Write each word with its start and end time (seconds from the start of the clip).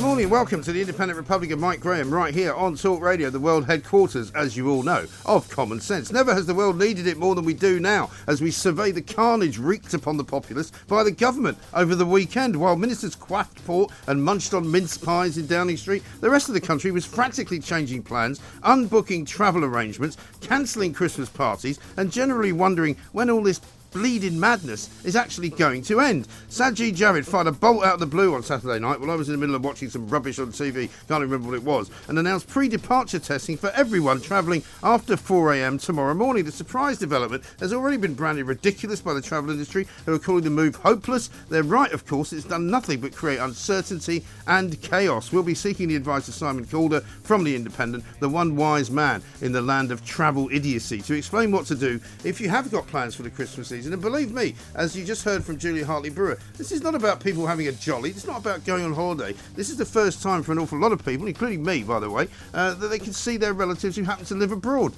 Good 0.00 0.06
morning, 0.06 0.30
welcome 0.30 0.62
to 0.62 0.72
the 0.72 0.80
Independent 0.80 1.18
Republic 1.18 1.50
of 1.50 1.58
Mike 1.58 1.80
Graham, 1.80 2.10
right 2.10 2.32
here 2.32 2.54
on 2.54 2.74
Talk 2.74 3.02
Radio, 3.02 3.28
the 3.28 3.38
world 3.38 3.66
headquarters, 3.66 4.30
as 4.30 4.56
you 4.56 4.70
all 4.70 4.82
know, 4.82 5.04
of 5.26 5.46
common 5.50 5.78
sense. 5.78 6.10
Never 6.10 6.32
has 6.32 6.46
the 6.46 6.54
world 6.54 6.78
needed 6.78 7.06
it 7.06 7.18
more 7.18 7.34
than 7.34 7.44
we 7.44 7.52
do 7.52 7.78
now, 7.78 8.08
as 8.26 8.40
we 8.40 8.50
survey 8.50 8.92
the 8.92 9.02
carnage 9.02 9.58
wreaked 9.58 9.92
upon 9.92 10.16
the 10.16 10.24
populace 10.24 10.70
by 10.88 11.02
the 11.02 11.10
government 11.10 11.58
over 11.74 11.94
the 11.94 12.06
weekend. 12.06 12.56
While 12.56 12.76
ministers 12.76 13.14
quaffed 13.14 13.62
port 13.66 13.92
and 14.06 14.24
munched 14.24 14.54
on 14.54 14.70
mince 14.70 14.96
pies 14.96 15.36
in 15.36 15.46
Downing 15.46 15.76
Street, 15.76 16.02
the 16.22 16.30
rest 16.30 16.48
of 16.48 16.54
the 16.54 16.62
country 16.62 16.90
was 16.92 17.04
frantically 17.04 17.60
changing 17.60 18.02
plans, 18.02 18.40
unbooking 18.62 19.26
travel 19.26 19.66
arrangements, 19.66 20.16
cancelling 20.40 20.94
Christmas 20.94 21.28
parties, 21.28 21.78
and 21.98 22.10
generally 22.10 22.52
wondering 22.52 22.96
when 23.12 23.28
all 23.28 23.42
this 23.42 23.60
bleeding 23.92 24.38
madness 24.38 24.88
is 25.04 25.16
actually 25.16 25.50
going 25.50 25.82
to 25.82 26.00
end. 26.00 26.28
Sajid 26.48 26.96
Javid 26.96 27.24
fired 27.24 27.46
a 27.46 27.52
bolt 27.52 27.84
out 27.84 27.94
of 27.94 28.00
the 28.00 28.06
blue 28.06 28.34
on 28.34 28.42
Saturday 28.42 28.78
night 28.78 29.00
while 29.00 29.10
I 29.10 29.14
was 29.14 29.28
in 29.28 29.34
the 29.34 29.38
middle 29.38 29.54
of 29.54 29.64
watching 29.64 29.90
some 29.90 30.08
rubbish 30.08 30.38
on 30.38 30.52
TV, 30.52 30.88
can't 31.08 31.22
remember 31.22 31.48
what 31.48 31.56
it 31.56 31.62
was, 31.62 31.90
and 32.08 32.18
announced 32.18 32.48
pre 32.48 32.68
departure 32.68 33.18
testing 33.18 33.56
for 33.56 33.70
everyone 33.70 34.20
travelling 34.20 34.62
after 34.82 35.16
4am 35.16 35.82
tomorrow 35.84 36.14
morning. 36.14 36.44
The 36.44 36.52
surprise 36.52 36.98
development 36.98 37.44
has 37.60 37.72
already 37.72 37.96
been 37.96 38.14
branded 38.14 38.46
ridiculous 38.46 39.00
by 39.00 39.14
the 39.14 39.22
travel 39.22 39.50
industry, 39.50 39.86
who 40.06 40.14
are 40.14 40.18
calling 40.18 40.44
the 40.44 40.50
move 40.50 40.76
hopeless. 40.76 41.30
They're 41.48 41.62
right, 41.62 41.92
of 41.92 42.06
course, 42.06 42.32
it's 42.32 42.44
done 42.44 42.70
nothing 42.70 43.00
but 43.00 43.14
create 43.14 43.38
uncertainty 43.38 44.24
and 44.46 44.80
chaos. 44.82 45.32
We'll 45.32 45.42
be 45.42 45.54
seeking 45.54 45.88
the 45.88 45.96
advice 45.96 46.28
of 46.28 46.34
Simon 46.34 46.66
Calder 46.66 47.00
from 47.00 47.44
The 47.44 47.56
Independent, 47.56 48.04
the 48.20 48.28
one 48.28 48.56
wise 48.56 48.90
man 48.90 49.22
in 49.40 49.52
the 49.52 49.62
land 49.62 49.90
of 49.90 50.04
travel 50.04 50.48
idiocy, 50.52 51.00
to 51.02 51.14
explain 51.14 51.50
what 51.52 51.66
to 51.66 51.74
do 51.74 52.00
if 52.24 52.40
you 52.40 52.48
have 52.48 52.70
got 52.70 52.86
plans 52.86 53.14
for 53.14 53.22
the 53.22 53.30
Christmas 53.30 53.68
season. 53.68 53.79
And 53.86 54.00
believe 54.00 54.32
me, 54.32 54.54
as 54.74 54.96
you 54.96 55.04
just 55.04 55.24
heard 55.24 55.44
from 55.44 55.58
Julia 55.58 55.86
Hartley 55.86 56.10
Brewer, 56.10 56.38
this 56.56 56.72
is 56.72 56.82
not 56.82 56.94
about 56.94 57.22
people 57.22 57.46
having 57.46 57.68
a 57.68 57.72
jolly, 57.72 58.10
it's 58.10 58.26
not 58.26 58.40
about 58.40 58.64
going 58.64 58.84
on 58.84 58.92
holiday. 58.92 59.34
This 59.54 59.70
is 59.70 59.76
the 59.76 59.84
first 59.84 60.22
time 60.22 60.42
for 60.42 60.52
an 60.52 60.58
awful 60.58 60.78
lot 60.78 60.92
of 60.92 61.04
people, 61.04 61.26
including 61.26 61.64
me, 61.64 61.82
by 61.82 62.00
the 62.00 62.10
way, 62.10 62.28
uh, 62.54 62.74
that 62.74 62.88
they 62.88 62.98
can 62.98 63.12
see 63.12 63.36
their 63.36 63.54
relatives 63.54 63.96
who 63.96 64.02
happen 64.02 64.24
to 64.26 64.34
live 64.34 64.52
abroad. 64.52 64.92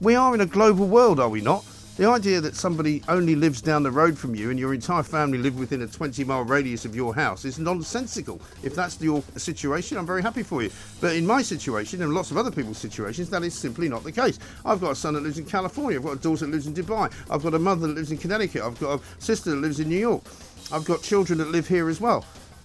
We 0.00 0.14
are 0.14 0.34
in 0.34 0.40
a 0.40 0.46
global 0.46 0.86
world, 0.86 1.18
are 1.18 1.28
we 1.28 1.40
not? 1.40 1.64
The 1.98 2.08
idea 2.08 2.40
that 2.42 2.54
somebody 2.54 3.02
only 3.08 3.34
lives 3.34 3.60
down 3.60 3.82
the 3.82 3.90
road 3.90 4.16
from 4.16 4.32
you 4.32 4.50
and 4.50 4.58
your 4.58 4.72
entire 4.72 5.02
family 5.02 5.36
live 5.36 5.58
within 5.58 5.82
a 5.82 5.86
20 5.88 6.22
mile 6.22 6.44
radius 6.44 6.84
of 6.84 6.94
your 6.94 7.12
house 7.12 7.44
is 7.44 7.58
nonsensical. 7.58 8.40
If 8.62 8.76
that's 8.76 9.00
your 9.00 9.20
situation, 9.36 9.98
I'm 9.98 10.06
very 10.06 10.22
happy 10.22 10.44
for 10.44 10.62
you. 10.62 10.70
But 11.00 11.16
in 11.16 11.26
my 11.26 11.42
situation 11.42 12.00
and 12.00 12.14
lots 12.14 12.30
of 12.30 12.36
other 12.36 12.52
people's 12.52 12.78
situations, 12.78 13.28
that 13.30 13.42
is 13.42 13.52
simply 13.52 13.88
not 13.88 14.04
the 14.04 14.12
case. 14.12 14.38
I've 14.64 14.80
got 14.80 14.92
a 14.92 14.94
son 14.94 15.14
that 15.14 15.24
lives 15.24 15.38
in 15.38 15.44
California, 15.44 15.98
I've 15.98 16.04
got 16.04 16.12
a 16.12 16.20
daughter 16.20 16.46
that 16.46 16.52
lives 16.52 16.68
in 16.68 16.74
Dubai, 16.74 17.12
I've 17.32 17.42
got 17.42 17.54
a 17.54 17.58
mother 17.58 17.88
that 17.88 17.96
lives 17.96 18.12
in 18.12 18.18
Connecticut, 18.18 18.62
I've 18.62 18.78
got 18.78 19.00
a 19.00 19.20
sister 19.20 19.50
that 19.50 19.56
lives 19.56 19.80
in 19.80 19.88
New 19.88 19.98
York, 19.98 20.22
I've 20.70 20.84
got 20.84 21.02
children 21.02 21.40
that 21.40 21.48
live 21.48 21.66
here 21.66 21.88
as 21.88 22.00
well. 22.00 22.24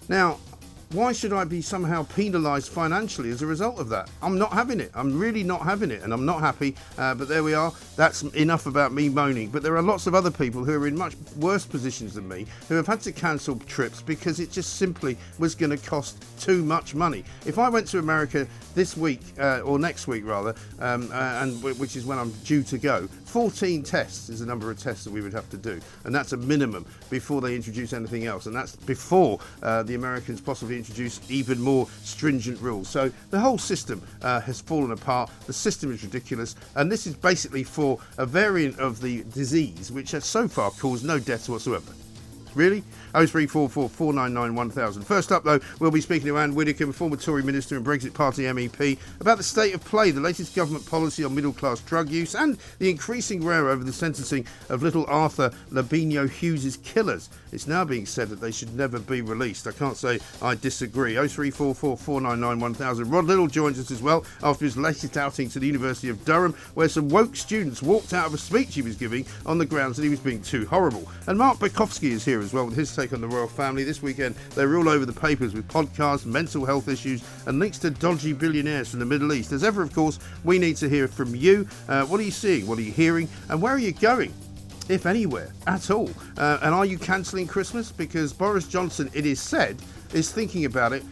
Now, 0.10 0.38
why 0.94 1.12
should 1.12 1.34
I 1.34 1.44
be 1.44 1.62
somehow 1.62 2.04
penalised 2.04 2.72
financially 2.72 3.32
as 3.32 3.42
a 3.42 3.48
result 3.48 3.80
of 3.80 3.90
that? 3.90 4.10
I'm 4.22 4.38
not 4.38 4.54
having 4.54 4.80
it. 4.80 4.92
I'm 4.94 5.18
really 5.18 5.44
not 5.44 5.62
having 5.62 5.90
it, 5.90 6.04
and 6.04 6.14
I'm 6.14 6.26
not 6.26 6.40
happy. 6.40 6.76
Uh, 6.98 7.16
but 7.16 7.28
there 7.28 7.44
we 7.44 7.54
are. 7.54 7.74
That's 7.96 8.22
enough 8.22 8.68
about 8.68 8.94
me 8.94 9.10
moaning. 9.10 9.50
But 9.50 9.64
there 9.64 9.76
are 9.76 9.82
lots 9.82 10.06
of 10.08 10.14
other 10.14 10.32
people 10.32 10.64
who 10.64 10.74
are 10.82 10.88
in 10.88 10.98
much 10.98 11.16
worse 11.38 11.66
positions 11.66 12.14
than 12.14 12.28
me 12.28 12.46
who 12.70 12.76
have 12.76 12.88
had 12.88 13.02
to 13.02 13.12
cancel 13.12 13.58
trips 13.60 14.02
because 14.02 14.40
it 14.40 14.52
just 14.52 14.78
simply 14.78 15.18
was 15.40 15.56
going 15.56 15.72
to 15.72 15.78
cost 15.78 16.24
too 16.40 16.64
much 16.64 16.94
money. 16.94 17.24
If 17.46 17.58
I 17.58 17.70
went 17.70 17.88
to 17.88 18.00
America 18.00 18.48
this 18.76 18.96
week 18.96 19.22
uh, 19.40 19.62
or 19.62 19.80
next 19.80 20.08
week 20.08 20.26
rather, 20.26 20.54
um, 20.80 21.10
uh, 21.12 21.42
and 21.42 21.56
w- 21.58 21.76
which 21.76 21.96
is 21.96 22.06
when 22.06 22.20
I'm 22.20 22.32
due 22.44 22.64
to 22.64 22.78
go, 22.78 23.08
14 23.34 23.82
tests 23.82 24.30
is 24.30 24.42
the 24.42 24.46
number 24.46 24.70
of 24.70 24.78
tests 24.78 25.04
that 25.06 25.12
we 25.12 25.20
would 25.20 25.34
have 25.34 25.50
to 25.50 25.58
do, 25.58 25.82
and 26.04 26.14
that's 26.14 26.34
a 26.34 26.38
minimum 26.38 26.86
before 27.10 27.42
they 27.42 27.56
introduce 27.56 27.92
anything 27.92 28.28
else, 28.28 28.46
and 28.46 28.56
that's 28.56 28.76
before 28.76 29.40
uh, 29.64 29.82
the 29.82 29.96
Americans 29.96 30.40
possibly 30.40 30.78
introduce 30.78 31.20
even 31.32 31.60
more 31.60 31.88
stringent 32.04 32.62
rules. 32.62 32.88
So 32.88 33.12
the 33.32 33.40
whole 33.40 33.58
system 33.58 34.04
uh, 34.22 34.40
has 34.42 34.62
fallen 34.62 34.92
apart. 34.92 35.32
The 35.48 35.54
system 35.54 35.92
is 35.92 36.04
ridiculous, 36.04 36.56
and 36.76 36.92
this 36.92 37.08
is 37.08 37.16
basically 37.16 37.64
for 37.64 37.98
a 38.20 38.26
variant 38.28 38.78
of 38.78 39.02
the 39.02 39.24
disease 39.34 39.92
which 39.92 40.12
has 40.12 40.26
so 40.26 40.48
far 40.48 40.70
caused 40.70 41.04
no 41.04 41.18
deaths 41.18 41.50
whatsoever. 41.50 41.92
Really? 42.56 42.82
0344 43.14 43.90
499 43.90 44.56
1000. 44.56 45.04
First 45.04 45.32
up, 45.32 45.44
though, 45.44 45.60
we'll 45.80 45.92
be 45.92 46.02
speaking 46.02 46.28
to 46.28 46.38
Ann 46.38 46.56
Widdecombe, 46.56 46.94
former 46.94 47.16
Tory 47.16 47.44
minister 47.44 47.76
and 47.76 47.86
Brexit 47.86 48.14
Party 48.14 48.44
MEP, 48.44 48.98
about 49.20 49.38
the 49.38 49.44
state 49.44 49.74
of 49.74 49.84
play, 49.84 50.12
the 50.12 50.22
latest 50.22 50.56
government 50.56 50.86
policy 50.86 51.24
on 51.24 51.34
middle 51.34 51.54
class 51.54 51.80
drug 51.82 52.10
use, 52.10 52.36
and 52.36 52.58
the 52.80 52.90
increasing 52.90 53.44
row 53.44 53.70
over 53.70 53.84
the 53.84 53.94
sentencing 53.94 54.46
of 54.70 54.84
little 54.84 55.06
Arthur 55.08 55.52
Labinjo-Hughes' 55.72 56.78
killers. 56.78 57.30
It's 57.54 57.68
now 57.68 57.86
being 57.86 58.08
said 58.08 58.30
that 58.30 58.42
they 58.42 58.52
should 58.52 58.76
never 58.76 58.98
be 58.98 59.22
released. 59.22 59.68
I 59.68 59.72
can't 59.72 59.96
say 59.96 60.20
I 60.42 60.56
disagree. 60.56 61.14
0344 61.14 61.98
499 61.98 62.60
1000. 62.60 63.12
Rod 63.12 63.26
Liddle 63.26 63.48
joins 63.48 63.80
us 63.80 63.92
as 63.92 64.02
well 64.02 64.26
after 64.42 64.66
his 64.66 64.76
latest 64.76 65.16
outing 65.18 65.50
to 65.50 65.60
the 65.60 65.68
University 65.68 66.10
of 66.10 66.26
Durham, 66.26 66.54
where 66.74 66.90
some 66.90 67.10
woke 67.10 67.36
students 67.36 67.84
walked 67.84 68.14
out 68.14 68.26
of 68.26 68.34
a 68.34 68.38
speech 68.40 68.74
he 68.74 68.82
was 68.82 68.96
giving 68.96 69.26
on 69.46 69.60
the 69.60 69.66
grounds 69.66 69.98
that 69.98 70.04
he 70.04 70.10
was 70.10 70.20
being 70.20 70.42
too 70.42 70.66
horrible. 70.66 71.08
And 71.28 71.38
Mark 71.38 71.60
Borkowski 71.60 72.10
is 72.10 72.26
here 72.26 72.40
as 72.40 72.54
well 72.54 72.66
with 72.66 72.76
his 72.76 72.94
take 72.96 73.14
on 73.14 73.22
the 73.22 73.28
royal 73.28 73.48
family. 73.48 73.84
This 73.84 74.02
weekend, 74.02 74.36
they 74.56 74.66
were 74.66 74.78
all 74.78 74.90
over 74.90 75.06
the 75.06 75.14
papers 75.14 75.54
with 75.54 75.68
podcasts, 75.68 76.26
mental 76.26 76.66
health 76.66 76.88
issues, 76.88 77.24
and 77.46 77.60
links 77.60 77.78
to 77.80 77.92
dodgy 77.92 78.34
billionaires 78.34 78.90
from 78.90 79.00
the 79.00 79.06
Middle 79.06 79.32
East. 79.32 79.52
As 79.52 79.64
ever, 79.64 79.84
of 79.84 79.94
course, 79.94 80.18
we 80.44 80.58
need 80.58 80.78
to 80.78 80.90
hear 80.90 81.08
from 81.08 81.36
you. 81.36 81.68
Uh, 81.88 82.04
what 82.06 82.20
are 82.20 82.24
you 82.24 82.32
seeing? 82.32 82.66
What 82.66 82.80
are 82.80 82.84
you 82.84 82.92
hearing? 82.92 83.30
And 83.50 83.62
where 83.62 83.74
are 83.74 83.80
you 83.80 83.92
going? 83.92 84.34
If 84.90 85.06
anywhere 85.06 85.52
at 85.68 85.90
all. 85.90 86.10
Uh, 86.38 86.60
and 86.62 86.74
are 86.74 86.86
you 86.86 86.98
cancelling 86.98 87.48
Christmas? 87.48 87.92
Because 87.92 88.34
Boris 88.34 88.68
Johnson, 88.68 89.10
it 89.14 89.26
is 89.26 89.40
said, 89.40 89.78
is 90.14 90.32
thinking 90.32 90.66
about 90.66 90.94
it 90.94 91.04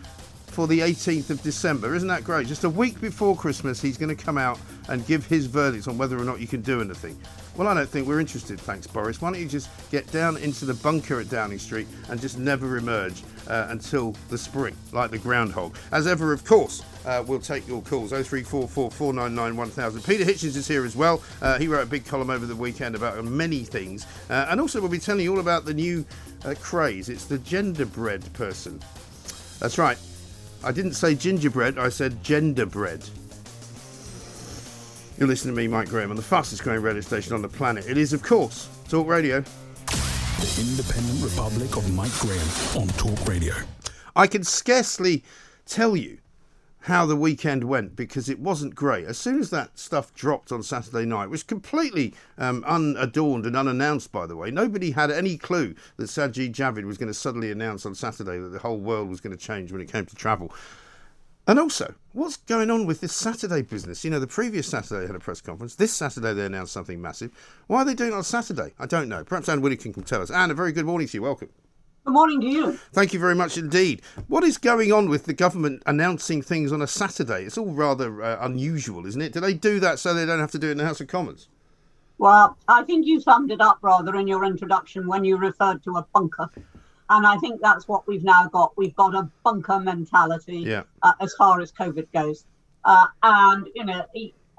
for 0.51 0.67
the 0.67 0.79
18th 0.81 1.29
of 1.29 1.41
December. 1.41 1.95
Isn't 1.95 2.09
that 2.09 2.25
great? 2.25 2.45
Just 2.45 2.65
a 2.65 2.69
week 2.69 2.99
before 2.99 3.37
Christmas, 3.37 3.81
he's 3.81 3.97
going 3.97 4.15
to 4.15 4.21
come 4.21 4.37
out 4.37 4.59
and 4.89 5.05
give 5.07 5.25
his 5.25 5.45
verdict 5.45 5.87
on 5.87 5.97
whether 5.97 6.19
or 6.19 6.25
not 6.25 6.41
you 6.41 6.47
can 6.47 6.61
do 6.61 6.81
anything. 6.81 7.17
Well, 7.55 7.69
I 7.69 7.73
don't 7.73 7.89
think 7.89 8.07
we're 8.07 8.19
interested, 8.19 8.59
thanks, 8.59 8.85
Boris. 8.85 9.21
Why 9.21 9.31
don't 9.31 9.39
you 9.39 9.47
just 9.47 9.69
get 9.91 10.09
down 10.11 10.37
into 10.37 10.65
the 10.65 10.73
bunker 10.73 11.19
at 11.19 11.29
Downing 11.29 11.59
Street 11.59 11.87
and 12.09 12.19
just 12.19 12.37
never 12.37 12.77
emerge 12.77 13.23
uh, 13.47 13.67
until 13.69 14.15
the 14.29 14.37
spring, 14.37 14.75
like 14.91 15.11
the 15.11 15.17
groundhog? 15.17 15.77
As 15.91 16.05
ever, 16.05 16.33
of 16.33 16.43
course, 16.43 16.83
uh, 17.05 17.23
we'll 17.25 17.39
take 17.39 17.67
your 17.67 17.81
calls 17.81 18.11
0344 18.11 18.91
499 18.91 19.55
1000. 19.57 20.03
Peter 20.03 20.25
Hitchens 20.25 20.55
is 20.57 20.67
here 20.67 20.85
as 20.85 20.95
well. 20.95 21.23
Uh, 21.41 21.57
he 21.57 21.67
wrote 21.67 21.83
a 21.83 21.89
big 21.89 22.05
column 22.05 22.29
over 22.29 22.45
the 22.45 22.55
weekend 22.55 22.95
about 22.95 23.23
many 23.23 23.63
things. 23.63 24.05
Uh, 24.29 24.47
and 24.49 24.59
also, 24.59 24.81
we'll 24.81 24.89
be 24.89 24.99
telling 24.99 25.23
you 25.23 25.31
all 25.31 25.39
about 25.39 25.63
the 25.63 25.73
new 25.73 26.05
uh, 26.45 26.55
craze. 26.59 27.07
It's 27.09 27.25
the 27.25 27.37
genderbread 27.37 28.31
person. 28.33 28.81
That's 29.59 29.77
right. 29.77 29.97
I 30.63 30.71
didn't 30.71 30.93
say 30.93 31.15
gingerbread, 31.15 31.79
I 31.79 31.89
said 31.89 32.23
genderbread. 32.23 33.09
You're 35.17 35.27
listening 35.27 35.55
to 35.55 35.61
me, 35.61 35.67
Mike 35.67 35.89
Graham, 35.89 36.11
on 36.11 36.15
the 36.15 36.21
fastest 36.21 36.63
growing 36.63 36.81
radio 36.81 37.01
station 37.01 37.33
on 37.33 37.41
the 37.41 37.47
planet. 37.47 37.87
It 37.87 37.97
is, 37.97 38.13
of 38.13 38.21
course, 38.21 38.69
Talk 38.87 39.07
Radio. 39.07 39.41
The 39.41 40.61
Independent 40.61 41.23
Republic 41.23 41.77
of 41.77 41.91
Mike 41.93 42.11
Graham 42.19 42.47
on 42.79 42.87
Talk 42.89 43.27
Radio. 43.27 43.55
I 44.15 44.27
can 44.27 44.43
scarcely 44.43 45.23
tell 45.65 45.95
you 45.95 46.19
how 46.81 47.05
the 47.05 47.15
weekend 47.15 47.63
went 47.63 47.95
because 47.95 48.27
it 48.27 48.39
wasn't 48.39 48.73
great. 48.73 49.05
As 49.05 49.17
soon 49.17 49.39
as 49.39 49.49
that 49.51 49.77
stuff 49.77 50.13
dropped 50.15 50.51
on 50.51 50.63
Saturday 50.63 51.05
night, 51.05 51.29
which 51.29 51.45
completely 51.45 52.13
um, 52.37 52.63
unadorned 52.65 53.45
and 53.45 53.55
unannounced, 53.55 54.11
by 54.11 54.25
the 54.25 54.35
way, 54.35 54.49
nobody 54.49 54.91
had 54.91 55.11
any 55.11 55.37
clue 55.37 55.75
that 55.97 56.05
Sajid 56.05 56.53
Javid 56.53 56.85
was 56.85 56.97
going 56.97 57.07
to 57.07 57.13
suddenly 57.13 57.51
announce 57.51 57.85
on 57.85 57.93
Saturday 57.93 58.39
that 58.39 58.49
the 58.49 58.59
whole 58.59 58.79
world 58.79 59.09
was 59.09 59.21
going 59.21 59.35
to 59.35 59.43
change 59.43 59.71
when 59.71 59.81
it 59.81 59.91
came 59.91 60.05
to 60.07 60.15
travel. 60.15 60.51
And 61.47 61.59
also, 61.59 61.95
what's 62.13 62.37
going 62.37 62.69
on 62.69 62.85
with 62.85 63.01
this 63.01 63.13
Saturday 63.13 63.61
business? 63.61 64.03
You 64.03 64.09
know, 64.11 64.19
the 64.19 64.27
previous 64.27 64.67
Saturday 64.67 65.01
they 65.01 65.07
had 65.07 65.15
a 65.15 65.19
press 65.19 65.41
conference. 65.41 65.75
This 65.75 65.91
Saturday 65.91 66.33
they 66.33 66.45
announced 66.45 66.73
something 66.73 67.01
massive. 67.01 67.31
Why 67.67 67.81
are 67.81 67.85
they 67.85 67.95
doing 67.95 68.11
it 68.11 68.15
on 68.15 68.23
Saturday? 68.23 68.73
I 68.79 68.85
don't 68.85 69.09
know. 69.09 69.23
Perhaps 69.23 69.49
Ann 69.49 69.61
Widdecombe 69.61 69.93
can 69.93 70.03
tell 70.03 70.21
us. 70.21 70.31
Ann, 70.31 70.51
a 70.51 70.53
very 70.53 70.71
good 70.71 70.85
morning 70.85 71.07
to 71.07 71.17
you. 71.17 71.23
Welcome. 71.23 71.49
Good 72.03 72.13
morning 72.13 72.41
to 72.41 72.47
you. 72.47 72.71
Thank 72.93 73.13
you 73.13 73.19
very 73.19 73.35
much 73.35 73.57
indeed. 73.57 74.01
What 74.27 74.43
is 74.43 74.57
going 74.57 74.91
on 74.91 75.07
with 75.07 75.25
the 75.25 75.33
government 75.33 75.83
announcing 75.85 76.41
things 76.41 76.71
on 76.71 76.81
a 76.81 76.87
Saturday? 76.87 77.43
It's 77.43 77.59
all 77.59 77.73
rather 77.73 78.23
uh, 78.23 78.37
unusual, 78.41 79.05
isn't 79.05 79.21
it? 79.21 79.33
Do 79.33 79.39
they 79.39 79.53
do 79.53 79.79
that 79.81 79.99
so 79.99 80.13
they 80.13 80.25
don't 80.25 80.39
have 80.39 80.51
to 80.51 80.59
do 80.59 80.69
it 80.69 80.71
in 80.71 80.77
the 80.79 80.85
House 80.85 80.99
of 80.99 81.07
Commons? 81.07 81.47
Well, 82.17 82.57
I 82.67 82.83
think 82.83 83.05
you 83.05 83.19
summed 83.21 83.51
it 83.51 83.61
up 83.61 83.77
rather 83.81 84.15
in 84.15 84.27
your 84.27 84.45
introduction 84.45 85.07
when 85.07 85.23
you 85.23 85.37
referred 85.37 85.83
to 85.83 85.97
a 85.97 86.05
bunker. 86.13 86.49
And 87.09 87.27
I 87.27 87.37
think 87.37 87.61
that's 87.61 87.87
what 87.87 88.07
we've 88.07 88.23
now 88.23 88.47
got. 88.47 88.75
We've 88.77 88.95
got 88.95 89.13
a 89.13 89.29
bunker 89.43 89.79
mentality 89.79 90.59
Yeah. 90.59 90.83
uh, 91.03 91.13
as 91.19 91.33
far 91.35 91.61
as 91.61 91.71
COVID 91.71 92.07
goes. 92.13 92.45
Uh, 92.83 93.05
and, 93.21 93.67
you 93.75 93.85
know, 93.85 94.05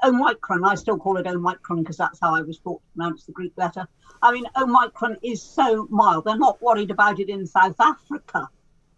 Omicron, 0.04 0.64
I 0.64 0.74
still 0.74 0.98
call 0.98 1.16
it 1.16 1.26
Omicron 1.26 1.82
because 1.82 1.96
that's 1.96 2.18
how 2.20 2.34
I 2.34 2.40
was 2.42 2.58
taught 2.58 2.80
to 2.80 2.96
pronounce 2.96 3.24
the 3.24 3.32
Greek 3.32 3.52
letter. 3.56 3.86
I 4.20 4.32
mean, 4.32 4.46
Omicron 4.56 5.18
is 5.22 5.42
so 5.42 5.86
mild. 5.90 6.24
They're 6.24 6.36
not 6.36 6.60
worried 6.62 6.90
about 6.90 7.20
it 7.20 7.28
in 7.28 7.46
South 7.46 7.76
Africa, 7.80 8.48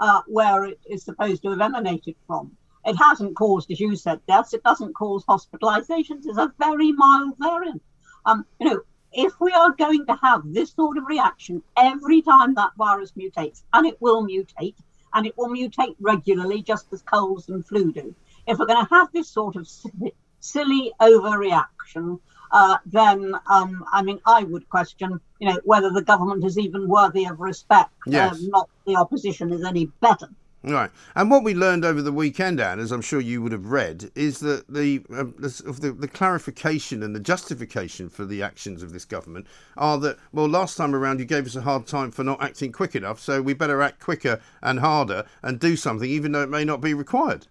uh, 0.01 0.23
where 0.27 0.65
it 0.65 0.81
is 0.89 1.05
supposed 1.05 1.43
to 1.43 1.51
have 1.51 1.61
emanated 1.61 2.17
from. 2.27 2.56
It 2.87 2.97
hasn't 2.97 3.37
caused, 3.37 3.71
as 3.71 3.81
you 3.81 3.97
said, 3.97 4.21
deaths. 4.27 4.55
It 4.55 4.62
doesn't 4.62 4.95
cause 4.95 5.25
hospitalizations. 5.25 6.27
It's 6.27 6.39
a 6.39 6.53
very 6.59 6.93
mild 6.93 7.35
variant. 7.39 7.83
Um, 8.27 8.45
you 8.61 8.71
know, 8.71 8.81
if 9.12 9.33
we 9.41 9.53
are 9.53 9.73
going 9.73 10.07
to 10.07 10.19
have 10.23 10.43
this 10.45 10.73
sort 10.73 10.99
of 10.99 11.07
reaction 11.07 11.62
every 11.77 12.21
time 12.21 12.55
that 12.55 12.73
virus 12.77 13.12
mutates, 13.12 13.62
and 13.73 13.87
it 13.87 14.00
will 14.00 14.27
mutate, 14.27 14.77
and 15.15 15.27
it 15.27 15.37
will 15.39 15.49
mutate 15.49 15.97
regularly, 16.00 16.62
just 16.62 16.93
as 16.93 17.03
colds 17.03 17.49
and 17.49 17.65
flu 17.65 17.93
do. 17.93 18.15
If 18.47 18.59
we're 18.59 18.67
going 18.67 18.85
to 18.85 18.95
have 18.95 19.12
this 19.12 19.29
sort 19.29 19.57
of 19.57 19.69
silly, 20.44 20.93
overreaction, 21.00 22.20
uh, 22.52 22.76
then 22.87 23.35
um, 23.50 23.85
I 23.93 24.02
mean, 24.02 24.20
I 24.26 24.44
would 24.44 24.69
question, 24.69 25.20
you 25.41 25.49
know, 25.49 25.58
whether 25.64 25.91
the 25.91 26.02
government 26.02 26.44
is 26.44 26.58
even 26.58 26.88
worthy 26.88 27.25
of 27.25 27.41
respect. 27.41 27.91
Yes. 28.06 28.35
Um, 28.35 28.49
not 28.49 28.69
the 28.87 28.96
opposition 28.96 29.52
is 29.52 29.64
any 29.64 29.87
better. 30.00 30.29
Right. 30.67 30.91
And 31.14 31.31
what 31.31 31.44
we 31.44 31.52
learned 31.52 31.85
over 31.85 32.00
the 32.00 32.12
weekend, 32.12 32.58
Ann, 32.58 32.79
as 32.81 32.91
I'm 32.91 33.02
sure 33.02 33.20
you 33.20 33.43
would 33.43 33.52
have 33.52 33.67
read, 33.67 34.11
is 34.14 34.38
that 34.41 34.67
the, 34.67 34.99
the, 35.11 35.52
the 35.79 35.93
the 35.93 36.08
clarification 36.08 37.02
and 37.02 37.14
the 37.14 37.20
justification 37.20 38.08
for 38.08 38.25
the 38.25 38.43
actions 38.43 38.82
of 38.82 38.93
this 38.93 39.05
government 39.05 39.47
are 39.76 39.99
that 39.99 40.17
well, 40.32 40.49
last 40.49 40.76
time 40.76 40.94
around 40.94 41.19
you 41.19 41.26
gave 41.26 41.44
us 41.44 41.55
a 41.55 41.61
hard 41.61 41.87
time 41.87 42.11
for 42.11 42.25
not 42.25 42.43
acting 42.43 42.73
quick 42.73 42.94
enough, 42.94 43.20
so 43.20 43.43
we 43.43 43.52
better 43.52 43.82
act 43.82 44.00
quicker 44.00 44.40
and 44.62 44.81
harder 44.81 45.26
and 45.43 45.61
do 45.61 45.76
something, 45.76 46.08
even 46.08 46.32
though 46.32 46.43
it 46.43 46.49
may 46.49 46.64
not 46.64 46.81
be 46.81 46.94
required. 46.94 47.47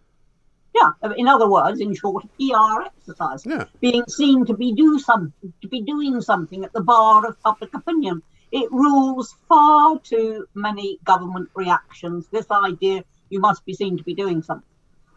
Yeah, 0.75 1.12
in 1.18 1.28
other 1.28 1.48
words, 1.48 1.80
in 1.80 1.94
short, 1.94 2.25
PR 2.40 2.81
exercise. 2.86 3.46
Yeah. 3.46 3.66
Being 3.80 4.06
seen 4.08 4.46
to 4.46 4.56
be 4.56 4.74
do 4.74 4.98
some 5.00 5.31
to 5.62 5.68
be 5.68 5.81
doing 5.81 6.20
something 6.22 6.64
at 6.64 6.74
the 6.74 6.81
bar 6.81 7.25
of 7.28 7.40
public 7.42 7.74
opinion. 7.74 8.24
It 8.52 8.72
rules 8.72 9.36
far 9.48 10.00
too 10.00 10.48
many 10.54 11.00
government 11.04 11.50
reactions. 11.56 12.28
This 12.31 12.50
idea 12.52 13.04
you 13.30 13.40
must 13.40 13.66
be 13.66 13.74
seen 13.74 13.98
to 13.98 14.04
be 14.04 14.14
doing 14.14 14.42
something. 14.42 14.70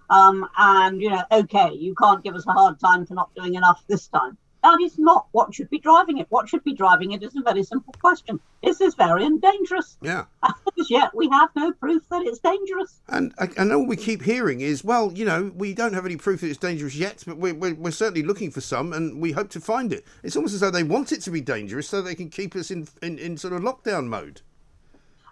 Um, 0.08 0.48
and 0.56 1.00
you 1.00 1.10
know, 1.10 1.22
okay, 1.30 1.72
you 1.72 1.94
can't 1.94 2.22
give 2.22 2.34
us 2.34 2.46
a 2.46 2.52
hard 2.52 2.78
time 2.78 3.06
for 3.06 3.14
not 3.14 3.34
doing 3.34 3.54
enough 3.54 3.82
this 3.88 4.08
time. 4.08 4.38
That 4.66 4.80
is 4.82 4.98
not 4.98 5.28
what 5.30 5.54
should 5.54 5.70
be 5.70 5.78
driving 5.78 6.18
it. 6.18 6.26
What 6.28 6.48
should 6.48 6.64
be 6.64 6.74
driving 6.74 7.12
it 7.12 7.22
is 7.22 7.36
a 7.36 7.40
very 7.40 7.62
simple 7.62 7.94
question: 8.00 8.40
Is 8.62 8.78
this 8.78 8.96
variant 8.96 9.40
dangerous? 9.40 9.96
Yeah. 10.02 10.24
As 10.42 10.90
yet, 10.90 11.14
we 11.14 11.28
have 11.28 11.50
no 11.54 11.72
proof 11.72 12.02
that 12.10 12.22
it's 12.22 12.40
dangerous. 12.40 13.00
And 13.06 13.32
and 13.56 13.72
all 13.72 13.86
we 13.86 13.94
keep 13.94 14.22
hearing 14.22 14.62
is, 14.62 14.82
well, 14.82 15.12
you 15.14 15.24
know, 15.24 15.52
we 15.54 15.72
don't 15.72 15.92
have 15.92 16.04
any 16.04 16.16
proof 16.16 16.40
that 16.40 16.48
it's 16.48 16.58
dangerous 16.58 16.96
yet, 16.96 17.22
but 17.24 17.36
we're, 17.36 17.54
we're, 17.54 17.74
we're 17.74 17.92
certainly 17.92 18.24
looking 18.24 18.50
for 18.50 18.60
some, 18.60 18.92
and 18.92 19.22
we 19.22 19.30
hope 19.30 19.50
to 19.50 19.60
find 19.60 19.92
it. 19.92 20.04
It's 20.24 20.34
almost 20.34 20.54
as 20.54 20.60
though 20.60 20.72
they 20.72 20.82
want 20.82 21.12
it 21.12 21.20
to 21.20 21.30
be 21.30 21.40
dangerous 21.40 21.88
so 21.88 22.02
they 22.02 22.16
can 22.16 22.28
keep 22.28 22.56
us 22.56 22.72
in 22.72 22.88
in, 23.02 23.20
in 23.20 23.36
sort 23.36 23.52
of 23.52 23.62
lockdown 23.62 24.08
mode. 24.08 24.40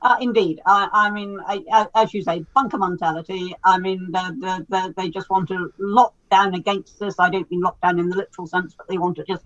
Uh, 0.04 0.16
indeed, 0.20 0.60
I, 0.66 0.88
I 0.92 1.10
mean, 1.10 1.40
I, 1.46 1.86
as 1.94 2.12
you 2.12 2.22
say, 2.22 2.44
bunker 2.54 2.76
mentality. 2.76 3.54
I 3.64 3.78
mean, 3.78 4.10
they 4.12 4.20
they 4.38 4.58
they 4.68 4.88
they 4.98 5.08
just 5.10 5.30
want 5.30 5.48
to 5.48 5.72
lock 5.78 6.12
down 6.30 6.54
against 6.54 6.98
this. 7.00 7.18
I 7.18 7.30
don't 7.30 7.50
mean 7.50 7.62
lock 7.62 7.80
down 7.80 7.98
in 7.98 8.10
the 8.10 8.16
literal 8.16 8.46
sense, 8.46 8.74
but 8.76 8.86
they 8.86 8.98
want 8.98 9.16
to 9.16 9.24
just 9.24 9.44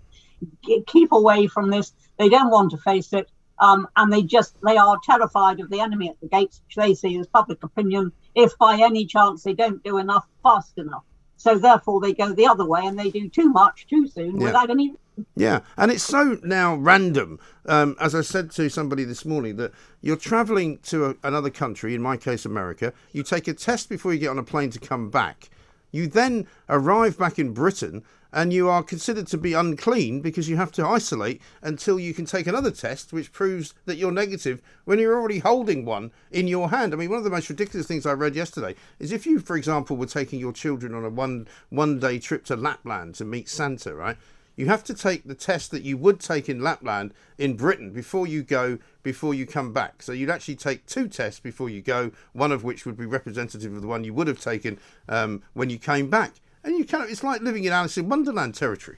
g- 0.65 0.83
keep 0.85 1.13
away 1.13 1.47
from 1.47 1.69
this. 1.69 1.93
They 2.17 2.27
don't 2.27 2.51
want 2.51 2.71
to 2.71 2.77
face 2.77 3.13
it, 3.13 3.31
um, 3.59 3.87
and 3.95 4.11
they 4.11 4.21
just 4.21 4.57
they 4.61 4.75
are 4.75 4.97
terrified 5.05 5.61
of 5.61 5.69
the 5.69 5.79
enemy 5.79 6.09
at 6.09 6.19
the 6.19 6.27
gates, 6.27 6.61
which 6.65 6.75
they 6.75 6.93
see 6.93 7.17
as 7.17 7.27
public 7.27 7.63
opinion. 7.63 8.11
If 8.35 8.57
by 8.57 8.79
any 8.81 9.05
chance 9.05 9.43
they 9.43 9.53
don't 9.53 9.81
do 9.81 9.97
enough 9.97 10.27
fast 10.43 10.77
enough, 10.77 11.05
so 11.37 11.57
therefore 11.57 12.01
they 12.01 12.13
go 12.13 12.33
the 12.33 12.47
other 12.47 12.65
way 12.65 12.81
and 12.85 12.99
they 12.99 13.11
do 13.11 13.29
too 13.29 13.49
much 13.49 13.87
too 13.87 14.07
soon 14.07 14.37
Yeah. 14.41 14.47
without 14.47 14.69
any 14.69 14.93
Yeah, 15.35 15.61
and 15.77 15.91
it's 15.91 16.03
so 16.03 16.39
now 16.43 16.75
random. 16.75 17.39
Um, 17.65 17.95
as 17.99 18.15
I 18.15 18.21
said 18.21 18.51
to 18.51 18.69
somebody 18.69 19.03
this 19.03 19.25
morning, 19.25 19.57
that 19.57 19.71
you're 20.01 20.17
travelling 20.17 20.79
to 20.83 21.05
a, 21.05 21.15
another 21.23 21.49
country, 21.49 21.93
in 21.93 22.01
my 22.01 22.17
case, 22.17 22.45
America. 22.45 22.93
You 23.11 23.23
take 23.23 23.47
a 23.47 23.53
test 23.53 23.89
before 23.89 24.13
you 24.13 24.19
get 24.19 24.29
on 24.29 24.39
a 24.39 24.43
plane 24.43 24.69
to 24.71 24.79
come 24.79 25.09
back. 25.09 25.49
You 25.91 26.07
then 26.07 26.47
arrive 26.67 27.17
back 27.17 27.39
in 27.39 27.53
Britain 27.53 28.03
and 28.31 28.53
you 28.53 28.69
are 28.69 28.83
considered 28.83 29.27
to 29.27 29.37
be 29.37 29.53
unclean 29.53 30.21
because 30.21 30.47
you 30.47 30.55
have 30.55 30.71
to 30.73 30.85
isolate 30.85 31.41
until 31.61 31.99
you 31.99 32.13
can 32.13 32.25
take 32.25 32.47
another 32.47 32.71
test 32.71 33.11
which 33.11 33.31
proves 33.31 33.73
that 33.85 33.97
you're 33.97 34.11
negative 34.11 34.61
when 34.85 34.99
you're 34.99 35.17
already 35.17 35.39
holding 35.39 35.83
one 35.85 36.11
in 36.31 36.47
your 36.47 36.69
hand. 36.69 36.93
I 36.93 36.97
mean, 36.97 37.09
one 37.09 37.17
of 37.17 37.23
the 37.23 37.29
most 37.29 37.49
ridiculous 37.49 37.87
things 37.87 38.05
I 38.05 38.13
read 38.13 38.35
yesterday 38.35 38.75
is 38.99 39.11
if 39.11 39.25
you, 39.25 39.39
for 39.39 39.57
example, 39.57 39.97
were 39.97 40.05
taking 40.05 40.39
your 40.39 40.53
children 40.53 40.93
on 40.93 41.05
a 41.05 41.09
one 41.09 41.47
one 41.69 41.99
day 41.99 42.19
trip 42.19 42.45
to 42.45 42.55
Lapland 42.55 43.15
to 43.15 43.25
meet 43.25 43.49
Santa, 43.49 43.95
right? 43.95 44.17
You 44.59 44.65
have 44.65 44.83
to 44.83 44.93
take 44.93 45.23
the 45.23 45.35
test 45.35 45.71
that 45.71 45.83
you 45.83 45.95
would 45.95 46.19
take 46.19 46.49
in 46.49 46.59
Lapland 46.59 47.13
in 47.37 47.55
Britain 47.55 47.91
before 47.91 48.27
you 48.27 48.43
go, 48.43 48.77
before 49.03 49.33
you 49.33 49.45
come 49.45 49.71
back. 49.71 50.03
So 50.03 50.11
you'd 50.11 50.29
actually 50.29 50.57
take 50.57 50.85
two 50.85 51.07
tests 51.07 51.39
before 51.39 51.69
you 51.69 51.81
go, 51.81 52.11
one 52.33 52.51
of 52.51 52.65
which 52.65 52.85
would 52.85 52.97
be 52.97 53.05
representative 53.05 53.73
of 53.73 53.81
the 53.81 53.87
one 53.87 54.03
you 54.03 54.13
would 54.13 54.27
have 54.27 54.41
taken 54.41 54.77
um, 55.07 55.43
when 55.53 55.69
you 55.69 55.77
came 55.79 56.09
back. 56.09 56.33
And 56.65 56.77
you 56.77 56.83
kind 56.83 57.05
of, 57.05 57.09
it's 57.09 57.23
like 57.23 57.39
living 57.39 57.63
in 57.63 57.71
Alice 57.71 57.97
in 57.97 58.09
Wonderland 58.09 58.53
territory. 58.53 58.97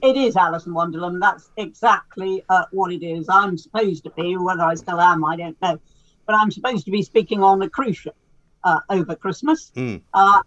It 0.00 0.16
is 0.16 0.36
Alice 0.36 0.66
in 0.66 0.74
Wonderland. 0.74 1.20
That's 1.20 1.50
exactly 1.56 2.44
uh, 2.48 2.66
what 2.70 2.92
it 2.92 3.04
is. 3.04 3.28
I'm 3.28 3.58
supposed 3.58 4.04
to 4.04 4.10
be, 4.10 4.36
whether 4.36 4.62
I 4.62 4.76
still 4.76 5.00
am, 5.00 5.24
I 5.24 5.34
don't 5.34 5.60
know. 5.60 5.80
But 6.24 6.36
I'm 6.36 6.52
supposed 6.52 6.84
to 6.84 6.92
be 6.92 7.02
speaking 7.02 7.42
on 7.42 7.60
a 7.62 7.68
cruise 7.68 7.96
ship 7.96 8.14
uh, 8.62 8.78
over 8.88 9.16
Christmas. 9.16 9.72
Uh, 9.74 9.80
Hmm. 9.80 9.96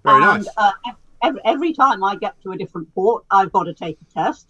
Very 0.05 0.23
and 0.23 0.45
nice. 0.45 0.73
Every, 1.21 1.41
every 1.45 1.73
time 1.73 2.03
I 2.03 2.15
get 2.15 2.41
to 2.43 2.51
a 2.51 2.57
different 2.57 2.93
port, 2.93 3.25
I've 3.31 3.51
got 3.51 3.63
to 3.63 3.73
take 3.73 3.97
a 4.01 4.13
test. 4.13 4.47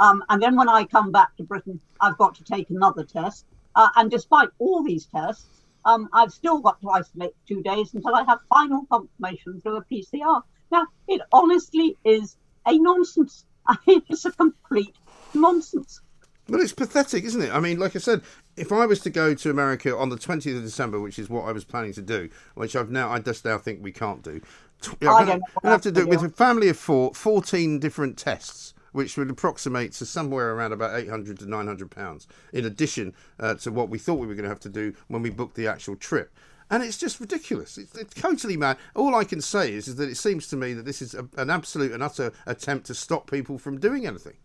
Um, 0.00 0.24
and 0.28 0.42
then 0.42 0.56
when 0.56 0.68
I 0.68 0.84
come 0.84 1.12
back 1.12 1.36
to 1.36 1.44
Britain, 1.44 1.80
I've 2.00 2.18
got 2.18 2.34
to 2.36 2.44
take 2.44 2.70
another 2.70 3.04
test. 3.04 3.46
Uh, 3.76 3.88
and 3.96 4.10
despite 4.10 4.48
all 4.58 4.82
these 4.82 5.06
tests, 5.06 5.46
um, 5.84 6.08
I've 6.12 6.32
still 6.32 6.60
got 6.60 6.80
to 6.80 6.90
isolate 6.90 7.32
two 7.46 7.62
days 7.62 7.94
until 7.94 8.14
I 8.14 8.24
have 8.24 8.38
final 8.48 8.86
confirmation 8.90 9.60
through 9.60 9.76
a 9.76 9.84
PCR. 9.84 10.42
Now, 10.70 10.86
it 11.08 11.20
honestly 11.32 11.96
is 12.04 12.36
a 12.66 12.78
nonsense. 12.78 13.44
It's 13.86 14.24
a 14.24 14.32
complete 14.32 14.94
nonsense. 15.34 16.00
But 16.46 16.60
it's 16.60 16.74
pathetic, 16.74 17.24
isn't 17.24 17.40
it? 17.40 17.50
I 17.50 17.60
mean, 17.60 17.78
like 17.78 17.96
I 17.96 17.98
said, 17.98 18.20
if 18.56 18.70
I 18.70 18.84
was 18.84 19.00
to 19.00 19.10
go 19.10 19.34
to 19.34 19.50
America 19.50 19.96
on 19.96 20.10
the 20.10 20.16
20th 20.16 20.56
of 20.56 20.62
December, 20.62 21.00
which 21.00 21.18
is 21.18 21.30
what 21.30 21.46
I 21.46 21.52
was 21.52 21.64
planning 21.64 21.94
to 21.94 22.02
do, 22.02 22.28
which 22.54 22.76
I've 22.76 22.90
now, 22.90 23.10
I 23.10 23.18
just 23.18 23.44
now 23.44 23.56
think 23.56 23.82
we 23.82 23.92
can't 23.92 24.22
do, 24.22 24.42
tw- 24.84 25.02
I 25.02 25.24
don't 25.24 25.26
going 25.26 25.38
know 25.38 25.44
what 25.54 25.62
to 25.62 25.68
have 25.68 25.82
to 25.82 25.92
do 25.92 26.00
it 26.02 26.08
with 26.08 26.22
a 26.22 26.28
family 26.28 26.68
of 26.68 26.78
four, 26.78 27.14
14 27.14 27.78
different 27.78 28.16
tests, 28.18 28.74
which 28.92 29.16
would 29.16 29.30
approximate 29.30 29.92
to 29.92 30.06
somewhere 30.06 30.54
around 30.54 30.72
about 30.72 30.98
800 30.98 31.38
to 31.40 31.46
900 31.46 31.90
pounds, 31.90 32.28
in 32.52 32.64
addition 32.64 33.14
uh, 33.40 33.54
to 33.54 33.72
what 33.72 33.88
we 33.88 33.98
thought 33.98 34.18
we 34.18 34.26
were 34.26 34.34
going 34.34 34.44
to 34.44 34.48
have 34.48 34.60
to 34.60 34.68
do 34.68 34.94
when 35.08 35.22
we 35.22 35.30
booked 35.30 35.56
the 35.56 35.66
actual 35.66 35.96
trip. 35.96 36.32
And 36.70 36.82
it's 36.82 36.98
just 36.98 37.20
ridiculous. 37.20 37.76
It's, 37.76 37.94
it's 37.96 38.14
totally 38.14 38.56
mad. 38.56 38.78
All 38.94 39.14
I 39.14 39.24
can 39.24 39.40
say 39.40 39.72
is, 39.72 39.88
is 39.88 39.96
that 39.96 40.08
it 40.08 40.16
seems 40.16 40.48
to 40.48 40.56
me 40.56 40.72
that 40.72 40.84
this 40.84 41.02
is 41.02 41.14
a, 41.14 41.28
an 41.36 41.50
absolute 41.50 41.92
and 41.92 42.02
utter 42.02 42.32
attempt 42.46 42.86
to 42.86 42.94
stop 42.94 43.30
people 43.30 43.58
from 43.58 43.78
doing 43.78 44.06
anything. 44.06 44.36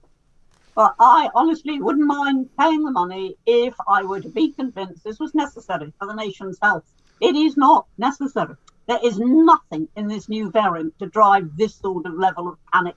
But 0.75 0.95
I 0.99 1.29
honestly 1.35 1.81
wouldn't 1.81 2.07
mind 2.07 2.49
paying 2.57 2.83
the 2.83 2.91
money 2.91 3.35
if 3.45 3.73
I 3.87 4.03
were 4.03 4.21
to 4.21 4.29
be 4.29 4.51
convinced 4.51 5.03
this 5.03 5.19
was 5.19 5.33
necessary 5.33 5.93
for 5.99 6.07
the 6.07 6.13
nation's 6.13 6.57
health. 6.61 6.85
It 7.19 7.35
is 7.35 7.57
not 7.57 7.87
necessary. 7.97 8.55
There 8.89 8.99
is 9.03 9.19
nothing 9.19 9.87
in 9.95 10.07
this 10.07 10.27
new 10.29 10.49
variant 10.49 10.97
to 10.97 11.05
drive 11.05 11.55
this 11.55 11.75
sort 11.75 12.07
of 12.07 12.15
level 12.15 12.47
of 12.47 12.57
panic 12.73 12.95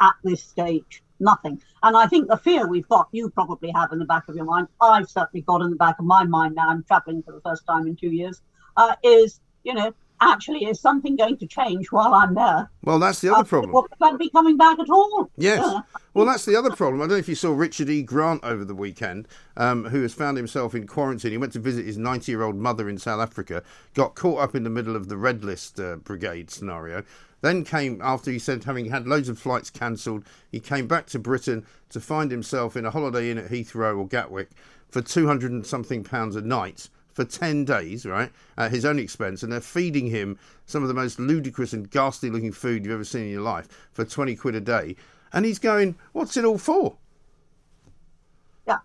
at 0.00 0.14
this 0.22 0.40
stage. 0.40 1.02
Nothing. 1.18 1.60
And 1.82 1.96
I 1.96 2.06
think 2.06 2.28
the 2.28 2.36
fear 2.36 2.68
we've 2.68 2.86
got, 2.88 3.08
you 3.10 3.28
probably 3.28 3.72
have 3.74 3.90
in 3.90 3.98
the 3.98 4.04
back 4.04 4.28
of 4.28 4.36
your 4.36 4.44
mind, 4.44 4.68
I've 4.80 5.10
certainly 5.10 5.42
got 5.42 5.60
in 5.60 5.70
the 5.70 5.76
back 5.76 5.98
of 5.98 6.04
my 6.04 6.22
mind 6.22 6.54
now, 6.54 6.68
I'm 6.68 6.84
traveling 6.84 7.24
for 7.24 7.32
the 7.32 7.40
first 7.40 7.66
time 7.66 7.88
in 7.88 7.96
two 7.96 8.12
years, 8.12 8.40
uh, 8.76 8.94
is, 9.02 9.40
you 9.64 9.74
know, 9.74 9.92
actually, 10.22 10.64
is 10.64 10.80
something 10.80 11.16
going 11.16 11.36
to 11.38 11.46
change 11.46 11.90
while 11.90 12.14
I'm 12.14 12.34
there? 12.34 12.70
Well, 12.84 12.98
that's 12.98 13.20
the 13.20 13.30
other 13.30 13.42
Uh, 13.42 13.44
problem. 13.44 13.72
Will 13.72 13.86
won't 14.00 14.18
be 14.18 14.30
coming 14.30 14.56
back 14.56 14.78
at 14.78 14.88
all. 14.90 15.30
Yes. 15.36 15.60
Yeah. 15.64 15.80
Well, 16.14 16.26
that's 16.26 16.44
the 16.44 16.56
other 16.56 16.70
problem. 16.70 17.00
I 17.00 17.04
don't 17.04 17.10
know 17.12 17.16
if 17.16 17.28
you 17.28 17.34
saw 17.34 17.52
Richard 17.52 17.88
E. 17.88 18.02
Grant 18.02 18.44
over 18.44 18.64
the 18.64 18.74
weekend, 18.74 19.28
um, 19.56 19.84
who 19.86 20.02
has 20.02 20.12
found 20.14 20.36
himself 20.36 20.74
in 20.74 20.86
quarantine. 20.86 21.32
He 21.32 21.38
went 21.38 21.52
to 21.54 21.58
visit 21.58 21.86
his 21.86 21.98
90 21.98 22.30
year 22.30 22.42
old 22.42 22.56
mother 22.56 22.88
in 22.88 22.98
South 22.98 23.20
Africa, 23.20 23.62
got 23.94 24.14
caught 24.14 24.40
up 24.40 24.54
in 24.54 24.62
the 24.64 24.70
middle 24.70 24.96
of 24.96 25.08
the 25.08 25.16
Red 25.16 25.44
List 25.44 25.80
uh, 25.80 25.96
Brigade 25.96 26.50
scenario. 26.50 27.02
Then 27.40 27.64
came, 27.64 28.00
after 28.02 28.30
he 28.30 28.38
said 28.38 28.64
having 28.64 28.90
had 28.90 29.06
loads 29.08 29.28
of 29.28 29.38
flights 29.38 29.68
cancelled, 29.68 30.24
he 30.50 30.60
came 30.60 30.86
back 30.86 31.06
to 31.06 31.18
Britain 31.18 31.66
to 31.90 32.00
find 32.00 32.30
himself 32.30 32.76
in 32.76 32.86
a 32.86 32.90
holiday 32.90 33.30
inn 33.30 33.38
at 33.38 33.50
Heathrow 33.50 33.98
or 33.98 34.06
Gatwick 34.06 34.50
for 34.88 35.02
200 35.02 35.50
and 35.50 35.66
something 35.66 36.04
pounds 36.04 36.36
a 36.36 36.40
night 36.42 36.88
for 37.12 37.24
10 37.24 37.64
days, 37.64 38.06
right, 38.06 38.30
at 38.56 38.70
his 38.70 38.84
own 38.84 38.98
expense, 38.98 39.42
and 39.42 39.52
they're 39.52 39.60
feeding 39.60 40.06
him 40.06 40.38
some 40.66 40.82
of 40.82 40.88
the 40.88 40.94
most 40.94 41.18
ludicrous 41.18 41.72
and 41.72 41.90
ghastly 41.90 42.30
looking 42.30 42.52
food 42.52 42.84
you've 42.84 42.94
ever 42.94 43.04
seen 43.04 43.24
in 43.24 43.30
your 43.30 43.42
life 43.42 43.68
for 43.92 44.04
20 44.04 44.34
quid 44.36 44.54
a 44.54 44.60
day. 44.60 44.96
And 45.32 45.44
he's 45.44 45.58
going, 45.58 45.96
What's 46.12 46.36
it 46.36 46.44
all 46.44 46.58
for? 46.58 46.96
Yeah. 48.66 48.78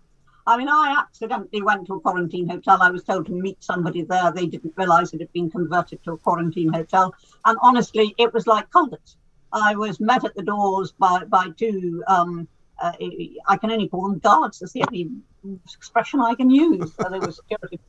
I 0.46 0.56
mean, 0.56 0.68
I 0.68 0.96
accidentally 0.98 1.62
went 1.62 1.86
to 1.86 1.94
a 1.94 2.00
quarantine 2.00 2.48
hotel. 2.48 2.78
I 2.80 2.90
was 2.90 3.04
told 3.04 3.26
to 3.26 3.32
meet 3.32 3.62
somebody 3.62 4.02
there. 4.02 4.32
They 4.32 4.46
didn't 4.46 4.74
realise 4.76 5.12
it 5.12 5.20
had 5.20 5.32
been 5.32 5.50
converted 5.50 6.02
to 6.04 6.12
a 6.12 6.16
quarantine 6.18 6.72
hotel. 6.72 7.14
And 7.44 7.58
honestly, 7.60 8.14
it 8.18 8.32
was 8.32 8.46
like 8.46 8.70
Colditz. 8.70 9.16
I 9.52 9.74
was 9.74 9.98
met 10.00 10.24
at 10.24 10.34
the 10.34 10.42
doors 10.42 10.92
by, 10.92 11.24
by 11.24 11.48
two, 11.56 12.02
um, 12.06 12.48
uh, 12.80 12.92
I 13.48 13.56
can 13.56 13.70
only 13.70 13.88
call 13.88 14.08
them 14.08 14.18
guards. 14.18 14.58
That's 14.58 14.72
the 14.72 14.84
only 14.84 15.10
expression 15.74 16.20
I 16.20 16.34
can 16.34 16.50
use. 16.50 16.92
So 16.94 17.08
they 17.10 17.18
were 17.18 17.32
security. 17.32 17.80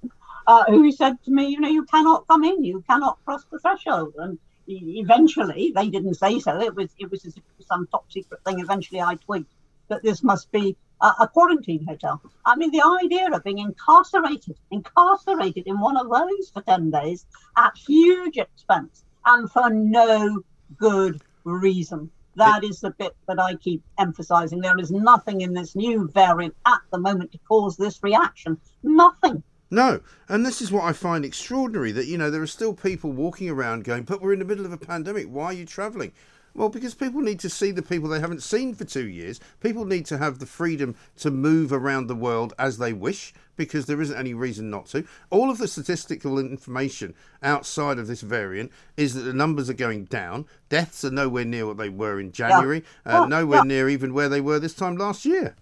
Uh, 0.50 0.63
who 0.63 0.91
said 0.91 1.15
to 1.24 1.29
me, 1.29 1.46
you 1.46 1.60
know, 1.60 1.68
you 1.70 1.86
cannot 1.86 2.27
come 2.27 2.44
in, 2.44 2.63
you 2.63 2.84
cannot 2.89 3.24
cross 3.24 3.46
the 3.51 3.60
threshold. 3.60 4.15
And 4.18 4.39
eventually, 4.68 5.72
they 5.75 5.89
didn't 5.89 6.15
say 6.15 6.39
so. 6.39 6.60
It 6.60 6.74
was 6.75 6.89
it 6.98 7.12
was 7.12 7.24
as 7.24 7.34
if 7.34 7.44
it 7.44 7.58
was 7.60 7.68
some 7.68 7.86
top 7.86 8.12
secret 8.12 8.44
thing. 8.44 8.60
Eventually, 8.60 9.00
I 9.00 9.13
twigged 9.13 9.53
that 9.89 10.01
this 10.01 10.24
must 10.24 10.51
be 10.51 10.75
a, 11.01 11.13
a 11.20 11.27
quarantine 11.27 11.86
hotel. 11.86 12.20
I 12.48 12.56
mean, 12.56 12.72
the 12.72 12.82
idea 13.03 13.29
of 13.32 13.44
being 13.44 13.60
incarcerated, 13.60 14.56
incarcerated 14.72 15.68
in 15.68 15.79
one 15.79 15.98
of 15.98 16.10
those 16.10 16.50
for 16.50 16.63
10 16.63 16.89
days 16.89 17.27
at 17.56 17.77
huge 17.77 18.38
expense 18.38 19.03
and 19.27 19.51
for 19.51 19.70
no 19.70 20.41
good 20.77 21.22
reason. 21.44 22.10
That 22.38 22.63
is 22.63 22.79
the 22.79 22.89
bit 22.89 23.15
that 23.27 23.39
I 23.39 23.53
keep 23.53 23.84
emphasizing. 24.00 24.62
There 24.62 24.79
is 24.79 24.89
nothing 24.89 25.41
in 25.41 25.53
this 25.53 25.75
new 25.75 26.08
variant 26.08 26.56
at 26.65 26.82
the 26.91 26.98
moment 26.98 27.34
to 27.34 27.39
cause 27.48 27.77
this 27.77 28.01
reaction. 28.01 28.60
Nothing. 28.82 29.44
No, 29.71 30.01
and 30.27 30.45
this 30.45 30.61
is 30.61 30.71
what 30.71 30.83
I 30.83 30.93
find 30.93 31.23
extraordinary 31.23 31.91
that, 31.91 32.07
you 32.07 32.17
know, 32.17 32.31
there 32.31 32.41
are 32.41 32.47
still 32.47 32.73
people 32.73 33.11
walking 33.11 33.49
around 33.49 33.83
going, 33.83 34.03
but 34.03 34.21
we're 34.21 34.33
in 34.33 34.39
the 34.39 34.45
middle 34.45 34.65
of 34.65 34.73
a 34.73 34.77
pandemic. 34.77 35.27
Why 35.27 35.45
are 35.45 35.53
you 35.53 35.65
travelling? 35.65 36.11
Well, 36.55 36.69
because 36.69 36.95
people 36.95 37.21
need 37.21 37.39
to 37.41 37.49
see 37.49 37.71
the 37.71 37.83
people 37.83 38.09
they 38.09 38.19
haven't 38.19 38.41
seen 38.41 38.73
for 38.73 38.83
two 38.83 39.07
years. 39.07 39.39
People 39.59 39.85
need 39.85 40.07
to 40.07 40.17
have 40.17 40.39
the 40.39 40.47
freedom 40.47 40.95
to 41.17 41.29
move 41.29 41.71
around 41.71 42.07
the 42.07 42.15
world 42.15 42.53
as 42.57 42.79
they 42.79 42.91
wish 42.91 43.33
because 43.55 43.85
there 43.85 44.01
isn't 44.01 44.17
any 44.17 44.33
reason 44.33 44.69
not 44.69 44.88
to. 44.88 45.05
All 45.29 45.51
of 45.51 45.59
the 45.59 45.67
statistical 45.67 46.39
information 46.39 47.13
outside 47.43 47.99
of 47.99 48.07
this 48.07 48.21
variant 48.21 48.71
is 48.97 49.13
that 49.13 49.21
the 49.21 49.33
numbers 49.33 49.69
are 49.69 49.73
going 49.73 50.05
down. 50.05 50.47
Deaths 50.69 51.05
are 51.05 51.11
nowhere 51.11 51.45
near 51.45 51.67
what 51.67 51.77
they 51.77 51.89
were 51.89 52.19
in 52.19 52.31
January, 52.31 52.83
uh, 53.05 53.11
Well, 53.11 53.27
nowhere 53.27 53.59
yeah. 53.59 53.63
near 53.63 53.89
even 53.89 54.13
where 54.13 54.29
they 54.29 54.41
were 54.41 54.59
this 54.59 54.73
time 54.73 54.95
last 54.97 55.25
year. 55.25 55.55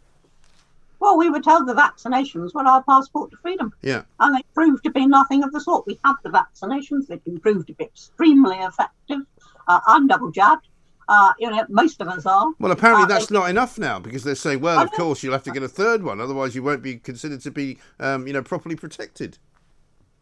Well, 0.99 1.17
we 1.17 1.29
were 1.29 1.39
told 1.41 1.67
the 1.67 1.73
vaccinations 1.73 2.53
were 2.53 2.65
our 2.65 2.83
passport 2.83 3.31
to 3.31 3.37
freedom. 3.37 3.73
Yeah. 3.81 4.03
And 4.19 4.35
they 4.35 4.43
proved 4.53 4.83
to 4.83 4.91
be 4.91 5.05
nothing 5.05 5.43
of 5.43 5.51
the 5.51 5.59
sort. 5.61 5.85
We 5.87 5.99
had 6.03 6.15
the 6.23 6.29
vaccinations, 6.29 7.07
they've 7.07 7.23
been 7.23 7.39
proved 7.39 7.67
to 7.67 7.73
be 7.73 7.83
extremely 7.85 8.57
effective. 8.57 9.19
Uh, 9.67 9.79
I'm 9.85 10.07
double 10.07 10.31
jabbed. 10.31 10.67
Uh, 11.09 11.31
you 11.39 11.49
know, 11.49 11.65
most 11.69 12.01
of 12.01 12.07
us 12.09 12.25
are. 12.25 12.51
Well, 12.59 12.71
apparently 12.73 13.03
Uh, 13.05 13.07
that's 13.07 13.27
they- 13.27 13.37
not 13.37 13.49
enough 13.49 13.77
now 13.77 13.97
because 13.97 14.25
they're 14.25 14.35
saying, 14.35 14.59
well, 14.59 14.79
of 14.79 14.91
course 14.91 15.23
you'll 15.23 15.31
have 15.31 15.43
to 15.43 15.51
get 15.51 15.63
a 15.63 15.69
third 15.69 16.03
one, 16.03 16.19
otherwise 16.19 16.53
you 16.53 16.61
won't 16.61 16.83
be 16.83 16.97
considered 16.97 17.39
to 17.41 17.51
be, 17.51 17.77
um, 17.99 18.27
you 18.27 18.33
know, 18.33 18.41
properly 18.43 18.75
protected. 18.75 19.37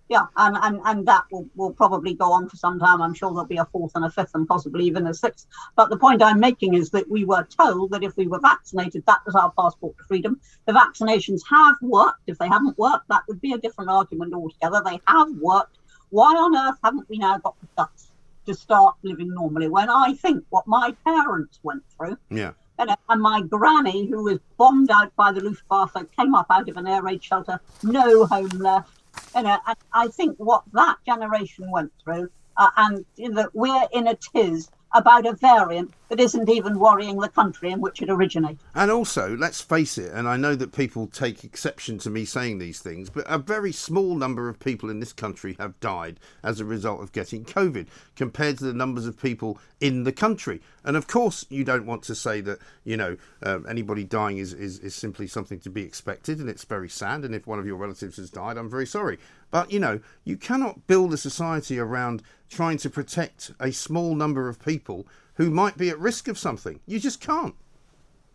Yeah, 0.07 0.25
and, 0.37 0.55
and, 0.61 0.79
and 0.85 1.07
that 1.07 1.23
will, 1.31 1.47
will 1.55 1.73
probably 1.73 2.13
go 2.13 2.31
on 2.31 2.47
for 2.47 2.57
some 2.57 2.79
time. 2.79 3.01
I'm 3.01 3.15
sure 3.15 3.31
there'll 3.31 3.45
be 3.45 3.57
a 3.57 3.65
fourth 3.65 3.93
and 3.95 4.05
a 4.05 4.09
fifth 4.11 4.35
and 4.35 4.47
possibly 4.47 4.85
even 4.85 5.07
a 5.07 5.13
sixth. 5.15 5.47
But 5.75 5.89
the 5.89 5.97
point 5.97 6.21
I'm 6.21 6.39
making 6.39 6.75
is 6.75 6.91
that 6.91 7.09
we 7.09 7.25
were 7.25 7.43
told 7.45 7.89
that 7.91 8.03
if 8.03 8.15
we 8.15 8.27
were 8.27 8.39
vaccinated, 8.39 9.03
that 9.07 9.25
was 9.25 9.33
our 9.33 9.51
passport 9.57 9.97
to 9.97 10.03
freedom. 10.03 10.39
The 10.67 10.73
vaccinations 10.73 11.41
have 11.49 11.75
worked. 11.81 12.21
If 12.27 12.37
they 12.37 12.47
haven't 12.47 12.77
worked, 12.77 13.09
that 13.09 13.23
would 13.27 13.41
be 13.41 13.53
a 13.53 13.57
different 13.57 13.89
argument 13.89 14.33
altogether. 14.35 14.79
They 14.85 14.99
have 15.07 15.29
worked. 15.41 15.79
Why 16.11 16.35
on 16.35 16.55
earth 16.55 16.77
haven't 16.83 17.09
we 17.09 17.17
now 17.17 17.39
got 17.39 17.59
the 17.59 17.67
guts 17.75 18.11
to 18.45 18.53
start 18.53 18.95
living 19.01 19.33
normally? 19.33 19.69
When 19.69 19.89
I 19.89 20.13
think 20.13 20.45
what 20.51 20.67
my 20.67 20.95
parents 21.03 21.59
went 21.63 21.81
through, 21.97 22.17
Yeah. 22.29 22.51
and, 22.77 22.95
and 23.09 23.21
my 23.21 23.41
granny, 23.41 24.07
who 24.07 24.23
was 24.25 24.37
bombed 24.57 24.91
out 24.91 25.15
by 25.15 25.31
the 25.31 25.41
Luftwaffe, 25.41 25.95
came 26.15 26.35
up 26.35 26.45
out 26.51 26.69
of 26.69 26.77
an 26.77 26.85
air 26.85 27.01
raid 27.01 27.23
shelter, 27.23 27.59
no 27.81 28.25
home 28.27 28.49
left. 28.49 28.91
You 29.35 29.43
know, 29.43 29.57
and 29.67 29.77
I 29.93 30.07
think 30.07 30.37
what 30.37 30.63
that 30.73 30.97
generation 31.05 31.69
went 31.69 31.91
through, 32.03 32.29
uh, 32.57 32.69
and 32.77 33.05
in 33.17 33.33
that 33.35 33.53
we're 33.53 33.87
in 33.91 34.07
a 34.07 34.15
tiz 34.15 34.69
about 34.93 35.25
a 35.25 35.33
variant 35.33 35.91
that 36.09 36.19
isn't 36.19 36.49
even 36.49 36.79
worrying 36.79 37.17
the 37.17 37.29
country 37.29 37.71
in 37.71 37.81
which 37.81 38.01
it 38.01 38.09
originated. 38.09 38.59
And 38.73 38.91
also, 38.91 39.35
let's 39.35 39.61
face 39.61 39.97
it, 39.97 40.11
and 40.13 40.27
I 40.27 40.37
know 40.37 40.55
that 40.55 40.71
people 40.71 41.07
take 41.07 41.43
exception 41.43 41.97
to 41.99 42.09
me 42.09 42.25
saying 42.25 42.57
these 42.57 42.79
things, 42.79 43.09
but 43.09 43.25
a 43.27 43.37
very 43.37 43.71
small 43.71 44.15
number 44.15 44.49
of 44.49 44.59
people 44.59 44.89
in 44.89 44.99
this 44.99 45.13
country 45.13 45.55
have 45.59 45.79
died 45.79 46.19
as 46.43 46.59
a 46.59 46.65
result 46.65 47.01
of 47.01 47.11
getting 47.11 47.43
COVID 47.45 47.87
compared 48.15 48.57
to 48.59 48.65
the 48.65 48.73
numbers 48.73 49.07
of 49.07 49.21
people 49.21 49.59
in 49.79 50.03
the 50.03 50.11
country. 50.11 50.61
And 50.83 50.95
of 50.95 51.07
course, 51.07 51.45
you 51.49 51.63
don't 51.63 51.85
want 51.85 52.03
to 52.03 52.15
say 52.15 52.41
that, 52.41 52.59
you 52.83 52.97
know, 52.97 53.17
um, 53.43 53.65
anybody 53.67 54.03
dying 54.03 54.37
is, 54.37 54.53
is, 54.53 54.79
is 54.79 54.93
simply 54.95 55.27
something 55.27 55.59
to 55.61 55.69
be 55.69 55.83
expected, 55.83 56.39
and 56.39 56.49
it's 56.49 56.65
very 56.65 56.89
sad. 56.89 57.23
And 57.23 57.33
if 57.33 57.47
one 57.47 57.59
of 57.59 57.65
your 57.65 57.77
relatives 57.77 58.17
has 58.17 58.29
died, 58.29 58.57
I'm 58.57 58.69
very 58.69 58.87
sorry. 58.87 59.17
But, 59.51 59.71
you 59.71 59.79
know, 59.79 59.99
you 60.23 60.37
cannot 60.37 60.87
build 60.87 61.13
a 61.13 61.17
society 61.17 61.79
around 61.79 62.21
trying 62.49 62.77
to 62.79 62.89
protect 62.89 63.51
a 63.59 63.71
small 63.71 64.15
number 64.15 64.47
of 64.47 64.63
people 64.63 65.07
who 65.35 65.49
might 65.49 65.77
be 65.77 65.89
at 65.89 65.99
risk 65.99 66.27
of 66.27 66.37
something. 66.37 66.79
You 66.85 66.99
just 66.99 67.21
can't. 67.21 67.55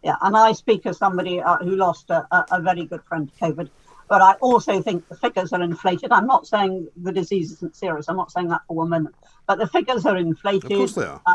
Yeah, 0.03 0.17
and 0.23 0.37
I 0.37 0.53
speak 0.53 0.87
as 0.87 0.97
somebody 0.97 1.41
uh, 1.41 1.59
who 1.59 1.77
lost 1.77 2.09
a, 2.11 2.27
a, 2.51 2.61
very 2.63 2.87
good 2.87 3.03
friend 3.05 3.31
to 3.31 3.45
COVID. 3.45 3.69
But 4.09 4.23
I 4.23 4.33
also 4.41 4.81
think 4.81 5.07
the 5.09 5.15
figures 5.15 5.53
are 5.53 5.63
inflated. 5.63 6.11
I'm 6.11 6.27
not 6.27 6.47
saying 6.47 6.89
the 6.97 7.13
disease 7.13 7.53
isn't 7.53 7.77
serious. 7.77 8.09
I'm 8.09 8.17
not 8.17 8.33
saying 8.33 8.49
that 8.49 8.63
for 8.67 8.77
one 8.77 8.89
minute. 8.89 9.15
But 9.47 9.59
the 9.59 9.67
figures 9.67 10.07
are 10.07 10.17
inflated. 10.17 10.73
Of 10.73 10.79
course 10.79 10.95
they 10.95 11.05
are. 11.05 11.21
Uh, 11.27 11.35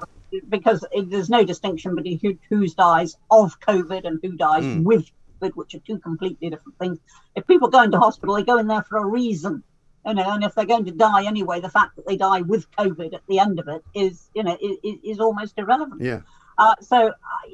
because 0.49 0.83
it, 0.91 1.09
there's 1.09 1.29
no 1.29 1.43
distinction 1.43 1.95
between 1.95 2.19
who, 2.19 2.37
who 2.49 2.67
dies 2.67 3.17
of 3.31 3.59
COVID 3.59 4.05
and 4.05 4.19
who 4.21 4.31
dies 4.33 4.63
Hmm. 4.63 4.83
with 4.83 5.09
COVID, 5.41 5.55
which 5.55 5.75
are 5.75 5.79
two 5.79 5.99
completely 5.99 6.49
different 6.49 6.77
things. 6.79 6.97
If 7.35 7.47
people 7.47 7.69
go 7.69 7.83
into 7.83 7.99
hospital, 7.99 8.35
they 8.35 8.43
go 8.43 8.57
in 8.57 8.67
there 8.67 8.83
for 8.83 8.97
a 8.97 9.05
reason. 9.05 9.63
You 10.05 10.13
know, 10.13 10.29
and 10.29 10.43
if 10.43 10.53
they're 10.53 10.65
going 10.65 10.85
to 10.85 10.91
die 10.91 11.25
anyway, 11.25 11.59
the 11.59 11.69
fact 11.69 11.95
that 11.95 12.05
they 12.05 12.15
die 12.15 12.41
with 12.41 12.69
COVID 12.77 13.13
at 13.13 13.21
the 13.27 13.39
end 13.39 13.59
of 13.59 13.67
it 13.67 13.83
is, 13.95 14.29
you 14.35 14.43
know, 14.43 14.57
is, 14.61 14.97
is 15.03 15.19
almost 15.19 15.55
irrelevant. 15.57 16.01
Yeah. 16.01 16.21
Uh, 16.57 16.75
so, 16.79 17.07
uh, 17.07 17.13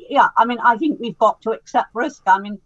yeah, 0.09 0.27
I 0.37 0.45
mean, 0.45 0.59
I 0.59 0.77
think 0.77 0.99
we've 0.99 1.17
got 1.17 1.41
to 1.43 1.51
accept 1.51 1.89
risk. 1.93 2.23
I 2.27 2.39
mean, 2.39 2.59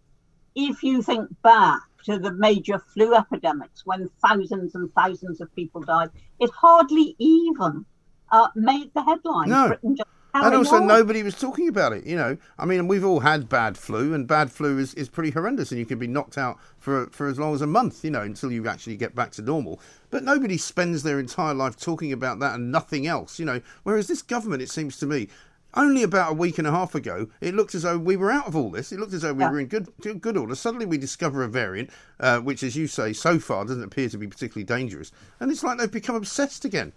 if 0.54 0.82
you 0.82 1.02
think 1.02 1.28
back 1.42 1.80
to 2.04 2.18
the 2.18 2.32
major 2.32 2.78
flu 2.78 3.14
epidemics 3.14 3.86
when 3.86 4.10
thousands 4.26 4.74
and 4.74 4.92
thousands 4.94 5.40
of 5.40 5.54
people 5.54 5.82
died, 5.82 6.10
it 6.40 6.50
hardly 6.50 7.14
even 7.18 7.84
uh, 8.32 8.48
made 8.54 8.92
the 8.94 9.02
headlines. 9.02 9.50
No. 9.50 9.68
Britain 9.68 9.96
just 9.96 10.10
And 10.44 10.54
also, 10.54 10.78
nobody 10.78 11.22
was 11.22 11.34
talking 11.34 11.68
about 11.68 11.92
it. 11.92 12.06
You 12.06 12.16
know, 12.16 12.36
I 12.58 12.64
mean, 12.66 12.88
we've 12.88 13.04
all 13.04 13.20
had 13.20 13.48
bad 13.48 13.78
flu, 13.78 14.12
and 14.14 14.26
bad 14.26 14.50
flu 14.50 14.78
is, 14.78 14.92
is 14.94 15.08
pretty 15.08 15.30
horrendous, 15.30 15.70
and 15.70 15.78
you 15.78 15.86
can 15.86 15.98
be 15.98 16.06
knocked 16.06 16.36
out 16.36 16.58
for 16.78 17.06
for 17.10 17.28
as 17.28 17.38
long 17.38 17.54
as 17.54 17.62
a 17.62 17.66
month. 17.66 18.04
You 18.04 18.10
know, 18.10 18.22
until 18.22 18.50
you 18.52 18.66
actually 18.68 18.96
get 18.96 19.14
back 19.14 19.32
to 19.32 19.42
normal. 19.42 19.80
But 20.10 20.24
nobody 20.24 20.56
spends 20.58 21.02
their 21.02 21.18
entire 21.18 21.54
life 21.54 21.76
talking 21.76 22.12
about 22.12 22.38
that 22.40 22.54
and 22.54 22.70
nothing 22.72 23.06
else. 23.06 23.38
You 23.38 23.44
know, 23.44 23.60
whereas 23.82 24.08
this 24.08 24.22
government, 24.22 24.62
it 24.62 24.70
seems 24.70 24.96
to 24.98 25.06
me. 25.06 25.28
Only 25.74 26.02
about 26.02 26.30
a 26.30 26.34
week 26.34 26.56
and 26.56 26.66
a 26.66 26.70
half 26.70 26.94
ago, 26.94 27.28
it 27.42 27.54
looked 27.54 27.74
as 27.74 27.82
though 27.82 27.98
we 27.98 28.16
were 28.16 28.30
out 28.30 28.46
of 28.46 28.56
all 28.56 28.70
this. 28.70 28.92
It 28.92 28.98
looked 28.98 29.12
as 29.12 29.20
though 29.20 29.34
we 29.34 29.40
Yeah. 29.42 29.50
were 29.50 29.60
in 29.60 29.66
good 29.66 29.88
good 30.00 30.22
good 30.22 30.36
order. 30.38 30.54
Suddenly, 30.54 30.86
we 30.86 30.96
discover 30.96 31.42
a 31.42 31.48
variant, 31.48 31.90
uh, 32.18 32.40
which, 32.40 32.62
as 32.62 32.76
you 32.76 32.86
say, 32.86 33.12
so 33.12 33.38
far 33.38 33.66
doesn't 33.66 33.82
appear 33.82 34.08
to 34.08 34.16
be 34.16 34.26
particularly 34.26 34.64
dangerous, 34.64 35.12
and 35.38 35.50
it's 35.50 35.62
like 35.62 35.76
they've 35.76 35.90
become 35.90 36.16
obsessed 36.16 36.64
again. 36.64 36.94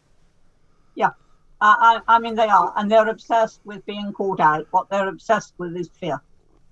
Yeah. 0.95 1.09
Uh, 1.61 1.75
I, 1.77 2.01
I 2.07 2.19
mean, 2.19 2.35
they 2.35 2.47
are, 2.47 2.73
and 2.77 2.89
they're 2.89 3.09
obsessed 3.09 3.59
with 3.65 3.85
being 3.85 4.13
caught 4.13 4.39
out. 4.39 4.67
What 4.71 4.89
they're 4.89 5.09
obsessed 5.09 5.53
with 5.57 5.75
is 5.75 5.89
fear. 5.99 6.21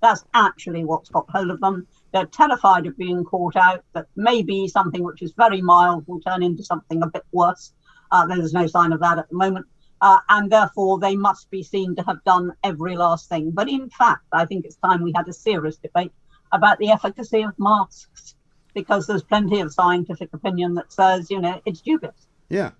That's 0.00 0.24
actually 0.32 0.84
what's 0.84 1.10
got 1.10 1.28
hold 1.28 1.50
of 1.50 1.60
them. 1.60 1.86
They're 2.12 2.26
terrified 2.26 2.86
of 2.86 2.96
being 2.96 3.24
caught 3.24 3.56
out, 3.56 3.84
that 3.92 4.06
maybe 4.16 4.66
something 4.68 5.02
which 5.02 5.20
is 5.20 5.32
very 5.32 5.60
mild 5.60 6.04
will 6.06 6.20
turn 6.20 6.42
into 6.42 6.62
something 6.62 7.02
a 7.02 7.06
bit 7.08 7.24
worse. 7.32 7.72
Uh, 8.10 8.26
there's 8.26 8.54
no 8.54 8.66
sign 8.66 8.92
of 8.92 9.00
that 9.00 9.18
at 9.18 9.28
the 9.28 9.36
moment. 9.36 9.66
Uh, 10.00 10.20
and 10.28 10.50
therefore, 10.50 10.98
they 11.00 11.16
must 11.16 11.50
be 11.50 11.62
seen 11.62 11.96
to 11.96 12.02
have 12.04 12.22
done 12.24 12.52
every 12.62 12.96
last 12.96 13.28
thing. 13.28 13.50
But 13.50 13.68
in 13.68 13.90
fact, 13.90 14.24
I 14.32 14.46
think 14.46 14.64
it's 14.64 14.76
time 14.76 15.02
we 15.02 15.12
had 15.14 15.28
a 15.28 15.32
serious 15.32 15.76
debate 15.76 16.12
about 16.52 16.78
the 16.78 16.90
efficacy 16.90 17.42
of 17.42 17.52
masks, 17.58 18.36
because 18.74 19.06
there's 19.06 19.24
plenty 19.24 19.60
of 19.60 19.74
scientific 19.74 20.32
opinion 20.32 20.74
that 20.74 20.92
says, 20.92 21.30
you 21.30 21.40
know, 21.40 21.60
it's 21.66 21.80
dubious. 21.80 22.28
Yeah. 22.48 22.70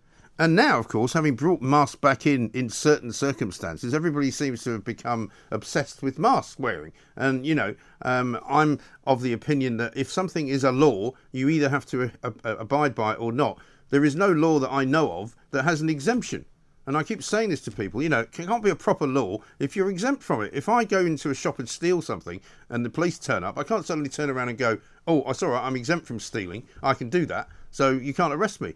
And 0.41 0.55
now, 0.55 0.79
of 0.79 0.87
course, 0.87 1.15
having 1.15 1.35
brought 1.35 1.61
masks 1.61 1.97
back 1.97 2.25
in 2.25 2.51
in 2.51 2.69
certain 2.69 3.13
circumstances, 3.13 3.93
everybody 3.93 4.31
seems 4.31 4.63
to 4.63 4.71
have 4.71 4.85
become 4.85 5.33
obsessed 5.51 6.01
with 6.01 6.19
mask 6.19 6.61
wearing. 6.61 6.93
And, 7.17 7.45
you 7.45 7.57
know, 7.57 7.75
um, 8.03 8.39
I'm 8.49 8.79
of 9.05 9.23
the 9.23 9.33
opinion 9.33 9.79
that 9.79 9.97
if 9.97 10.13
something 10.13 10.47
is 10.47 10.63
a 10.63 10.71
law, 10.71 11.13
you 11.33 11.49
either 11.49 11.69
have 11.69 11.87
to 11.87 12.13
uh, 12.23 12.31
uh, 12.45 12.57
abide 12.57 12.95
by 12.95 13.15
it 13.15 13.21
or 13.21 13.33
not. 13.33 13.59
There 13.91 14.05
is 14.05 14.15
no 14.15 14.31
law 14.31 14.61
that 14.61 14.71
I 14.71 14.85
know 14.85 15.13
of 15.13 15.35
that 15.51 15.65
has 15.65 15.81
an 15.81 15.89
exemption. 15.89 16.45
And 16.87 16.97
I 16.97 17.03
keep 17.03 17.23
saying 17.23 17.51
this 17.51 17.61
to 17.63 17.71
people, 17.71 18.03
you 18.03 18.09
know, 18.09 18.21
it 18.21 18.33
can't 18.33 18.65
be 18.65 18.71
a 18.71 18.77
proper 18.77 19.07
law 19.07 19.41
if 19.59 19.77
you're 19.77 19.91
exempt 19.91 20.23
from 20.23 20.43
it. 20.43 20.55
If 20.55 20.71
I 20.71 20.85
go 20.85 21.01
into 21.01 21.31
a 21.31 21.35
shop 21.35 21.59
and 21.59 21.69
steal 21.69 22.01
something 22.01 22.41
and 22.71 22.83
the 22.83 22.91
police 22.91 23.19
turn 23.19 23.45
up, 23.45 23.59
I 23.59 23.63
can't 23.63 23.85
suddenly 23.85 24.09
turn 24.09 24.31
around 24.31 24.49
and 24.49 24.57
go, 24.57 24.79
oh, 25.07 25.29
it's 25.29 25.43
all 25.43 25.51
right, 25.51 25.63
I'm 25.63 25.77
exempt 25.77 26.07
from 26.07 26.21
stealing. 26.21 26.67
I 26.83 26.95
can 26.95 27.11
do 27.11 27.27
that. 27.27 27.49
So 27.71 27.91
you 27.91 28.15
can't 28.15 28.33
arrest 28.33 28.63
me. 28.63 28.75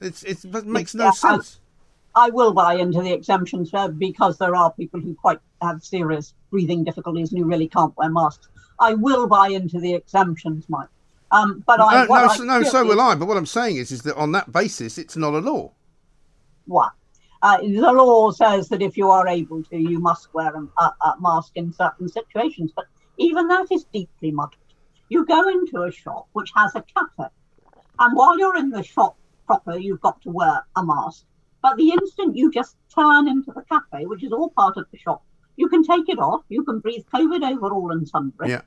It's, 0.00 0.22
it's, 0.22 0.44
it 0.44 0.66
makes 0.66 0.94
no 0.94 1.04
Yeah, 1.04 1.10
sense. 1.10 1.60
I 2.14 2.30
will 2.30 2.54
buy 2.54 2.74
into 2.74 3.02
the 3.02 3.12
exemptions 3.12 3.72
uh, 3.74 3.88
because 3.88 4.38
there 4.38 4.56
are 4.56 4.72
people 4.72 5.00
who 5.00 5.14
quite 5.14 5.38
have 5.60 5.84
serious 5.84 6.34
breathing 6.50 6.82
difficulties 6.82 7.30
and 7.30 7.42
who 7.42 7.44
really 7.44 7.68
can't 7.68 7.94
wear 7.96 8.08
masks. 8.08 8.48
I 8.80 8.94
will 8.94 9.26
buy 9.26 9.48
into 9.48 9.80
the 9.80 9.94
exemptions, 9.94 10.64
Mike. 10.68 10.88
Um, 11.30 11.62
but 11.66 11.80
I, 11.80 12.06
no, 12.06 12.14
no, 12.14 12.14
I 12.14 12.36
so, 12.36 12.44
no, 12.44 12.62
so 12.62 12.84
will 12.84 13.00
I. 13.00 13.14
But 13.16 13.26
what 13.26 13.36
I'm 13.36 13.46
saying 13.46 13.76
is, 13.76 13.90
is 13.90 14.02
that 14.02 14.16
on 14.16 14.32
that 14.32 14.52
basis, 14.52 14.96
it's 14.96 15.16
not 15.16 15.34
a 15.34 15.38
law. 15.38 15.72
What? 16.66 16.92
Uh, 17.42 17.58
the 17.58 17.92
law 17.92 18.30
says 18.30 18.68
that 18.70 18.80
if 18.80 18.96
you 18.96 19.10
are 19.10 19.28
able 19.28 19.62
to, 19.64 19.76
you 19.76 19.98
must 19.98 20.32
wear 20.32 20.54
a, 20.54 20.82
a, 20.82 20.94
a 21.04 21.14
mask 21.20 21.52
in 21.56 21.72
certain 21.72 22.08
situations. 22.08 22.72
But 22.74 22.86
even 23.18 23.48
that 23.48 23.66
is 23.70 23.84
deeply 23.92 24.30
muddled. 24.30 24.56
You 25.08 25.26
go 25.26 25.48
into 25.48 25.82
a 25.82 25.92
shop 25.92 26.28
which 26.32 26.50
has 26.56 26.74
a 26.74 26.82
cafe, 26.82 27.30
and 27.98 28.16
while 28.16 28.38
you're 28.38 28.56
in 28.56 28.70
the 28.70 28.82
shop 28.82 29.16
proper, 29.46 29.76
you've 29.78 30.00
got 30.00 30.20
to 30.22 30.30
wear 30.30 30.64
a 30.76 30.84
mask. 30.84 31.24
But 31.62 31.76
the 31.76 31.90
instant 31.90 32.36
you 32.36 32.50
just 32.50 32.76
turn 32.94 33.28
into 33.28 33.52
the 33.52 33.62
cafe, 33.62 34.06
which 34.06 34.22
is 34.22 34.32
all 34.32 34.50
part 34.50 34.76
of 34.76 34.86
the 34.92 34.98
shop, 34.98 35.22
you 35.56 35.68
can 35.68 35.82
take 35.82 36.08
it 36.08 36.18
off. 36.18 36.42
You 36.48 36.62
can 36.64 36.80
breathe 36.80 37.04
COVID 37.12 37.42
over 37.50 37.72
all 37.72 37.92
and 37.92 38.06
sundry. 38.08 38.50
Yeah. 38.50 38.62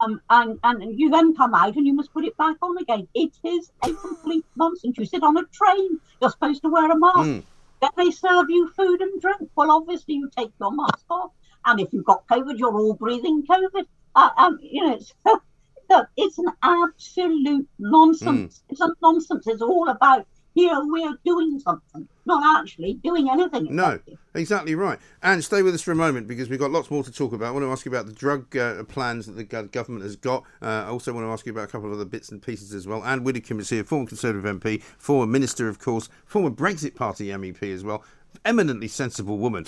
Um, 0.00 0.20
and, 0.28 0.58
and 0.62 0.98
you 0.98 1.08
then 1.10 1.34
come 1.34 1.54
out 1.54 1.76
and 1.76 1.86
you 1.86 1.94
must 1.94 2.12
put 2.12 2.24
it 2.24 2.36
back 2.36 2.56
on 2.62 2.76
again. 2.78 3.08
It 3.14 3.32
is 3.44 3.72
a 3.82 3.92
complete 3.92 4.44
nonsense. 4.56 4.98
You 4.98 5.06
sit 5.06 5.22
on 5.22 5.36
a 5.36 5.44
train, 5.44 5.98
you're 6.20 6.30
supposed 6.30 6.62
to 6.62 6.68
wear 6.68 6.90
a 6.90 6.98
mask. 6.98 7.18
Mm. 7.18 7.42
Then 7.80 7.90
they 7.96 8.10
serve 8.10 8.50
you 8.50 8.70
food 8.76 9.00
and 9.00 9.20
drink. 9.20 9.50
Well, 9.56 9.70
obviously, 9.70 10.14
you 10.14 10.30
take 10.36 10.50
your 10.60 10.72
mask 10.72 11.04
off. 11.10 11.32
And 11.64 11.80
if 11.80 11.92
you've 11.92 12.04
got 12.04 12.26
COVID, 12.28 12.58
you're 12.58 12.76
all 12.76 12.94
breathing 12.94 13.44
COVID. 13.48 13.86
Uh, 14.14 14.30
um, 14.36 14.58
you 14.60 14.84
know, 14.84 14.94
it's, 14.94 15.12
look, 15.90 16.08
it's 16.16 16.38
an 16.38 16.48
absolute 16.62 17.68
nonsense. 17.78 18.62
Hmm. 18.66 18.72
It's 18.72 18.80
a 18.80 18.94
nonsense. 19.02 19.46
It's 19.46 19.62
all 19.62 19.88
about 19.88 20.26
here 20.54 20.80
we're 20.84 21.18
doing 21.24 21.58
something, 21.58 22.08
not 22.26 22.60
actually 22.60 22.94
doing 22.94 23.28
anything. 23.28 23.74
No, 23.74 23.98
exactly 24.34 24.74
right. 24.74 24.98
And 25.22 25.42
stay 25.42 25.62
with 25.62 25.74
us 25.74 25.82
for 25.82 25.90
a 25.90 25.96
moment 25.96 26.28
because 26.28 26.48
we've 26.48 26.60
got 26.60 26.70
lots 26.70 26.90
more 26.90 27.02
to 27.02 27.12
talk 27.12 27.32
about. 27.32 27.48
I 27.48 27.50
want 27.50 27.64
to 27.64 27.72
ask 27.72 27.84
you 27.84 27.90
about 27.90 28.06
the 28.06 28.12
drug 28.12 28.56
uh, 28.56 28.84
plans 28.84 29.26
that 29.26 29.32
the 29.32 29.44
government 29.44 30.04
has 30.04 30.16
got. 30.16 30.44
Uh, 30.62 30.84
I 30.86 30.88
also 30.88 31.12
want 31.12 31.26
to 31.26 31.30
ask 31.30 31.44
you 31.44 31.52
about 31.52 31.64
a 31.64 31.72
couple 31.72 31.88
of 31.88 31.94
other 31.94 32.04
bits 32.04 32.30
and 32.30 32.40
pieces 32.40 32.72
as 32.72 32.86
well. 32.86 33.02
Ann 33.02 33.24
Widdecombe 33.24 33.60
is 33.60 33.70
here, 33.70 33.82
former 33.82 34.06
Conservative 34.06 34.60
MP, 34.60 34.82
former 34.82 35.26
Minister, 35.26 35.68
of 35.68 35.78
course, 35.78 36.08
former 36.24 36.50
Brexit 36.50 36.94
Party 36.94 37.28
MEP 37.28 37.74
as 37.74 37.82
well. 37.82 38.04
Eminently 38.44 38.88
sensible 38.88 39.38
woman. 39.38 39.64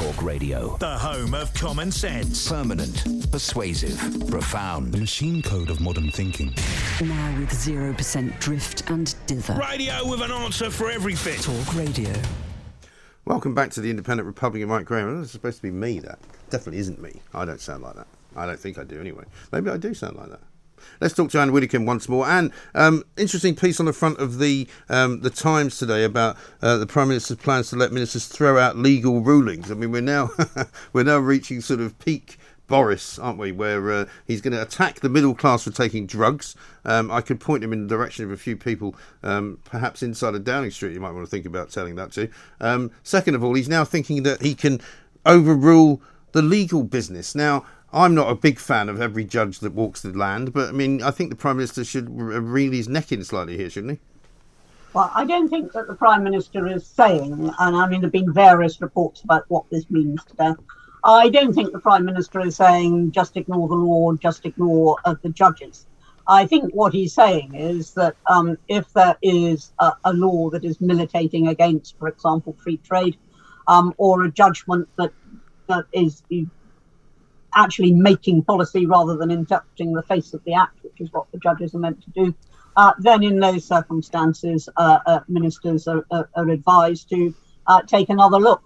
Talk 0.00 0.22
Radio. 0.22 0.78
The 0.78 0.96
home 0.96 1.34
of 1.34 1.52
common 1.52 1.92
sense. 1.92 2.48
Permanent, 2.48 3.30
persuasive, 3.30 3.98
profound. 4.30 4.94
The 4.94 4.98
machine 4.98 5.42
code 5.42 5.68
of 5.68 5.82
modern 5.82 6.10
thinking. 6.10 6.54
Now 7.02 7.38
with 7.38 7.50
0% 7.50 8.40
drift 8.40 8.88
and 8.88 9.14
dither. 9.26 9.52
Radio 9.52 10.08
with 10.08 10.22
an 10.22 10.30
answer 10.30 10.70
for 10.70 10.90
everything. 10.90 11.38
Talk 11.42 11.74
radio. 11.74 12.14
Welcome 13.26 13.54
back 13.54 13.72
to 13.72 13.82
the 13.82 13.90
Independent 13.90 14.26
Republic 14.26 14.62
Republican, 14.62 14.68
Mike 14.70 14.86
Graham. 14.86 15.22
It's 15.22 15.32
supposed 15.32 15.58
to 15.58 15.62
be 15.64 15.70
me, 15.70 15.98
that. 15.98 16.18
Definitely 16.48 16.78
isn't 16.78 17.02
me. 17.02 17.20
I 17.34 17.44
don't 17.44 17.60
sound 17.60 17.82
like 17.82 17.96
that. 17.96 18.06
I 18.34 18.46
don't 18.46 18.58
think 18.58 18.78
I 18.78 18.84
do 18.84 18.98
anyway. 18.98 19.24
Maybe 19.52 19.68
I 19.68 19.76
do 19.76 19.92
sound 19.92 20.16
like 20.16 20.30
that. 20.30 20.40
Let's 21.00 21.14
talk 21.14 21.30
to 21.30 21.40
Ann 21.40 21.52
Widdecombe 21.52 21.86
once 21.86 22.08
more. 22.08 22.26
Ann, 22.26 22.52
um, 22.74 23.04
interesting 23.16 23.54
piece 23.54 23.80
on 23.80 23.86
the 23.86 23.92
front 23.92 24.18
of 24.18 24.38
the 24.38 24.68
um, 24.88 25.20
the 25.20 25.30
Times 25.30 25.78
today 25.78 26.04
about 26.04 26.36
uh, 26.62 26.76
the 26.76 26.86
Prime 26.86 27.08
Minister's 27.08 27.36
plans 27.36 27.70
to 27.70 27.76
let 27.76 27.92
ministers 27.92 28.26
throw 28.26 28.58
out 28.58 28.76
legal 28.76 29.20
rulings. 29.20 29.70
I 29.70 29.74
mean, 29.74 29.92
we're 29.92 30.00
now 30.00 30.30
we're 30.92 31.04
now 31.04 31.18
reaching 31.18 31.60
sort 31.60 31.80
of 31.80 31.98
peak 31.98 32.38
Boris, 32.70 33.18
aren't 33.18 33.36
we? 33.36 33.52
Where 33.52 33.92
uh, 33.92 34.04
he's 34.26 34.40
going 34.40 34.52
to 34.52 34.62
attack 34.62 35.00
the 35.00 35.08
middle 35.08 35.34
class 35.34 35.64
for 35.64 35.72
taking 35.72 36.06
drugs. 36.06 36.54
Um, 36.84 37.10
I 37.10 37.20
could 37.20 37.40
point 37.40 37.64
him 37.64 37.72
in 37.72 37.82
the 37.82 37.88
direction 37.88 38.24
of 38.24 38.30
a 38.30 38.36
few 38.36 38.56
people, 38.56 38.94
um, 39.22 39.58
perhaps 39.64 40.02
inside 40.02 40.34
of 40.36 40.44
Downing 40.44 40.70
Street. 40.70 40.94
You 40.94 41.00
might 41.00 41.10
want 41.10 41.26
to 41.26 41.30
think 41.30 41.44
about 41.44 41.70
telling 41.70 41.96
that 41.96 42.12
to. 42.12 42.30
Um, 42.60 42.92
second 43.02 43.34
of 43.34 43.42
all, 43.42 43.54
he's 43.54 43.68
now 43.68 43.84
thinking 43.84 44.22
that 44.22 44.40
he 44.40 44.54
can 44.54 44.80
overrule 45.26 46.00
the 46.32 46.42
legal 46.42 46.84
business. 46.84 47.34
Now, 47.34 47.66
I'm 47.92 48.14
not 48.14 48.30
a 48.30 48.34
big 48.36 48.58
fan 48.58 48.88
of 48.88 49.00
every 49.00 49.24
judge 49.24 49.58
that 49.60 49.72
walks 49.72 50.02
the 50.02 50.12
land, 50.12 50.52
but 50.52 50.68
I 50.68 50.72
mean, 50.72 51.02
I 51.02 51.10
think 51.10 51.30
the 51.30 51.36
Prime 51.36 51.56
Minister 51.56 51.84
should 51.84 52.08
reel 52.10 52.72
his 52.72 52.88
neck 52.88 53.10
in 53.10 53.24
slightly 53.24 53.56
here, 53.56 53.68
shouldn't 53.68 53.94
he? 53.94 54.00
Well, 54.92 55.10
I 55.14 55.24
don't 55.24 55.48
think 55.48 55.72
that 55.72 55.86
the 55.86 55.94
Prime 55.94 56.24
Minister 56.24 56.66
is 56.66 56.86
saying, 56.86 57.32
and 57.58 57.76
I 57.76 57.86
mean, 57.88 58.00
there 58.00 58.08
have 58.08 58.12
been 58.12 58.32
various 58.32 58.80
reports 58.80 59.22
about 59.22 59.44
what 59.48 59.68
this 59.70 59.88
means 59.90 60.24
today. 60.24 60.52
I 61.04 61.28
don't 61.30 61.52
think 61.52 61.72
the 61.72 61.78
Prime 61.78 62.04
Minister 62.04 62.40
is 62.40 62.56
saying 62.56 63.12
just 63.12 63.36
ignore 63.36 63.68
the 63.68 63.74
law, 63.74 64.12
just 64.14 64.44
ignore 64.46 64.96
uh, 65.04 65.14
the 65.22 65.30
judges. 65.30 65.86
I 66.26 66.46
think 66.46 66.72
what 66.74 66.92
he's 66.92 67.12
saying 67.12 67.54
is 67.54 67.94
that 67.94 68.14
um, 68.26 68.56
if 68.68 68.92
there 68.92 69.16
is 69.22 69.72
a, 69.80 69.92
a 70.04 70.12
law 70.12 70.50
that 70.50 70.64
is 70.64 70.80
militating 70.80 71.48
against, 71.48 71.98
for 71.98 72.06
example, 72.08 72.56
free 72.62 72.76
trade, 72.76 73.16
um, 73.66 73.94
or 73.96 74.24
a 74.24 74.30
judgment 74.30 74.88
that 74.96 75.12
that 75.68 75.86
is 75.92 76.22
actually 77.54 77.92
making 77.92 78.42
policy 78.44 78.86
rather 78.86 79.16
than 79.16 79.30
interpreting 79.30 79.92
the 79.92 80.02
face 80.02 80.34
of 80.34 80.42
the 80.44 80.54
act, 80.54 80.82
which 80.82 81.00
is 81.00 81.12
what 81.12 81.30
the 81.32 81.38
judges 81.38 81.74
are 81.74 81.78
meant 81.78 82.02
to 82.02 82.10
do, 82.10 82.34
uh, 82.76 82.92
then 82.98 83.22
in 83.22 83.38
those 83.38 83.64
circumstances, 83.64 84.68
uh, 84.76 84.98
uh, 85.06 85.20
ministers 85.28 85.88
are, 85.88 86.04
are, 86.10 86.28
are 86.34 86.48
advised 86.48 87.08
to 87.10 87.34
uh, 87.66 87.82
take 87.82 88.08
another 88.08 88.38
look 88.38 88.62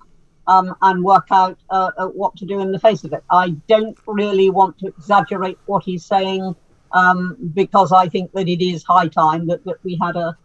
um, 0.46 0.74
and 0.82 1.02
work 1.02 1.26
out 1.30 1.58
uh, 1.70 1.90
what 2.08 2.36
to 2.36 2.44
do 2.44 2.60
in 2.60 2.70
the 2.70 2.78
face 2.78 3.04
of 3.04 3.12
it. 3.12 3.24
I 3.30 3.50
don't 3.68 3.98
really 4.06 4.50
want 4.50 4.78
to 4.80 4.88
exaggerate 4.88 5.58
what 5.66 5.84
he's 5.84 6.04
saying 6.04 6.54
um, 6.92 7.36
because 7.54 7.92
I 7.92 8.08
think 8.08 8.32
that 8.32 8.48
it 8.48 8.62
is 8.62 8.84
high 8.84 9.08
time 9.08 9.46
that, 9.48 9.64
that 9.64 9.82
we 9.82 9.98
had 10.00 10.16
a, 10.16 10.36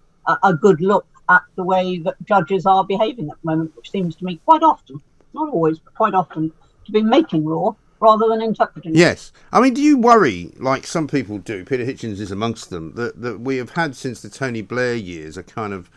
a 0.43 0.53
good 0.53 0.81
look 0.81 1.05
at 1.29 1.43
the 1.55 1.63
way 1.63 1.99
that 1.99 2.15
judges 2.25 2.65
are 2.65 2.83
behaving 2.83 3.29
at 3.29 3.37
the 3.43 3.51
moment, 3.51 3.75
which 3.75 3.91
seems 3.91 4.15
to 4.15 4.25
me 4.25 4.39
quite 4.45 4.63
often, 4.63 4.99
not 5.33 5.49
always, 5.49 5.79
but 5.79 5.93
quite 5.93 6.13
often, 6.13 6.51
to 6.85 6.91
be 6.91 7.03
making 7.03 7.45
law 7.45 7.75
rather 7.99 8.27
than 8.27 8.41
interpreting. 8.41 8.95
Yes. 8.95 9.31
I 9.51 9.59
mean, 9.59 9.73
do 9.73 9.81
you 9.81 9.97
worry, 9.97 10.51
like 10.57 10.87
some 10.87 11.07
people 11.07 11.37
do, 11.37 11.65
Peter 11.65 11.85
Hitchens 11.85 12.19
is 12.19 12.31
amongst 12.31 12.69
them, 12.69 12.93
that, 12.95 13.21
that 13.21 13.41
we 13.41 13.57
have 13.57 13.71
had 13.71 13.95
since 13.95 14.21
the 14.21 14.29
Tony 14.29 14.61
Blair 14.61 14.95
years 14.95 15.37
a 15.37 15.43
kind 15.43 15.73
of 15.73 15.89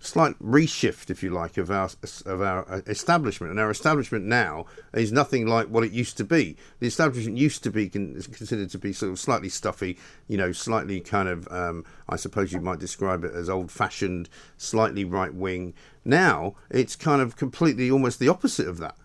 slight 0.00 0.36
reshift, 0.42 1.10
if 1.10 1.22
you 1.22 1.30
like, 1.30 1.56
of 1.56 1.70
our 1.70 1.88
of 2.26 2.42
our 2.42 2.82
establishment, 2.88 3.52
and 3.52 3.60
our 3.60 3.70
establishment 3.70 4.24
now 4.24 4.66
is 4.94 5.12
nothing 5.12 5.46
like 5.46 5.68
what 5.68 5.84
it 5.84 5.92
used 5.92 6.16
to 6.16 6.24
be. 6.24 6.56
The 6.80 6.88
establishment 6.88 7.38
used 7.38 7.62
to 7.62 7.70
be 7.70 7.88
con- 7.88 8.20
considered 8.32 8.68
to 8.70 8.78
be 8.78 8.92
sort 8.92 9.12
of 9.12 9.20
slightly 9.20 9.48
stuffy, 9.48 9.96
you 10.26 10.36
know, 10.36 10.50
slightly 10.50 11.00
kind 11.00 11.28
of, 11.28 11.46
um, 11.52 11.84
I 12.08 12.16
suppose 12.16 12.52
you 12.52 12.60
might 12.60 12.80
describe 12.80 13.22
it 13.22 13.32
as 13.32 13.48
old-fashioned, 13.48 14.28
slightly 14.56 15.04
right-wing. 15.04 15.72
Now 16.04 16.56
it's 16.68 16.96
kind 16.96 17.22
of 17.22 17.36
completely 17.36 17.88
almost 17.88 18.18
the 18.18 18.28
opposite 18.28 18.66
of 18.66 18.78
that. 18.78 18.96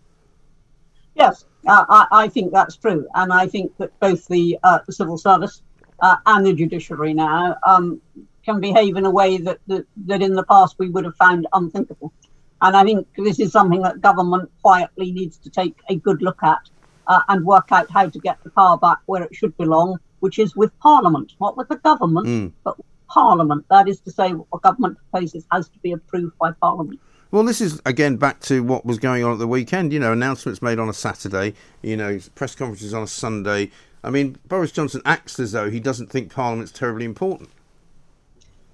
Yes, 1.13 1.45
uh, 1.65 1.85
I, 1.89 2.07
I 2.11 2.27
think 2.29 2.53
that's 2.53 2.75
true, 2.75 3.07
and 3.15 3.33
I 3.33 3.47
think 3.47 3.75
that 3.77 3.97
both 3.99 4.27
the, 4.27 4.57
uh, 4.63 4.79
the 4.85 4.93
civil 4.93 5.17
service 5.17 5.61
uh, 6.01 6.17
and 6.25 6.45
the 6.45 6.53
judiciary 6.53 7.13
now 7.13 7.57
um, 7.65 8.01
can 8.45 8.59
behave 8.61 8.95
in 8.95 9.05
a 9.05 9.11
way 9.11 9.37
that, 9.37 9.59
that 9.67 9.85
that 10.05 10.21
in 10.21 10.33
the 10.35 10.43
past 10.43 10.75
we 10.77 10.89
would 10.89 11.05
have 11.05 11.15
found 11.15 11.47
unthinkable. 11.53 12.13
And 12.61 12.75
I 12.75 12.83
think 12.83 13.07
this 13.17 13.39
is 13.39 13.51
something 13.51 13.81
that 13.81 14.01
government 14.01 14.49
quietly 14.61 15.11
needs 15.11 15.37
to 15.39 15.49
take 15.49 15.75
a 15.89 15.95
good 15.95 16.21
look 16.21 16.41
at 16.41 16.59
uh, 17.07 17.21
and 17.29 17.45
work 17.45 17.71
out 17.71 17.89
how 17.91 18.09
to 18.09 18.19
get 18.19 18.43
the 18.43 18.49
power 18.51 18.77
back 18.77 18.99
where 19.05 19.23
it 19.23 19.35
should 19.35 19.55
belong, 19.57 19.99
which 20.21 20.39
is 20.39 20.55
with 20.55 20.77
Parliament, 20.79 21.33
not 21.39 21.57
with 21.57 21.67
the 21.69 21.77
government, 21.77 22.27
Mm. 22.27 22.51
but 22.63 22.75
Parliament. 23.09 23.65
That 23.69 23.87
is 23.87 23.99
to 24.01 24.11
say, 24.11 24.31
what 24.31 24.61
government 24.61 24.97
proposes 24.97 25.45
has 25.51 25.69
to 25.69 25.79
be 25.79 25.91
approved 25.91 26.37
by 26.39 26.51
Parliament. 26.51 26.99
Well, 27.29 27.43
this 27.43 27.59
is 27.59 27.81
again 27.85 28.15
back 28.15 28.39
to 28.41 28.63
what 28.63 28.85
was 28.85 28.99
going 28.99 29.23
on 29.23 29.33
at 29.33 29.39
the 29.39 29.47
weekend. 29.47 29.91
You 29.91 29.99
know, 29.99 30.13
announcements 30.13 30.61
made 30.61 30.79
on 30.79 30.87
a 30.87 30.93
Saturday. 30.93 31.53
You 31.81 31.97
know, 31.97 32.19
press 32.35 32.55
conferences 32.55 32.93
on 32.93 33.03
a 33.03 33.07
Sunday. 33.07 33.71
I 34.03 34.09
mean, 34.09 34.37
Boris 34.47 34.71
Johnson 34.71 35.01
acts 35.03 35.39
as 35.39 35.51
though 35.51 35.69
he 35.69 35.79
doesn't 35.79 36.09
think 36.09 36.33
Parliament's 36.33 36.71
terribly 36.71 37.05
important. 37.05 37.49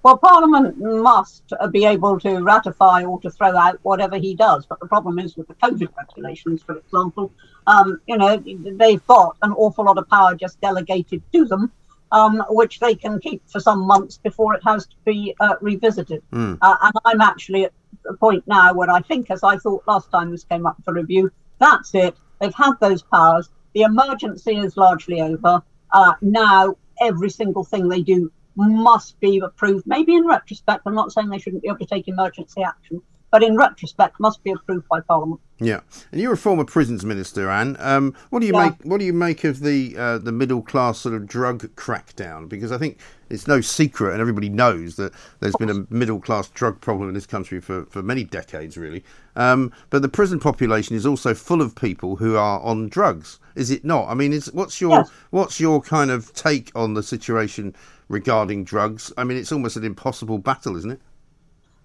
Well, 0.04 0.18
Parliament 0.18 0.76
must 0.78 1.44
uh, 1.58 1.66
be 1.66 1.86
able 1.86 2.20
to 2.20 2.42
ratify 2.42 3.04
or 3.04 3.18
to 3.22 3.30
throw 3.30 3.56
out 3.56 3.80
whatever 3.82 4.18
he 4.18 4.34
does. 4.34 4.66
But 4.66 4.78
the 4.78 4.86
problem 4.86 5.18
is 5.18 5.34
with 5.34 5.48
the 5.48 5.54
COVID 5.54 5.88
regulations, 5.96 6.62
for 6.62 6.76
example, 6.76 7.32
um, 7.66 7.98
you 8.06 8.18
know, 8.18 8.36
they've 8.36 9.04
got 9.06 9.36
an 9.42 9.52
awful 9.52 9.86
lot 9.86 9.96
of 9.96 10.06
power 10.10 10.34
just 10.34 10.60
delegated 10.60 11.22
to 11.32 11.46
them, 11.46 11.72
um, 12.12 12.44
which 12.50 12.80
they 12.80 12.94
can 12.94 13.18
keep 13.18 13.42
for 13.48 13.60
some 13.60 13.80
months 13.80 14.18
before 14.18 14.54
it 14.54 14.62
has 14.62 14.86
to 14.86 14.96
be 15.06 15.34
uh, 15.40 15.54
revisited. 15.62 16.22
Mm. 16.32 16.58
Uh, 16.60 16.76
and 16.82 16.92
I'm 17.06 17.22
actually 17.22 17.68
the 18.04 18.14
point 18.14 18.44
now 18.46 18.74
where 18.74 18.90
I 18.90 19.00
think, 19.00 19.30
as 19.30 19.42
I 19.42 19.56
thought 19.56 19.84
last 19.86 20.10
time 20.10 20.30
this 20.30 20.44
came 20.44 20.66
up 20.66 20.76
for 20.84 20.94
review, 20.94 21.30
that's 21.58 21.94
it. 21.94 22.16
They've 22.40 22.54
had 22.54 22.74
those 22.80 23.02
powers. 23.02 23.48
The 23.74 23.82
emergency 23.82 24.56
is 24.56 24.76
largely 24.76 25.20
over. 25.20 25.62
Uh, 25.90 26.14
now 26.20 26.76
every 27.00 27.30
single 27.30 27.64
thing 27.64 27.88
they 27.88 28.02
do 28.02 28.30
must 28.56 29.18
be 29.20 29.38
approved. 29.38 29.86
Maybe 29.86 30.14
in 30.14 30.26
retrospect, 30.26 30.82
I'm 30.86 30.94
not 30.94 31.12
saying 31.12 31.28
they 31.28 31.38
shouldn't 31.38 31.62
be 31.62 31.68
able 31.68 31.78
to 31.78 31.86
take 31.86 32.08
emergency 32.08 32.62
action, 32.62 33.02
but 33.34 33.42
in 33.42 33.56
retrospect, 33.56 34.20
must 34.20 34.44
be 34.44 34.52
approved 34.52 34.86
by 34.88 35.00
Parliament. 35.00 35.40
Yeah, 35.58 35.80
and 36.12 36.20
you're 36.20 36.34
a 36.34 36.36
former 36.36 36.64
prisons 36.64 37.04
minister, 37.04 37.50
Ann. 37.50 37.76
Um, 37.80 38.14
what 38.30 38.38
do 38.38 38.46
you 38.46 38.52
Yeah. 38.52 38.66
make? 38.66 38.74
What 38.84 39.00
do 39.00 39.04
you 39.04 39.12
make 39.12 39.42
of 39.42 39.58
the 39.58 39.96
uh, 39.98 40.18
the 40.18 40.30
middle 40.30 40.62
class 40.62 41.00
sort 41.00 41.16
of 41.16 41.26
drug 41.26 41.62
crackdown? 41.74 42.48
Because 42.48 42.70
I 42.70 42.78
think 42.78 43.00
it's 43.28 43.48
no 43.48 43.60
secret, 43.60 44.12
and 44.12 44.20
everybody 44.20 44.48
knows 44.48 44.94
that 44.94 45.12
there's 45.40 45.56
been 45.56 45.68
a 45.68 45.84
middle 45.92 46.20
class 46.20 46.48
drug 46.50 46.80
problem 46.80 47.08
in 47.08 47.14
this 47.14 47.26
country 47.26 47.60
for, 47.60 47.86
for 47.86 48.04
many 48.04 48.22
decades, 48.22 48.76
really. 48.78 49.02
Um, 49.34 49.72
but 49.90 50.02
the 50.02 50.08
prison 50.08 50.38
population 50.38 50.94
is 50.94 51.04
also 51.04 51.34
full 51.34 51.60
of 51.60 51.74
people 51.74 52.14
who 52.14 52.36
are 52.36 52.60
on 52.60 52.88
drugs. 52.88 53.40
Is 53.56 53.68
it 53.72 53.84
not? 53.84 54.06
I 54.08 54.14
mean, 54.14 54.32
is 54.32 54.52
what's 54.52 54.80
your 54.80 54.98
Yes. 54.98 55.10
what's 55.30 55.58
your 55.58 55.80
kind 55.80 56.12
of 56.12 56.32
take 56.34 56.70
on 56.76 56.94
the 56.94 57.02
situation 57.02 57.74
regarding 58.08 58.62
drugs? 58.62 59.12
I 59.18 59.24
mean, 59.24 59.38
it's 59.38 59.50
almost 59.50 59.76
an 59.76 59.82
impossible 59.84 60.38
battle, 60.38 60.76
isn't 60.76 60.92
it? 60.92 61.00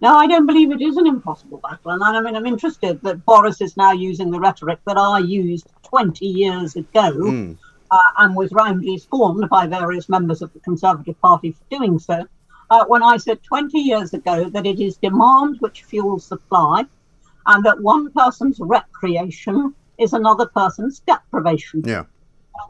No, 0.02 0.14
I 0.16 0.28
don't 0.28 0.46
believe 0.46 0.72
it 0.72 0.82
is 0.82 0.98
an 0.98 1.08
impossible 1.08 1.58
battle. 1.58 1.92
And 1.92 2.04
I 2.04 2.22
mean, 2.22 2.36
I'm 2.36 2.46
interested 2.46 3.02
that 3.02 3.26
Boris 3.26 3.60
is 3.60 3.76
now 3.76 3.92
using 3.92 4.32
the 4.32 4.40
rhetoric 4.40 4.80
that 4.86 4.98
I 4.98 5.20
used 5.20 5.68
20 5.84 6.26
years 6.26 6.76
ago 6.76 7.12
uh, 7.92 8.04
and 8.18 8.36
was 8.36 8.52
roundly 8.52 8.98
scorned 8.98 9.50
by 9.50 9.68
various 9.68 10.08
members 10.08 10.42
of 10.42 10.54
the 10.54 10.60
Conservative 10.60 11.20
Party 11.22 11.52
for 11.52 11.78
doing 11.78 12.00
so. 12.00 12.26
Uh, 12.70 12.86
when 12.86 13.04
I 13.04 13.18
said 13.18 13.44
20 13.44 13.78
years 13.80 14.14
ago 14.14 14.50
that 14.50 14.66
it 14.66 14.80
is 14.80 14.98
demand 14.98 15.58
which 15.60 15.84
fuels 15.84 16.26
supply 16.26 16.86
and 17.48 17.66
that 17.66 17.82
one 17.82 18.12
person's 18.12 18.60
recreation 18.60 19.74
is 19.98 20.14
another 20.14 20.46
person's 20.46 21.00
deprivation 21.00 21.82
Yeah. 21.86 22.04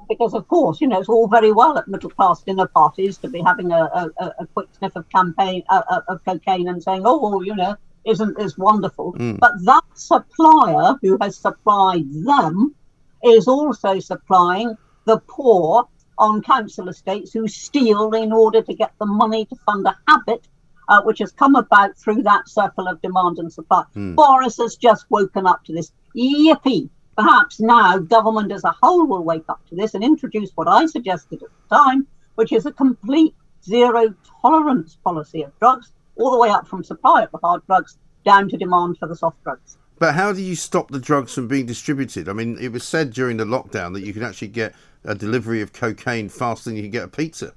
Because 0.08 0.34
of 0.34 0.48
course, 0.48 0.82
you 0.82 0.88
know, 0.88 1.00
it's 1.00 1.10
all 1.10 1.28
very 1.28 1.52
well 1.52 1.78
at 1.78 1.88
middle 1.88 2.10
class 2.10 2.42
dinner 2.44 2.68
parties 2.68 3.18
to 3.20 3.30
be 3.30 3.42
having 3.42 3.72
a, 3.72 3.84
a, 4.20 4.34
a- 4.40 4.48
quick 4.54 4.68
sniff 4.78 4.96
of 4.96 5.08
campaign 5.10 5.64
uh, 5.70 5.82
uh, 5.90 6.02
of 6.08 6.24
cocaine 6.26 6.68
and 6.68 6.82
saying, 6.82 7.04
"Oh, 7.06 7.42
you 7.42 7.56
know, 7.56 7.76
isn't 8.06 8.38
this 8.38 8.58
wonderful?" 8.58 9.16
But 9.40 9.52
that 9.66 9.84
supplier 9.94 10.96
who 11.02 11.18
has 11.22 11.38
supplied 11.38 12.06
them 12.26 12.76
is 13.24 13.48
also 13.48 14.00
supplying 14.00 14.76
the 15.06 15.20
poor 15.28 15.88
on 16.18 16.42
council 16.42 16.90
estates 16.90 17.32
who 17.34 17.48
steal 17.48 18.12
in 18.14 18.32
order 18.34 18.62
to 18.62 18.74
get 18.74 18.92
the 19.00 19.06
money 19.06 19.46
to 19.46 19.56
fund 19.66 19.86
a 19.88 19.96
habit. 20.08 20.48
Uh, 20.92 21.04
which 21.04 21.20
has 21.20 21.32
come 21.32 21.56
about 21.56 21.96
through 22.00 22.24
that 22.24 22.50
circle 22.50 22.88
of 22.88 23.00
demand 23.04 23.38
and 23.38 23.54
supply. 23.54 23.84
Boris 24.16 24.58
has 24.58 24.76
just 24.76 25.06
woken 25.12 25.46
up 25.46 25.64
to 25.64 25.72
this. 25.72 25.92
Yippee! 26.18 26.90
Perhaps 27.20 27.60
now 27.60 27.98
government 27.98 28.50
as 28.50 28.64
a 28.64 28.74
whole 28.82 29.06
will 29.06 29.26
wake 29.26 29.44
up 29.50 29.60
to 29.68 29.76
this 29.76 29.94
and 29.94 30.02
introduce 30.02 30.52
what 30.56 30.70
I 30.70 30.86
suggested 30.86 31.44
at 31.44 31.50
the 31.50 31.76
time, 31.76 32.08
which 32.36 32.54
is 32.54 32.66
a 32.66 32.72
complete 32.72 33.36
zero 33.62 34.16
tolerance 34.42 34.96
policy 35.04 35.42
of 35.42 35.52
drugs, 35.60 35.92
all 36.16 36.32
the 36.32 36.38
way 36.38 36.48
up 36.48 36.66
from 36.66 36.82
supply 36.82 37.24
of 37.24 37.32
the 37.32 37.38
hard 37.40 37.62
drugs 37.68 37.98
down 38.24 38.48
to 38.48 38.58
demand 38.58 39.00
for 39.00 39.06
the 39.06 39.18
soft 39.18 39.44
drugs. 39.44 39.78
But 39.98 40.16
how 40.16 40.32
do 40.32 40.42
you 40.42 40.56
stop 40.56 40.92
the 40.92 41.00
drugs 41.00 41.34
from 41.34 41.50
being 41.50 41.66
distributed? 41.66 42.30
I 42.30 42.34
mean, 42.34 42.58
it 42.58 42.72
was 42.72 42.86
said 42.86 43.12
during 43.12 43.36
the 43.36 43.44
lockdown 43.44 43.94
that 43.96 44.06
you 44.06 44.14
could 44.14 44.24
actually 44.24 44.48
get 44.48 44.74
a 45.04 45.14
delivery 45.14 45.62
of 45.62 45.74
cocaine 45.74 46.30
faster 46.30 46.70
than 46.70 46.78
you 46.78 46.84
could 46.84 46.94
get 46.94 47.04
a 47.04 47.10
pizza. 47.10 47.54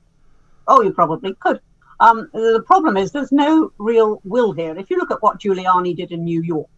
Oh, 0.66 0.83
you 0.83 0.92
probably 0.92 1.35
could. 1.35 1.61
Um, 2.01 2.29
the 2.33 2.64
problem 2.66 2.96
is 2.96 3.12
there's 3.12 3.31
no 3.31 3.72
real 3.79 4.20
will 4.25 4.51
here. 4.51 4.77
If 4.77 4.90
you 4.90 4.98
look 4.98 5.12
at 5.12 5.22
what 5.22 5.38
Giuliani 5.38 5.94
did 5.94 6.11
in 6.11 6.25
New 6.25 6.42
York, 6.42 6.68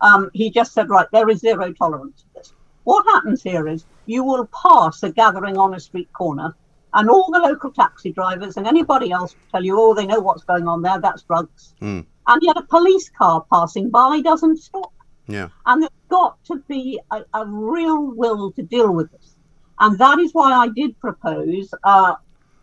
um, 0.00 0.30
he 0.32 0.50
just 0.50 0.72
said, 0.72 0.88
right, 0.88 1.06
there 1.12 1.28
is 1.28 1.40
zero 1.40 1.72
tolerance 1.72 2.22
to 2.22 2.26
this. 2.34 2.52
What 2.84 3.04
happens 3.06 3.42
here 3.42 3.66
is 3.68 3.84
you 4.06 4.22
will 4.22 4.48
pass 4.62 5.02
a 5.02 5.10
gathering 5.10 5.58
on 5.58 5.74
a 5.74 5.80
street 5.80 6.12
corner, 6.12 6.54
and 6.94 7.10
all 7.10 7.30
the 7.32 7.40
local 7.40 7.70
taxi 7.70 8.12
drivers 8.12 8.56
and 8.56 8.66
anybody 8.66 9.10
else 9.10 9.34
will 9.34 9.50
tell 9.50 9.64
you, 9.64 9.78
oh, 9.78 9.92
they 9.94 10.06
know 10.06 10.20
what's 10.20 10.44
going 10.44 10.66
on 10.68 10.82
there, 10.82 11.00
that's 11.00 11.22
drugs. 11.22 11.74
And 12.28 12.42
yet 12.42 12.56
a 12.56 12.62
police 12.62 13.10
car 13.10 13.44
passing 13.52 13.90
by 13.90 14.20
doesn't 14.20 14.58
stop. 14.58 14.92
Yeah. 15.26 15.48
And 15.66 15.82
there's 15.82 15.90
got 16.08 16.42
to 16.46 16.56
be 16.68 17.00
a, 17.10 17.22
a 17.34 17.46
real 17.46 18.14
will 18.14 18.52
to 18.52 18.62
deal 18.62 18.92
with 18.92 19.10
this. 19.12 19.36
And 19.78 19.98
that 19.98 20.18
is 20.18 20.32
why 20.32 20.52
I 20.52 20.68
did 20.68 20.98
propose 21.00 21.74
uh, 21.84 22.14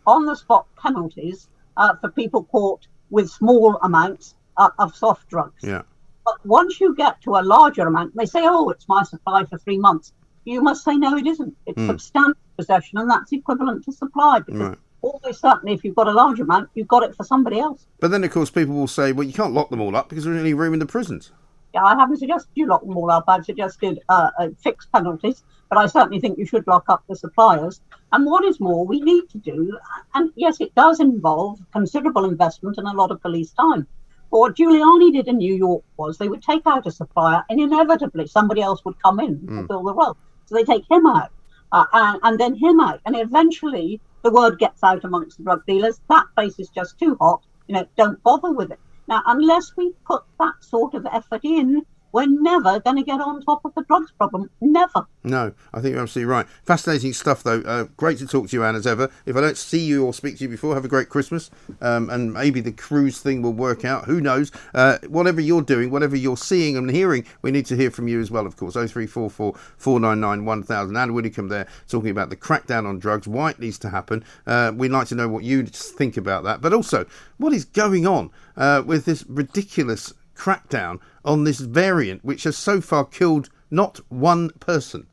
on 0.06 0.26
the 0.26 0.34
spot 0.34 0.66
penalties 0.76 1.48
uh, 1.76 1.94
for 2.00 2.10
people 2.10 2.44
caught 2.44 2.86
with 3.10 3.30
small 3.30 3.76
amounts 3.82 4.34
uh, 4.56 4.70
of 4.78 4.96
soft 4.96 5.28
drugs. 5.28 5.62
Yeah. 5.62 5.82
But 6.24 6.34
once 6.44 6.80
you 6.80 6.94
get 6.94 7.20
to 7.22 7.32
a 7.32 7.42
larger 7.42 7.86
amount, 7.86 8.16
they 8.16 8.26
say, 8.26 8.40
oh, 8.42 8.70
it's 8.70 8.88
my 8.88 9.02
supply 9.02 9.44
for 9.44 9.58
three 9.58 9.78
months. 9.78 10.12
You 10.44 10.62
must 10.62 10.84
say, 10.84 10.96
no, 10.96 11.16
it 11.16 11.26
isn't. 11.26 11.54
It's 11.66 11.80
substantial 11.86 12.34
possession, 12.56 12.98
and 12.98 13.10
that's 13.10 13.32
equivalent 13.32 13.84
to 13.84 13.92
supply. 13.92 14.40
Because 14.40 14.60
Right. 14.60 14.78
always 15.02 15.38
certainly, 15.38 15.74
if 15.74 15.84
you've 15.84 15.94
got 15.94 16.08
a 16.08 16.12
large 16.12 16.40
amount, 16.40 16.70
you've 16.74 16.88
got 16.88 17.02
it 17.02 17.14
for 17.14 17.24
somebody 17.24 17.58
else. 17.58 17.86
But 18.00 18.10
then, 18.10 18.24
of 18.24 18.30
course, 18.30 18.50
people 18.50 18.74
will 18.74 18.86
say, 18.88 19.12
well, 19.12 19.26
you 19.26 19.32
can't 19.32 19.52
lock 19.52 19.70
them 19.70 19.80
all 19.80 19.94
up 19.96 20.08
because 20.08 20.24
there's 20.24 20.36
only 20.36 20.54
room 20.54 20.72
in 20.74 20.80
the 20.80 20.86
prisons. 20.86 21.32
Yeah, 21.74 21.84
I 21.84 21.96
haven't 21.96 22.18
suggested 22.18 22.50
you 22.54 22.66
lock 22.66 22.82
them 22.82 22.96
all 22.96 23.10
up. 23.10 23.24
I've 23.26 23.44
suggested 23.44 23.98
uh, 24.08 24.30
uh, 24.38 24.48
fixed 24.62 24.92
penalties, 24.92 25.42
but 25.68 25.76
I 25.76 25.86
certainly 25.86 26.20
think 26.20 26.38
you 26.38 26.46
should 26.46 26.66
lock 26.68 26.84
up 26.88 27.02
the 27.08 27.16
suppliers. 27.16 27.80
And 28.12 28.24
what 28.26 28.44
is 28.44 28.60
more, 28.60 28.86
we 28.86 29.00
need 29.00 29.28
to 29.30 29.38
do, 29.38 29.76
and 30.14 30.30
yes, 30.36 30.60
it 30.60 30.72
does 30.76 31.00
involve 31.00 31.58
considerable 31.72 32.24
investment 32.26 32.78
and 32.78 32.86
a 32.86 32.92
lot 32.92 33.10
of 33.10 33.20
police 33.20 33.50
time. 33.52 33.88
What 34.34 34.56
Giuliani 34.56 35.12
did 35.12 35.28
in 35.28 35.38
New 35.38 35.54
York 35.54 35.84
was 35.96 36.18
they 36.18 36.28
would 36.28 36.42
take 36.42 36.66
out 36.66 36.88
a 36.88 36.90
supplier, 36.90 37.44
and 37.48 37.60
inevitably 37.60 38.26
somebody 38.26 38.62
else 38.62 38.84
would 38.84 39.00
come 39.00 39.20
in 39.20 39.46
and 39.48 39.68
fill 39.68 39.84
the 39.84 39.94
role. 39.94 40.16
So 40.46 40.56
they 40.56 40.64
take 40.64 40.84
him 40.90 41.06
out, 41.06 41.30
uh, 41.70 41.84
and, 41.92 42.18
and 42.24 42.40
then 42.40 42.56
him 42.56 42.80
out, 42.80 43.00
and 43.06 43.14
eventually 43.14 44.00
the 44.22 44.32
word 44.32 44.58
gets 44.58 44.82
out 44.82 45.04
amongst 45.04 45.36
the 45.36 45.44
drug 45.44 45.64
dealers. 45.66 46.00
That 46.08 46.26
place 46.34 46.58
is 46.58 46.68
just 46.68 46.98
too 46.98 47.16
hot. 47.20 47.44
You 47.68 47.76
know, 47.76 47.86
don't 47.96 48.20
bother 48.24 48.50
with 48.50 48.72
it. 48.72 48.80
Now, 49.06 49.22
unless 49.24 49.76
we 49.76 49.92
put 50.04 50.24
that 50.40 50.54
sort 50.64 50.94
of 50.94 51.06
effort 51.12 51.42
in, 51.44 51.86
we're 52.14 52.26
never 52.28 52.78
going 52.78 52.96
to 52.96 53.02
get 53.02 53.20
on 53.20 53.42
top 53.42 53.64
of 53.64 53.74
the 53.74 53.82
drugs 53.82 54.12
problem. 54.12 54.48
Never. 54.60 55.08
No, 55.24 55.52
I 55.72 55.80
think 55.80 55.94
you're 55.94 56.02
absolutely 56.02 56.30
right. 56.30 56.46
Fascinating 56.64 57.12
stuff, 57.12 57.42
though. 57.42 57.60
Uh, 57.62 57.84
great 57.96 58.18
to 58.18 58.26
talk 58.26 58.48
to 58.48 58.56
you, 58.56 58.62
Ann, 58.62 58.76
as 58.76 58.86
ever. 58.86 59.10
If 59.26 59.34
I 59.36 59.40
don't 59.40 59.56
see 59.56 59.80
you 59.80 60.06
or 60.06 60.14
speak 60.14 60.38
to 60.38 60.44
you 60.44 60.48
before, 60.48 60.74
have 60.74 60.84
a 60.84 60.88
great 60.88 61.08
Christmas. 61.08 61.50
Um, 61.80 62.08
and 62.10 62.32
maybe 62.32 62.60
the 62.60 62.70
cruise 62.70 63.18
thing 63.18 63.42
will 63.42 63.52
work 63.52 63.84
out. 63.84 64.04
Who 64.04 64.20
knows? 64.20 64.52
Uh, 64.72 64.98
whatever 65.08 65.40
you're 65.40 65.60
doing, 65.60 65.90
whatever 65.90 66.14
you're 66.14 66.36
seeing 66.36 66.76
and 66.76 66.88
hearing, 66.88 67.26
we 67.42 67.50
need 67.50 67.66
to 67.66 67.76
hear 67.76 67.90
from 67.90 68.06
you 68.06 68.20
as 68.20 68.30
well, 68.30 68.46
of 68.46 68.56
course. 68.56 68.74
0344 68.74 69.52
499 69.76 70.44
1000. 70.44 70.96
Ann 70.96 71.14
Widdecombe 71.14 71.48
there 71.48 71.66
talking 71.88 72.10
about 72.10 72.30
the 72.30 72.36
crackdown 72.36 72.86
on 72.86 73.00
drugs, 73.00 73.26
why 73.26 73.50
it 73.50 73.58
needs 73.58 73.78
to 73.80 73.90
happen. 73.90 74.24
Uh, 74.46 74.70
we'd 74.72 74.92
like 74.92 75.08
to 75.08 75.16
know 75.16 75.26
what 75.26 75.42
you 75.42 75.66
think 75.66 76.16
about 76.16 76.44
that. 76.44 76.60
But 76.60 76.72
also, 76.72 77.06
what 77.38 77.52
is 77.52 77.64
going 77.64 78.06
on 78.06 78.30
uh, 78.56 78.84
with 78.86 79.04
this 79.04 79.24
ridiculous 79.28 80.14
crackdown 80.36 81.00
on 81.24 81.44
this 81.44 81.60
variant, 81.60 82.24
which 82.24 82.44
has 82.44 82.56
so 82.56 82.80
far 82.80 83.04
killed 83.04 83.48
not 83.70 84.00
one 84.08 84.50
person? 84.60 85.06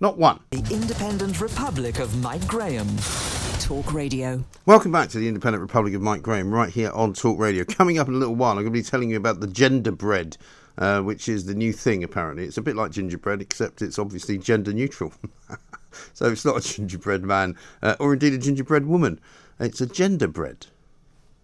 Not 0.00 0.16
one. 0.16 0.40
The 0.50 0.58
Independent 0.72 1.40
Republic 1.40 1.98
of 1.98 2.22
Mike 2.22 2.46
Graham. 2.46 2.86
Talk 3.60 3.92
Radio. 3.92 4.44
Welcome 4.64 4.92
back 4.92 5.08
to 5.10 5.18
the 5.18 5.26
Independent 5.26 5.60
Republic 5.60 5.92
of 5.94 6.00
Mike 6.00 6.22
Graham, 6.22 6.54
right 6.54 6.70
here 6.70 6.90
on 6.92 7.12
Talk 7.12 7.38
Radio. 7.38 7.64
Coming 7.64 7.98
up 7.98 8.06
in 8.06 8.14
a 8.14 8.16
little 8.16 8.36
while, 8.36 8.52
I'm 8.52 8.62
going 8.62 8.66
to 8.66 8.70
be 8.70 8.82
telling 8.82 9.10
you 9.10 9.16
about 9.16 9.40
the 9.40 9.48
gender 9.48 9.90
bread, 9.90 10.36
uh, 10.78 11.00
which 11.00 11.28
is 11.28 11.46
the 11.46 11.54
new 11.54 11.72
thing, 11.72 12.04
apparently. 12.04 12.44
It's 12.44 12.56
a 12.56 12.62
bit 12.62 12.76
like 12.76 12.92
gingerbread, 12.92 13.42
except 13.42 13.82
it's 13.82 13.98
obviously 13.98 14.38
gender 14.38 14.72
neutral. 14.72 15.12
so 16.14 16.30
it's 16.30 16.44
not 16.44 16.64
a 16.64 16.74
gingerbread 16.74 17.24
man, 17.24 17.56
uh, 17.82 17.96
or 17.98 18.12
indeed 18.12 18.34
a 18.34 18.38
gingerbread 18.38 18.86
woman. 18.86 19.20
It's 19.58 19.80
a 19.80 19.86
gender 19.86 20.28
bread. 20.28 20.68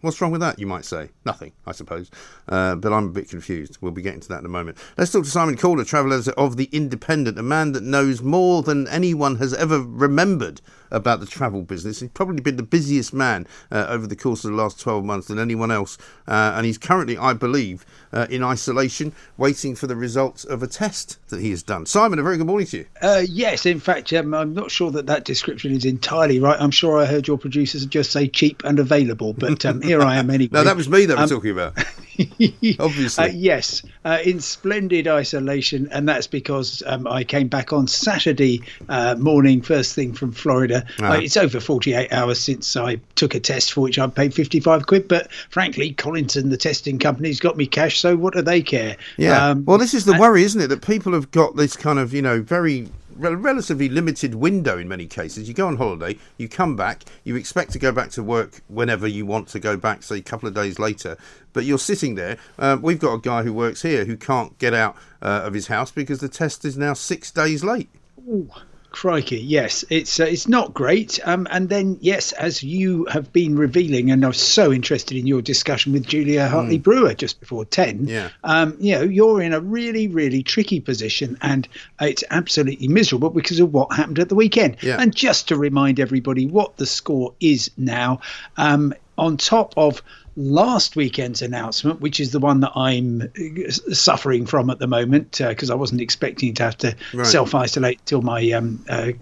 What's 0.04 0.20
wrong 0.20 0.32
with 0.32 0.42
that, 0.42 0.58
you 0.58 0.66
might 0.66 0.84
say? 0.84 1.08
Nothing, 1.24 1.52
I 1.66 1.72
suppose. 1.72 2.10
Uh, 2.46 2.74
but 2.74 2.92
I'm 2.92 3.06
a 3.06 3.10
bit 3.10 3.30
confused. 3.30 3.78
We'll 3.80 3.90
be 3.90 4.02
getting 4.02 4.20
to 4.20 4.28
that 4.28 4.40
in 4.40 4.44
a 4.44 4.50
moment. 4.50 4.76
Let's 4.98 5.10
talk 5.10 5.24
to 5.24 5.30
Simon 5.30 5.56
Calder, 5.56 5.82
travel 5.82 6.12
editor 6.12 6.32
of 6.32 6.58
The 6.58 6.68
Independent, 6.72 7.38
a 7.38 7.42
man 7.42 7.72
that 7.72 7.82
knows 7.82 8.20
more 8.20 8.62
than 8.62 8.86
anyone 8.88 9.36
has 9.36 9.54
ever 9.54 9.80
remembered 9.80 10.60
about 10.94 11.20
the 11.20 11.26
travel 11.26 11.62
business. 11.62 12.00
He's 12.00 12.10
probably 12.10 12.40
been 12.40 12.56
the 12.56 12.62
busiest 12.62 13.12
man 13.12 13.46
uh, 13.70 13.86
over 13.88 14.06
the 14.06 14.16
course 14.16 14.44
of 14.44 14.50
the 14.52 14.56
last 14.56 14.80
12 14.80 15.04
months 15.04 15.26
than 15.28 15.38
anyone 15.38 15.70
else. 15.70 15.98
Uh, 16.26 16.54
and 16.56 16.64
he's 16.64 16.78
currently, 16.78 17.18
I 17.18 17.32
believe, 17.34 17.84
uh, 18.12 18.26
in 18.30 18.42
isolation, 18.42 19.12
waiting 19.36 19.74
for 19.74 19.86
the 19.86 19.96
results 19.96 20.44
of 20.44 20.62
a 20.62 20.66
test 20.66 21.18
that 21.28 21.40
he 21.40 21.50
has 21.50 21.62
done. 21.62 21.86
Simon, 21.86 22.18
a 22.18 22.22
very 22.22 22.36
good 22.38 22.46
morning 22.46 22.66
to 22.68 22.78
you. 22.78 22.86
Uh, 23.02 23.22
yes, 23.28 23.66
in 23.66 23.80
fact, 23.80 24.12
um, 24.12 24.32
I'm 24.34 24.54
not 24.54 24.70
sure 24.70 24.90
that 24.92 25.06
that 25.06 25.24
description 25.24 25.72
is 25.72 25.84
entirely 25.84 26.40
right. 26.40 26.60
I'm 26.60 26.70
sure 26.70 26.98
I 26.98 27.06
heard 27.06 27.26
your 27.26 27.38
producers 27.38 27.84
just 27.86 28.12
say 28.12 28.28
cheap 28.28 28.62
and 28.64 28.78
available, 28.78 29.32
but 29.32 29.64
um, 29.66 29.82
here 29.82 30.00
I 30.02 30.16
am 30.16 30.30
anyway. 30.30 30.50
No, 30.52 30.64
that 30.64 30.76
was 30.76 30.88
me 30.88 31.06
that 31.06 31.16
we're 31.16 31.24
Um, 31.24 31.28
talking 31.28 31.50
about. 31.50 31.76
Obviously. 32.78 33.24
Uh, 33.24 33.28
yes, 33.28 33.82
uh, 34.04 34.18
in 34.24 34.40
splendid 34.40 35.08
isolation, 35.08 35.88
and 35.90 36.08
that's 36.08 36.26
because 36.26 36.82
um, 36.86 37.06
I 37.06 37.24
came 37.24 37.48
back 37.48 37.72
on 37.72 37.86
Saturday 37.86 38.62
uh, 38.88 39.16
morning, 39.18 39.62
first 39.62 39.94
thing 39.94 40.12
from 40.12 40.32
Florida. 40.32 40.84
Uh, 41.00 41.20
it's 41.22 41.36
over 41.36 41.60
48 41.60 42.12
hours 42.12 42.40
since 42.40 42.76
I 42.76 42.96
took 43.14 43.34
a 43.34 43.40
test 43.40 43.72
for 43.72 43.80
which 43.80 43.98
I 43.98 44.06
paid 44.06 44.34
55 44.34 44.86
quid, 44.86 45.08
but 45.08 45.32
frankly, 45.50 45.92
Collinson, 45.92 46.50
the 46.50 46.56
testing 46.56 46.98
company's 46.98 47.40
got 47.40 47.56
me 47.56 47.66
cash, 47.66 48.00
so 48.00 48.16
what 48.16 48.34
do 48.34 48.42
they 48.42 48.62
care? 48.62 48.96
Yeah. 49.16 49.48
Um, 49.48 49.64
well, 49.64 49.78
this 49.78 49.94
is 49.94 50.04
the 50.04 50.18
worry, 50.18 50.44
isn't 50.44 50.60
it? 50.60 50.68
That 50.68 50.82
people 50.82 51.12
have 51.12 51.30
got 51.30 51.56
this 51.56 51.76
kind 51.76 51.98
of, 51.98 52.12
you 52.12 52.22
know, 52.22 52.42
very 52.42 52.88
relatively 53.16 53.88
limited 53.88 54.34
window 54.34 54.78
in 54.78 54.88
many 54.88 55.06
cases. 55.06 55.48
You 55.48 55.54
go 55.54 55.66
on 55.66 55.76
holiday, 55.76 56.18
you 56.36 56.48
come 56.48 56.76
back, 56.76 57.04
you 57.24 57.36
expect 57.36 57.72
to 57.72 57.78
go 57.78 57.92
back 57.92 58.10
to 58.10 58.22
work 58.22 58.60
whenever 58.68 59.06
you 59.06 59.26
want 59.26 59.48
to 59.48 59.60
go 59.60 59.76
back, 59.76 60.02
say 60.02 60.18
a 60.18 60.22
couple 60.22 60.48
of 60.48 60.54
days 60.54 60.78
later, 60.78 61.16
but 61.52 61.64
you're 61.64 61.78
sitting 61.78 62.14
there. 62.14 62.38
Uh, 62.58 62.76
we've 62.80 62.98
got 62.98 63.14
a 63.14 63.20
guy 63.20 63.42
who 63.42 63.52
works 63.52 63.82
here 63.82 64.04
who 64.04 64.16
can't 64.16 64.58
get 64.58 64.74
out 64.74 64.96
uh, 65.22 65.42
of 65.44 65.54
his 65.54 65.68
house 65.68 65.90
because 65.90 66.20
the 66.20 66.28
test 66.28 66.64
is 66.64 66.76
now 66.76 66.92
six 66.94 67.30
days 67.30 67.64
late. 67.64 67.88
Ooh, 68.28 68.50
crikey, 68.94 69.40
yes, 69.40 69.84
it's 69.90 70.20
uh, 70.20 70.24
it's 70.24 70.46
not 70.46 70.72
great. 70.72 71.18
Um, 71.26 71.48
and 71.50 71.68
then 71.68 71.98
yes, 72.00 72.30
as 72.32 72.62
you 72.62 73.06
have 73.06 73.32
been 73.32 73.56
revealing, 73.56 74.12
and 74.12 74.24
I 74.24 74.28
was 74.28 74.40
so 74.40 74.72
interested 74.72 75.16
in 75.16 75.26
your 75.26 75.42
discussion 75.42 75.92
with 75.92 76.06
Julia 76.06 76.46
Hartley 76.46 76.78
Brewer 76.78 77.12
just 77.12 77.40
before 77.40 77.64
ten. 77.64 77.98
Hmm. 77.98 78.08
Yeah. 78.08 78.28
Um, 78.44 78.76
you 78.78 78.94
know, 78.94 79.02
you're 79.02 79.42
in 79.42 79.52
a 79.52 79.58
really 79.58 80.06
really 80.06 80.44
tricky 80.44 80.78
position, 80.78 81.36
and 81.42 81.66
it's 82.00 82.22
absolutely 82.30 82.86
miserable 82.86 83.30
because 83.30 83.58
of 83.58 83.74
what 83.74 83.92
happened 83.92 84.20
at 84.20 84.28
the 84.28 84.36
weekend. 84.36 84.76
Yeah. 84.80 85.00
And 85.00 85.12
just 85.12 85.48
to 85.48 85.56
remind 85.56 85.98
everybody 85.98 86.46
what 86.46 86.76
the 86.76 86.86
score 86.86 87.34
is 87.40 87.72
now, 87.76 88.20
um, 88.56 88.94
on 89.18 89.36
top 89.36 89.74
of 89.76 90.02
last 90.36 90.96
weekend's 90.96 91.42
announcement, 91.42 92.00
which 92.00 92.18
is 92.18 92.32
the 92.32 92.40
one 92.40 92.60
that 92.60 92.72
I'm 92.74 93.22
uh, 93.22 93.70
suffering 93.92 94.46
from 94.46 94.68
at 94.70 94.78
the 94.78 94.86
moment 94.86 95.38
because 95.38 95.70
I 95.70 95.74
wasn't 95.74 96.00
expecting 96.00 96.54
to 96.54 96.62
have 96.64 96.76
to 96.78 96.94
Right. 97.12 97.26
self 97.26 97.54
isolate 97.54 98.04
till 98.06 98.22
my 98.22 98.50
um, 98.52 98.84
uh, 98.88 99.12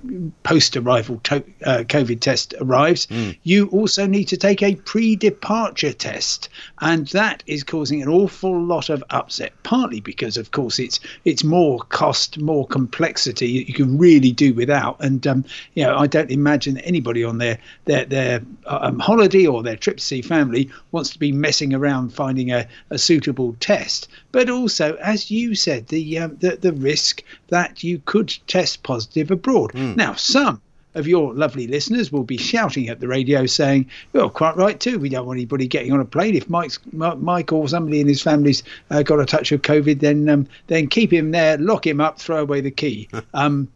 post 0.43 0.77
arrival 0.77 1.21
to- 1.25 1.45
uh, 1.65 1.85
COVID 1.85 2.21
test 2.21 2.55
arrives. 2.61 3.07
You 3.43 3.67
also 3.69 4.07
need 4.07 4.25
to 4.29 4.37
take 4.37 4.63
a 4.63 4.77
pre 4.77 5.17
departure 5.17 5.93
test, 5.93 6.49
and 6.81 7.07
that 7.09 7.43
is 7.47 7.63
causing 7.65 8.01
an 8.03 8.09
awful 8.09 8.63
lot 8.63 8.89
of 8.89 9.05
upset. 9.11 9.53
Partly 9.63 10.01
because, 10.01 10.37
of 10.37 10.51
course, 10.53 10.79
it's 10.79 11.01
it's 11.25 11.45
more 11.45 11.81
cost, 11.91 12.39
more 12.41 12.67
complexity 12.67 13.59
that 13.59 13.69
you 13.69 13.75
can 13.75 13.99
really 13.99 14.33
do 14.33 14.55
without. 14.55 14.97
And 15.01 15.27
um, 15.27 15.45
you 15.75 15.85
know, 15.85 15.97
I 15.97 16.07
don't 16.07 16.31
imagine 16.31 16.79
anybody 16.79 17.25
on 17.25 17.39
their 17.39 17.59
their 17.85 18.05
their 18.05 18.43
um, 18.67 18.99
holiday 18.99 19.47
or 19.47 19.63
their 19.63 19.77
trip 19.77 19.99
to 19.99 20.05
see 20.05 20.23
family 20.23 20.71
wants 20.93 21.02
to 21.11 21.19
be 21.19 21.33
messing 21.33 21.75
around 21.75 22.13
finding 22.15 22.51
a, 22.51 22.67
a 22.91 22.99
suitable 22.99 23.57
test. 23.61 24.09
But 24.33 24.49
also, 24.49 24.95
as 24.97 25.31
you 25.31 25.55
said, 25.55 25.89
the 25.89 26.19
um, 26.19 26.37
the 26.41 26.57
the 26.57 26.73
risk 26.73 27.23
that 27.49 27.83
you 27.83 28.01
could 28.05 28.35
test 28.47 28.83
positive 28.83 29.31
abroad. 29.31 29.75
Now, 29.75 30.15
some 30.15 30.61
of 30.95 31.07
your 31.09 31.33
lovely 31.33 31.67
listeners 31.67 32.13
will 32.13 32.23
be 32.25 32.37
shouting 32.37 32.89
at 32.89 33.01
the 33.01 33.09
radio 33.09 33.47
saying, 33.47 33.87
"Well, 34.13 34.29
quite 34.29 34.57
right 34.57 34.79
too. 34.79 34.99
We 34.99 35.09
don't 35.09 35.27
want 35.27 35.39
anybody 35.39 35.67
getting 35.67 35.93
on 35.93 36.01
a 36.01 36.05
plane. 36.05 36.35
If 36.37 36.51
Mike's 36.51 36.79
Mi- 36.93 37.15
Mike 37.17 37.53
or 37.53 37.69
somebody 37.69 38.01
in 38.01 38.09
his 38.09 38.23
family's 38.23 38.63
uh, 38.91 39.03
got 39.03 39.21
a 39.21 39.27
touch 39.27 39.53
of 39.53 39.63
COVID, 39.63 40.01
then 40.01 40.29
um, 40.29 40.47
then 40.67 40.87
keep 40.87 41.13
him 41.13 41.31
there, 41.31 41.57
lock 41.59 41.87
him 41.87 42.01
up, 42.01 42.19
throw 42.19 42.43
away 42.43 42.61
the 42.61 42.71
key." 42.71 43.09
Um, 43.35 43.69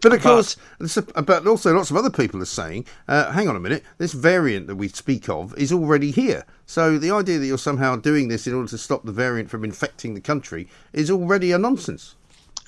But 0.00 0.12
of 0.12 0.22
course, 0.22 0.56
this- 0.78 0.96
but 0.96 1.46
also 1.46 1.74
lots 1.74 1.90
of 1.90 1.96
other 1.96 2.10
people 2.10 2.40
are 2.40 2.44
saying, 2.46 2.84
uh, 3.08 3.32
hang 3.32 3.48
on 3.48 3.56
a 3.56 3.60
minute, 3.60 3.82
this 3.98 4.12
variant 4.12 4.66
that 4.68 4.76
we 4.76 4.88
speak 4.88 5.28
of 5.28 5.56
is 5.58 5.72
already 5.72 6.10
here. 6.12 6.44
So 6.66 6.98
the 6.98 7.10
idea 7.10 7.38
that 7.38 7.46
you're 7.46 7.58
somehow 7.58 7.96
doing 7.96 8.28
this 8.28 8.46
in 8.46 8.54
order 8.54 8.68
to 8.68 8.78
stop 8.78 9.04
the 9.04 9.12
variant 9.12 9.50
from 9.50 9.64
infecting 9.64 10.14
the 10.14 10.20
country 10.20 10.68
is 10.92 11.10
already 11.10 11.50
a 11.52 11.58
nonsense. 11.58 12.14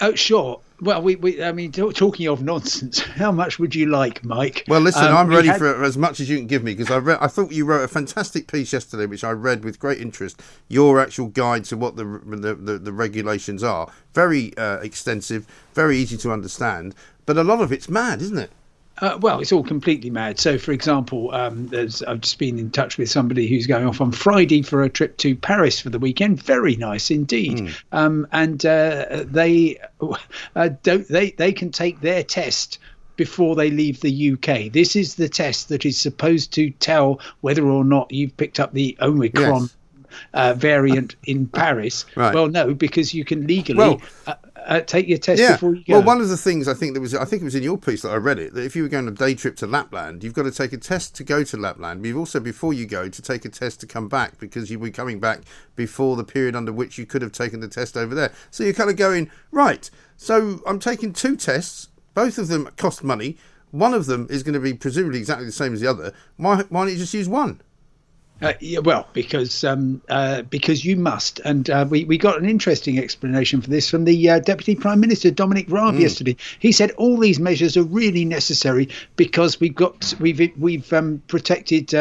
oh, 0.02 0.14
sure. 0.14 0.58
Well, 0.80 1.02
we, 1.02 1.16
we 1.16 1.44
I 1.44 1.52
mean, 1.52 1.72
talking 1.72 2.26
of 2.26 2.42
nonsense, 2.42 3.00
how 3.20 3.30
much 3.30 3.58
would 3.58 3.74
you 3.74 3.84
like, 3.84 4.24
Mike? 4.24 4.64
Well, 4.66 4.80
listen, 4.80 5.04
Um, 5.04 5.14
I'm 5.14 5.28
ready 5.28 5.48
had- 5.48 5.58
for 5.58 5.84
as 5.84 5.98
much 5.98 6.20
as 6.20 6.30
you 6.30 6.38
can 6.38 6.46
give 6.46 6.64
me 6.64 6.74
because 6.74 6.90
I. 6.90 7.22
I 7.22 7.26
thought 7.26 7.52
you 7.52 7.66
wrote 7.66 7.84
a 7.84 7.88
fantastic 7.88 8.50
piece 8.50 8.72
yesterday, 8.72 9.04
which 9.04 9.22
I 9.22 9.32
read 9.32 9.62
with 9.62 9.78
great 9.78 10.00
interest. 10.00 10.40
Your 10.68 10.98
actual 11.00 11.26
guide 11.26 11.64
to 11.66 11.76
what 11.76 11.96
the 11.96 12.04
the, 12.26 12.54
the, 12.54 12.78
the 12.78 12.92
regulations 12.94 13.62
are 13.62 13.88
very 14.14 14.56
uh, 14.56 14.78
extensive, 14.78 15.46
very 15.74 15.98
easy 15.98 16.16
to 16.16 16.32
understand, 16.32 16.94
but 17.30 17.38
a 17.38 17.44
lot 17.44 17.60
of 17.60 17.70
it's 17.70 17.88
mad, 17.88 18.20
isn't 18.20 18.38
it? 18.38 18.50
Uh, 18.98 19.16
well, 19.20 19.38
it's 19.38 19.52
all 19.52 19.62
completely 19.62 20.10
mad. 20.10 20.40
So, 20.40 20.58
for 20.58 20.72
example, 20.72 21.32
um, 21.32 21.68
there's, 21.68 22.02
I've 22.02 22.22
just 22.22 22.40
been 22.40 22.58
in 22.58 22.72
touch 22.72 22.98
with 22.98 23.08
somebody 23.08 23.46
who's 23.46 23.68
going 23.68 23.86
off 23.86 24.00
on 24.00 24.10
Friday 24.10 24.62
for 24.62 24.82
a 24.82 24.88
trip 24.88 25.16
to 25.18 25.36
Paris 25.36 25.78
for 25.78 25.90
the 25.90 26.00
weekend. 26.00 26.42
Very 26.42 26.74
nice 26.74 27.08
indeed. 27.08 27.72
Um, 27.92 28.26
and 28.32 28.66
uh, 28.66 29.22
they 29.26 29.78
uh, 30.56 30.70
don't 30.82 31.06
they 31.06 31.30
they 31.30 31.52
can 31.52 31.70
take 31.70 32.00
their 32.00 32.24
test 32.24 32.80
before 33.14 33.54
they 33.54 33.70
leave 33.70 34.00
the 34.00 34.32
UK. 34.32 34.72
This 34.72 34.96
is 34.96 35.14
the 35.14 35.28
test 35.28 35.68
that 35.68 35.84
is 35.86 35.96
supposed 35.96 36.52
to 36.54 36.70
tell 36.70 37.20
whether 37.42 37.64
or 37.64 37.84
not 37.84 38.10
you've 38.10 38.36
picked 38.36 38.58
up 38.58 38.72
the 38.72 38.98
Omicron. 39.00 39.62
Yes. 39.62 39.76
Uh, 40.34 40.54
variant 40.54 41.14
in 41.22 41.46
Paris. 41.46 42.04
Right. 42.16 42.34
Well, 42.34 42.48
no, 42.48 42.74
because 42.74 43.14
you 43.14 43.24
can 43.24 43.46
legally 43.46 43.78
Well- 43.78 44.02
uh, 44.66 44.80
take 44.80 45.08
your 45.08 45.18
test 45.18 45.40
Yeah. 45.40 45.52
before 45.52 45.74
you 45.74 45.84
go. 45.84 45.94
Well, 45.94 46.02
one 46.02 46.20
of 46.20 46.28
the 46.28 46.36
things 46.36 46.68
I 46.68 46.74
think 46.74 46.94
there 46.94 47.00
was, 47.00 47.14
I 47.14 47.24
think 47.24 47.42
it 47.42 47.44
was 47.44 47.54
in 47.54 47.62
your 47.62 47.78
piece 47.78 48.02
that 48.02 48.10
I 48.10 48.16
read 48.16 48.38
it, 48.38 48.54
that 48.54 48.64
if 48.64 48.74
you 48.76 48.82
were 48.82 48.88
going 48.88 49.06
on 49.06 49.12
a 49.12 49.16
day 49.16 49.34
trip 49.34 49.56
to 49.56 49.66
Lapland, 49.66 50.22
you've 50.22 50.34
got 50.34 50.42
to 50.44 50.50
take 50.50 50.72
a 50.72 50.76
test 50.78 51.14
to 51.16 51.24
go 51.24 51.42
to 51.44 51.56
Lapland. 51.56 52.02
But 52.02 52.08
you've 52.08 52.18
also, 52.18 52.40
before 52.40 52.72
you 52.72 52.86
go, 52.86 53.08
to 53.08 53.22
take 53.22 53.44
a 53.44 53.48
test 53.48 53.80
to 53.80 53.86
come 53.86 54.08
back 54.08 54.38
because 54.38 54.70
you'll 54.70 54.82
be 54.82 54.90
coming 54.90 55.20
back 55.20 55.42
before 55.76 56.16
the 56.16 56.24
period 56.24 56.54
under 56.56 56.72
which 56.72 56.98
you 56.98 57.06
could 57.06 57.22
have 57.22 57.32
taken 57.32 57.60
the 57.60 57.68
test 57.68 57.96
over 57.96 58.14
there. 58.14 58.32
So 58.50 58.64
you're 58.64 58.72
kind 58.72 58.90
of 58.90 58.96
going, 58.96 59.30
right, 59.50 59.88
so 60.16 60.60
I'm 60.66 60.78
taking 60.78 61.12
two 61.12 61.36
tests, 61.36 61.88
both 62.14 62.38
of 62.38 62.48
them 62.48 62.68
cost 62.76 63.02
money. 63.02 63.36
One 63.70 63.94
of 63.94 64.06
them 64.06 64.26
is 64.28 64.42
going 64.42 64.54
to 64.54 64.60
be 64.60 64.74
presumably 64.74 65.20
exactly 65.20 65.46
the 65.46 65.52
same 65.52 65.72
as 65.72 65.80
the 65.80 65.86
other. 65.86 66.12
Why, 66.36 66.62
why 66.68 66.82
don't 66.84 66.92
you 66.92 66.98
just 66.98 67.14
use 67.14 67.28
one? 67.28 67.60
Uh, 68.42 68.54
yeah, 68.60 68.78
well, 68.78 69.06
because 69.12 69.64
um, 69.64 70.00
uh, 70.08 70.42
because 70.42 70.84
you 70.84 70.96
must, 70.96 71.40
and 71.40 71.68
uh, 71.68 71.86
we 71.88 72.04
we 72.04 72.16
got 72.16 72.38
an 72.38 72.48
interesting 72.48 72.98
explanation 72.98 73.60
for 73.60 73.68
this 73.68 73.90
from 73.90 74.04
the 74.04 74.30
uh, 74.30 74.38
Deputy 74.38 74.74
Prime 74.74 74.98
Minister 74.98 75.30
Dominic 75.30 75.66
Raab 75.68 75.98
yesterday. 75.98 76.36
He 76.58 76.72
said 76.72 76.90
all 76.92 77.18
these 77.18 77.38
measures 77.38 77.76
are 77.76 77.82
really 77.82 78.24
necessary 78.24 78.88
because 79.16 79.60
we've 79.60 79.74
got 79.74 80.14
we've 80.20 80.52
we've 80.58 80.92
um, 80.92 81.22
protected 81.28 81.92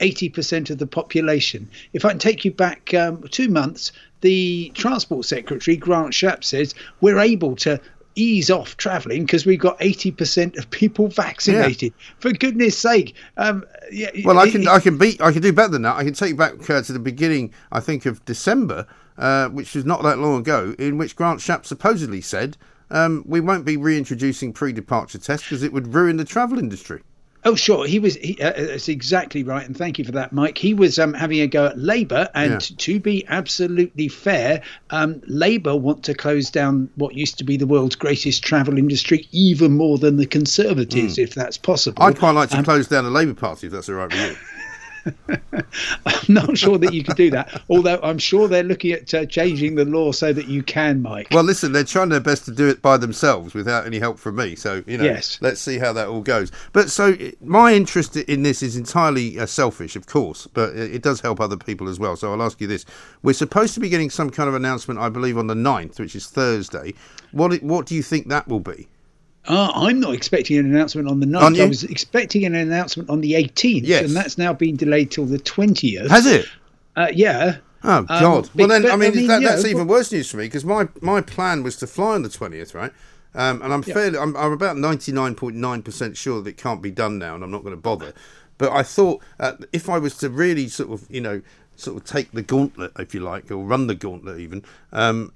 eighty 0.00 0.28
percent 0.28 0.68
of 0.70 0.78
the 0.78 0.86
population. 0.86 1.68
If 1.94 2.04
I 2.04 2.10
can 2.10 2.18
take 2.18 2.44
you 2.44 2.50
back 2.50 2.92
um, 2.92 3.22
two 3.30 3.48
months, 3.48 3.92
the 4.20 4.70
Transport 4.74 5.24
Secretary 5.24 5.76
Grant 5.76 6.12
Shapps 6.12 6.44
says 6.44 6.74
we're 7.00 7.18
able 7.18 7.56
to 7.56 7.80
ease 8.16 8.50
off 8.50 8.76
travelling 8.78 9.24
because 9.24 9.46
we've 9.46 9.60
got 9.60 9.78
80% 9.78 10.58
of 10.58 10.68
people 10.70 11.08
vaccinated. 11.22 11.92
For 12.18 12.32
goodness 12.32 12.76
sake. 12.76 13.14
Um, 13.36 13.64
yeah, 13.90 14.10
Well, 14.24 14.38
I 14.38 14.50
can 14.50 14.62
it- 14.62 14.68
I 14.68 14.80
can 14.80 14.98
beat 14.98 15.20
I 15.20 15.32
can 15.32 15.42
do 15.42 15.52
better 15.52 15.72
than 15.72 15.82
that. 15.82 15.96
I 15.96 16.04
can 16.04 16.14
take 16.14 16.30
you 16.30 16.36
back 16.36 16.68
uh, 16.68 16.82
to 16.82 16.92
the 16.92 16.98
beginning, 16.98 17.52
I 17.72 17.80
think, 17.80 18.06
of 18.06 18.24
December, 18.24 18.86
uh, 19.18 19.48
which 19.48 19.74
was 19.74 19.84
not 19.84 20.02
that 20.02 20.18
long 20.18 20.38
ago, 20.40 20.74
in 20.78 20.98
which 20.98 21.16
Grant 21.16 21.40
Shapps 21.40 21.66
supposedly 21.66 22.20
said 22.20 22.56
um, 22.90 23.24
we 23.26 23.40
won't 23.40 23.64
be 23.64 23.76
reintroducing 23.76 24.52
pre-departure 24.52 25.18
tests 25.18 25.46
because 25.48 25.62
it 25.62 25.72
would 25.72 25.94
ruin 25.94 26.16
the 26.16 26.24
travel 26.24 26.58
industry. 26.58 27.02
Oh, 27.46 27.54
sure. 27.54 27.86
He 27.86 28.00
was. 28.00 28.16
He, 28.16 28.36
uh, 28.42 28.52
that's 28.56 28.88
exactly 28.88 29.44
right, 29.44 29.64
and 29.64 29.76
thank 29.76 30.00
you 30.00 30.04
for 30.04 30.10
that, 30.12 30.32
Mike. 30.32 30.58
He 30.58 30.74
was 30.74 30.98
um, 30.98 31.14
having 31.14 31.40
a 31.40 31.46
go 31.46 31.66
at 31.66 31.78
Labour, 31.78 32.28
and 32.34 32.50
Yeah. 32.52 32.58
to 32.78 32.98
be 32.98 33.24
absolutely 33.28 34.08
fair, 34.08 34.62
um, 34.90 35.22
Labour 35.28 35.76
want 35.76 36.02
to 36.04 36.14
close 36.14 36.50
down 36.50 36.90
what 36.96 37.14
used 37.14 37.38
to 37.38 37.44
be 37.44 37.56
the 37.56 37.66
world's 37.66 37.94
greatest 37.94 38.42
travel 38.42 38.76
industry 38.78 39.28
even 39.30 39.72
more 39.76 39.96
than 39.96 40.16
the 40.16 40.26
Conservatives, 40.26 41.18
if 41.18 41.34
that's 41.34 41.56
possible. 41.56 42.02
I'd 42.02 42.18
quite 42.18 42.32
like 42.32 42.50
to 42.50 42.58
Um, 42.58 42.64
close 42.64 42.88
down 42.88 43.04
the 43.04 43.10
Labour 43.10 43.34
Party 43.34 43.68
if 43.68 43.72
that's 43.72 43.88
all 43.88 43.94
right 43.94 44.10
with 44.10 44.20
you. 44.20 44.36
I'm 46.06 46.20
not 46.28 46.56
sure 46.58 46.78
that 46.78 46.92
you 46.92 47.04
could 47.04 47.16
do 47.16 47.30
that, 47.30 47.62
although 47.68 47.98
I'm 48.02 48.18
sure 48.18 48.48
they're 48.48 48.62
looking 48.62 48.92
at 48.92 49.12
uh, 49.14 49.26
changing 49.26 49.74
the 49.74 49.84
law 49.84 50.12
so 50.12 50.32
that 50.32 50.48
you 50.48 50.62
can, 50.62 51.02
Mike. 51.02 51.28
Well, 51.30 51.44
listen, 51.44 51.72
they're 51.72 51.84
trying 51.84 52.08
their 52.08 52.20
best 52.20 52.44
to 52.46 52.50
do 52.52 52.68
it 52.68 52.82
by 52.82 52.96
themselves 52.96 53.54
without 53.54 53.86
any 53.86 53.98
help 53.98 54.18
from 54.18 54.36
me. 54.36 54.54
So, 54.56 54.82
you 54.86 54.98
know, 54.98 55.04
Yes. 55.04 55.38
let's 55.40 55.60
see 55.60 55.78
how 55.78 55.92
that 55.92 56.08
all 56.08 56.22
goes. 56.22 56.50
But 56.72 56.90
so 56.90 57.16
my 57.40 57.74
interest 57.74 58.16
in 58.16 58.42
this 58.42 58.62
is 58.62 58.76
entirely 58.76 59.38
uh, 59.38 59.46
selfish, 59.46 59.96
of 59.96 60.06
course, 60.06 60.46
but 60.46 60.70
it, 60.76 60.96
it 60.96 61.02
does 61.02 61.20
help 61.20 61.40
other 61.40 61.56
people 61.56 61.88
as 61.88 61.98
well. 61.98 62.16
So 62.16 62.32
I'll 62.32 62.42
ask 62.42 62.60
you 62.60 62.66
this. 62.66 62.84
We're 63.22 63.32
supposed 63.32 63.74
to 63.74 63.80
be 63.80 63.88
getting 63.88 64.10
some 64.10 64.30
kind 64.30 64.48
of 64.48 64.54
announcement, 64.54 65.00
I 65.00 65.08
believe, 65.08 65.38
on 65.38 65.46
the 65.46 65.54
9th, 65.54 65.98
which 66.00 66.16
is 66.16 66.26
Thursday. 66.26 66.94
What, 67.32 67.62
what 67.62 67.86
do 67.86 67.94
you 67.94 68.02
think 68.02 68.28
that 68.28 68.48
will 68.48 68.60
be? 68.60 68.88
Uh, 69.48 69.70
I'm 69.74 70.00
not 70.00 70.14
expecting 70.14 70.58
an 70.58 70.66
announcement 70.66 71.08
on 71.08 71.20
the 71.20 71.26
9th. 71.26 71.40
Aren't 71.42 71.56
you? 71.56 71.62
I 71.64 71.66
was 71.66 71.84
expecting 71.84 72.44
an 72.44 72.54
announcement 72.54 73.08
on 73.10 73.20
the 73.20 73.34
18th, 73.34 73.82
Yes. 73.84 74.04
and 74.04 74.16
that's 74.16 74.36
now 74.38 74.52
been 74.52 74.76
delayed 74.76 75.10
till 75.10 75.24
the 75.26 75.38
20th. 75.38 76.08
Has 76.10 76.26
it? 76.26 76.46
Uh, 76.96 77.08
yeah. 77.12 77.58
Oh 77.84 77.98
Um, 77.98 78.06
God! 78.06 78.50
well, 78.54 78.66
then 78.68 78.86
I 78.86 78.96
mean, 78.96 79.12
I 79.12 79.14
mean, 79.14 79.26
that, 79.28 79.42
yeah, 79.42 79.48
that's 79.50 79.62
but- 79.62 79.70
even 79.70 79.86
worse 79.86 80.10
news 80.10 80.30
for 80.30 80.38
me 80.38 80.44
because 80.46 80.64
my 80.64 80.88
my 81.00 81.20
plan 81.20 81.62
was 81.62 81.76
to 81.76 81.86
fly 81.86 82.14
on 82.14 82.22
the 82.22 82.28
twentieth, 82.28 82.74
right? 82.74 82.90
Um, 83.34 83.60
and 83.62 83.72
I'm 83.72 83.82
fairly, 83.82 84.18
I'm, 84.18 84.34
I'm 84.36 84.50
about 84.50 84.76
ninety 84.78 85.12
nine 85.12 85.34
point 85.34 85.56
nine 85.56 85.82
percent 85.82 86.16
sure 86.16 86.42
that 86.42 86.48
it 86.50 86.56
can't 86.56 86.80
be 86.82 86.90
done 86.90 87.18
now, 87.18 87.34
and 87.36 87.44
I'm 87.44 87.50
not 87.50 87.62
going 87.62 87.76
to 87.76 87.80
bother. 87.80 88.12
But 88.58 88.72
I 88.72 88.82
thought 88.82 89.22
uh, 89.38 89.52
if 89.72 89.88
I 89.90 89.98
was 89.98 90.16
to 90.18 90.30
really 90.30 90.66
sort 90.68 90.90
of, 90.90 91.06
you 91.10 91.20
know, 91.20 91.42
sort 91.76 91.98
of 91.98 92.04
take 92.04 92.32
the 92.32 92.42
gauntlet, 92.42 92.92
if 92.98 93.14
you 93.14 93.20
like, 93.20 93.50
or 93.52 93.58
run 93.58 93.86
the 93.86 93.94
gauntlet 93.94 94.40
even, 94.40 94.64
um, 94.92 95.32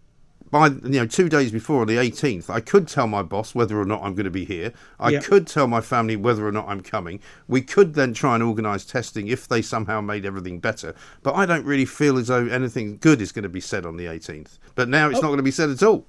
by 0.50 0.66
you 0.68 0.80
know 1.00 1.06
two 1.06 1.28
days 1.28 1.52
before 1.52 1.82
on 1.82 1.86
the 1.86 1.96
18th, 1.96 2.50
I 2.50 2.60
could 2.60 2.88
tell 2.88 3.06
my 3.06 3.22
boss 3.22 3.54
whether 3.54 3.80
or 3.80 3.84
not 3.84 4.02
I'm 4.02 4.14
going 4.14 4.24
to 4.24 4.30
be 4.30 4.44
here. 4.44 4.72
I 4.98 5.18
could 5.18 5.46
tell 5.46 5.66
my 5.68 5.80
family 5.80 6.16
whether 6.16 6.46
or 6.46 6.52
not 6.52 6.68
I'm 6.68 6.80
coming. 6.82 7.20
We 7.48 7.62
could 7.62 7.94
then 7.94 8.12
try 8.14 8.34
and 8.34 8.42
organise 8.42 8.84
testing 8.84 9.28
if 9.28 9.46
they 9.48 9.62
somehow 9.62 10.00
made 10.00 10.24
everything 10.26 10.58
better. 10.58 10.94
But 11.22 11.34
I 11.34 11.46
don't 11.46 11.64
really 11.64 11.84
feel 11.84 12.18
as 12.18 12.26
though 12.28 12.46
anything 12.46 12.98
good 13.00 13.20
is 13.20 13.32
going 13.32 13.44
to 13.44 13.48
be 13.48 13.60
said 13.60 13.86
on 13.86 13.96
the 13.96 14.06
18th. 14.06 14.58
But 14.74 14.88
now 14.88 15.08
it's 15.08 15.18
Oh. 15.18 15.22
not 15.22 15.28
going 15.28 15.36
to 15.38 15.42
be 15.44 15.50
said 15.50 15.70
at 15.70 15.82
all. 15.82 16.04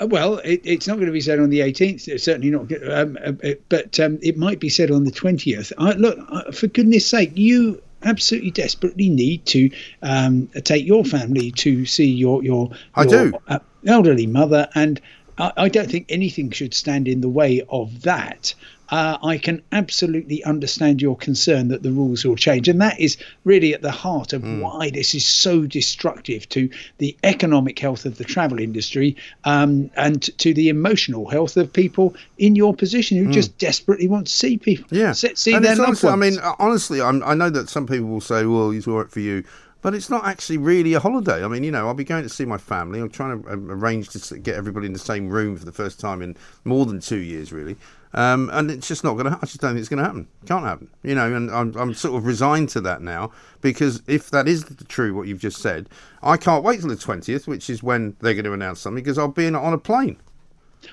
Uh, 0.00 0.06
Well, 0.06 0.38
it, 0.38 0.60
it's 0.64 0.86
not 0.86 0.94
going 0.96 1.06
to 1.06 1.12
be 1.12 1.20
said 1.20 1.38
on 1.38 1.50
the 1.50 1.60
18th. 1.60 2.08
It's 2.08 2.24
certainly 2.24 2.50
not. 2.50 2.70
Um, 2.90 3.18
uh, 3.24 3.32
uh, 3.44 3.54
but 3.68 3.98
um, 4.00 4.18
it 4.22 4.36
might 4.36 4.60
be 4.60 4.68
said 4.68 4.90
on 4.90 5.04
the 5.04 5.10
20th. 5.10 5.72
I, 5.78 5.92
look, 5.92 6.18
for 6.54 6.66
goodness 6.66 7.06
sake, 7.06 7.32
you 7.34 7.80
absolutely 8.02 8.50
desperately 8.50 9.10
need 9.10 9.44
to 9.44 9.70
um, 10.02 10.48
take 10.64 10.86
your 10.86 11.04
family 11.04 11.50
to 11.52 11.84
see 11.84 12.06
your 12.10 12.42
your, 12.42 12.70
I 12.94 13.02
your 13.02 13.10
do. 13.30 13.38
uh, 13.48 13.58
elderly 13.86 14.26
mother, 14.26 14.68
and 14.74 15.00
I, 15.38 15.52
I 15.56 15.68
don't 15.68 15.90
think 15.90 16.06
anything 16.08 16.50
should 16.50 16.74
stand 16.74 17.08
in 17.08 17.20
the 17.20 17.28
way 17.28 17.62
of 17.68 18.02
that. 18.02 18.54
Uh, 18.90 19.16
I 19.22 19.38
can 19.38 19.62
absolutely 19.70 20.42
understand 20.42 21.00
your 21.00 21.16
concern 21.16 21.68
that 21.68 21.84
the 21.84 21.92
rules 21.92 22.24
will 22.24 22.34
change, 22.34 22.68
and 22.68 22.80
that 22.80 22.98
is 22.98 23.16
really 23.44 23.72
at 23.72 23.82
the 23.82 23.92
heart 23.92 24.32
of 24.32 24.42
why 24.42 24.90
this 24.90 25.14
is 25.14 25.24
so 25.24 25.64
destructive 25.64 26.48
to 26.48 26.68
the 26.98 27.16
economic 27.22 27.78
health 27.78 28.04
of 28.04 28.18
the 28.18 28.24
travel 28.24 28.58
industry 28.58 29.16
um, 29.44 29.90
and 29.94 30.36
to 30.38 30.52
the 30.52 30.68
emotional 30.68 31.28
health 31.28 31.56
of 31.56 31.72
people 31.72 32.16
in 32.38 32.56
your 32.56 32.74
position 32.74 33.16
who 33.16 33.30
just 33.30 33.56
desperately 33.58 34.08
want 34.08 34.26
to 34.26 34.32
see 34.32 34.58
people, 34.58 34.88
Yeah, 34.90 35.12
see, 35.12 35.36
see 35.36 35.54
And 35.54 35.64
their 35.64 35.76
loved 35.76 36.04
honestly, 36.04 36.10
I 36.10 36.16
mean, 36.16 36.38
honestly, 36.58 37.00
I'm, 37.00 37.22
I 37.22 37.34
know 37.34 37.50
that 37.50 37.68
some 37.68 37.86
people 37.86 38.08
will 38.08 38.20
say, 38.20 38.44
"Well, 38.44 38.72
it's 38.72 38.88
all 38.88 38.98
right 38.98 39.10
for 39.10 39.20
you," 39.20 39.44
but 39.82 39.94
it's 39.94 40.10
not 40.10 40.24
actually 40.24 40.58
really 40.58 40.94
a 40.94 41.00
holiday. 41.00 41.44
I 41.44 41.48
mean, 41.48 41.64
you 41.64 41.70
know, 41.70 41.86
I'll 41.86 41.94
be 41.94 42.04
going 42.04 42.22
to 42.22 42.28
see 42.28 42.44
my 42.44 42.58
family. 42.58 43.00
I'm 43.00 43.10
trying 43.10 43.42
to 43.42 43.52
um, 43.52 43.70
arrange 43.70 44.08
to 44.10 44.38
get 44.38 44.56
everybody 44.56 44.86
in 44.86 44.92
the 44.92 44.98
same 44.98 45.28
room 45.28 45.56
for 45.56 45.64
the 45.64 45.72
first 45.72 46.00
time 46.00 46.22
in 46.22 46.36
more 46.64 46.86
than 46.86 47.00
two 47.00 47.18
years, 47.18 47.52
really. 47.52 47.76
Um, 48.12 48.50
and 48.52 48.70
it's 48.72 48.88
just 48.88 49.04
not 49.04 49.14
going 49.14 49.26
to. 49.26 49.38
I 49.40 49.46
just 49.46 49.60
don't 49.60 49.70
think 49.70 49.80
it's 49.80 49.88
going 49.88 49.98
to 49.98 50.04
happen. 50.04 50.26
Can't 50.44 50.64
happen. 50.64 50.88
You 51.04 51.14
know, 51.14 51.32
and 51.32 51.50
I'm, 51.50 51.74
I'm 51.76 51.94
sort 51.94 52.16
of 52.16 52.26
resigned 52.26 52.68
to 52.70 52.80
that 52.80 53.02
now 53.02 53.30
because 53.60 54.02
if 54.08 54.30
that 54.30 54.48
is 54.48 54.64
true, 54.88 55.14
what 55.14 55.28
you've 55.28 55.38
just 55.38 55.62
said, 55.62 55.88
I 56.22 56.36
can't 56.36 56.64
wait 56.64 56.80
till 56.80 56.88
the 56.88 56.96
twentieth, 56.96 57.46
which 57.46 57.70
is 57.70 57.84
when 57.84 58.16
they're 58.20 58.34
going 58.34 58.44
to 58.46 58.52
announce 58.52 58.80
something, 58.80 59.02
because 59.02 59.16
I'll 59.16 59.28
be 59.28 59.46
in, 59.46 59.54
on 59.54 59.72
a 59.72 59.78
plane. 59.78 60.16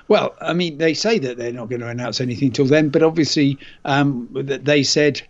Well, 0.06 0.36
I 0.40 0.52
mean, 0.52 0.78
they 0.78 0.94
say 0.94 1.18
that 1.18 1.38
they're 1.38 1.50
not 1.50 1.70
going 1.70 1.80
to 1.80 1.88
announce 1.88 2.20
anything 2.20 2.52
till 2.52 2.66
then, 2.66 2.90
but 2.90 3.02
obviously, 3.02 3.58
um, 3.84 4.28
they 4.32 4.82
said 4.82 5.22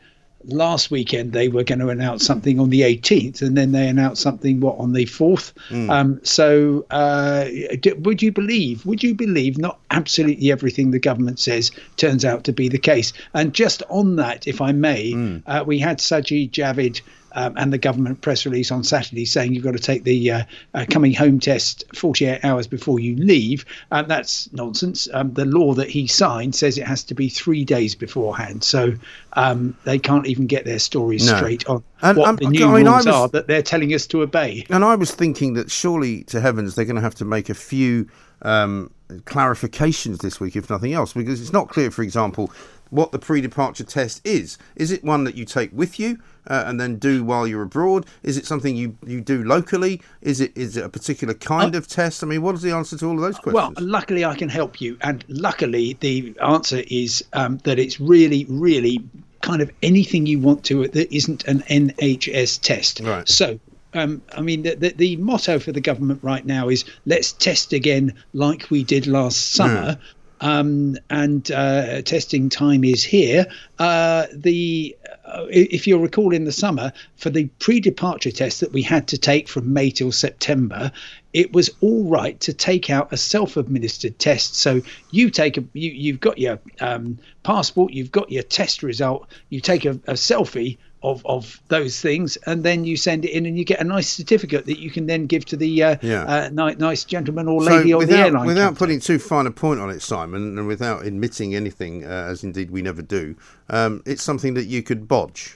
last 0.45 0.91
weekend 0.91 1.33
they 1.33 1.49
were 1.49 1.65
going 1.65 1.81
to 1.81 1.89
announce 1.89 2.25
something 2.25 2.61
on 2.61 2.71
the 2.71 2.83
18th, 2.83 3.43
and 3.43 3.57
then 3.57 3.73
they 3.73 3.89
announced 3.89 4.23
something 4.23 4.61
what 4.61 4.79
on 4.79 4.93
the 4.93 5.05
4th. 5.05 5.53
Um, 5.91 6.21
so, 6.23 6.87
uh, 6.91 7.45
d- 7.81 7.93
would 7.99 8.23
you 8.23 8.33
believe? 8.33 8.87
Would 8.87 9.03
you 9.03 9.15
believe 9.15 9.59
not 9.59 9.79
absolutely 9.91 10.51
everything 10.53 10.91
the 10.91 10.99
government 10.99 11.39
says 11.41 11.71
turns 11.97 12.25
out 12.25 12.45
to 12.45 12.53
be 12.53 12.69
the 12.69 12.79
case? 12.79 13.13
And 13.35 13.53
just 13.53 13.83
on 13.89 14.17
that, 14.17 14.47
if 14.47 14.61
I 14.61 14.73
may, 14.73 15.13
uh, 15.47 15.65
we 15.67 15.79
had 15.79 15.99
Sajid 15.99 16.51
Javid 16.51 17.01
um, 17.39 17.55
and 17.57 17.73
the 17.73 17.79
government 17.79 18.21
press 18.21 18.45
release 18.45 18.71
on 18.73 18.83
Saturday 18.83 19.25
saying 19.25 19.55
you've 19.55 19.65
got 19.65 19.73
to 19.75 19.79
take 19.79 20.03
the 20.05 20.31
uh, 20.31 20.43
uh, 20.75 20.85
coming 20.91 21.13
home 21.15 21.39
test 21.39 21.85
48 21.95 22.45
hours 22.45 22.67
before 22.67 22.99
you 22.99 23.15
leave. 23.17 23.65
Um, 23.93 24.09
that's 24.09 24.53
nonsense. 24.53 25.09
Um, 25.15 25.33
the 25.35 25.45
law 25.45 25.73
that 25.75 25.89
he 25.89 26.07
signed 26.07 26.55
says 26.55 26.79
it 26.79 26.87
has 26.87 27.05
to 27.05 27.15
be 27.15 27.29
three 27.29 27.65
days 27.65 27.95
beforehand. 27.95 28.65
So 28.65 28.95
um, 29.35 29.77
they 29.85 29.99
can't 29.99 30.27
even 30.27 30.47
get 30.47 30.65
their 30.65 30.79
stories 30.81 31.27
No. 31.27 31.37
straight 31.37 31.67
on 31.69 31.85
And, 32.03 32.19
what 32.19 32.29
um, 32.29 32.37
the 32.37 32.49
new 32.51 32.67
I 32.67 32.75
mean, 32.79 32.87
rules 32.87 33.07
was- 33.07 33.15
are 33.15 33.29
that 33.29 33.47
they're 33.47 33.63
telling 33.63 33.95
us 33.95 34.07
to 34.09 34.23
obey. 34.23 34.67
And 34.69 34.85
I 34.85 34.97
was 34.97 35.13
thinking 35.13 35.55
that 35.55 35.71
surely 35.71 36.25
to 36.25 36.41
heavens 36.41 36.75
they're 36.75 36.85
going 36.87 36.97
to 36.97 37.03
have 37.03 37.15
to 37.17 37.25
make 37.25 37.49
a 37.49 37.55
few 37.55 38.09
um, 38.43 38.91
clarifications 39.09 40.19
this 40.19 40.41
week, 40.41 40.57
if 40.57 40.69
nothing 40.71 40.93
else, 40.93 41.13
because 41.13 41.41
it's 41.41 41.53
not 41.53 41.69
clear, 41.69 41.91
for 41.91 42.03
example, 42.03 42.51
what 42.91 43.13
the 43.13 43.19
pre 43.19 43.41
departure 43.41 43.85
test 43.85 44.27
is. 44.27 44.59
Is 44.77 44.91
it 44.91 45.05
one 45.05 45.25
that 45.25 45.35
you 45.35 45.45
take 45.45 45.71
with 45.73 45.99
you? 45.99 46.19
Uh, 46.47 46.65
and 46.67 46.81
then 46.81 46.97
do 46.97 47.23
while 47.25 47.47
you're 47.47 47.63
abroad? 47.63 48.07
Is 48.23 48.39
it 48.39 48.47
something 48.47 48.75
you, 48.75 48.97
you 49.07 49.21
do 49.21 49.45
locally? 49.45 50.01
Is 50.23 50.41
it 50.41 50.57
is 50.57 50.79
it 50.79 50.85
a 50.85 50.89
particular 50.89 51.35
kind 51.35 51.75
of 51.75 51.87
test? 51.87 52.23
I 52.23 52.27
mean, 52.27 52.41
what 52.41 52.55
is 52.55 52.63
the 52.63 52.71
answer 52.71 52.97
to 52.97 53.07
all 53.07 53.15
of 53.17 53.21
those 53.21 53.39
questions? 53.39 53.77
Well, 53.77 53.87
luckily 53.87 54.25
I 54.25 54.35
can 54.35 54.49
help 54.49 54.81
you, 54.81 54.97
and 55.03 55.23
luckily 55.29 55.99
the 56.01 56.35
answer 56.43 56.83
is 56.87 57.23
um, 57.35 57.59
that 57.65 57.79
it's 57.79 58.01
really, 58.01 58.47
really 58.49 59.05
kind 59.43 59.61
of 59.61 59.71
anything 59.83 60.25
you 60.25 60.39
want 60.39 60.65
to 60.65 60.89
that 60.89 61.15
isn't 61.15 61.45
an 61.45 61.61
NHS 61.61 62.61
test. 62.63 63.01
Right. 63.01 63.29
So. 63.29 63.61
Um, 63.95 64.23
I 64.33 64.43
mean, 64.43 64.63
the, 64.63 64.75
the, 64.75 64.91
the 64.91 65.17
motto 65.17 65.59
for 65.59 65.73
the 65.73 65.81
government 65.81 66.23
right 66.23 66.45
now 66.45 66.69
is 66.69 66.85
let's 67.07 67.33
test 67.33 67.73
again 67.73 68.15
like 68.33 68.71
we 68.71 68.85
did 68.85 69.07
last 69.07 69.53
summer. 69.53 69.99
Um, 70.41 70.97
and 71.11 71.51
uh, 71.51 72.03
testing 72.03 72.49
time 72.49 72.85
is 72.85 73.03
here. 73.03 73.47
Uh, 73.81 74.27
the 74.33 74.97
uh, 75.25 75.47
if 75.51 75.87
you'll 75.87 76.01
recall 76.01 76.33
in 76.33 76.45
the 76.45 76.53
summer 76.53 76.93
for 77.17 77.29
the 77.29 77.47
pre-departure 77.59 78.31
test 78.31 78.61
that 78.61 78.73
we 78.73 78.83
had 78.83 79.09
to 79.09 79.19
take 79.19 79.49
from 79.49 79.73
May 79.73 79.91
till 79.91 80.13
September, 80.13 80.93
it 81.33 81.53
was 81.53 81.71
all 81.81 82.05
right 82.05 82.39
to 82.41 82.53
take 82.53 82.89
out 82.89 83.13
a 83.13 83.17
self-administered 83.17 84.19
test. 84.21 84.55
So 84.55 84.81
you 85.11 85.29
take 85.31 85.57
a 85.57 85.65
you 85.73 85.91
you've 85.91 86.21
got 86.21 86.39
your 86.39 86.61
um, 86.81 87.19
passport, 87.43 87.93
you've 87.93 88.13
got 88.13 88.31
your 88.31 88.45
test 88.45 88.85
result, 88.85 89.27
you 89.51 89.61
take 89.61 89.85
a, 89.85 89.91
a 90.07 90.15
selfie 90.15 90.79
of 91.03 91.25
of 91.27 91.61
those 91.69 92.01
things, 92.01 92.37
and 92.47 92.65
then 92.65 92.85
you 92.85 92.97
send 92.97 93.25
it 93.25 93.31
in, 93.31 93.47
and 93.47 93.57
you 93.57 93.65
get 93.65 93.81
a 93.81 93.85
nice 93.85 94.09
certificate 94.09 94.67
that 94.67 94.79
you 94.81 94.91
can 94.91 95.07
then 95.07 95.27
give 95.27 95.45
to 95.47 95.57
the 95.57 95.83
uh, 95.83 95.97
Yeah. 96.03 96.23
uh, 96.25 96.49
ni- 96.53 96.75
nice 96.77 97.05
gentleman 97.05 97.47
or 97.49 97.63
So 97.63 97.71
lady 97.71 97.93
on 97.93 98.01
the 98.01 98.07
without, 98.07 98.27
airline. 98.27 98.47
without 98.47 98.65
company. 98.71 98.79
putting 98.79 99.01
too 99.01 99.19
fine 99.19 99.47
a 99.47 99.51
point 99.51 99.81
on 99.81 99.91
it, 99.91 100.03
Simon, 100.03 100.59
and 100.59 100.67
without 100.67 101.07
admitting 101.07 101.55
anything, 101.55 102.05
uh, 102.05 102.09
as 102.31 102.43
indeed 102.45 102.71
we 102.71 102.83
never 102.83 103.03
do, 103.03 103.37
um, 103.71 104.03
it's 104.07 104.23
something 104.23 104.55
that 104.55 104.65
you 104.67 104.83
could 104.83 105.07
bodge. 105.07 105.55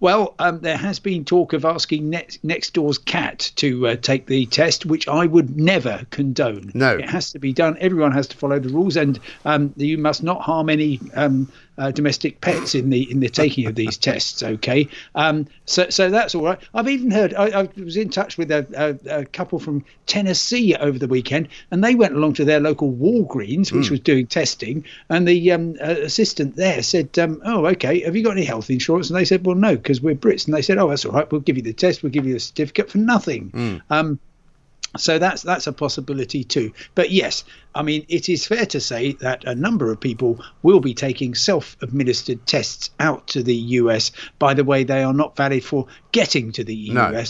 Well, 0.00 0.34
um, 0.40 0.58
there 0.62 0.76
has 0.76 0.98
been 0.98 1.24
talk 1.24 1.52
of 1.52 1.64
asking 1.64 2.10
next, 2.10 2.42
next 2.42 2.74
door's 2.74 2.98
cat 2.98 3.52
to 3.56 3.86
uh, 3.86 3.94
take 3.94 4.26
the 4.26 4.46
test, 4.46 4.84
which 4.84 5.06
I 5.06 5.26
would 5.26 5.56
never 5.56 6.04
condone. 6.10 6.72
No. 6.74 6.96
it 6.96 7.08
has 7.08 7.30
to 7.32 7.38
be 7.38 7.52
done. 7.52 7.76
Everyone 7.78 8.10
has 8.10 8.26
to 8.28 8.36
follow 8.36 8.58
the 8.58 8.68
rules, 8.70 8.96
and 8.96 9.20
um, 9.44 9.72
you 9.76 9.98
must 9.98 10.24
not 10.24 10.40
harm 10.42 10.68
any 10.70 10.98
um, 11.14 11.46
uh, 11.78 11.90
domestic 11.90 12.40
pets 12.40 12.74
in 12.74 12.90
the 12.90 13.10
in 13.10 13.20
the 13.20 13.28
taking 13.28 13.66
of 13.66 13.74
these 13.74 13.96
tests. 13.96 14.42
Okay, 14.42 14.88
um, 15.14 15.46
so 15.66 15.88
so 15.90 16.10
that's 16.10 16.34
all 16.34 16.44
right. 16.44 16.58
I've 16.74 16.88
even 16.88 17.10
heard. 17.10 17.34
I, 17.34 17.62
I 17.62 17.68
was 17.76 17.96
in 17.96 18.10
touch 18.10 18.36
with 18.38 18.50
a, 18.50 18.66
a, 19.06 19.20
a 19.20 19.24
couple 19.24 19.58
from 19.58 19.84
Tennessee 20.06 20.74
over 20.74 20.98
the 20.98 21.08
weekend, 21.08 21.48
and 21.70 21.82
they 21.82 21.94
went 21.94 22.14
along 22.14 22.34
to 22.34 22.44
their 22.44 22.60
local 22.60 22.92
Walgreens, 22.92 23.72
which 23.72 23.90
was 23.90 24.00
doing 24.00 24.26
testing, 24.26 24.84
and 25.08 25.26
the 25.26 25.52
um, 25.52 25.76
uh, 25.80 25.96
assistant 26.02 26.56
there 26.56 26.82
said, 26.82 27.18
um, 27.18 27.40
"Oh, 27.44 27.66
okay. 27.66 28.00
Have 28.00 28.16
you 28.16 28.22
got 28.22 28.36
any 28.36 28.44
health 28.44 28.70
insurance?" 28.70 29.08
And 29.10 29.18
they 29.18 29.24
said, 29.24 29.46
"Well, 29.46 29.56
no, 29.56 29.76
because 29.76 30.00
we're 30.00 30.14
Brits." 30.14 30.46
And 30.46 30.54
they 30.54 30.62
said, 30.62 30.78
"Oh, 30.78 30.88
that's 30.90 31.04
all 31.04 31.12
right. 31.12 31.30
We'll 31.30 31.40
give 31.40 31.56
you 31.56 31.62
the 31.62 31.72
test. 31.72 32.02
We'll 32.02 32.12
give 32.12 32.26
you 32.26 32.34
the 32.34 32.40
certificate 32.40 32.90
for 32.90 32.98
nothing." 32.98 33.50
Um, 33.90 34.18
so 34.96 35.18
that's 35.18 35.42
that's 35.42 35.66
a 35.66 35.72
possibility 35.72 36.44
too. 36.44 36.72
But 36.94 37.10
yes, 37.10 37.44
I 37.74 37.82
mean 37.82 38.04
it 38.08 38.28
is 38.28 38.46
fair 38.46 38.66
to 38.66 38.80
say 38.80 39.12
that 39.14 39.44
a 39.44 39.54
number 39.54 39.90
of 39.90 40.00
people 40.00 40.42
will 40.62 40.80
be 40.80 40.94
taking 40.94 41.34
self-administered 41.34 42.46
tests 42.46 42.90
out 43.00 43.26
to 43.28 43.42
the 43.42 43.54
US. 43.54 44.10
By 44.38 44.54
the 44.54 44.64
way, 44.64 44.84
they 44.84 45.02
are 45.02 45.14
not 45.14 45.36
valid 45.36 45.64
for 45.64 45.86
getting 46.12 46.52
to 46.52 46.64
the 46.64 46.90
No. 46.90 47.24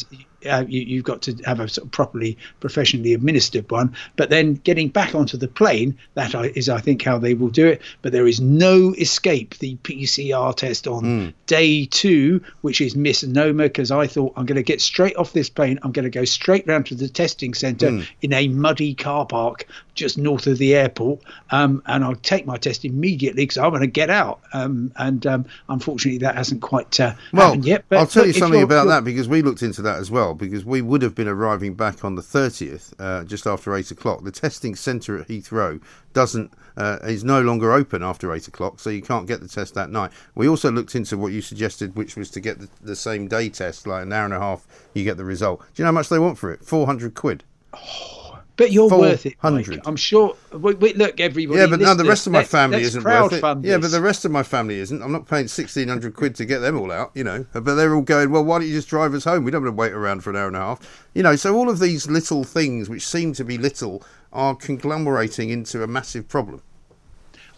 Uh, 0.49 0.65
you, 0.69 0.81
you've 0.83 1.05
got 1.05 1.23
to 1.23 1.35
have 1.45 1.61
a 1.61 1.69
sort 1.69 1.87
of 1.87 1.93
properly 1.93 2.37
professionally 2.61 3.15
administered 3.15 3.71
one. 3.71 3.95
But 4.17 4.31
then 4.31 4.55
getting 4.65 4.89
back 4.89 5.15
onto 5.15 5.37
the 5.37 5.49
plane, 5.49 5.97
that 6.15 6.35
is, 6.57 6.69
I- 6.69 6.83
think, 6.83 7.03
how 7.03 7.17
they 7.17 7.35
will 7.35 7.49
do 7.49 7.67
it. 7.67 7.81
But 8.03 8.13
there 8.13 8.27
is 8.27 8.41
no 8.41 8.93
escape. 8.99 9.57
The 9.59 9.77
PCR 9.85 10.55
test 10.57 10.87
on 10.89 11.33
day 11.47 11.87
two, 11.87 12.43
which 12.63 12.81
is 12.81 12.97
misnomer, 12.97 13.65
because 13.69 13.91
I 13.91 14.07
thought 14.07 14.33
I'm 14.37 14.47
going 14.47 14.57
to 14.57 14.63
get 14.63 14.81
straight 14.81 15.17
off 15.17 15.33
this 15.33 15.49
plane. 15.49 15.79
I'm 15.83 15.93
going 15.93 16.05
to 16.05 16.11
go 16.11 16.25
straight 16.25 16.67
round 16.67 16.87
to 16.87 16.95
the 16.95 17.09
testing 17.09 17.55
centre 17.55 18.03
in 18.23 18.33
a 18.33 18.49
muddy 18.49 18.95
car 18.95 19.27
park 19.27 19.67
just 19.95 20.17
north 20.17 20.47
of 20.47 20.59
the 20.59 20.75
airport, 20.75 21.21
um, 21.51 21.83
and 21.87 22.03
I'll 22.03 22.15
take 22.17 22.47
my 22.47 22.57
test 22.57 22.85
immediately 22.85 23.43
because 23.45 23.59
I 23.59 23.67
want 23.69 23.83
to 23.83 23.87
get 23.87 24.11
out. 24.11 24.41
Um, 24.53 24.91
and 24.97 25.27
um, 25.27 25.45
unfortunately, 25.69 26.19
that 26.19 26.35
hasn't 26.35 26.63
quite 26.63 26.99
uh, 26.99 27.15
Well, 27.33 27.49
happened 27.49 27.67
yet. 27.67 27.85
But 27.89 27.99
I'll 27.99 28.07
tell 28.07 28.25
look, 28.25 28.35
you 28.35 28.41
something 28.41 28.63
about 28.63 28.87
that 28.89 29.05
because 29.05 29.29
we 29.29 29.43
looked 29.43 29.63
into 29.63 29.83
that 29.83 29.99
as 29.99 30.11
well. 30.11 30.32
Because 30.35 30.65
we 30.65 30.83
would 30.83 31.03
have 31.03 31.15
been 31.15 31.29
arriving 31.29 31.75
back 31.75 32.05
on 32.05 32.15
the 32.15 32.23
30th, 32.23 32.93
uh, 32.99 33.25
just 33.25 33.47
after 33.47 33.75
eight 33.75 33.91
o'clock. 33.91 34.25
The 34.25 34.33
testing 34.33 34.75
centre 34.75 35.19
at 35.19 35.29
Heathrow 35.29 35.81
doesn't 36.13 36.53
uh, 36.77 36.99
is 37.03 37.25
no 37.25 37.41
longer 37.43 37.73
open 37.73 38.03
after 38.03 38.33
eight 38.33 38.49
o'clock, 38.49 38.81
so 38.81 38.91
you 38.91 39.03
can't 39.03 39.27
get 39.27 39.41
the 39.41 39.49
test 39.49 39.75
that 39.75 39.91
night. 39.91 40.11
We 40.35 40.49
also 40.49 40.71
looked 40.71 40.95
into 40.95 41.19
what 41.19 41.33
you 41.33 41.43
suggested, 41.43 41.97
which 41.97 42.17
was 42.17 42.31
to 42.31 42.41
get 42.41 42.59
the, 42.61 42.69
the 42.81 42.97
same 42.97 43.29
day 43.29 43.49
test, 43.49 43.87
like 43.87 44.05
an 44.05 44.13
hour 44.13 44.25
and 44.25 44.35
a 44.35 44.39
half, 44.39 44.67
you 44.95 45.05
get 45.05 45.17
the 45.17 45.25
result. 45.25 45.61
Do 45.61 45.83
you 45.83 45.85
know 45.85 45.89
how 45.89 45.93
much 45.93 46.09
they 46.09 46.19
want 46.19 46.39
for 46.39 46.53
it? 46.53 46.65
Four 46.65 46.87
hundred 46.87 47.15
quid. 47.15 47.45
But 47.71 48.22
But 48.63 48.71
you're 48.71 48.89
worth 48.89 49.27
it. 49.27 49.35
Mike. 49.43 49.69
I'm 49.85 49.97
sure. 49.97 50.37
We, 50.53 50.75
we, 50.75 50.95
look, 50.95 51.19
everybody. 51.19 51.59
Yeah, 51.59 51.67
but 51.67 51.81
now 51.81 51.95
the 51.95 52.05
rest 52.05 52.29
of 52.29 52.33
my 52.33 52.45
family 52.45 52.77
let's 52.77 52.91
isn't 52.91 53.03
worth 53.03 53.33
it. 53.33 53.43
crowdfund 53.43 53.65
Yeah, 53.65 53.79
but 53.79 53.91
the 53.91 54.01
rest 54.01 54.25
of 54.25 54.31
my 54.31 54.45
family 54.45 54.79
isn't. 54.79 55.03
I'm 55.03 55.11
not 55.11 55.27
paying 55.27 55.49
sixteen 55.49 55.89
hundred 55.89 56.15
quid 56.15 56.37
to 56.37 56.45
get 56.45 56.61
them 56.61 56.79
all 56.79 56.93
out. 56.93 57.11
You 57.15 57.25
know, 57.25 57.45
but 57.53 57.75
they're 57.75 57.93
all 57.93 58.03
going. 58.03 58.31
Well, 58.31 58.45
why 58.45 58.61
don't 58.61 58.69
you 58.69 58.73
just 58.73 58.89
drive 58.89 59.15
us 59.15 59.25
home? 59.25 59.43
We 59.43 59.51
don't 59.51 59.65
want 59.65 59.75
to 59.75 59.81
wait 59.81 59.93
around 59.93 60.23
for 60.23 60.31
an 60.31 60.37
hour 60.37 60.47
and 60.47 60.55
a 60.55 60.61
half. 60.61 61.09
You 61.13 61.25
know, 61.25 61.35
so 61.35 61.57
all 61.57 61.69
of 61.69 61.81
these 61.81 62.09
little 62.09 62.45
things, 62.45 62.89
which 62.89 63.05
seem 63.05 63.33
to 63.33 63.45
be 63.45 63.59
little, 63.59 64.05
are 64.33 64.55
conglomerating 64.55 65.51
into 65.51 65.83
a 65.83 65.89
massive 65.89 66.29
problem. 66.29 66.63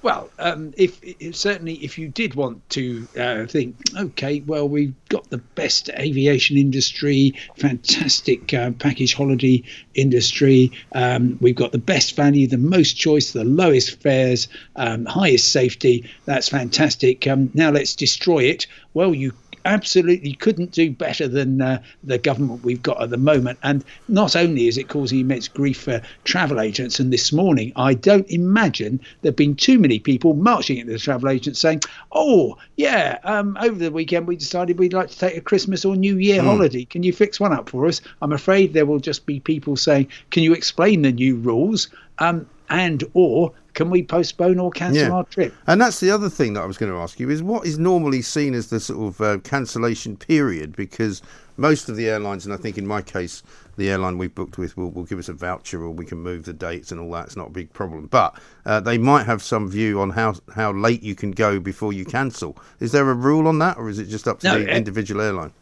Well, 0.05 0.29
um, 0.39 0.75
if, 0.77 1.01
if 1.03 1.35
certainly 1.35 1.77
if 1.77 1.97
you 1.97 2.09
did 2.09 2.35
want 2.35 2.69
to 2.69 3.09
uh, 3.19 3.47
think, 3.47 3.77
okay, 3.97 4.41
well 4.41 4.69
we've 4.69 4.93
got 5.09 5.31
the 5.31 5.39
best 5.39 5.89
aviation 5.99 6.59
industry, 6.59 7.33
fantastic 7.57 8.53
uh, 8.53 8.73
package 8.73 9.15
holiday 9.15 9.63
industry, 9.95 10.73
um, 10.93 11.39
we've 11.41 11.55
got 11.55 11.73
the 11.73 11.79
best 11.79 12.17
value, 12.17 12.47
the 12.47 12.59
most 12.59 12.99
choice, 12.99 13.33
the 13.33 13.45
lowest 13.45 13.99
fares, 14.03 14.49
um, 14.77 15.07
highest 15.07 15.51
safety. 15.51 16.05
That's 16.27 16.51
fantastic. 16.51 17.27
Um, 17.27 17.51
now 17.55 17.71
let's 17.71 17.95
destroy 17.95 18.41
it. 18.41 18.67
Well, 18.93 19.15
you 19.15 19.33
absolutely 19.65 20.35
couldn't 20.35 20.71
do 20.73 20.91
better 20.91 21.29
than 21.29 21.61
uh, 21.61 21.83
the 22.03 22.19
government 22.19 22.65
we've 22.65 22.83
got 22.83 23.03
at 23.03 23.11
the 23.11 23.17
moment. 23.17 23.59
And 23.63 23.85
not 24.09 24.37
only 24.37 24.69
is 24.69 24.79
it 24.79 24.89
causing 24.89 25.21
immense 25.21 25.49
grief 25.49 25.81
for 25.83 26.01
travel 26.25 26.61
agents, 26.61 27.01
and 27.01 27.13
this 27.13 27.33
morning 27.33 27.73
I 27.77 27.95
don't 27.95 28.29
imagine 28.31 29.01
there've 29.23 29.37
been 29.37 29.57
too 29.57 29.79
many 29.79 29.99
people 29.99 30.35
marching 30.35 30.79
into 30.79 30.93
the 30.93 30.99
travel 30.99 31.29
agents 31.29 31.61
saying, 31.61 31.81
"Oh, 32.13 32.57
yeah, 32.77 33.19
um, 33.25 33.57
over 33.61 33.79
the 33.79 33.91
weekend 33.91 34.27
we 34.27 34.37
decided 34.37 34.79
we'd 34.79 34.93
like 34.93 35.11
to 35.11 35.19
take 35.19 35.37
a 35.37 35.41
Christmas 35.41 35.85
or 35.85 35.97
New 35.97 36.19
Year 36.19 36.41
Hmm. 36.41 36.49
holiday. 36.49 36.85
Can 36.85 37.03
you 37.03 37.13
fix 37.13 37.41
one 37.41 37.53
up 37.53 37.69
for 37.69 37.87
us?" 37.87 38.01
I'm 38.23 38.33
afraid 38.33 38.73
there 38.73 38.87
will 38.87 39.01
just 39.01 39.27
be 39.27 39.41
people 39.41 39.77
saying, 39.77 40.09
"Can 40.31 40.43
you 40.43 40.53
explain 40.53 41.03
the 41.03 41.13
new 41.13 41.37
rules?" 41.37 41.89
Um, 42.19 42.47
and 42.71 43.05
or 43.13 43.53
can 43.75 43.91
we 43.91 44.03
postpone 44.03 44.59
or 44.59 44.71
cancel 44.71 45.13
our 45.13 45.25
trip? 45.25 45.55
And 45.67 45.81
that's 45.81 46.01
the 46.01 46.11
other 46.11 46.31
thing 46.31 46.55
that 46.55 46.63
I 46.63 46.67
was 46.67 46.79
going 46.79 46.93
to 46.93 46.99
ask 46.99 47.21
you 47.21 47.29
is 47.29 47.43
what 47.43 47.67
is 47.67 47.79
normally 47.79 48.23
seen 48.23 48.55
as 48.55 48.69
the 48.69 48.81
sort 48.81 49.15
of 49.15 49.21
uh, 49.21 49.39
cancellation 49.39 50.17
period 50.17 50.75
because 50.75 51.21
most 51.57 51.89
of 51.89 51.97
the 51.97 52.09
airlines, 52.09 52.45
and 52.45 52.55
I 52.55 52.57
think 52.57 52.79
in 52.79 52.87
my 52.87 53.03
case, 53.03 53.43
the 53.77 53.91
airline 53.91 54.19
we've 54.19 54.35
booked 54.35 54.59
with 54.59 54.77
will, 54.77 54.91
will 54.91 55.05
give 55.05 55.19
us 55.19 55.29
a 55.29 55.33
voucher 55.33 55.83
or 55.83 55.91
we 55.91 56.05
can 56.05 56.19
move 56.19 56.45
the 56.45 56.53
dates 56.53 56.93
and 56.93 57.01
all 57.01 57.11
that. 57.13 57.27
It's 57.27 57.37
not 57.37 57.49
a 57.49 57.53
big 57.53 57.73
problem. 57.73 58.07
But 58.07 58.39
uh, 58.65 58.81
they 58.81 58.99
might 58.99 59.25
have 59.25 59.43
some 59.43 59.69
view 59.69 60.01
on 60.01 60.11
how, 60.11 60.35
how 60.55 60.73
late 60.73 61.03
you 61.03 61.15
can 61.15 61.33
go 61.33 61.61
before 61.61 61.93
you 61.93 62.05
cancel. 62.05 62.57
Is 62.81 62.93
there 62.93 63.09
a 63.09 63.15
rule 63.15 63.49
on 63.49 63.59
that 63.59 63.77
or 63.77 63.89
is 63.89 63.99
it 63.99 64.07
just 64.07 64.29
up 64.29 64.41
to 64.41 64.47
No, 64.47 64.59
the 64.61 64.73
uh, 64.73 64.77
individual 64.77 65.21
airline? 65.21 65.53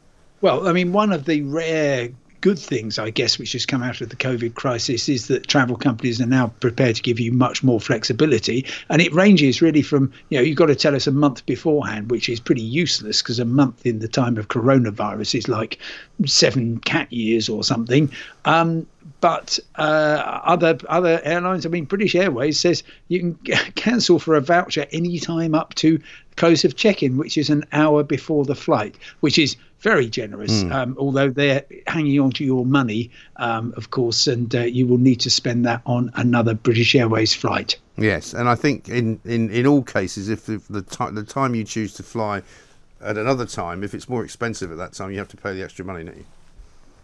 Well, 0.41 0.67
I 0.67 0.73
mean, 0.73 0.93
one 0.93 1.13
of 1.13 1.25
the 1.25 1.43
rare 1.43 2.11
good 2.43 2.59
things, 2.59 2.99
I 2.99 3.09
guess, 3.09 3.39
which 3.39 3.53
has 3.53 3.65
come 3.65 3.83
out 3.83 4.03
of 4.03 4.11
the 4.11 4.17
COVID 4.17 4.55
crisis 4.55 5.09
is 5.09 5.29
that 5.29 5.47
travel 5.47 5.77
companies 5.77 6.21
are 6.21 6.27
now 6.27 6.49
prepared 6.61 6.97
to 6.97 7.03
give 7.03 7.19
you 7.19 7.33
much 7.33 7.63
more 7.63 7.81
flexibility. 7.81 8.67
And 8.91 9.01
it 9.01 9.15
ranges 9.15 9.63
really 9.63 9.81
from, 9.81 10.13
you 10.29 10.37
know, 10.37 10.43
you've 10.43 10.59
got 10.59 10.67
to 10.67 10.75
tell 10.75 10.95
us 10.95 11.07
a 11.07 11.13
month 11.13 11.47
beforehand, 11.47 12.11
which 12.11 12.29
is 12.29 12.41
pretty 12.41 12.61
useless 12.61 13.23
because 13.23 13.39
a 13.39 13.45
month 13.45 13.87
in 13.87 14.01
the 14.01 14.09
time 14.09 14.37
of 14.37 14.49
coronavirus 14.49 15.37
is 15.37 15.49
like 15.49 15.79
seven 16.27 16.79
cat 16.81 17.11
years 17.13 17.49
or 17.49 17.65
something. 17.65 18.13
Um, 18.45 18.87
but 19.21 19.59
uh, 19.77 20.41
other 20.45 20.79
other 20.89 21.21
airlines, 21.25 21.65
I 21.65 21.69
mean, 21.69 21.85
British 21.85 22.15
Airways 22.15 22.59
says 22.59 22.83
you 23.09 23.21
can 23.21 23.35
cancel 23.75 24.19
for 24.19 24.35
a 24.35 24.41
voucher 24.41 24.87
any 24.93 25.19
time 25.19 25.55
up 25.55 25.75
to 25.77 26.01
close 26.37 26.65
of 26.65 26.77
check-in, 26.77 27.17
which 27.17 27.37
is 27.37 27.51
an 27.51 27.65
hour 27.73 28.03
before 28.03 28.45
the 28.45 28.55
flight, 28.55 28.97
which 29.21 29.39
is 29.39 29.57
very 29.81 30.09
generous. 30.09 30.63
Hmm. 30.63 30.73
Um, 30.73 30.97
although 30.99 31.31
they're 31.31 31.65
hanging 31.87 32.21
on 32.21 32.31
to 32.33 32.45
your 32.45 32.65
money, 32.65 33.11
um, 33.37 33.75
of 33.77 33.91
course, 33.91 34.27
and 34.27 34.55
uh, 34.55 34.61
you 34.61 34.87
will 34.87 34.99
need 34.99 35.21
to 35.21 35.31
spend 35.31 35.67
that 35.67 35.83
on 35.87 36.11
another 36.15 36.55
British 36.55 36.95
Airways 36.95 37.35
flight. 37.35 37.79
Yes, 37.99 38.33
and 38.33 38.49
I 38.49 38.55
think 38.55 38.89
in, 38.89 39.21
in, 39.25 39.51
in 39.51 39.67
all 39.67 39.83
cases, 39.83 40.29
if, 40.29 40.49
if 40.49 40.67
the 40.69 40.83
time 40.83 41.15
the 41.15 41.25
time 41.25 41.55
you 41.55 41.65
choose 41.65 41.93
to 41.95 42.03
fly 42.03 42.43
at 43.03 43.19
another 43.19 43.45
time, 43.45 43.83
if 43.83 43.95
it's 43.95 44.09
more 44.09 44.25
expensive 44.25 44.71
at 44.71 44.79
that 44.79 44.93
time, 44.93 45.11
you 45.11 45.19
have 45.19 45.29
to 45.29 45.37
pay 45.37 45.53
the 45.53 45.63
extra 45.63 45.85
money, 45.85 46.05
don't 46.05 46.17
you? 46.17 46.27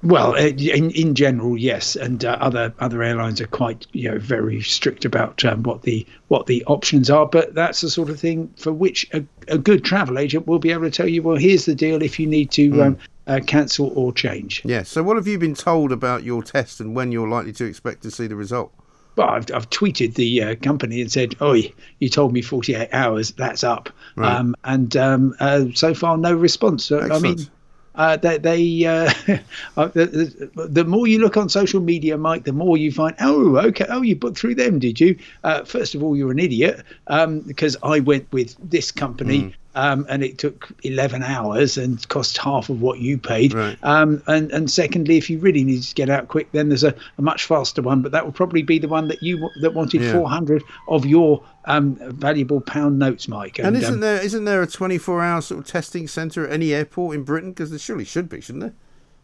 Well, 0.03 0.35
uh, 0.35 0.49
in 0.49 0.91
in 0.93 1.15
general, 1.15 1.59
yes, 1.59 1.97
and 1.97 2.25
uh, 2.25 2.39
other 2.41 2.73
other 2.79 3.03
airlines 3.03 3.41
are 3.41 3.49
quite 3.49 3.87
you 3.93 4.11
know 4.11 4.19
very 4.19 4.63
strict 4.63 5.05
about 5.05 5.45
um, 5.45 5.65
what 5.65 5.83
the 5.83 6.07
what 6.29 6.47
the 6.47 6.65
options 6.67 7.11
are. 7.11 7.27
But 7.27 7.55
that's 7.55 7.81
the 7.81 7.91
sort 7.91 8.09
of 8.09 8.21
thing 8.21 8.53
for 8.57 8.73
which 8.73 9.09
a, 9.13 9.25
a 9.49 9.59
good 9.59 9.85
travel 9.85 10.19
agent 10.19 10.47
will 10.47 10.61
be 10.61 10.71
able 10.71 10.85
to 10.85 10.91
tell 10.91 11.09
you. 11.09 11.23
Well, 11.23 11.37
here's 11.37 11.65
the 11.65 11.75
deal 11.75 12.01
if 12.01 12.21
you 12.21 12.29
need 12.29 12.53
to 12.53 12.83
um, 12.83 12.99
uh, 13.27 13.41
cancel 13.45 13.93
or 13.97 14.13
change. 14.13 14.63
Yeah. 14.65 14.85
So, 14.85 15.03
what 15.03 15.17
have 15.17 15.27
you 15.27 15.37
been 15.37 15.55
told 15.55 15.91
about 15.91 16.23
your 16.23 16.45
test 16.45 16.81
and 16.81 16.95
when 16.95 17.11
you're 17.11 17.29
likely 17.29 17.53
to 17.55 17.65
expect 17.65 18.03
to 18.05 18.11
see 18.13 18.29
the 18.29 18.37
result? 18.37 18.73
Well, 19.17 19.31
I've, 19.31 19.53
I've 19.53 19.69
tweeted 19.71 20.15
the 20.15 20.43
uh, 20.43 20.55
company 20.57 21.01
and 21.01 21.11
said, 21.11 21.35
"Oh, 21.41 21.61
you 21.99 22.09
told 22.09 22.33
me 22.33 22.41
48 22.41 22.89
hours. 22.93 23.33
That's 23.33 23.65
up." 23.65 23.91
Right. 24.15 24.33
Um, 24.33 24.55
and 24.63 24.97
um, 24.97 25.35
uh, 25.41 25.65
so 25.75 25.93
far, 25.93 26.17
no 26.17 26.33
response. 26.35 26.85
So, 26.85 27.01
I 27.01 27.19
mean, 27.19 27.33
Excellent. 27.33 27.51
Uh, 27.99 28.17
they, 28.17 28.39
they 28.39 28.85
uh, 28.87 29.13
uh, 29.77 29.89
the, 29.89 30.51
the, 30.55 30.69
the 30.69 30.85
more 30.85 31.07
you 31.07 31.19
look 31.19 31.37
on 31.37 31.49
social 31.49 31.81
media, 31.81 32.17
Mike, 32.17 32.45
the 32.45 32.53
more 32.53 32.77
you 32.77 32.93
find, 32.93 33.15
oh, 33.21 33.57
okay, 33.59 33.87
oh, 33.89 34.03
you 34.03 34.15
booked 34.15 34.39
through 34.39 34.55
them, 34.55 34.79
did 34.79 35.01
you? 35.01 35.19
Uh, 35.43 35.65
first 35.65 35.95
of 35.95 36.03
all, 36.03 36.17
you're 36.17 36.31
an 36.31 36.39
idiot 36.39 36.85
um, 37.09 37.41
because 37.41 37.77
I 37.83 37.99
went 38.01 38.31
with 38.33 38.57
this 38.71 38.93
company. 38.93 39.43
Mm. 39.43 39.55
Um, 39.75 40.07
and 40.09 40.25
it 40.25 40.39
took 40.39 40.71
11 40.83 41.23
hours 41.23 41.77
and 41.77 42.07
cost 42.09 42.39
half 42.39 42.69
of 42.69 42.81
what 42.81 42.99
you 42.99 43.17
paid. 43.17 43.55
Right. 43.55 43.79
Um, 43.83 44.23
and, 44.27 44.51
and 44.51 44.69
secondly, 44.71 45.19
if 45.19 45.31
you 45.31 45.39
really 45.39 45.63
need 45.63 45.83
to 45.83 45.95
get 45.95 46.11
out 46.11 46.29
quick, 46.29 46.51
then 46.53 46.69
there's 46.69 46.83
a, 46.83 46.95
a 47.17 47.23
much 47.23 47.45
faster 47.45 47.81
one, 47.81 48.03
but 48.03 48.11
that 48.13 48.25
will 48.25 48.33
probably 48.33 48.63
be 48.63 48.79
the 48.79 48.89
one 48.89 49.09
that 49.09 49.23
you 49.23 49.49
that 49.61 49.75
wanted 49.75 50.01
Yeah. 50.01 50.13
400 50.15 50.65
of 50.89 51.07
your 51.07 51.45
um, 51.67 51.97
valuable 52.15 52.61
pound 52.61 52.99
notes, 52.99 53.29
Mike. 53.29 53.59
And, 53.59 53.77
isn't 53.77 53.95
um, 53.95 54.01
there 54.01 54.21
isn't 54.21 54.47
there 54.47 54.63
a 54.63 54.67
24 54.67 55.23
hour 55.23 55.41
sort 55.43 55.61
of 55.61 55.67
testing 55.67 56.09
centre 56.09 56.47
at 56.47 56.53
any 56.53 56.73
airport 56.73 57.15
in 57.15 57.23
Britain? 57.23 57.51
Because 57.51 57.71
there 57.71 57.79
surely 57.79 58.05
should 58.05 58.29
be, 58.29 58.41
shouldn't 58.41 58.63
there? 58.63 58.75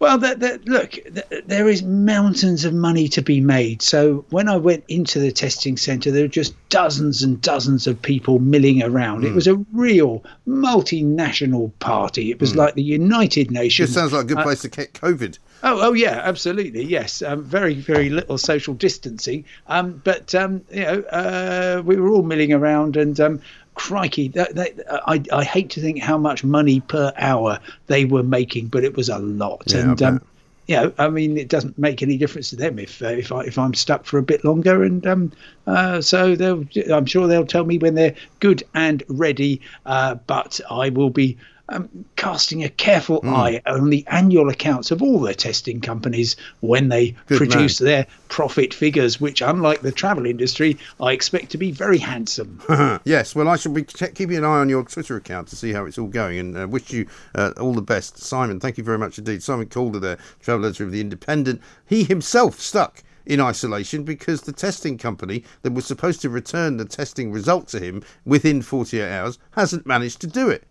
Well, 0.00 0.18
that, 0.18 0.40
that, 0.40 0.66
look, 0.68 0.90
th- 0.90 1.44
there 1.46 1.68
is 1.68 1.82
mountains 1.82 2.64
of 2.64 2.74
money 2.74 3.08
to 3.08 3.22
be 3.22 3.40
made. 3.40 3.80
So 3.80 4.24
when 4.30 4.48
I 4.48 4.56
went 4.56 4.84
into 4.88 5.18
the 5.18 5.32
testing 5.32 5.76
centre, 5.76 6.10
there 6.10 6.22
were 6.24 6.28
just 6.28 6.54
dozens 6.68 7.22
and 7.22 7.40
dozens 7.40 7.86
of 7.86 8.02
people 8.02 8.38
milling 8.38 8.82
around. 8.82 9.24
It 9.24 9.28
Hmm. 9.30 9.34
was 9.36 9.46
a 9.46 9.54
real 9.72 10.22
multinational 10.48 11.70
party. 11.78 12.30
It 12.30 12.40
was 12.40 12.54
like 12.56 12.74
the 12.74 12.82
United 12.82 13.50
Nations. 13.50 13.88
Just 13.90 13.98
sounds 13.98 14.12
like 14.12 14.24
a 14.24 14.28
good 14.28 14.38
Uh, 14.38 14.42
place 14.42 14.62
to 14.62 14.68
get 14.68 14.92
COVID. 14.94 15.38
Oh, 15.62 15.78
oh 15.88 15.92
yeah, 15.94 16.20
absolutely, 16.22 16.84
yes. 16.84 17.22
Um, 17.22 17.42
very, 17.42 17.74
very 17.74 18.10
little 18.10 18.36
social 18.36 18.74
distancing. 18.74 19.44
Um, 19.66 20.02
but 20.04 20.34
um, 20.34 20.60
you 20.70 20.82
know, 20.82 21.00
uh, 21.10 21.82
we 21.84 21.96
were 21.96 22.10
all 22.10 22.22
milling 22.22 22.52
around, 22.52 22.96
and 22.98 23.18
um, 23.18 23.40
crikey, 23.74 24.28
that, 24.28 24.54
that, 24.54 24.72
I, 25.06 25.22
I 25.32 25.44
hate 25.44 25.70
to 25.70 25.80
think 25.80 26.00
how 26.00 26.16
much 26.16 26.44
money 26.44 26.80
per 26.80 27.12
hour 27.16 27.58
they 27.86 28.04
were 28.04 28.22
making, 28.22 28.68
but 28.68 28.84
it 28.84 28.96
was 28.96 29.08
a 29.08 29.18
lot. 29.18 29.64
Yeah, 29.66 29.80
and 29.80 30.02
um, 30.02 30.18
bet. 30.18 30.26
you 30.66 30.76
know, 30.76 30.92
I 30.98 31.08
mean, 31.08 31.36
it 31.36 31.48
doesn't 31.48 31.78
make 31.78 32.02
any 32.02 32.16
difference 32.16 32.50
to 32.50 32.56
them 32.56 32.78
if 32.78 33.02
uh, 33.02 33.08
if 33.08 33.32
I 33.32 33.42
if 33.42 33.58
I'm 33.58 33.74
stuck 33.74 34.04
for 34.04 34.18
a 34.18 34.22
bit 34.22 34.44
longer, 34.44 34.82
and 34.84 35.06
um, 35.06 35.32
uh, 35.66 36.00
so 36.00 36.34
they'll 36.36 36.64
I'm 36.92 37.06
sure 37.06 37.26
they'll 37.26 37.46
tell 37.46 37.64
me 37.64 37.78
when 37.78 37.94
they're 37.94 38.14
good 38.40 38.62
and 38.74 39.02
ready. 39.08 39.60
Uh, 39.84 40.16
but 40.26 40.60
I 40.70 40.88
will 40.90 41.10
be. 41.10 41.36
Um, 41.70 41.88
casting 42.16 42.62
a 42.62 42.68
careful 42.68 43.20
Hmm. 43.22 43.34
eye 43.34 43.62
on 43.64 43.88
the 43.88 44.04
annual 44.08 44.50
accounts 44.50 44.90
of 44.90 45.00
all 45.00 45.18
the 45.18 45.34
testing 45.34 45.80
companies 45.80 46.36
when 46.60 46.90
they 46.90 47.16
Good 47.26 47.38
produce 47.38 47.78
their 47.78 48.06
profit 48.28 48.74
figures, 48.74 49.18
which, 49.18 49.40
unlike 49.40 49.80
the 49.80 49.90
travel 49.90 50.26
industry, 50.26 50.76
I 51.00 51.12
expect 51.12 51.50
to 51.52 51.58
be 51.58 51.70
very 51.70 51.96
handsome. 51.96 52.60
yes, 53.04 53.34
well, 53.34 53.48
I 53.48 53.56
shall 53.56 53.72
be 53.72 53.82
keeping 53.84 54.36
an 54.36 54.44
eye 54.44 54.58
on 54.58 54.68
your 54.68 54.82
Twitter 54.84 55.16
account 55.16 55.48
to 55.48 55.56
see 55.56 55.72
how 55.72 55.86
it's 55.86 55.96
all 55.96 56.08
going 56.08 56.38
and 56.38 56.58
uh, 56.58 56.68
wish 56.68 56.92
you 56.92 57.06
uh, 57.34 57.52
all 57.58 57.72
the 57.72 57.80
best. 57.80 58.18
Simon, 58.18 58.60
thank 58.60 58.76
you 58.76 58.84
very 58.84 58.98
much 58.98 59.16
indeed. 59.16 59.42
Simon 59.42 59.66
Calder 59.70 59.98
there, 59.98 60.18
travel 60.42 60.66
editor 60.66 60.84
of 60.84 60.92
The 60.92 61.00
Independent. 61.00 61.62
He 61.86 62.04
himself 62.04 62.60
stuck 62.60 63.02
in 63.24 63.40
isolation 63.40 64.02
because 64.04 64.42
the 64.42 64.52
testing 64.52 64.98
company 64.98 65.44
that 65.62 65.72
was 65.72 65.86
supposed 65.86 66.20
to 66.20 66.28
return 66.28 66.76
the 66.76 66.84
testing 66.84 67.32
result 67.32 67.68
to 67.68 67.80
him 67.80 68.02
within 68.26 68.60
48 68.60 69.10
hours 69.10 69.38
hasn't 69.52 69.86
managed 69.86 70.20
to 70.20 70.26
do 70.26 70.50
it. 70.50 70.64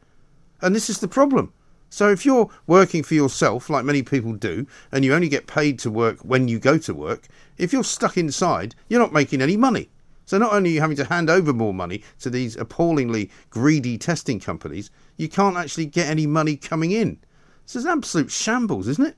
And 0.64 0.74
this 0.74 0.89
is 0.89 0.99
the 0.99 1.09
problem. 1.09 1.51
So 1.89 2.09
if 2.09 2.26
you're 2.26 2.49
working 2.66 3.03
for 3.03 3.14
yourself, 3.14 3.70
like 3.70 3.84
many 3.84 4.01
people 4.01 4.34
do, 4.34 4.66
and 4.91 5.03
you 5.03 5.14
only 5.14 5.28
get 5.28 5.45
paid 5.45 5.78
to 5.80 5.91
work 5.91 6.20
when 6.22 6.47
you 6.47 6.57
go 6.57 6.78
to 6.80 6.93
work, 6.93 7.28
if 7.57 7.74
you're 7.74 7.84
stuck 7.84 8.18
inside, 8.18 8.74
you're 8.88 9.01
not 9.01 9.14
making 9.14 9.41
any 9.41 9.57
money. 9.57 9.89
So 10.26 10.38
not 10.38 10.53
only 10.53 10.70
are 10.70 10.74
you 10.74 10.82
having 10.82 10.97
to 10.97 11.05
hand 11.05 11.30
over 11.30 11.51
more 11.51 11.74
money 11.74 12.01
to 12.22 12.30
these 12.30 12.55
appallingly 12.55 13.30
greedy 13.49 13.97
testing 13.97 14.39
companies, 14.39 14.89
you 15.18 15.28
can't 15.28 15.57
actually 15.57 15.86
get 15.86 16.07
any 16.07 16.26
money 16.26 16.55
coming 16.55 16.91
in. 16.91 17.20
This 17.66 17.76
is 17.76 17.86
an 17.86 17.91
absolute 17.91 18.32
shambles, 18.32 18.88
isn't 18.88 19.05
it? 19.05 19.18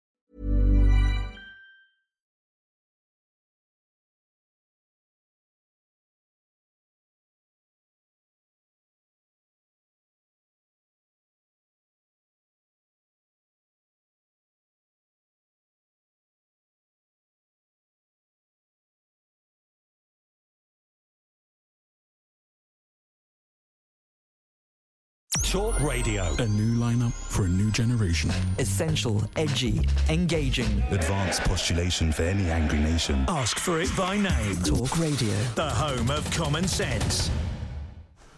Talk 25.51 25.81
Radio. 25.81 26.33
A 26.39 26.47
new 26.47 26.79
lineup 26.79 27.11
for 27.11 27.43
a 27.43 27.47
new 27.49 27.71
generation. 27.71 28.31
Essential, 28.57 29.21
edgy, 29.35 29.85
engaging. 30.07 30.81
Advanced 30.91 31.41
postulation 31.41 32.13
for 32.13 32.23
any 32.23 32.49
angry 32.49 32.79
nation. 32.79 33.25
Ask 33.27 33.59
for 33.59 33.81
it 33.81 33.93
by 33.97 34.15
name. 34.15 34.55
Talk 34.63 34.97
Radio. 34.97 35.33
The 35.55 35.69
home 35.69 36.09
of 36.09 36.31
common 36.31 36.69
sense. 36.69 37.29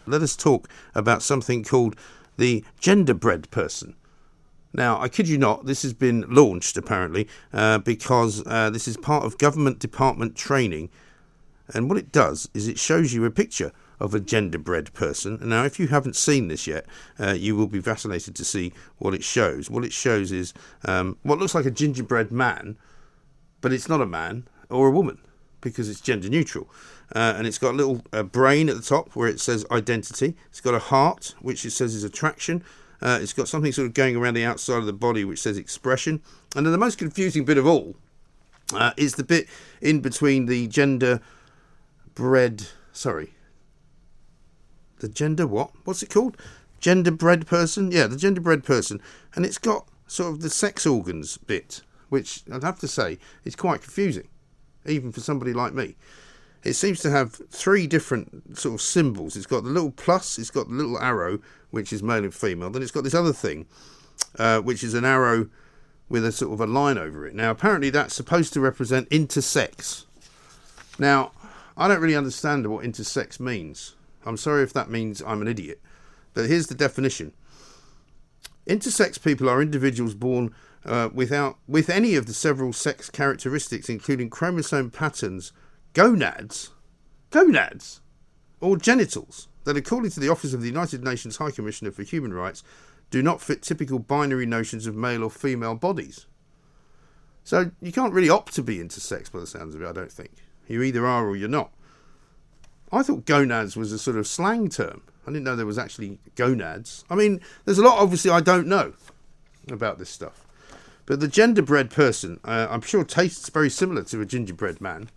Let 0.06 0.22
us 0.22 0.34
talk 0.34 0.68
about 0.92 1.22
something 1.22 1.62
called 1.62 1.94
the 2.36 2.64
genderbread 2.80 3.48
person. 3.52 3.94
Now, 4.72 5.00
I 5.00 5.08
kid 5.08 5.28
you 5.28 5.38
not, 5.38 5.66
this 5.66 5.82
has 5.82 5.92
been 5.92 6.24
launched 6.28 6.76
apparently 6.76 7.28
uh, 7.52 7.78
because 7.78 8.44
uh, 8.44 8.70
this 8.70 8.88
is 8.88 8.96
part 8.96 9.24
of 9.24 9.38
government 9.38 9.78
department 9.78 10.34
training. 10.34 10.90
And 11.72 11.88
what 11.88 11.96
it 11.96 12.10
does 12.10 12.48
is 12.54 12.66
it 12.66 12.80
shows 12.80 13.14
you 13.14 13.24
a 13.24 13.30
picture 13.30 13.70
of 14.00 14.14
a 14.14 14.20
genderbread 14.20 14.92
person. 14.92 15.38
Now, 15.42 15.64
if 15.64 15.78
you 15.78 15.88
haven't 15.88 16.16
seen 16.16 16.48
this 16.48 16.66
yet, 16.66 16.86
uh, 17.18 17.32
you 17.32 17.56
will 17.56 17.66
be 17.66 17.80
fascinated 17.80 18.34
to 18.36 18.44
see 18.44 18.72
what 18.98 19.14
it 19.14 19.24
shows. 19.24 19.70
What 19.70 19.84
it 19.84 19.92
shows 19.92 20.32
is 20.32 20.52
um, 20.84 21.16
what 21.22 21.38
looks 21.38 21.54
like 21.54 21.66
a 21.66 21.70
gingerbread 21.70 22.30
man, 22.32 22.76
but 23.60 23.72
it's 23.72 23.88
not 23.88 24.00
a 24.00 24.06
man 24.06 24.46
or 24.68 24.88
a 24.88 24.92
woman 24.92 25.18
because 25.60 25.88
it's 25.88 26.00
gender 26.00 26.28
neutral. 26.28 26.68
Uh, 27.14 27.34
and 27.36 27.46
it's 27.46 27.58
got 27.58 27.72
a 27.72 27.76
little 27.76 28.02
uh, 28.12 28.22
brain 28.22 28.68
at 28.68 28.76
the 28.76 28.82
top 28.82 29.14
where 29.14 29.28
it 29.28 29.40
says 29.40 29.64
identity. 29.70 30.34
It's 30.48 30.60
got 30.60 30.74
a 30.74 30.78
heart, 30.78 31.34
which 31.40 31.64
it 31.64 31.70
says 31.70 31.94
is 31.94 32.04
attraction. 32.04 32.62
Uh, 33.00 33.18
it's 33.20 33.32
got 33.32 33.48
something 33.48 33.72
sort 33.72 33.86
of 33.86 33.94
going 33.94 34.16
around 34.16 34.34
the 34.34 34.44
outside 34.44 34.78
of 34.78 34.86
the 34.86 34.92
body, 34.92 35.24
which 35.24 35.40
says 35.40 35.58
expression. 35.58 36.22
And 36.56 36.64
then 36.64 36.72
the 36.72 36.78
most 36.78 36.98
confusing 36.98 37.44
bit 37.44 37.58
of 37.58 37.66
all 37.66 37.96
uh, 38.72 38.92
is 38.96 39.14
the 39.14 39.24
bit 39.24 39.46
in 39.80 40.00
between 40.00 40.46
the 40.46 40.66
gender 40.68 41.20
bread. 42.14 42.68
Sorry. 42.92 43.33
The 45.04 45.10
gender 45.10 45.46
what? 45.46 45.70
What's 45.84 46.02
it 46.02 46.08
called? 46.08 46.34
Gender 46.80 47.10
bred 47.10 47.46
person? 47.46 47.90
Yeah, 47.90 48.06
the 48.06 48.16
gender 48.16 48.40
bred 48.40 48.64
person. 48.64 49.02
And 49.34 49.44
it's 49.44 49.58
got 49.58 49.86
sort 50.06 50.32
of 50.32 50.40
the 50.40 50.48
sex 50.48 50.86
organs 50.86 51.36
bit, 51.36 51.82
which 52.08 52.42
I'd 52.50 52.62
have 52.62 52.78
to 52.78 52.88
say 52.88 53.18
is 53.44 53.54
quite 53.54 53.82
confusing, 53.82 54.28
even 54.86 55.12
for 55.12 55.20
somebody 55.20 55.52
like 55.52 55.74
me. 55.74 55.96
It 56.62 56.72
seems 56.72 57.00
to 57.00 57.10
have 57.10 57.34
three 57.50 57.86
different 57.86 58.56
sort 58.56 58.76
of 58.76 58.80
symbols. 58.80 59.36
It's 59.36 59.44
got 59.44 59.64
the 59.64 59.68
little 59.68 59.90
plus, 59.90 60.38
it's 60.38 60.50
got 60.50 60.68
the 60.68 60.74
little 60.74 60.98
arrow, 60.98 61.38
which 61.70 61.92
is 61.92 62.02
male 62.02 62.24
and 62.24 62.34
female. 62.34 62.70
Then 62.70 62.80
it's 62.80 62.90
got 62.90 63.04
this 63.04 63.12
other 63.12 63.34
thing, 63.34 63.66
uh, 64.38 64.60
which 64.60 64.82
is 64.82 64.94
an 64.94 65.04
arrow 65.04 65.50
with 66.08 66.24
a 66.24 66.32
sort 66.32 66.54
of 66.54 66.62
a 66.62 66.66
line 66.66 66.96
over 66.96 67.26
it. 67.26 67.34
Now, 67.34 67.50
apparently, 67.50 67.90
that's 67.90 68.14
supposed 68.14 68.54
to 68.54 68.60
represent 68.62 69.10
intersex. 69.10 70.06
Now, 70.98 71.32
I 71.76 71.88
don't 71.88 72.00
really 72.00 72.16
understand 72.16 72.66
what 72.68 72.86
intersex 72.86 73.38
means. 73.38 73.96
I'm 74.24 74.36
sorry 74.36 74.62
if 74.62 74.72
that 74.72 74.90
means 74.90 75.22
I'm 75.22 75.42
an 75.42 75.48
idiot. 75.48 75.80
But 76.32 76.48
here's 76.48 76.66
the 76.66 76.74
definition 76.74 77.32
Intersex 78.66 79.22
people 79.22 79.48
are 79.48 79.60
individuals 79.60 80.14
born 80.14 80.54
uh, 80.84 81.10
without 81.12 81.58
with 81.66 81.90
any 81.90 82.14
of 82.14 82.26
the 82.26 82.34
several 82.34 82.72
sex 82.72 83.10
characteristics, 83.10 83.88
including 83.88 84.30
chromosome 84.30 84.90
patterns, 84.90 85.52
gonads, 85.92 86.70
gonads, 87.30 88.00
or 88.60 88.76
genitals 88.76 89.48
that, 89.64 89.76
according 89.76 90.10
to 90.12 90.20
the 90.20 90.28
Office 90.28 90.54
of 90.54 90.60
the 90.60 90.68
United 90.68 91.02
Nations 91.02 91.36
High 91.36 91.50
Commissioner 91.50 91.90
for 91.90 92.02
Human 92.02 92.32
Rights, 92.32 92.62
do 93.10 93.22
not 93.22 93.40
fit 93.40 93.62
typical 93.62 93.98
binary 93.98 94.46
notions 94.46 94.86
of 94.86 94.96
male 94.96 95.22
or 95.22 95.30
female 95.30 95.74
bodies. 95.74 96.26
So 97.44 97.70
you 97.80 97.92
can't 97.92 98.14
really 98.14 98.30
opt 98.30 98.54
to 98.54 98.62
be 98.62 98.78
intersex 98.78 99.30
by 99.30 99.40
the 99.40 99.46
sounds 99.46 99.74
of 99.74 99.82
it, 99.82 99.88
I 99.88 99.92
don't 99.92 100.12
think. 100.12 100.30
You 100.66 100.82
either 100.82 101.06
are 101.06 101.26
or 101.28 101.36
you're 101.36 101.48
not. 101.48 101.70
I 102.94 103.02
thought 103.02 103.26
gonads 103.26 103.76
was 103.76 103.92
a 103.92 103.98
sort 103.98 104.16
of 104.16 104.26
slang 104.26 104.68
term. 104.68 105.02
I 105.26 105.30
didn't 105.30 105.44
know 105.44 105.56
there 105.56 105.66
was 105.66 105.78
actually 105.78 106.18
gonads. 106.34 107.04
I 107.10 107.14
mean, 107.14 107.40
there's 107.64 107.78
a 107.78 107.82
lot, 107.82 107.98
obviously, 107.98 108.30
I 108.30 108.40
don't 108.40 108.66
know 108.66 108.92
about 109.70 109.98
this 109.98 110.10
stuff. 110.10 110.46
But 111.06 111.20
the 111.20 111.26
genderbread 111.26 111.90
person, 111.90 112.40
uh, 112.44 112.68
I'm 112.70 112.80
sure, 112.80 113.04
tastes 113.04 113.48
very 113.48 113.70
similar 113.70 114.04
to 114.04 114.20
a 114.20 114.26
gingerbread 114.26 114.80
man. 114.80 115.10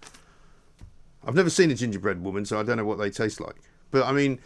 I've 1.25 1.35
never 1.35 1.49
seen 1.49 1.71
a 1.71 1.75
gingerbread 1.75 2.23
woman, 2.23 2.45
so 2.45 2.59
I 2.59 2.63
don't 2.63 2.77
know 2.77 2.85
what 2.85 2.97
they 2.97 3.09
taste 3.09 3.39
like. 3.39 3.55
But 3.91 4.05
I 4.05 4.11
mean, 4.11 4.39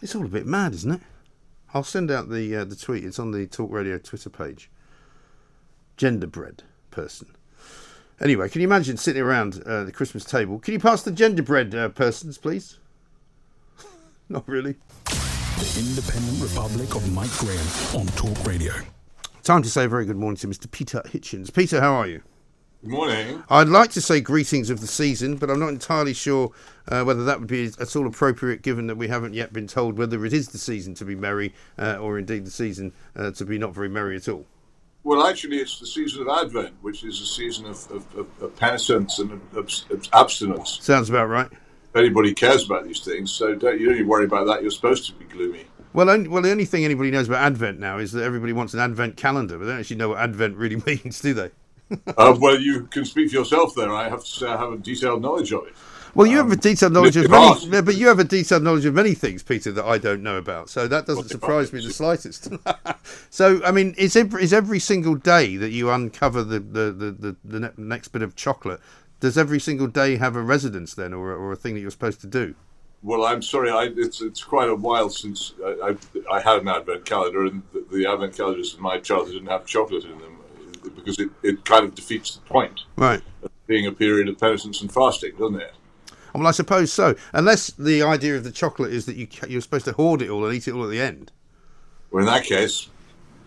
it's 0.00 0.14
all 0.14 0.24
a 0.24 0.28
bit 0.28 0.46
mad, 0.46 0.74
isn't 0.74 0.92
it? 0.92 1.00
I'll 1.74 1.84
send 1.84 2.10
out 2.10 2.28
the 2.28 2.56
uh, 2.56 2.64
the 2.64 2.76
tweet. 2.76 3.04
It's 3.04 3.18
on 3.18 3.30
the 3.30 3.46
Talk 3.46 3.70
Radio 3.70 3.98
Twitter 3.98 4.28
page. 4.28 4.70
Genderbread 5.96 6.60
person. 6.90 7.34
Anyway, 8.20 8.48
can 8.48 8.60
you 8.60 8.66
imagine 8.66 8.96
sitting 8.96 9.22
around 9.22 9.62
uh, 9.66 9.84
the 9.84 9.92
Christmas 9.92 10.24
table? 10.24 10.58
Can 10.58 10.74
you 10.74 10.80
pass 10.80 11.02
the 11.02 11.10
genderbread 11.10 11.74
uh, 11.74 11.88
persons, 11.88 12.38
please? 12.38 12.78
Not 14.28 14.46
really. 14.48 14.76
The 15.04 15.76
Independent 15.78 16.42
Republic 16.42 16.94
of 16.94 17.12
Mike 17.12 17.30
Graham 17.38 17.66
on 17.94 18.06
Talk 18.14 18.44
Radio. 18.46 18.72
Time 19.42 19.62
to 19.62 19.68
say 19.68 19.84
a 19.84 19.88
very 19.88 20.06
good 20.06 20.16
morning 20.16 20.36
to 20.36 20.46
Mr. 20.46 20.70
Peter 20.70 21.02
Hitchens. 21.06 21.52
Peter, 21.52 21.80
how 21.80 21.94
are 21.94 22.06
you? 22.06 22.22
Good 22.82 22.90
morning. 22.90 23.42
I'd 23.48 23.68
like 23.68 23.90
to 23.92 24.00
say 24.00 24.20
greetings 24.20 24.68
of 24.68 24.80
the 24.80 24.88
season, 24.88 25.36
but 25.36 25.50
I'm 25.50 25.60
not 25.60 25.68
entirely 25.68 26.14
sure 26.14 26.50
uh, 26.88 27.04
whether 27.04 27.24
that 27.24 27.38
would 27.38 27.48
be 27.48 27.66
at 27.66 27.94
all 27.94 28.08
appropriate 28.08 28.62
given 28.62 28.88
that 28.88 28.96
we 28.96 29.06
haven't 29.06 29.34
yet 29.34 29.52
been 29.52 29.68
told 29.68 29.96
whether 29.96 30.24
it 30.24 30.32
is 30.32 30.48
the 30.48 30.58
season 30.58 30.94
to 30.94 31.04
be 31.04 31.14
merry 31.14 31.54
uh, 31.78 31.96
or 31.96 32.18
indeed 32.18 32.44
the 32.44 32.50
season 32.50 32.92
uh, 33.14 33.30
to 33.32 33.44
be 33.44 33.56
not 33.56 33.72
very 33.72 33.88
merry 33.88 34.16
at 34.16 34.28
all. 34.28 34.46
Well, 35.04 35.26
actually, 35.26 35.58
it's 35.58 35.80
the 35.80 35.86
season 35.86 36.22
of 36.22 36.28
Advent, 36.28 36.74
which 36.80 37.02
is 37.02 37.20
a 37.20 37.26
season 37.26 37.66
of, 37.66 37.90
of, 37.90 38.16
of, 38.16 38.42
of 38.42 38.56
penitence 38.56 39.18
and 39.18 39.32
of, 39.32 39.40
of 39.56 40.08
abstinence. 40.12 40.78
Sounds 40.80 41.10
about 41.10 41.28
right. 41.28 41.48
If 41.50 41.96
anybody 41.96 42.32
cares 42.34 42.64
about 42.64 42.84
these 42.84 43.00
things, 43.00 43.32
so 43.32 43.54
don't, 43.54 43.80
you 43.80 43.92
don't 43.92 44.06
worry 44.06 44.24
about 44.24 44.46
that. 44.46 44.62
You're 44.62 44.70
supposed 44.70 45.06
to 45.06 45.12
be 45.14 45.24
gloomy. 45.24 45.64
Well, 45.92 46.08
only, 46.08 46.28
well, 46.28 46.40
the 46.40 46.50
only 46.50 46.64
thing 46.64 46.84
anybody 46.84 47.10
knows 47.10 47.28
about 47.28 47.42
Advent 47.44 47.78
now 47.78 47.98
is 47.98 48.12
that 48.12 48.22
everybody 48.22 48.52
wants 48.52 48.74
an 48.74 48.80
Advent 48.80 49.16
calendar, 49.16 49.58
but 49.58 49.64
they 49.64 49.72
don't 49.72 49.80
actually 49.80 49.96
know 49.96 50.10
what 50.10 50.18
Advent 50.18 50.56
really 50.56 50.76
means, 50.86 51.20
do 51.20 51.34
they? 51.34 51.50
uh, 52.16 52.34
well, 52.38 52.58
you 52.58 52.84
can 52.84 53.04
speak 53.04 53.30
for 53.30 53.36
yourself 53.36 53.74
there. 53.74 53.92
I 53.92 54.08
have 54.08 54.24
to 54.24 54.30
say 54.30 54.46
I 54.46 54.56
have 54.56 54.72
a 54.72 54.78
detailed 54.78 55.20
knowledge 55.20 55.52
of 55.52 55.66
it. 55.66 55.74
Well, 56.14 56.26
you 56.26 56.40
um, 56.40 56.50
have 56.50 56.58
a 56.58 56.60
detailed 56.60 56.92
knowledge 56.92 57.16
of 57.16 57.30
many, 57.30 57.82
but 57.82 57.94
you 57.94 58.08
have 58.08 58.18
a 58.18 58.24
detailed 58.24 58.62
knowledge 58.62 58.84
of 58.84 58.94
many 58.94 59.14
things, 59.14 59.42
Peter, 59.42 59.72
that 59.72 59.84
I 59.84 59.98
don't 59.98 60.22
know 60.22 60.36
about. 60.36 60.68
So 60.68 60.86
that 60.86 61.06
doesn't 61.06 61.28
surprise 61.28 61.72
me 61.72 61.84
the 61.84 61.92
slightest. 61.92 62.48
so, 63.30 63.62
I 63.64 63.70
mean, 63.70 63.94
is 63.96 64.14
every, 64.14 64.42
is 64.42 64.52
every 64.52 64.78
single 64.78 65.14
day 65.14 65.56
that 65.56 65.70
you 65.70 65.90
uncover 65.90 66.42
the, 66.42 66.60
the, 66.60 66.92
the, 66.92 67.10
the, 67.12 67.36
the 67.44 67.72
next 67.78 68.08
bit 68.08 68.22
of 68.22 68.36
chocolate, 68.36 68.80
does 69.20 69.38
every 69.38 69.60
single 69.60 69.86
day 69.86 70.16
have 70.16 70.36
a 70.36 70.42
residence 70.42 70.94
then, 70.94 71.14
or, 71.14 71.32
or 71.32 71.52
a 71.52 71.56
thing 71.56 71.74
that 71.74 71.80
you're 71.80 71.90
supposed 71.90 72.20
to 72.20 72.26
do? 72.26 72.54
Well, 73.02 73.24
I'm 73.24 73.42
sorry. 73.42 73.70
I, 73.70 73.90
it's 73.96 74.20
it's 74.20 74.44
quite 74.44 74.68
a 74.68 74.74
while 74.76 75.10
since 75.10 75.54
I, 75.64 75.94
I, 76.30 76.36
I 76.36 76.40
had 76.40 76.62
an 76.62 76.68
advent 76.68 77.04
calendar, 77.04 77.46
and 77.46 77.62
the, 77.72 77.84
the, 77.90 78.06
advent 78.06 78.36
calendars 78.36 78.74
in 78.74 78.82
my 78.82 78.98
childhood 78.98 79.34
didn't 79.34 79.48
have 79.48 79.66
chocolate 79.66 80.04
in 80.04 80.18
them 80.18 80.38
because 80.94 81.18
it, 81.18 81.30
it 81.42 81.64
kind 81.64 81.84
of 81.84 81.94
defeats 81.94 82.36
the 82.36 82.40
point. 82.42 82.80
Right. 82.96 83.20
Of 83.42 83.50
being 83.66 83.86
a 83.86 83.92
period 83.92 84.28
of 84.28 84.38
penitence 84.38 84.82
and 84.82 84.92
fasting, 84.92 85.32
doesn't 85.36 85.60
it? 85.60 85.72
Well, 86.34 86.46
I 86.46 86.52
suppose 86.52 86.92
so. 86.92 87.14
Unless 87.32 87.72
the 87.72 88.02
idea 88.02 88.36
of 88.36 88.44
the 88.44 88.50
chocolate 88.50 88.92
is 88.92 89.06
that 89.06 89.16
you 89.16 89.28
you're 89.48 89.60
supposed 89.60 89.84
to 89.86 89.92
hoard 89.92 90.22
it 90.22 90.30
all 90.30 90.44
and 90.44 90.54
eat 90.54 90.68
it 90.68 90.72
all 90.72 90.84
at 90.84 90.90
the 90.90 91.00
end. 91.00 91.32
Well, 92.10 92.20
in 92.20 92.26
that 92.26 92.44
case, 92.44 92.88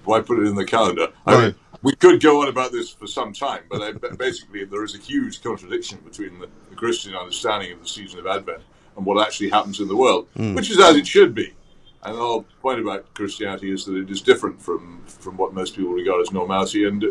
why 0.04 0.22
put 0.22 0.40
it 0.40 0.48
in 0.48 0.56
the 0.56 0.66
calendar? 0.66 1.08
I 1.26 1.42
mean, 1.42 1.56
we 1.82 1.96
could 1.96 2.22
go 2.22 2.42
on 2.42 2.48
about 2.48 2.72
this 2.72 2.92
for 2.92 3.08
some 3.08 3.34
time, 3.34 3.64
but 3.70 3.82
I, 3.82 3.92
basically, 4.16 4.66
there 4.66 4.84
is 4.84 4.96
a 4.96 4.98
huge 4.98 5.44
contradiction 5.44 6.00
between 6.04 6.40
the, 6.40 6.50
the 6.70 6.76
Christian 6.76 7.16
understanding 7.16 7.72
of 7.74 7.82
the 7.82 7.88
season 7.88 8.20
of 8.20 8.28
Advent 8.28 8.62
and 8.98 9.06
what 9.06 9.22
actually 9.22 9.50
happens 9.50 9.80
in 9.80 9.88
the 9.88 9.96
world, 9.96 10.28
mm. 10.36 10.56
which 10.56 10.72
is 10.72 10.80
as 10.80 10.96
it 10.96 11.06
should 11.06 11.36
be. 11.36 11.54
And 12.04 12.16
the 12.16 12.20
whole 12.20 12.46
point 12.62 12.80
about 12.80 13.14
Christianity 13.14 13.72
is 13.72 13.86
that 13.86 13.96
it 13.96 14.10
is 14.10 14.22
different 14.22 14.62
from, 14.62 15.04
from 15.06 15.38
what 15.38 15.54
most 15.54 15.76
people 15.76 15.92
regard 15.92 16.22
as 16.22 16.32
normality, 16.32 16.86
and 16.86 17.04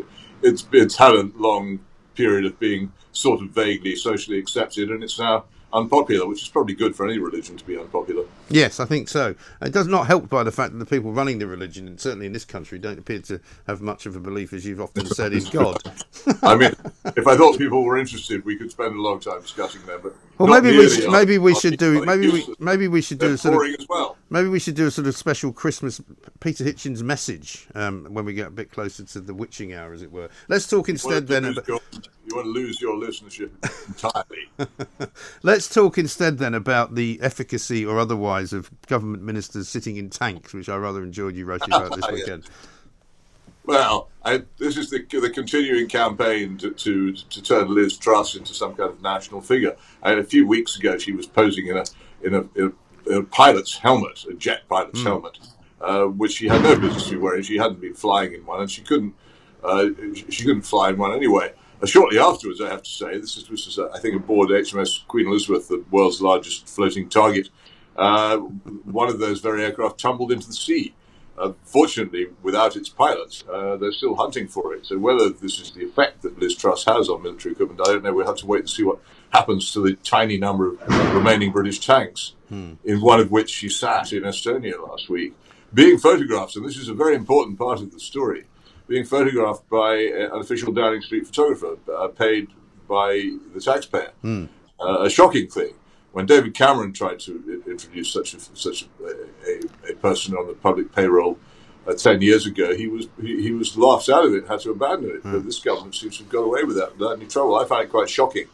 it's 0.43 0.66
it's 0.72 0.97
had 0.97 1.14
a 1.14 1.31
long 1.37 1.81
period 2.14 2.45
of 2.45 2.59
being 2.61 2.93
sort 3.12 3.43
of 3.43 3.51
vaguely 3.51 3.97
socially 3.97 4.39
accepted, 4.39 4.91
and 4.91 5.03
it's 5.03 5.18
now 5.18 5.45
unpopular, 5.75 6.27
which 6.27 6.43
is 6.43 6.49
probably 6.49 6.75
good 6.75 6.95
for 6.95 7.07
any 7.07 7.18
religion 7.18 7.57
to 7.57 7.64
be 7.64 7.77
unpopular. 7.77 8.25
Yes, 8.49 8.81
I 8.81 8.85
think 8.85 9.09
so. 9.09 9.35
It 9.61 9.72
does 9.72 9.89
not 9.89 10.07
help 10.07 10.29
by 10.29 10.45
the 10.45 10.53
fact 10.53 10.72
that 10.72 10.79
the 10.79 10.87
people 10.87 11.12
running 11.12 11.39
the 11.39 11.47
religion, 11.47 11.89
and 11.89 12.01
certainly 12.01 12.27
in 12.27 12.33
this 12.33 12.45
country, 12.45 12.79
don't 12.79 12.99
appear 12.99 13.18
to 13.20 13.41
have 13.66 13.81
much 13.83 14.07
of 14.07 14.16
a 14.16 14.20
belief, 14.20 14.53
as 14.53 14.64
you've 14.64 14.81
often 14.81 15.07
said, 15.07 15.33
in 15.33 15.45
God. 15.53 15.83
I 16.43 16.57
mean, 16.57 16.72
if 17.16 17.27
I 17.27 17.37
thought 17.37 17.59
people 17.59 17.83
were 17.83 17.99
interested, 17.99 18.45
we 18.45 18.57
could 18.57 18.70
spend 18.70 18.95
a 18.95 19.01
long 19.01 19.20
time 19.20 19.41
discussing 19.43 19.85
them. 19.87 20.01
But 20.03 20.14
well, 20.39 20.49
maybe 20.49 20.76
we 20.76 20.89
should, 20.89 21.11
maybe 21.11 21.39
we 21.39 21.55
should 21.55 21.78
do 21.78 22.05
maybe 22.05 22.30
we 22.30 22.47
maybe 22.59 22.89
we 22.89 23.01
should 23.01 23.18
do 23.18 23.35
a 23.35 23.39
sort 23.39 23.55
of 23.55 23.87
well. 23.89 24.16
maybe 24.30 24.49
we 24.49 24.59
should 24.59 24.74
do 24.74 24.87
a 24.87 24.91
sort 24.91 25.07
of 25.07 25.16
special 25.16 25.53
Christmas 25.53 26.01
Peter 26.41 26.64
Hitchens 26.64 27.03
message 27.03 27.66
um, 27.74 28.07
when 28.11 28.24
we 28.24 28.35
get 28.35 28.49
a 28.49 28.51
bit 28.51 28.70
closer 28.70 29.05
to 29.05 29.20
the 29.20 29.35
witching 29.35 29.72
hour, 29.72 29.93
as 29.93 30.03
it 30.03 30.11
were. 30.11 30.28
Let's 30.49 30.68
talk 30.68 30.89
instead 30.89 31.26
then. 31.26 31.45
About, 31.45 31.68
your, 31.68 31.80
you 32.26 32.35
want 32.35 32.47
to 32.47 32.51
lose 32.51 32.80
your 32.80 32.97
listenership 32.97 33.51
entirely. 33.89 35.11
Let's 35.43 35.68
talk 35.68 35.99
instead 35.99 36.39
then 36.39 36.55
about 36.55 36.95
the 36.95 37.18
efficacy 37.22 37.85
or 37.85 37.99
otherwise 37.99 38.53
of 38.53 38.70
government 38.87 39.22
ministers 39.22 39.68
sitting 39.68 39.97
in 39.97 40.11
tanks, 40.11 40.53
which 40.55 40.68
I 40.68 40.76
rather 40.76 41.03
enjoyed 41.03 41.37
you 41.37 41.45
writing 41.45 41.72
about 41.72 41.95
this 41.95 42.09
weekend. 42.12 42.45
Well, 43.66 44.10
I, 44.24 44.42
this 44.58 44.76
is 44.76 44.90
the, 44.90 45.04
the 45.08 45.30
continuing 45.30 45.88
campaign 45.88 46.58
to, 46.58 46.70
to, 46.72 47.12
to 47.12 47.42
turn 47.42 47.74
Liz 47.74 47.96
Truss 47.96 48.34
into 48.34 48.52
some 48.52 48.74
kind 48.74 48.90
of 48.90 49.00
national 49.02 49.40
figure. 49.40 49.76
And 50.02 50.18
a 50.18 50.24
few 50.24 50.46
weeks 50.46 50.78
ago, 50.78 50.98
she 50.98 51.12
was 51.12 51.26
posing 51.26 51.68
in 51.68 51.78
a 51.78 51.84
in 52.22 52.34
a, 52.34 52.40
in 52.54 52.72
a, 53.06 53.10
in 53.10 53.16
a 53.18 53.22
pilot's 53.22 53.76
helmet, 53.76 54.24
a 54.30 54.34
jet 54.34 54.62
pilot's 54.68 55.00
mm. 55.00 55.04
helmet, 55.04 55.38
uh, 55.80 56.04
which 56.04 56.32
she 56.32 56.48
had 56.48 56.62
no 56.62 56.78
business 56.78 57.06
to 57.06 57.12
be 57.12 57.16
wearing. 57.18 57.42
She 57.42 57.56
hadn't 57.56 57.80
been 57.80 57.94
flying 57.94 58.34
in 58.34 58.44
one, 58.44 58.60
and 58.60 58.70
she 58.70 58.82
couldn't 58.82 59.14
uh, 59.62 59.86
she 60.14 60.44
couldn't 60.44 60.62
fly 60.62 60.90
in 60.90 60.98
one 60.98 61.12
anyway. 61.12 61.52
Uh, 61.82 61.86
shortly 61.86 62.18
afterwards, 62.18 62.60
I 62.60 62.68
have 62.68 62.82
to 62.82 62.90
say, 62.90 63.18
this 63.18 63.36
is, 63.36 63.48
this 63.48 63.66
is 63.66 63.78
uh, 63.78 63.88
I 63.94 63.98
think, 63.98 64.14
aboard 64.14 64.50
HMS 64.50 65.06
Queen 65.08 65.26
Elizabeth, 65.26 65.68
the 65.68 65.84
world's 65.90 66.20
largest 66.20 66.68
floating 66.68 67.08
target. 67.08 67.48
Uh, 67.96 68.38
one 68.38 69.08
of 69.08 69.18
those 69.18 69.40
very 69.40 69.64
aircraft 69.64 69.98
tumbled 69.98 70.32
into 70.32 70.46
the 70.46 70.52
sea. 70.52 70.94
Uh, 71.37 71.53
fortunately, 71.64 72.28
without 72.43 72.76
its 72.76 72.89
pilots, 72.89 73.43
uh, 73.53 73.76
they're 73.76 73.93
still 73.93 74.14
hunting 74.14 74.47
for 74.47 74.72
it. 74.74 74.87
So 74.87 74.99
whether 74.99 75.30
this 75.30 75.59
is 75.61 75.72
the 75.72 75.85
effect 75.85 76.22
that 76.22 76.39
Liz 76.39 76.55
Truss 76.55 76.85
has 76.85 77.09
on 77.09 77.22
military 77.22 77.53
equipment, 77.53 77.80
I 77.82 77.93
don't 77.93 78.05
know. 78.05 78.14
We'll 78.14 78.26
have 78.26 78.37
to 78.37 78.47
wait 78.47 78.61
and 78.61 78.70
see 78.70 78.85
what 78.85 79.01
happens 79.30 79.72
to 79.72 79.80
the 79.80 79.95
tiny 79.97 80.39
number 80.39 80.68
of 80.68 81.14
remaining 81.14 81.51
British 81.51 81.80
tanks, 81.80 82.35
hmm. 82.49 82.74
in 82.85 83.01
one 83.01 83.18
of 83.18 83.32
which 83.32 83.51
she 83.51 83.68
sat 83.68 84.12
in 84.12 84.22
Estonia 84.22 84.80
last 84.89 85.09
week, 85.09 85.35
being 85.72 85.99
photographed. 85.99 86.55
And 86.55 86.64
this 86.64 86.76
is 86.76 86.89
a 86.89 86.95
very 86.95 87.16
important 87.16 87.59
part 87.59 87.80
of 87.80 87.93
the 87.93 87.99
story. 87.99 88.45
Being 88.87 89.05
photographed 89.05 89.68
by 89.68 89.97
an 89.97 90.30
official 90.35 90.72
Downing 90.72 91.01
Street 91.01 91.26
photographer 91.26 91.78
uh, 91.93 92.09
paid 92.09 92.49
by 92.87 93.30
the 93.53 93.61
taxpayer. 93.61 94.12
Hmm. 94.22 94.45
Uh, 94.78 95.05
a 95.05 95.11
shocking 95.11 95.49
thing 95.49 95.74
when 96.14 96.26
David 96.26 96.54
Cameron 96.54 96.92
tried 96.92 97.18
to 97.20 97.62
introduce 97.66 98.12
such 98.12 98.34
a, 98.34 98.40
such 98.40 98.86
a, 99.02 99.04
a, 99.50 99.92
a 99.92 99.94
person 99.96 100.36
on 100.36 100.46
the 100.46 100.54
public 100.54 100.94
payroll 100.94 101.36
uh, 101.88 101.94
ten 101.94 102.22
years 102.22 102.46
ago, 102.46 102.74
he 102.74 102.86
was 102.86 103.08
he, 103.20 103.42
he, 103.42 103.50
was 103.50 103.76
laughed 103.76 104.08
out 104.08 104.24
of 104.24 104.32
it, 104.32 104.46
had 104.46 104.60
to 104.60 104.70
abandon 104.70 105.10
it. 105.10 105.24
Mm. 105.24 105.32
But 105.32 105.44
this 105.44 105.58
government 105.58 105.96
seems 105.96 106.16
to 106.18 106.22
have 106.22 106.32
got 106.32 106.42
away 106.42 106.62
with 106.62 106.76
that 106.76 106.96
without 106.96 107.16
any 107.16 107.26
trouble. 107.26 107.56
I 107.56 107.64
find 107.66 107.84
it 107.84 107.90
quite 107.90 108.08
shocking. 108.08 108.46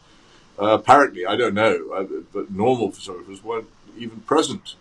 Uh, 0.59 0.69
apparently, 0.69 1.27
I 1.27 1.37
don't 1.37 1.53
know, 1.53 1.91
uh, 1.95 2.05
but 2.33 2.51
normal 2.51 2.93
photographers 2.93 3.45
weren't 3.45 3.69
even 3.99 4.21
present 4.21 4.77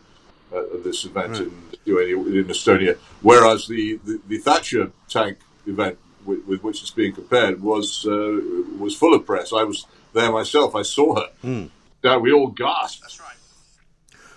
at 0.55 0.83
this 0.83 1.03
event 1.03 1.37
in, 1.37 1.51
in 1.85 2.45
Estonia, 2.45 2.97
whereas 3.21 3.67
the, 3.67 3.99
the, 4.05 4.19
the 4.27 4.37
Thatcher 4.39 4.91
tank 5.09 5.37
event 5.67 5.97
with, 6.25 6.45
with, 6.45 6.63
which 6.63 6.81
it's 6.81 6.91
being 6.91 7.13
compared 7.13 7.61
was 7.61 8.05
uh, 8.07 8.39
was 8.79 8.95
full 8.95 9.13
of 9.13 9.25
press. 9.25 9.51
I 9.51 9.63
was 9.63 9.85
there 10.13 10.31
myself. 10.31 10.75
I 10.75 10.83
saw 10.83 11.15
her. 11.15 11.29
Mm 11.43 11.69
that 12.01 12.21
we 12.21 12.31
all 12.31 12.47
gasped. 12.47 13.01
That's 13.01 13.19
right. 13.19 13.35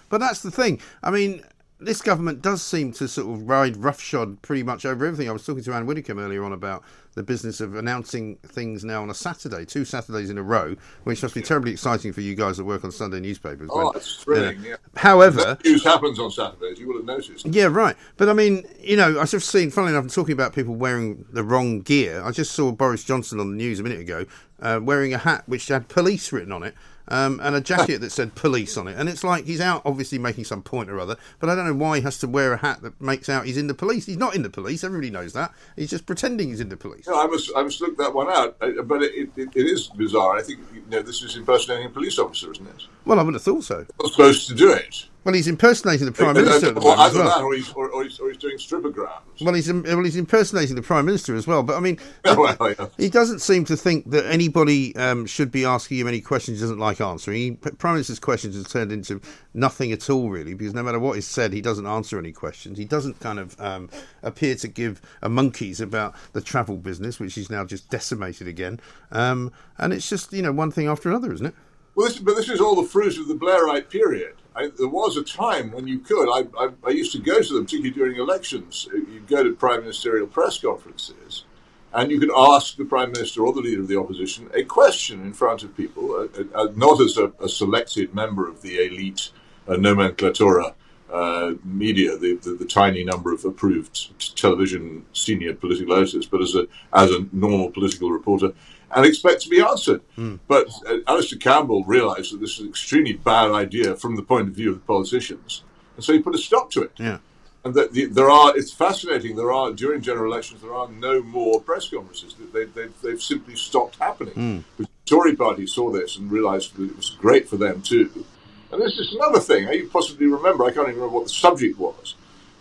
But 0.08 0.18
that's 0.18 0.42
the 0.42 0.50
thing. 0.50 0.80
I 1.02 1.10
mean, 1.10 1.42
this 1.84 2.00
government 2.02 2.42
does 2.42 2.62
seem 2.62 2.92
to 2.92 3.08
sort 3.08 3.34
of 3.34 3.48
ride 3.48 3.76
roughshod 3.76 4.40
pretty 4.42 4.62
much 4.62 4.84
over 4.84 5.04
everything. 5.04 5.28
I 5.28 5.32
was 5.32 5.44
talking 5.44 5.62
to 5.64 5.74
Ann 5.74 5.86
Widdecombe 5.86 6.18
earlier 6.18 6.44
on 6.44 6.52
about 6.52 6.82
the 7.14 7.22
business 7.22 7.60
of 7.60 7.74
announcing 7.74 8.36
things 8.36 8.84
now 8.84 9.02
on 9.02 9.10
a 9.10 9.14
Saturday, 9.14 9.64
two 9.64 9.84
Saturdays 9.84 10.30
in 10.30 10.38
a 10.38 10.42
row, 10.42 10.76
which 11.04 11.22
must 11.22 11.34
be 11.34 11.42
terribly 11.42 11.72
exciting 11.72 12.12
for 12.12 12.22
you 12.22 12.34
guys 12.34 12.56
that 12.56 12.64
work 12.64 12.84
on 12.84 12.92
Sunday 12.92 13.20
newspapers. 13.20 13.68
Oh, 13.72 13.86
when, 13.86 13.96
it's 13.96 14.16
thrilling, 14.16 14.56
you 14.58 14.62
know. 14.62 14.68
yeah. 14.70 14.76
However... 15.00 15.44
That 15.44 15.64
news 15.64 15.84
happens 15.84 16.18
on 16.18 16.30
Saturdays, 16.30 16.78
you 16.78 16.88
will 16.88 16.96
have 16.96 17.04
noticed. 17.04 17.46
Yeah, 17.46 17.66
right. 17.66 17.96
But 18.16 18.28
I 18.28 18.32
mean, 18.32 18.64
you 18.80 18.96
know, 18.96 19.20
I've 19.20 19.30
just 19.30 19.50
seen, 19.50 19.70
funnily 19.70 19.92
enough, 19.92 20.04
I'm 20.04 20.10
talking 20.10 20.32
about 20.32 20.54
people 20.54 20.74
wearing 20.74 21.26
the 21.32 21.42
wrong 21.42 21.80
gear. 21.80 22.22
I 22.22 22.30
just 22.30 22.52
saw 22.52 22.72
Boris 22.72 23.04
Johnson 23.04 23.40
on 23.40 23.50
the 23.50 23.56
news 23.56 23.80
a 23.80 23.82
minute 23.82 24.00
ago 24.00 24.24
uh, 24.60 24.80
wearing 24.82 25.12
a 25.12 25.18
hat 25.18 25.44
which 25.46 25.68
had 25.68 25.88
police 25.88 26.32
written 26.32 26.52
on 26.52 26.62
it 26.62 26.74
um, 27.08 27.40
and 27.42 27.54
a 27.54 27.60
jacket 27.72 28.00
that 28.00 28.10
said 28.10 28.34
police 28.34 28.76
on 28.76 28.88
it. 28.88 28.96
And 28.98 29.08
it's 29.08 29.24
like 29.24 29.44
he's 29.44 29.60
out, 29.60 29.82
obviously 29.84 30.18
making 30.18 30.44
some 30.44 30.62
point 30.62 30.90
or 30.90 30.98
other, 30.98 31.16
but 31.38 31.48
I 31.48 31.54
don't 31.54 31.66
know 31.66 31.74
why 31.74 31.98
he 31.98 32.02
has 32.02 32.18
to 32.18 32.28
wear 32.28 32.52
a 32.52 32.56
hat 32.58 32.82
that 32.82 33.00
makes 33.00 33.28
out 33.28 33.46
he's 33.46 33.56
in 33.56 33.66
the 33.66 33.74
police. 33.74 34.06
He's 34.06 34.16
not 34.16 34.34
in 34.34 34.42
the 34.42 34.50
police. 34.50 34.84
Everybody 34.84 35.10
knows 35.10 35.32
that. 35.32 35.52
He's 35.76 35.90
just 35.90 36.06
pretending 36.06 36.48
he's 36.48 36.60
in 36.60 36.68
the 36.68 36.76
police. 36.76 37.06
No, 37.06 37.20
I 37.20 37.26
must, 37.26 37.50
I 37.56 37.62
must 37.62 37.80
look 37.80 37.96
that 37.98 38.14
one 38.14 38.28
out. 38.28 38.56
Uh, 38.60 38.82
but 38.82 39.02
it, 39.02 39.30
it, 39.36 39.48
it 39.54 39.66
is 39.66 39.88
bizarre. 39.88 40.36
I 40.36 40.42
think 40.42 40.60
you 40.74 40.82
know, 40.88 41.02
this 41.02 41.22
is 41.22 41.36
impersonating 41.36 41.86
a 41.86 41.90
police 41.90 42.18
officer, 42.18 42.52
isn't 42.52 42.66
it? 42.66 42.84
Well, 43.04 43.18
I 43.18 43.22
would 43.22 43.34
have 43.34 43.42
thought 43.42 43.64
so. 43.64 43.86
Not 44.00 44.12
supposed 44.12 44.48
to 44.48 44.54
do 44.54 44.72
it. 44.72 45.06
Well, 45.24 45.34
he's 45.34 45.46
impersonating 45.46 46.06
the 46.06 46.12
prime 46.12 46.34
minister. 46.34 46.76
Uh, 46.76 46.80
well, 46.80 47.00
either 47.00 47.20
well. 47.20 47.28
that, 47.28 47.42
or 47.42 47.54
he's, 47.54 47.72
or, 47.74 47.88
or, 47.90 48.02
he's, 48.02 48.18
or 48.18 48.28
he's 48.28 48.38
doing 48.38 48.56
stripograms. 48.56 49.20
Well, 49.40 49.54
he's 49.54 49.72
well, 49.72 50.02
he's 50.02 50.16
impersonating 50.16 50.74
the 50.74 50.82
prime 50.82 51.06
minister 51.06 51.36
as 51.36 51.46
well. 51.46 51.62
But 51.62 51.76
I 51.76 51.80
mean, 51.80 51.98
well, 52.24 52.56
yeah. 52.60 52.86
he 52.96 53.08
doesn't 53.08 53.38
seem 53.38 53.64
to 53.66 53.76
think 53.76 54.10
that 54.10 54.26
anybody 54.26 54.96
um, 54.96 55.26
should 55.26 55.52
be 55.52 55.64
asking 55.64 55.98
him 55.98 56.08
any 56.08 56.20
questions 56.20 56.58
he 56.58 56.62
doesn't 56.62 56.78
like 56.78 57.00
answering. 57.00 57.36
He, 57.36 57.50
prime 57.52 57.94
minister's 57.94 58.18
questions 58.18 58.56
have 58.56 58.68
turned 58.68 58.90
into 58.90 59.20
nothing 59.54 59.92
at 59.92 60.10
all, 60.10 60.28
really, 60.28 60.54
because 60.54 60.74
no 60.74 60.82
matter 60.82 60.98
what 60.98 61.16
is 61.16 61.26
said, 61.26 61.52
he 61.52 61.60
doesn't 61.60 61.86
answer 61.86 62.18
any 62.18 62.32
questions. 62.32 62.76
He 62.76 62.84
doesn't 62.84 63.20
kind 63.20 63.38
of 63.38 63.60
um, 63.60 63.90
appear 64.24 64.56
to 64.56 64.66
give 64.66 65.00
a 65.22 65.28
monkeys 65.28 65.80
about 65.80 66.16
the 66.32 66.40
travel 66.40 66.76
business, 66.76 67.20
which 67.20 67.34
he's 67.34 67.50
now 67.50 67.64
just 67.64 67.88
decimated 67.90 68.48
again. 68.48 68.80
Um, 69.12 69.52
and 69.78 69.92
it's 69.92 70.08
just 70.08 70.32
you 70.32 70.42
know 70.42 70.52
one 70.52 70.72
thing 70.72 70.88
after 70.88 71.08
another, 71.08 71.32
isn't 71.32 71.46
it? 71.46 71.54
Well, 71.94 72.08
this, 72.08 72.18
but 72.18 72.34
this 72.34 72.48
is 72.48 72.60
all 72.60 72.74
the 72.74 72.88
fruit 72.88 73.18
of 73.18 73.28
the 73.28 73.34
Blairite 73.34 73.88
period. 73.88 74.34
I, 74.54 74.70
there 74.76 74.88
was 74.88 75.16
a 75.16 75.24
time 75.24 75.72
when 75.72 75.86
you 75.86 75.98
could. 75.98 76.28
I, 76.28 76.46
I, 76.58 76.70
I, 76.84 76.90
used 76.90 77.12
to 77.12 77.18
go 77.18 77.40
to 77.40 77.54
them, 77.54 77.64
particularly 77.64 77.94
during 77.94 78.18
elections. 78.18 78.88
You'd 78.92 79.26
go 79.26 79.42
to 79.42 79.54
prime 79.54 79.80
ministerial 79.80 80.26
press 80.26 80.58
conferences, 80.58 81.44
and 81.92 82.10
you 82.10 82.20
could 82.20 82.30
ask 82.36 82.76
the 82.76 82.84
prime 82.84 83.12
minister 83.12 83.42
or 83.42 83.52
the 83.52 83.60
leader 83.60 83.80
of 83.80 83.88
the 83.88 83.98
opposition 83.98 84.50
a 84.54 84.62
question 84.62 85.22
in 85.22 85.32
front 85.32 85.62
of 85.62 85.76
people, 85.76 86.12
uh, 86.14 86.44
uh, 86.54 86.68
not 86.74 87.00
as 87.00 87.16
a, 87.16 87.32
a, 87.40 87.48
selected 87.48 88.14
member 88.14 88.48
of 88.48 88.62
the 88.62 88.84
elite 88.84 89.30
uh, 89.68 89.72
nomenclatura 89.72 90.74
uh, 91.10 91.52
media, 91.64 92.16
the, 92.16 92.36
the, 92.36 92.54
the, 92.54 92.64
tiny 92.64 93.04
number 93.04 93.32
of 93.34 93.44
approved 93.44 94.36
television 94.36 95.04
senior 95.12 95.54
political 95.54 95.94
editors, 95.94 96.26
but 96.26 96.40
as 96.40 96.54
a 96.54 96.66
as 96.94 97.10
a 97.10 97.26
normal 97.32 97.70
political 97.70 98.10
reporter, 98.10 98.52
and 98.94 99.06
expect 99.06 99.42
to 99.42 99.48
be 99.48 99.60
answered. 99.60 100.02
Mm. 100.16 100.38
But 100.48 100.68
uh, 100.88 100.98
Alastair 101.06 101.38
Campbell 101.38 101.84
realised 101.84 102.32
that 102.32 102.40
this 102.40 102.54
is 102.54 102.60
an 102.60 102.68
extremely 102.68 103.14
bad 103.14 103.50
idea 103.50 103.96
from 103.96 104.16
the 104.16 104.22
point 104.22 104.48
of 104.48 104.54
view 104.54 104.70
of 104.70 104.76
the 104.76 104.86
politicians, 104.86 105.62
and 105.96 106.04
so 106.04 106.12
he 106.12 106.18
put 106.18 106.34
a 106.34 106.38
stop 106.38 106.70
to 106.72 106.82
it. 106.82 106.92
Yeah. 106.98 107.18
And 107.64 107.74
that 107.74 107.92
the, 107.92 108.06
there 108.06 108.28
are, 108.28 108.56
it's 108.56 108.72
fascinating. 108.72 109.36
There 109.36 109.52
are 109.52 109.70
during 109.72 110.00
general 110.00 110.32
elections, 110.32 110.62
there 110.62 110.74
are 110.74 110.88
no 110.88 111.22
more 111.22 111.60
press 111.60 111.88
conferences. 111.88 112.34
They, 112.52 112.64
they, 112.64 112.88
they've 113.04 113.22
simply 113.22 113.54
stopped 113.54 113.96
happening. 113.96 114.34
Mm. 114.34 114.64
The 114.78 114.88
Tory 115.06 115.36
party 115.36 115.68
saw 115.68 115.90
this 115.90 116.16
and 116.16 116.30
realised 116.30 116.74
that 116.74 116.90
it 116.90 116.96
was 116.96 117.10
great 117.10 117.48
for 117.48 117.56
them 117.56 117.80
too 117.80 118.26
and 118.72 118.80
this 118.80 118.98
is 118.98 119.12
another 119.12 119.38
thing. 119.38 119.68
You 119.68 119.88
possibly 119.88 120.26
remember, 120.26 120.64
I 120.64 120.72
can't 120.72 120.88
even 120.88 120.96
remember 120.96 121.16
what 121.16 121.24
the 121.24 121.32
subject 121.32 121.78
was, 121.78 122.14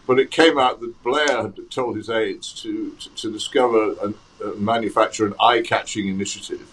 but 0.08 0.20
it 0.20 0.32
came 0.32 0.58
out 0.58 0.80
that 0.82 1.04
Blair 1.04 1.44
had 1.44 1.56
told 1.70 1.96
his 1.96 2.10
aides 2.10 2.52
to, 2.62 2.92
to, 3.00 3.10
to 3.16 3.32
discover 3.32 3.96
and 4.04 4.16
uh, 4.44 4.52
manufacture 4.58 5.26
an 5.26 5.34
eye 5.40 5.62
catching 5.62 6.08
initiative 6.08 6.72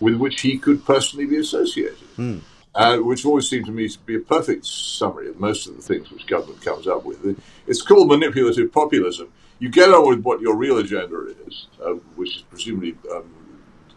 with 0.00 0.16
which 0.16 0.40
he 0.40 0.58
could 0.58 0.84
personally 0.84 1.26
be 1.26 1.36
associated. 1.36 1.98
Mm. 2.16 2.40
Uh, 2.72 2.98
which 2.98 3.26
always 3.26 3.50
seemed 3.50 3.66
to 3.66 3.72
me 3.72 3.88
to 3.88 3.98
be 4.00 4.14
a 4.14 4.20
perfect 4.20 4.64
summary 4.64 5.28
of 5.28 5.40
most 5.40 5.66
of 5.66 5.74
the 5.74 5.82
things 5.82 6.08
which 6.12 6.24
government 6.28 6.62
comes 6.62 6.86
up 6.86 7.04
with. 7.04 7.36
It's 7.66 7.82
called 7.82 8.06
manipulative 8.06 8.72
populism. 8.72 9.32
You 9.58 9.70
get 9.70 9.88
on 9.88 10.08
with 10.08 10.22
what 10.22 10.40
your 10.40 10.54
real 10.54 10.78
agenda 10.78 11.34
is, 11.48 11.66
uh, 11.84 11.94
which 12.14 12.36
is 12.36 12.42
presumably 12.42 12.94
um, 13.12 13.24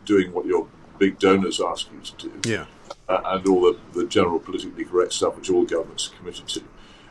doing 0.05 0.33
what 0.33 0.47
your 0.47 0.67
big 0.97 1.19
donors 1.19 1.61
ask 1.61 1.87
you 1.91 1.99
to 2.17 2.29
do. 2.29 2.49
Yeah 2.49 2.65
uh, 3.07 3.21
and 3.25 3.47
all 3.47 3.61
the, 3.61 3.77
the 3.93 4.05
general 4.05 4.39
politically 4.39 4.85
correct 4.85 5.13
stuff 5.13 5.35
which 5.35 5.49
all 5.49 5.65
governments 5.65 6.09
are 6.09 6.17
committed 6.17 6.47
to. 6.47 6.63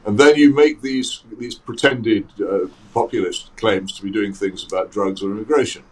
And 0.05 0.19
then 0.19 0.37
you 0.37 0.53
make 0.53 0.83
these 0.83 1.23
these 1.39 1.55
pretended 1.55 2.29
uh, 2.41 2.67
populist 2.93 3.55
claims 3.57 3.93
to 3.97 4.03
be 4.03 4.11
doing 4.11 4.33
things 4.33 4.65
about 4.65 4.91
drugs 4.91 5.23
or 5.23 5.31
immigration. 5.31 5.85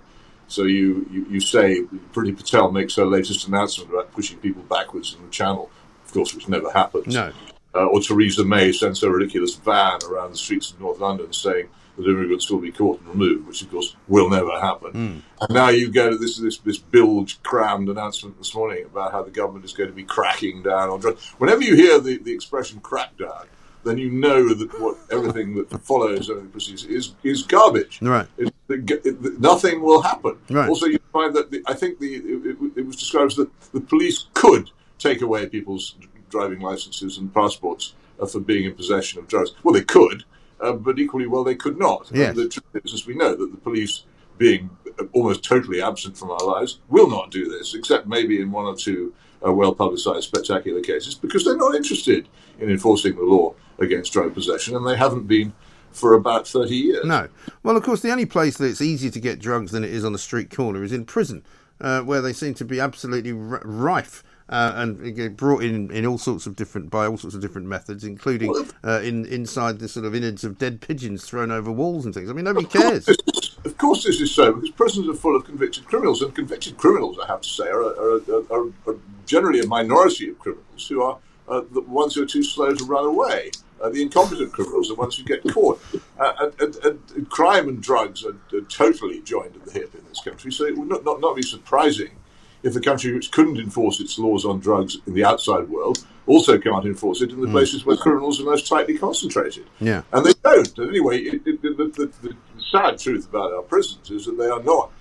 So 0.49 0.65
you, 0.65 1.07
you, 1.13 1.27
you 1.31 1.41
say 1.41 1.83
Priti 2.13 2.37
Patel 2.37 2.73
makes 2.73 2.97
her 2.97 3.07
latest 3.07 3.47
announcement 3.47 3.91
about 3.91 4.13
pushing 4.13 4.39
people 4.39 4.63
backwards 4.63 5.15
in 5.15 5.25
the 5.25 5.31
channel, 5.31 5.71
of 6.05 6.13
course, 6.13 6.35
which 6.35 6.49
never 6.49 6.73
happens. 6.73 7.15
No. 7.15 7.33
Uh, 7.73 7.87
or 7.87 8.01
Theresa 8.01 8.45
May 8.45 8.73
sends 8.73 9.01
her 9.03 9.11
ridiculous 9.11 9.55
van 9.55 10.01
around 10.11 10.33
the 10.33 10.37
streets 10.37 10.73
of 10.73 10.81
North 10.81 10.99
London 10.99 11.33
saying 11.33 11.69
that 11.97 12.05
immigrants 12.05 12.51
will 12.51 12.59
be 12.59 12.73
caught 12.73 12.99
and 12.99 13.09
removed, 13.11 13.47
which 13.47 13.63
of 13.63 13.71
course 13.71 13.95
will 14.09 14.29
never 14.29 14.59
happen. 14.61 14.93
Mm. 14.93 15.23
And 15.41 15.55
now 15.55 15.69
you 15.69 15.89
go 15.89 16.11
to 16.11 16.19
this 16.19 16.37
this 16.39 16.59
this 16.59 16.79
bilge 16.79 17.41
crammed 17.45 17.89
announcement 17.89 18.37
this 18.39 18.53
morning 18.53 18.87
about 18.87 19.13
how 19.13 19.23
the 19.23 19.31
government 19.31 19.65
is 19.65 19.73
going 19.73 19.89
to 19.89 19.95
be 19.95 20.03
cracking 20.03 20.65
down 20.65 20.91
on 20.91 20.99
drugs. 20.99 21.29
Whenever 21.39 21.63
you 21.63 21.77
hear 21.77 22.01
the, 22.01 22.19
the 22.19 22.33
expression 22.33 22.81
crackdown, 22.81 23.47
then 23.85 23.99
you 23.99 24.11
know 24.11 24.53
that 24.55 24.81
what 24.81 24.99
everything 25.11 25.55
that 25.55 25.83
follows 25.83 26.29
and 26.29 26.51
proceeds 26.53 26.85
is 26.85 27.15
is 27.23 27.43
garbage. 27.43 28.01
Right. 28.03 28.27
It, 28.39 28.53
it, 28.69 29.07
it, 29.07 29.41
nothing 29.41 29.83
will 29.83 30.03
happen. 30.03 30.37
Right. 30.49 30.69
Also, 30.69 30.87
you 30.87 30.99
find 31.13 31.35
that 31.35 31.51
the, 31.51 31.63
I 31.67 31.75
think 31.75 31.99
the 31.99 32.15
it, 32.77 32.87
was 32.87 32.97
described 32.97 33.33
as 33.33 33.37
that 33.37 33.61
the 33.73 33.81
police 33.81 34.27
could 34.35 34.71
take 34.99 35.23
away 35.23 35.47
people's 35.47 35.97
driving 36.29 36.61
licenses 36.61 37.19
and 37.19 37.33
passports 37.33 37.95
uh, 38.21 38.27
for 38.27 38.41
being 38.41 38.65
in 38.65 38.75
possession 38.75 39.19
of 39.19 39.29
drugs. 39.29 39.53
Well, 39.63 39.75
they 39.75 39.83
could, 39.83 40.25
uh, 40.61 40.73
but 40.73 40.99
equally 40.99 41.27
well 41.27 41.45
they 41.45 41.57
could 41.57 41.79
not. 41.79 42.11
Yes. 42.13 42.31
And 42.31 42.39
the 42.39 42.49
truth 42.49 42.85
is, 42.85 42.95
as 42.95 43.07
we 43.07 43.15
know, 43.15 43.35
that 43.35 43.51
the 43.51 43.59
police 43.59 44.05
being 44.41 44.71
almost 45.13 45.45
totally 45.45 45.83
absent 45.83 46.17
from 46.17 46.31
our 46.31 46.43
lives, 46.43 46.81
will 46.89 47.09
not 47.09 47.31
do 47.31 47.49
this, 47.49 47.75
except 47.75 48.07
maybe 48.07 48.41
in 48.41 48.51
one 48.51 48.65
or 48.65 48.75
two 48.75 49.13
uh, 49.47 49.53
well 49.53 49.75
publicized 49.75 50.25
spectacular 50.25 50.81
cases, 50.81 51.15
because 51.15 51.45
they're 51.45 51.57
not 51.57 51.75
interested 51.75 52.27
in 52.59 52.71
enforcing 52.71 53.15
the 53.17 53.23
law 53.23 53.55
against 53.81 54.13
drug 54.13 54.35
possession, 54.35 54.77
and 54.77 54.87
they 54.87 54.97
haven't 54.97 55.27
been 55.27 55.53
for 55.93 56.15
about 56.15 56.47
30 56.47 56.75
years. 56.75 57.05
No. 57.05 57.29
Well, 57.63 57.77
of 57.77 57.83
course, 57.83 58.01
the 58.01 58.13
only 58.13 58.27
place 58.27 58.57
that 58.59 58.67
it's 58.67 58.81
easier 58.81 59.11
to 59.11 59.21
get 59.21 59.41
drugs 59.41 59.73
than 59.73 59.85
it 59.85 59.91
is 59.91 60.05
on 60.05 60.13
the 60.13 60.19
street 60.19 60.55
corner 60.55 60.85
is 60.85 60.93
in 60.93 61.05
prison, 61.05 61.45
uh, 61.81 62.03
where 62.03 62.21
they 62.21 62.33
seem 62.33 62.55
to 62.55 62.65
be 62.65 62.79
absolutely 62.79 63.33
r- 63.33 63.63
rife 63.65 64.23
uh, 64.51 64.73
and 64.75 65.37
brought 65.37 65.63
in 65.63 65.91
in 65.91 66.05
all 66.05 66.19
sorts 66.19 66.47
of 66.47 66.57
different 66.57 66.91
by 66.91 67.07
all 67.07 67.17
sorts 67.17 67.35
of 67.35 67.41
different 67.41 67.69
methods, 67.69 68.05
including 68.05 68.53
uh, 68.85 69.01
in 69.03 69.25
inside 69.27 69.79
the 69.79 69.89
sort 69.89 70.05
of 70.05 70.15
innards 70.15 70.45
of 70.45 70.59
dead 70.59 70.81
pigeons 70.81 71.25
thrown 71.25 71.51
over 71.51 71.71
walls 71.71 72.05
and 72.05 72.13
things. 72.13 72.29
I 72.29 72.33
mean, 72.33 72.45
nobody 72.45 72.67
of 72.67 72.73
cares. 72.73 73.07
Course 73.07 73.19
is, 73.27 73.57
of 73.65 73.79
course, 73.79 74.05
this 74.05 74.21
is 74.21 74.35
so 74.35 74.53
because 74.53 74.71
prisons 74.71 75.09
are 75.09 75.15
full 75.15 75.37
of 75.37 75.45
convicted 75.45 75.87
criminals, 75.87 76.23
and 76.23 76.35
convicted 76.35 76.77
criminals, 76.77 77.19
I 77.23 77.29
have 77.29 77.41
to 77.43 77.49
say, 77.49 77.69
are, 77.69 77.83
are, 77.83 78.21
are, 78.51 78.67
are 78.89 78.97
generally 79.27 79.61
a 79.61 79.67
minority 79.67 80.31
of 80.31 80.39
criminals 80.41 80.89
who 80.89 81.03
are 81.03 81.19
uh, 81.49 81.63
the 81.73 81.83
ones 81.83 82.15
who 82.15 82.23
are 82.23 82.27
too 82.27 82.43
slow 82.43 82.75
to 82.75 82.85
run 82.85 83.05
away. 83.05 83.51
Uh, 83.81 83.89
the 83.89 84.03
incompetent 84.03 84.53
criminals, 84.53 84.89
the 84.89 84.95
ones 84.95 85.17
who 85.17 85.25
get 85.25 85.43
caught. 85.55 85.81
Uh, 86.19 86.51
and, 86.61 86.77
and, 86.85 86.99
and, 87.17 87.31
crime 87.31 87.67
and 87.67 87.83
drugs 87.83 88.25
are, 88.25 88.37
are, 88.55 88.61
totally 88.69 89.23
joined 89.23 89.57
at 89.57 89.65
the 89.65 89.73
hip 89.73 89.95
in 89.95 90.05
this 90.07 90.21
country, 90.21 90.53
so 90.53 90.65
it 90.65 90.77
would 90.77 90.89
not, 90.89 91.03
not, 91.03 91.19
not 91.21 91.35
be 91.35 91.41
surprising 91.41 92.11
if 92.63 92.75
the 92.75 92.81
country 92.81 93.13
which 93.15 93.31
couldn't 93.31 93.59
enforce 93.59 94.01
its 94.01 94.19
laws 94.19 94.45
on 94.45 94.61
drugs 94.61 94.99
in 95.07 95.15
the 95.15 95.25
outside 95.25 95.69
world 95.71 96.05
also 96.27 96.59
can't 96.59 96.85
enforce 96.85 97.23
it 97.23 97.31
in 97.31 97.41
the 97.41 97.47
mm. 97.47 97.53
places 97.53 97.85
where 97.85 97.97
criminals 97.97 98.41
are 98.41 98.45
most 98.45 98.69
tightly 98.69 98.97
concentrated. 98.97 99.67
Yeah. 99.81 100.03
And 100.13 100.25
they 100.25 100.35
don't. 100.45 100.79
And 100.79 100.91
anyway, 100.91 101.19
it, 101.21 101.43
it, 101.47 101.63
the, 101.63 101.91
the, 101.97 102.13
the, 102.23 102.37
sad 102.71 102.99
truth 102.99 103.29
about 103.29 103.53
our 103.53 103.63
prisons 103.63 104.11
is 104.13 104.27
that 104.27 104.39
they 104.39 104.47
are 104.47 104.63
not 104.63 104.93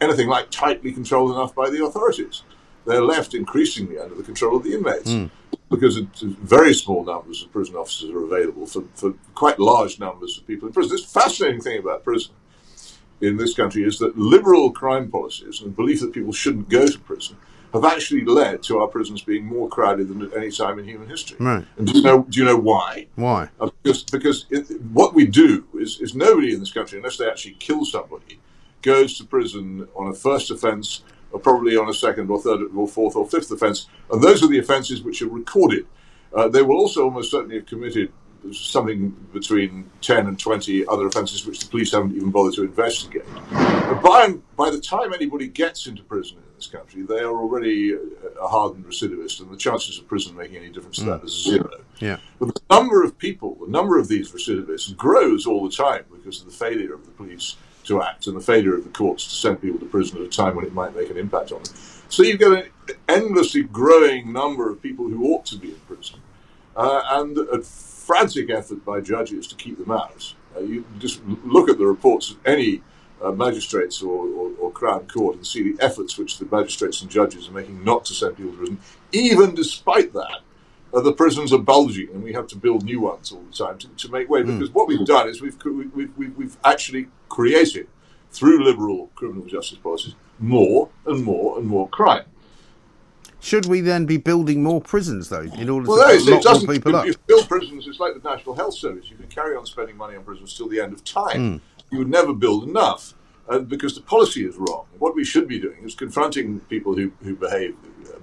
anything 0.00 0.26
like 0.26 0.50
tightly 0.50 0.90
controlled 0.90 1.32
enough 1.32 1.54
by 1.54 1.68
the 1.68 1.84
authorities. 1.84 2.42
They're 2.86 3.02
left 3.02 3.34
increasingly 3.34 3.98
under 3.98 4.14
the 4.14 4.22
control 4.22 4.56
of 4.56 4.62
the 4.62 4.74
inmates. 4.74 5.10
Mm. 5.10 5.30
Because 5.70 5.98
very 6.22 6.74
small 6.74 7.04
numbers 7.04 7.42
of 7.42 7.50
prison 7.50 7.74
officers 7.74 8.10
are 8.10 8.24
available 8.24 8.66
for, 8.66 8.84
for 8.94 9.14
quite 9.34 9.58
large 9.58 9.98
numbers 9.98 10.38
of 10.38 10.46
people 10.46 10.68
in 10.68 10.74
prison. 10.74 10.92
This 10.96 11.04
fascinating 11.04 11.60
thing 11.60 11.78
about 11.78 12.04
prison 12.04 12.34
in 13.20 13.36
this 13.36 13.54
country 13.54 13.82
is 13.82 13.98
that 13.98 14.16
liberal 14.16 14.70
crime 14.70 15.10
policies 15.10 15.60
and 15.60 15.70
the 15.70 15.74
belief 15.74 16.00
that 16.00 16.12
people 16.12 16.32
shouldn't 16.32 16.68
go 16.68 16.86
to 16.86 16.98
prison 17.00 17.36
have 17.72 17.84
actually 17.84 18.24
led 18.24 18.62
to 18.62 18.78
our 18.78 18.86
prisons 18.86 19.22
being 19.22 19.44
more 19.44 19.68
crowded 19.68 20.08
than 20.08 20.22
at 20.22 20.36
any 20.36 20.50
time 20.50 20.78
in 20.78 20.84
human 20.84 21.08
history. 21.08 21.36
Right. 21.40 21.66
And 21.76 21.86
do 21.86 21.98
you 21.98 22.02
know? 22.04 22.22
Do 22.22 22.38
you 22.38 22.44
know 22.44 22.56
why? 22.56 23.08
Why? 23.16 23.48
Uh, 23.58 23.70
because 23.82 24.04
because 24.04 24.46
it, 24.50 24.80
what 24.92 25.12
we 25.12 25.26
do 25.26 25.66
is, 25.74 26.00
is 26.00 26.14
nobody 26.14 26.54
in 26.54 26.60
this 26.60 26.72
country, 26.72 26.98
unless 26.98 27.16
they 27.16 27.28
actually 27.28 27.54
kill 27.54 27.84
somebody, 27.84 28.38
goes 28.82 29.18
to 29.18 29.24
prison 29.24 29.88
on 29.96 30.06
a 30.06 30.14
first 30.14 30.52
offence, 30.52 31.02
or 31.34 31.40
probably 31.40 31.76
on 31.76 31.88
a 31.88 31.94
second 31.94 32.30
or 32.30 32.40
third 32.40 32.60
or 32.76 32.86
fourth 32.86 33.16
or 33.16 33.26
fifth 33.28 33.50
offence, 33.50 33.88
and 34.10 34.22
those 34.22 34.42
are 34.42 34.46
the 34.46 34.58
offences 34.58 35.02
which 35.02 35.20
are 35.20 35.28
recorded. 35.28 35.84
Uh, 36.32 36.48
they 36.48 36.62
will 36.62 36.76
also 36.76 37.02
almost 37.04 37.30
certainly 37.32 37.56
have 37.56 37.66
committed 37.66 38.10
something 38.52 39.08
between 39.32 39.90
10 40.02 40.26
and 40.28 40.38
20 40.38 40.86
other 40.86 41.06
offences 41.06 41.46
which 41.46 41.58
the 41.60 41.66
police 41.66 41.92
haven't 41.92 42.14
even 42.14 42.30
bothered 42.30 42.54
to 42.54 42.62
investigate. 42.62 43.24
But 43.50 44.00
by, 44.02 44.34
by 44.56 44.70
the 44.70 44.80
time 44.80 45.12
anybody 45.14 45.48
gets 45.48 45.86
into 45.86 46.02
prison 46.04 46.36
in 46.38 46.44
this 46.56 46.66
country, 46.66 47.02
they 47.02 47.20
are 47.20 47.32
already 47.36 47.94
a 47.94 48.46
hardened 48.46 48.84
recidivist, 48.86 49.40
and 49.40 49.50
the 49.50 49.56
chances 49.56 49.98
of 49.98 50.06
prison 50.06 50.36
making 50.36 50.56
any 50.58 50.68
difference 50.68 50.98
to 50.98 51.04
that 51.06 51.22
Mm. 51.22 51.24
is 51.24 51.32
zero. 51.44 51.70
Yeah. 52.00 52.18
But 52.38 52.54
the 52.54 52.60
number 52.70 53.02
of 53.02 53.16
people, 53.18 53.56
the 53.64 53.70
number 53.70 53.98
of 53.98 54.08
these 54.08 54.30
recidivists 54.30 54.94
grows 54.96 55.46
all 55.46 55.64
the 55.66 55.74
time 55.74 56.04
because 56.12 56.40
of 56.40 56.46
the 56.46 56.52
failure 56.52 56.92
of 56.94 57.04
the 57.06 57.12
police 57.12 57.56
to 57.84 58.02
act 58.02 58.26
and 58.26 58.36
the 58.36 58.40
failure 58.40 58.74
of 58.74 58.84
the 58.84 58.90
courts 58.90 59.24
to 59.24 59.34
send 59.34 59.60
people 59.60 59.78
to 59.78 59.86
prison 59.86 60.18
at 60.18 60.24
a 60.24 60.28
time 60.28 60.56
when 60.56 60.64
it 60.64 60.72
might 60.72 60.96
make 60.96 61.10
an 61.10 61.16
impact 61.16 61.52
on 61.52 61.62
them. 61.62 61.74
So 62.08 62.22
you've 62.22 62.40
got 62.40 62.64
an 62.64 62.70
endlessly 63.08 63.62
growing 63.62 64.32
number 64.32 64.70
of 64.70 64.82
people 64.82 65.08
who 65.08 65.32
ought 65.32 65.44
to 65.46 65.56
be 65.56 65.70
in 65.70 65.80
prison. 65.80 66.20
Uh, 66.76 67.02
and 67.10 67.38
a 67.38 67.62
frantic 67.62 68.50
effort 68.50 68.84
by 68.84 69.00
judges 69.00 69.46
to 69.46 69.54
keep 69.54 69.78
them 69.78 69.90
out. 69.90 70.34
Uh, 70.56 70.60
you 70.60 70.84
just 70.98 71.22
look 71.44 71.68
at 71.68 71.78
the 71.78 71.86
reports 71.86 72.30
of 72.30 72.36
any 72.46 72.82
uh, 73.22 73.30
magistrates 73.30 74.02
or, 74.02 74.26
or, 74.26 74.50
or, 74.60 74.70
Crown 74.72 75.06
Court 75.06 75.36
and 75.36 75.46
see 75.46 75.72
the 75.72 75.82
efforts 75.82 76.18
which 76.18 76.38
the 76.38 76.46
magistrates 76.50 77.00
and 77.00 77.10
judges 77.10 77.48
are 77.48 77.52
making 77.52 77.82
not 77.82 78.04
to 78.04 78.12
send 78.12 78.36
people 78.36 78.52
to 78.52 78.58
prison. 78.58 78.78
Even 79.12 79.54
despite 79.54 80.12
that, 80.12 80.40
uh, 80.94 81.00
the 81.00 81.12
prisons 81.12 81.52
are 81.52 81.58
bulging 81.58 82.08
and 82.10 82.22
we 82.22 82.32
have 82.32 82.46
to 82.46 82.56
build 82.56 82.84
new 82.84 83.00
ones 83.00 83.32
all 83.32 83.42
the 83.42 83.52
time 83.52 83.78
to, 83.78 83.88
to 83.88 84.08
make 84.10 84.28
way. 84.28 84.42
Because 84.42 84.70
what 84.70 84.86
we've 84.86 85.04
done 85.04 85.28
is 85.28 85.42
we've, 85.42 85.56
we've, 85.64 86.16
we've, 86.16 86.36
we've 86.36 86.56
actually 86.64 87.08
created, 87.28 87.88
through 88.30 88.64
liberal 88.64 89.10
criminal 89.14 89.44
justice 89.46 89.78
policies, 89.78 90.14
more 90.38 90.88
and 91.06 91.24
more 91.24 91.58
and 91.58 91.66
more 91.66 91.88
crime. 91.88 92.24
Should 93.40 93.66
we 93.66 93.80
then 93.80 94.06
be 94.06 94.16
building 94.16 94.62
more 94.62 94.80
prisons, 94.80 95.28
though, 95.28 95.42
in 95.42 95.68
order 95.68 95.86
well, 95.86 96.08
to 96.08 96.24
no, 96.24 96.30
lock 96.30 96.40
it 96.40 96.42
doesn't. 96.42 96.66
more 96.66 96.74
people 96.74 96.94
if 96.94 97.00
up? 97.00 97.06
you 97.06 97.14
build 97.26 97.48
prisons, 97.48 97.86
it's 97.86 98.00
like 98.00 98.14
the 98.14 98.26
National 98.28 98.54
Health 98.54 98.74
Service. 98.74 99.10
You 99.10 99.16
can 99.16 99.26
carry 99.26 99.54
on 99.54 99.66
spending 99.66 99.98
money 99.98 100.16
on 100.16 100.24
prisons 100.24 100.56
till 100.56 100.68
the 100.68 100.80
end 100.80 100.94
of 100.94 101.04
time. 101.04 101.58
Mm. 101.58 101.60
You 101.90 101.98
would 101.98 102.08
never 102.08 102.32
build 102.32 102.66
enough 102.66 103.12
uh, 103.48 103.58
because 103.58 103.94
the 103.94 104.00
policy 104.00 104.46
is 104.46 104.56
wrong. 104.56 104.86
What 104.98 105.14
we 105.14 105.24
should 105.24 105.46
be 105.46 105.60
doing 105.60 105.84
is 105.84 105.94
confronting 105.94 106.60
people 106.60 106.94
who, 106.94 107.12
who 107.22 107.36
behave 107.36 107.76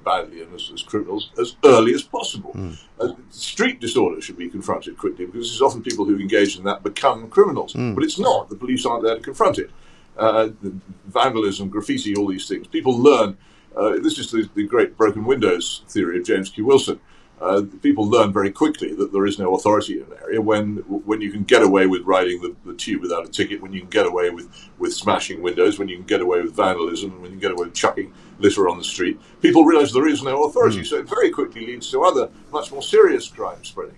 badly 0.04 0.42
and 0.42 0.54
as, 0.54 0.72
as 0.74 0.82
criminals 0.84 1.32
as 1.40 1.56
early 1.64 1.94
as 1.94 2.02
possible. 2.04 2.56
Uh, 3.00 3.14
street 3.30 3.80
disorder 3.80 4.22
should 4.22 4.38
be 4.38 4.50
confronted 4.50 4.98
quickly 4.98 5.26
because 5.26 5.52
it's 5.52 5.62
often 5.62 5.82
people 5.82 6.06
who 6.06 6.18
engage 6.20 6.58
in 6.58 6.64
that 6.64 6.84
become 6.84 7.30
criminals. 7.30 7.74
But 7.74 8.04
it's 8.04 8.20
not. 8.20 8.50
The 8.50 8.56
police 8.56 8.86
aren't 8.86 9.04
there 9.04 9.16
to 9.16 9.22
confront 9.22 9.58
it. 9.60 9.72
Uh, 10.18 10.50
vandalism, 11.08 11.70
graffiti, 11.70 12.16
all 12.16 12.28
these 12.28 12.48
things. 12.48 12.68
People 12.68 12.98
learn. 12.98 13.38
Uh, 13.76 13.92
this 14.04 14.20
is 14.20 14.30
the, 14.32 14.50
the 14.54 14.68
great 14.68 14.98
broken 14.98 15.24
windows 15.26 15.84
theory 15.88 16.20
of 16.20 16.26
James 16.26 16.50
Q. 16.50 16.66
Wilson. 16.66 17.00
Uh, 17.42 17.64
people 17.82 18.08
learn 18.08 18.32
very 18.32 18.52
quickly 18.52 18.94
that 18.94 19.12
there 19.12 19.26
is 19.26 19.40
no 19.40 19.56
authority 19.56 19.96
in 20.00 20.04
an 20.04 20.14
area 20.22 20.40
when 20.40 20.78
when 21.10 21.22
you 21.22 21.32
can 21.32 21.44
get 21.44 21.64
away 21.64 21.88
with 21.88 22.04
riding 22.04 22.40
the, 22.40 22.56
the 22.66 22.76
tube 22.76 23.02
without 23.02 23.26
a 23.26 23.28
ticket, 23.28 23.60
when 23.60 23.74
you 23.74 23.80
can 23.80 23.90
get 23.90 24.06
away 24.06 24.30
with, 24.30 24.48
with 24.78 24.94
smashing 24.94 25.42
windows, 25.42 25.80
when 25.80 25.88
you 25.88 25.98
can 25.98 26.06
get 26.06 26.22
away 26.22 26.40
with 26.42 26.56
vandalism, 26.56 27.10
when 27.20 27.32
you 27.32 27.40
can 27.40 27.40
get 27.40 27.52
away 27.52 27.66
with 27.66 27.74
chucking 27.74 28.14
litter 28.38 28.70
on 28.70 28.78
the 28.78 28.84
street. 28.84 29.20
People 29.42 29.66
realise 29.66 29.92
there 29.92 30.08
is 30.08 30.22
no 30.22 30.44
authority, 30.44 30.84
so 30.84 30.98
it 30.98 31.10
very 31.10 31.32
quickly 31.32 31.66
leads 31.66 31.90
to 31.90 32.04
other 32.04 32.30
much 32.52 32.72
more 32.72 32.84
serious 32.84 33.28
crime 33.28 33.64
spreading. 33.64 33.98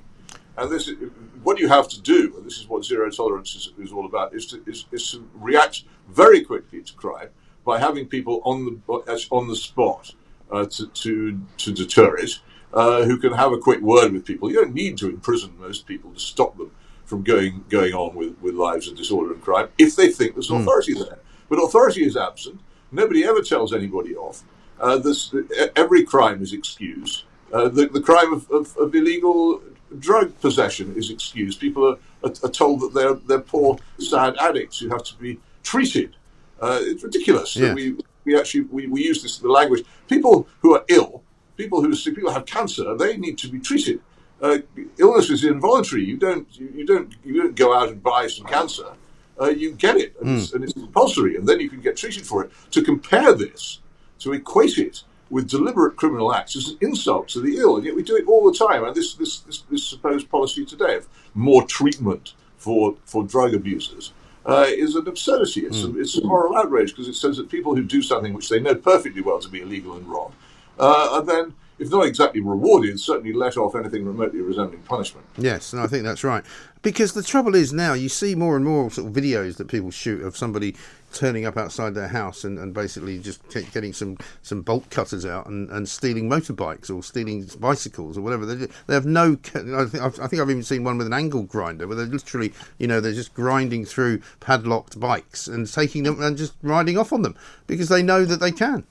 And 0.55 0.71
this 0.71 0.87
is 0.87 0.95
what 1.43 1.59
you 1.59 1.67
have 1.67 1.89
to 1.89 2.01
do, 2.01 2.33
and 2.37 2.45
this 2.45 2.57
is 2.59 2.69
what 2.69 2.85
zero 2.85 3.09
tolerance 3.09 3.55
is, 3.55 3.73
is 3.77 3.91
all 3.91 4.05
about, 4.05 4.33
is 4.33 4.45
to, 4.47 4.63
is, 4.65 4.85
is 4.93 5.11
to 5.11 5.29
react 5.33 5.83
very 6.07 6.41
quickly 6.45 6.81
to 6.81 6.93
crime 6.93 7.29
by 7.65 7.79
having 7.79 8.07
people 8.07 8.41
on 8.45 8.81
the 8.87 9.27
on 9.31 9.47
the 9.47 9.55
spot 9.55 10.13
uh, 10.51 10.65
to, 10.65 10.87
to 10.87 11.41
to 11.57 11.71
deter 11.71 12.15
it, 12.17 12.39
uh, 12.73 13.03
who 13.03 13.17
can 13.17 13.33
have 13.33 13.51
a 13.51 13.57
quick 13.57 13.81
word 13.81 14.11
with 14.13 14.25
people. 14.25 14.49
You 14.49 14.55
don't 14.61 14.73
need 14.73 14.97
to 14.99 15.09
imprison 15.09 15.53
most 15.59 15.85
people 15.85 16.11
to 16.11 16.19
stop 16.19 16.57
them 16.57 16.71
from 17.05 17.23
going 17.23 17.63
going 17.69 17.93
on 17.93 18.15
with, 18.15 18.35
with 18.41 18.55
lives 18.55 18.87
of 18.87 18.95
disorder 18.95 19.33
and 19.33 19.41
crime 19.41 19.69
if 19.77 19.95
they 19.95 20.09
think 20.09 20.33
there's 20.33 20.49
authority 20.49 20.93
there. 20.93 21.19
But 21.49 21.57
authority 21.57 22.03
is 22.03 22.17
absent. 22.17 22.59
Nobody 22.91 23.23
ever 23.25 23.41
tells 23.41 23.73
anybody 23.73 24.15
off. 24.15 24.43
Uh, 24.79 24.97
this, 24.97 25.33
every 25.75 26.03
crime 26.03 26.41
is 26.41 26.53
excused. 26.53 27.23
Uh, 27.51 27.69
the, 27.69 27.87
the 27.87 28.01
crime 28.01 28.33
of, 28.33 28.49
of, 28.49 28.75
of 28.77 28.95
illegal 28.95 29.61
drug 29.99 30.39
possession 30.41 30.93
is 30.95 31.11
excused. 31.11 31.59
People 31.59 31.87
are, 31.87 31.97
are, 32.27 32.33
are 32.43 32.49
told 32.49 32.81
that 32.81 32.93
they're 32.93 33.13
they're 33.13 33.39
poor, 33.39 33.77
sad 33.99 34.35
addicts 34.39 34.79
who 34.79 34.89
have 34.89 35.03
to 35.03 35.15
be 35.17 35.39
treated. 35.61 36.15
Uh, 36.59 36.79
it's 36.81 37.03
ridiculous. 37.03 37.55
Yeah. 37.55 37.67
that 37.67 37.75
We 37.75 37.97
we 38.25 38.37
actually 38.37 38.61
we, 38.61 38.87
we 38.87 39.03
use 39.03 39.21
this 39.21 39.37
the 39.37 39.49
language. 39.49 39.85
People 40.07 40.47
who 40.61 40.75
are 40.75 40.83
ill, 40.87 41.23
people 41.57 41.81
who 41.81 41.95
people 41.95 42.31
have 42.31 42.45
cancer, 42.45 42.95
they 42.95 43.17
need 43.17 43.37
to 43.39 43.47
be 43.47 43.59
treated. 43.59 44.01
Uh, 44.41 44.57
illness 44.97 45.29
is 45.29 45.43
involuntary. 45.43 46.03
You 46.03 46.17
don't 46.17 46.47
you, 46.59 46.85
don't 46.85 47.13
you 47.23 47.41
don't 47.41 47.55
go 47.55 47.73
out 47.77 47.89
and 47.89 48.01
buy 48.03 48.27
some 48.27 48.45
cancer. 48.45 48.93
Uh, 49.39 49.49
you 49.49 49.71
get 49.71 49.97
it, 49.97 50.15
and, 50.21 50.37
it's, 50.37 50.53
and 50.53 50.63
it's 50.63 50.73
compulsory, 50.73 51.35
and 51.35 51.47
then 51.47 51.59
you 51.59 51.67
can 51.67 51.81
get 51.81 51.97
treated 51.97 52.25
for 52.25 52.43
it. 52.43 52.51
To 52.71 52.83
compare 52.83 53.33
this, 53.33 53.79
to 54.19 54.31
equate 54.33 54.77
it 54.77 55.03
with 55.31 55.49
deliberate 55.49 55.95
criminal 55.95 56.33
acts 56.35 56.55
is 56.55 56.69
an 56.69 56.77
insult 56.81 57.29
to 57.29 57.41
the 57.41 57.57
ill, 57.57 57.77
and 57.77 57.85
yet 57.85 57.95
we 57.95 58.03
do 58.03 58.15
it 58.15 58.27
all 58.27 58.49
the 58.49 58.57
time. 58.57 58.83
And 58.83 58.95
this 58.95 59.15
this 59.15 59.39
this, 59.39 59.63
this 59.71 59.87
supposed 59.87 60.29
policy 60.29 60.65
today 60.65 60.95
of 60.95 61.07
more 61.33 61.63
treatment 61.65 62.33
for 62.57 62.95
for 63.05 63.23
drug 63.23 63.53
abusers 63.53 64.13
uh, 64.45 64.65
is 64.67 64.95
an 64.95 65.07
absurdity. 65.07 65.61
It's, 65.61 65.83
a, 65.83 65.99
it's 65.99 66.17
a 66.17 66.25
moral 66.25 66.57
outrage 66.57 66.91
because 66.91 67.07
it 67.07 67.15
says 67.15 67.37
that 67.37 67.49
people 67.49 67.75
who 67.75 67.83
do 67.83 68.01
something 68.01 68.33
which 68.33 68.49
they 68.49 68.59
know 68.59 68.75
perfectly 68.75 69.21
well 69.21 69.39
to 69.39 69.49
be 69.49 69.61
illegal 69.61 69.95
and 69.95 70.05
wrong 70.05 70.33
uh, 70.79 71.09
are 71.11 71.21
then, 71.23 71.53
if 71.79 71.89
not 71.89 72.05
exactly 72.05 72.41
rewarded, 72.41 72.99
certainly 72.99 73.33
let 73.33 73.57
off 73.57 73.75
anything 73.75 74.05
remotely 74.05 74.41
resembling 74.41 74.81
punishment. 74.83 75.25
Yes, 75.37 75.73
and 75.73 75.81
I 75.81 75.87
think 75.87 76.03
that's 76.03 76.23
right. 76.23 76.43
Because 76.81 77.13
the 77.13 77.23
trouble 77.23 77.55
is 77.55 77.71
now 77.71 77.93
you 77.93 78.09
see 78.09 78.35
more 78.35 78.57
and 78.57 78.65
more 78.65 78.91
sort 78.91 79.07
of 79.07 79.13
videos 79.13 79.55
that 79.57 79.69
people 79.69 79.89
shoot 79.89 80.21
of 80.21 80.35
somebody 80.35 80.75
turning 81.13 81.45
up 81.45 81.55
outside 81.55 81.93
their 81.93 82.07
house 82.07 82.43
and, 82.43 82.59
and 82.59 82.73
basically 82.73 83.19
just 83.19 83.47
get- 83.49 83.71
getting 83.71 83.93
some, 83.93 84.17
some 84.41 84.61
bolt 84.61 84.89
cutters 84.89 85.25
out 85.25 85.45
and, 85.45 85.69
and 85.69 85.87
stealing 85.87 86.27
motorbikes 86.27 86.93
or 86.93 87.01
stealing 87.01 87.47
bicycles 87.59 88.17
or 88.17 88.21
whatever. 88.21 88.45
They, 88.45 88.67
they 88.87 88.93
have 88.93 89.05
no. 89.05 89.37
I 89.55 89.85
think, 89.85 90.03
I've, 90.03 90.19
I 90.19 90.27
think 90.27 90.41
I've 90.41 90.49
even 90.49 90.63
seen 90.63 90.83
one 90.83 90.97
with 90.97 91.07
an 91.07 91.13
angle 91.13 91.43
grinder 91.43 91.87
where 91.87 91.95
they're 91.95 92.05
literally, 92.05 92.51
you 92.79 92.87
know, 92.87 92.99
they're 92.99 93.13
just 93.13 93.33
grinding 93.33 93.85
through 93.85 94.21
padlocked 94.39 94.99
bikes 94.99 95.47
and 95.47 95.71
taking 95.71 96.03
them 96.03 96.21
and 96.21 96.35
just 96.35 96.53
riding 96.61 96.97
off 96.97 97.13
on 97.13 97.21
them 97.21 97.35
because 97.67 97.89
they 97.89 98.03
know 98.03 98.25
that 98.25 98.39
they 98.39 98.51
can. 98.51 98.83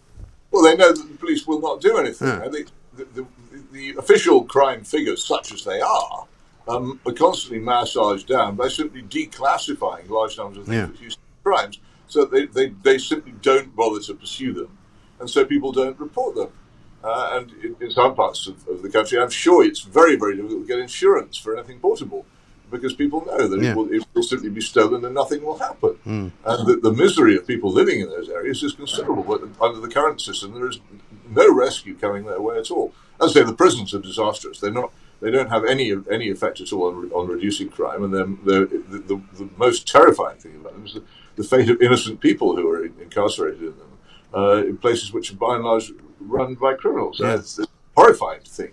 Well, 0.52 0.62
they 0.62 0.76
know 0.76 0.92
that 0.92 1.08
the 1.08 1.16
police 1.16 1.46
will 1.46 1.60
not 1.60 1.80
do 1.80 1.96
anything. 1.96 2.28
Yeah. 2.28 2.48
The, 2.48 2.66
the, 2.94 3.26
the, 3.72 3.94
official 3.96 4.44
crime 4.44 4.84
figures, 4.84 5.24
such 5.24 5.52
as 5.52 5.64
they 5.64 5.80
are, 5.80 6.26
um, 6.68 7.00
are 7.06 7.12
constantly 7.12 7.58
massaged 7.58 8.28
down 8.28 8.54
by 8.54 8.68
simply 8.68 9.02
declassifying 9.02 10.08
large 10.10 10.36
numbers 10.36 10.58
of 10.58 10.66
things 10.66 10.76
Yeah. 10.76 10.86
which 10.86 11.00
used 11.00 11.16
to 11.16 11.20
be 11.20 11.50
crimes. 11.50 11.78
So 12.06 12.26
they, 12.26 12.44
they, 12.46 12.68
they 12.68 12.98
simply 12.98 13.32
don't 13.40 13.74
bother 13.74 14.00
to 14.00 14.14
pursue 14.14 14.52
them. 14.52 14.76
And 15.20 15.30
so 15.30 15.44
people 15.44 15.72
don't 15.72 15.98
report 15.98 16.34
them. 16.34 16.50
Uh, 17.02 17.30
and 17.32 17.52
in, 17.64 17.76
in 17.80 17.90
some 17.90 18.14
parts 18.14 18.46
of, 18.46 18.68
of 18.68 18.82
the 18.82 18.90
country, 18.90 19.18
I'm 19.18 19.30
sure 19.30 19.64
it's 19.64 19.80
very, 19.80 20.16
very 20.16 20.36
difficult 20.36 20.62
to 20.62 20.66
get 20.66 20.78
insurance 20.78 21.36
for 21.38 21.56
anything 21.56 21.80
portable 21.80 22.26
because 22.72 22.92
people 22.94 23.24
know 23.24 23.46
that 23.46 23.60
Yeah. 23.60 23.70
it, 23.70 23.76
will, 23.76 23.92
it 23.92 24.04
will 24.14 24.22
simply 24.22 24.48
be 24.48 24.60
stolen 24.60 25.04
and 25.04 25.14
nothing 25.14 25.44
will 25.44 25.58
happen. 25.58 25.94
Mm. 26.06 26.32
And 26.44 26.66
the, 26.66 26.76
the 26.82 26.92
misery 26.92 27.36
of 27.36 27.46
people 27.46 27.70
living 27.70 28.00
in 28.00 28.08
those 28.08 28.28
areas 28.28 28.62
is 28.62 28.72
considerable. 28.72 29.22
But 29.22 29.42
under 29.60 29.78
the 29.78 29.88
current 29.88 30.20
system, 30.20 30.54
there 30.54 30.68
is 30.68 30.80
no 31.30 31.52
rescue 31.54 31.94
coming 31.94 32.24
their 32.24 32.40
way 32.40 32.58
at 32.58 32.70
all. 32.70 32.92
As 33.20 33.30
I 33.30 33.40
say, 33.40 33.42
the 33.44 33.54
prisons 33.54 33.94
are 33.94 34.00
disastrous. 34.00 34.58
They're 34.58 34.72
not. 34.72 34.92
They 35.20 35.30
don't 35.30 35.50
have 35.50 35.64
any 35.64 35.94
any 36.10 36.30
effect 36.30 36.60
at 36.60 36.72
all 36.72 36.88
on, 36.88 37.12
on 37.12 37.28
reducing 37.28 37.68
crime. 37.68 38.02
And 38.02 38.12
then 38.12 38.38
they're, 38.44 38.66
the, 38.66 38.98
the, 39.10 39.22
the 39.34 39.48
most 39.56 39.86
terrifying 39.86 40.38
thing 40.38 40.56
about 40.56 40.72
them 40.72 40.86
is 40.86 40.94
the, 40.94 41.04
the 41.36 41.44
fate 41.44 41.70
of 41.70 41.80
innocent 41.80 42.20
people 42.20 42.56
who 42.56 42.68
are 42.68 42.84
incarcerated 42.84 43.60
in 43.62 43.74
them 43.78 43.92
uh, 44.34 44.56
in 44.64 44.76
places 44.78 45.12
which 45.12 45.30
are 45.32 45.36
by 45.36 45.54
and 45.54 45.64
large 45.64 45.92
run 46.18 46.54
by 46.54 46.74
criminals. 46.74 47.20
Yeah. 47.20 47.34
It's 47.36 47.58
a 47.60 47.66
horrifying 47.96 48.42
to 48.42 48.50
think 48.50 48.72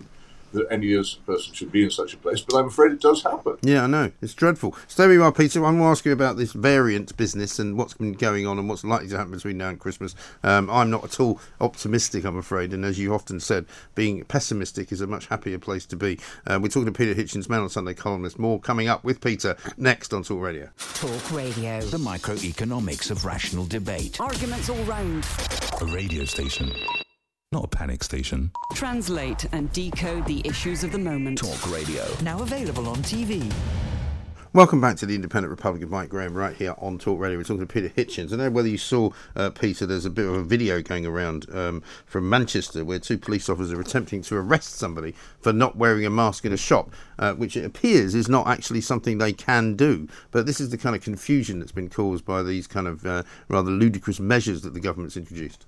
that 0.52 0.66
any 0.70 0.92
innocent 0.92 1.24
person 1.26 1.52
should 1.54 1.72
be 1.72 1.84
in 1.84 1.90
such 1.90 2.14
a 2.14 2.16
place. 2.16 2.40
But 2.40 2.58
I'm 2.58 2.66
afraid 2.66 2.92
it 2.92 3.00
does 3.00 3.22
happen. 3.22 3.56
Yeah, 3.62 3.84
I 3.84 3.86
know. 3.86 4.12
It's 4.20 4.34
dreadful. 4.34 4.76
Stay 4.88 5.04
where 5.04 5.14
you 5.14 5.22
are, 5.22 5.32
Peter. 5.32 5.64
I'm 5.64 5.78
going 5.78 5.88
to 5.88 5.90
ask 5.90 6.04
you 6.04 6.12
about 6.12 6.36
this 6.36 6.52
variant 6.52 7.16
business 7.16 7.58
and 7.58 7.76
what's 7.76 7.94
been 7.94 8.12
going 8.12 8.46
on 8.46 8.58
and 8.58 8.68
what's 8.68 8.84
likely 8.84 9.08
to 9.08 9.16
happen 9.16 9.32
between 9.32 9.58
now 9.58 9.68
and 9.68 9.78
Christmas. 9.78 10.14
Um, 10.42 10.68
I'm 10.70 10.90
not 10.90 11.04
at 11.04 11.20
all 11.20 11.40
optimistic, 11.60 12.24
I'm 12.24 12.36
afraid. 12.36 12.72
And 12.72 12.84
as 12.84 12.98
you 12.98 13.14
often 13.14 13.40
said, 13.40 13.66
being 13.94 14.24
pessimistic 14.24 14.92
is 14.92 15.00
a 15.00 15.06
much 15.06 15.26
happier 15.26 15.58
place 15.58 15.86
to 15.86 15.96
be. 15.96 16.18
Uh, 16.46 16.58
we're 16.60 16.68
talking 16.68 16.86
to 16.86 16.92
Peter 16.92 17.14
Hitchens, 17.14 17.48
Mail 17.48 17.62
on 17.62 17.70
Sunday 17.70 17.94
columnist. 17.94 18.38
More 18.38 18.60
coming 18.60 18.88
up 18.88 19.04
with 19.04 19.20
Peter 19.20 19.56
next 19.76 20.12
on 20.12 20.22
Talk 20.22 20.40
Radio. 20.40 20.68
Talk 20.94 21.32
Radio. 21.32 21.80
The 21.80 21.98
microeconomics 21.98 23.10
of 23.10 23.24
rational 23.24 23.66
debate. 23.66 24.20
Arguments 24.20 24.68
all 24.68 24.82
round. 24.84 25.26
A 25.80 25.86
radio 25.86 26.24
station, 26.24 26.72
not 27.52 27.64
a 27.64 27.68
panic 27.68 28.04
station. 28.04 28.52
Translate 28.74 29.44
and 29.50 29.72
decode 29.72 30.24
the 30.24 30.40
issues 30.44 30.84
of 30.84 30.92
the 30.92 30.98
moment. 30.98 31.36
Talk 31.38 31.68
Radio. 31.72 32.06
Now 32.22 32.40
available 32.42 32.88
on 32.88 32.98
TV. 32.98 33.52
Welcome 34.52 34.80
back 34.80 34.96
to 34.98 35.06
the 35.06 35.16
Independent 35.16 35.50
Republic 35.50 35.82
of 35.82 35.90
Mike 35.90 36.10
Graham 36.10 36.34
right 36.34 36.54
here 36.54 36.76
on 36.78 36.96
Talk 36.96 37.18
Radio. 37.18 37.38
We're 37.38 37.42
talking 37.42 37.66
to 37.66 37.72
Peter 37.72 37.88
Hitchens. 37.88 38.26
I 38.26 38.36
don't 38.36 38.38
know 38.38 38.50
whether 38.50 38.68
you 38.68 38.78
saw, 38.78 39.10
uh, 39.34 39.50
Peter, 39.50 39.84
there's 39.84 40.04
a 40.04 40.10
bit 40.10 40.26
of 40.26 40.34
a 40.34 40.44
video 40.44 40.80
going 40.80 41.04
around 41.04 41.52
um, 41.52 41.82
from 42.06 42.28
Manchester 42.28 42.84
where 42.84 43.00
two 43.00 43.18
police 43.18 43.48
officers 43.48 43.72
are 43.72 43.80
attempting 43.80 44.22
to 44.22 44.36
arrest 44.36 44.76
somebody 44.76 45.16
for 45.40 45.52
not 45.52 45.74
wearing 45.74 46.06
a 46.06 46.10
mask 46.10 46.44
in 46.44 46.52
a 46.52 46.56
shop, 46.56 46.92
uh, 47.18 47.34
which 47.34 47.56
it 47.56 47.64
appears 47.64 48.14
is 48.14 48.28
not 48.28 48.46
actually 48.46 48.80
something 48.80 49.18
they 49.18 49.32
can 49.32 49.74
do. 49.74 50.06
But 50.30 50.46
this 50.46 50.60
is 50.60 50.70
the 50.70 50.78
kind 50.78 50.94
of 50.94 51.02
confusion 51.02 51.58
that's 51.58 51.72
been 51.72 51.90
caused 51.90 52.24
by 52.24 52.44
these 52.44 52.68
kind 52.68 52.86
of 52.86 53.04
uh, 53.04 53.24
rather 53.48 53.72
ludicrous 53.72 54.20
measures 54.20 54.62
that 54.62 54.72
the 54.72 54.80
government's 54.80 55.16
introduced. 55.16 55.66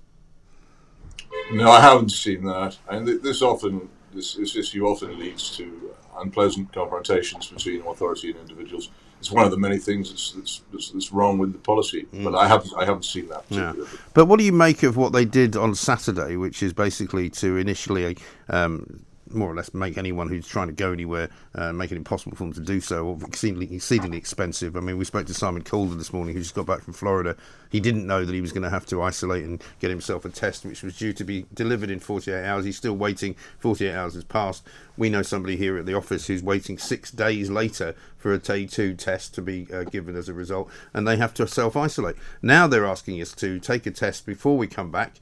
No, 1.51 1.69
I 1.69 1.81
haven't 1.81 2.09
seen 2.09 2.45
that. 2.45 2.77
And 2.89 3.07
this 3.07 3.41
often, 3.41 3.89
this, 4.13 4.35
this 4.35 4.55
issue 4.55 4.85
often 4.85 5.19
leads 5.19 5.55
to 5.57 5.93
unpleasant 6.17 6.71
confrontations 6.71 7.49
between 7.49 7.85
authority 7.85 8.31
and 8.31 8.39
individuals. 8.39 8.89
It's 9.19 9.31
one 9.31 9.45
of 9.45 9.51
the 9.51 9.57
many 9.57 9.77
things 9.77 10.09
that's 10.09 10.31
that's, 10.33 10.61
that's, 10.71 10.91
that's 10.91 11.11
wrong 11.13 11.37
with 11.37 11.53
the 11.53 11.59
policy. 11.59 12.07
But 12.11 12.35
I 12.35 12.47
haven't, 12.47 12.73
I 12.77 12.85
haven't 12.85 13.05
seen 13.05 13.29
that. 13.29 13.45
Yeah. 13.49 13.73
But 14.13 14.25
what 14.25 14.37
do 14.37 14.45
you 14.45 14.51
make 14.51 14.83
of 14.83 14.97
what 14.97 15.13
they 15.13 15.25
did 15.25 15.55
on 15.55 15.75
Saturday, 15.75 16.35
which 16.35 16.61
is 16.61 16.73
basically 16.73 17.29
to 17.29 17.57
initially, 17.57 18.17
um, 18.49 19.05
more 19.33 19.51
or 19.51 19.55
less, 19.55 19.73
make 19.73 19.97
anyone 19.97 20.29
who's 20.29 20.47
trying 20.47 20.67
to 20.67 20.73
go 20.73 20.91
anywhere 20.91 21.29
uh, 21.55 21.71
make 21.73 21.91
it 21.91 21.97
impossible 21.97 22.35
for 22.35 22.43
them 22.43 22.53
to 22.53 22.61
do 22.61 22.81
so, 22.81 23.05
or 23.05 23.17
exceedingly, 23.27 23.75
exceedingly 23.75 24.17
expensive? 24.17 24.75
I 24.75 24.79
mean, 24.79 24.97
we 24.97 25.05
spoke 25.05 25.27
to 25.27 25.33
Simon 25.33 25.63
Calder 25.63 25.95
this 25.95 26.13
morning, 26.13 26.35
who 26.35 26.41
just 26.41 26.55
got 26.55 26.65
back 26.65 26.81
from 26.81 26.93
Florida. 26.93 27.35
He 27.69 27.79
didn't 27.79 28.05
know 28.05 28.25
that 28.25 28.33
he 28.33 28.41
was 28.41 28.51
going 28.51 28.63
to 28.63 28.69
have 28.69 28.85
to 28.87 29.01
isolate 29.01 29.43
and 29.43 29.63
get 29.79 29.89
himself 29.89 30.25
a 30.25 30.29
test, 30.29 30.65
which 30.65 30.83
was 30.83 30.97
due 30.97 31.13
to 31.13 31.23
be 31.23 31.45
delivered 31.53 31.89
in 31.89 31.99
48 31.99 32.45
hours. 32.45 32.65
He's 32.65 32.77
still 32.77 32.95
waiting. 32.95 33.35
48 33.59 33.93
hours 33.93 34.13
has 34.13 34.23
passed. 34.23 34.63
We 34.97 35.09
know 35.09 35.23
somebody 35.23 35.57
here 35.57 35.77
at 35.77 35.85
the 35.85 35.95
office 35.95 36.27
who's 36.27 36.43
waiting 36.43 36.77
six 36.77 37.09
days 37.11 37.49
later 37.49 37.95
for 38.17 38.33
a 38.33 38.39
T2 38.39 38.97
test 38.97 39.33
to 39.35 39.41
be 39.41 39.67
uh, 39.73 39.83
given 39.83 40.15
as 40.15 40.29
a 40.29 40.33
result, 40.33 40.69
and 40.93 41.07
they 41.07 41.17
have 41.17 41.33
to 41.35 41.47
self 41.47 41.75
isolate. 41.75 42.15
Now 42.41 42.67
they're 42.67 42.85
asking 42.85 43.21
us 43.21 43.33
to 43.35 43.59
take 43.59 43.85
a 43.85 43.91
test 43.91 44.25
before 44.25 44.57
we 44.57 44.67
come 44.67 44.91
back, 44.91 45.15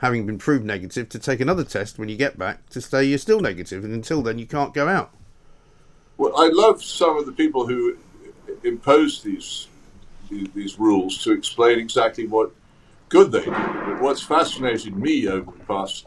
having 0.00 0.26
been 0.26 0.38
proved 0.38 0.64
negative, 0.64 1.08
to 1.10 1.18
take 1.18 1.40
another 1.40 1.64
test 1.64 1.98
when 1.98 2.08
you 2.08 2.16
get 2.16 2.38
back 2.38 2.68
to 2.70 2.80
say 2.80 3.04
you're 3.04 3.18
still 3.18 3.40
negative, 3.40 3.84
and 3.84 3.94
until 3.94 4.22
then 4.22 4.38
you 4.38 4.46
can't 4.46 4.74
go 4.74 4.88
out. 4.88 5.14
Well, 6.16 6.36
I 6.36 6.48
love 6.48 6.82
some 6.82 7.16
of 7.16 7.26
the 7.26 7.32
people 7.32 7.66
who 7.66 7.96
impose 8.64 9.22
these 9.22 9.68
these, 10.54 10.78
rules 10.78 11.22
to 11.24 11.32
explain 11.32 11.78
exactly 11.78 12.26
what 12.26 12.52
good 13.08 13.32
they 13.32 13.44
do. 13.44 13.50
But 13.50 14.00
what's 14.00 14.22
fascinated 14.22 14.96
me 14.96 15.26
over 15.28 15.50
the 15.50 15.64
past 15.64 16.06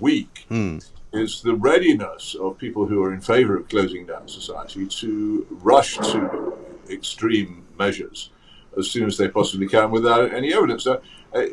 week 0.00 0.44
hmm. 0.48 0.78
is 1.12 1.40
the 1.42 1.54
readiness 1.54 2.34
of 2.34 2.58
people 2.58 2.86
who 2.86 3.02
are 3.04 3.12
in 3.12 3.20
favour 3.20 3.56
of 3.56 3.68
closing 3.68 4.06
down 4.06 4.26
society 4.26 4.86
to 4.86 5.46
rush 5.50 5.98
to 5.98 6.56
extreme 6.90 7.64
measures 7.78 8.30
as 8.76 8.90
soon 8.90 9.06
as 9.06 9.16
they 9.16 9.28
possibly 9.28 9.68
can 9.68 9.90
without 9.90 10.34
any 10.34 10.52
evidence. 10.52 10.86
Now, 10.86 10.98
Uh, 11.34 11.46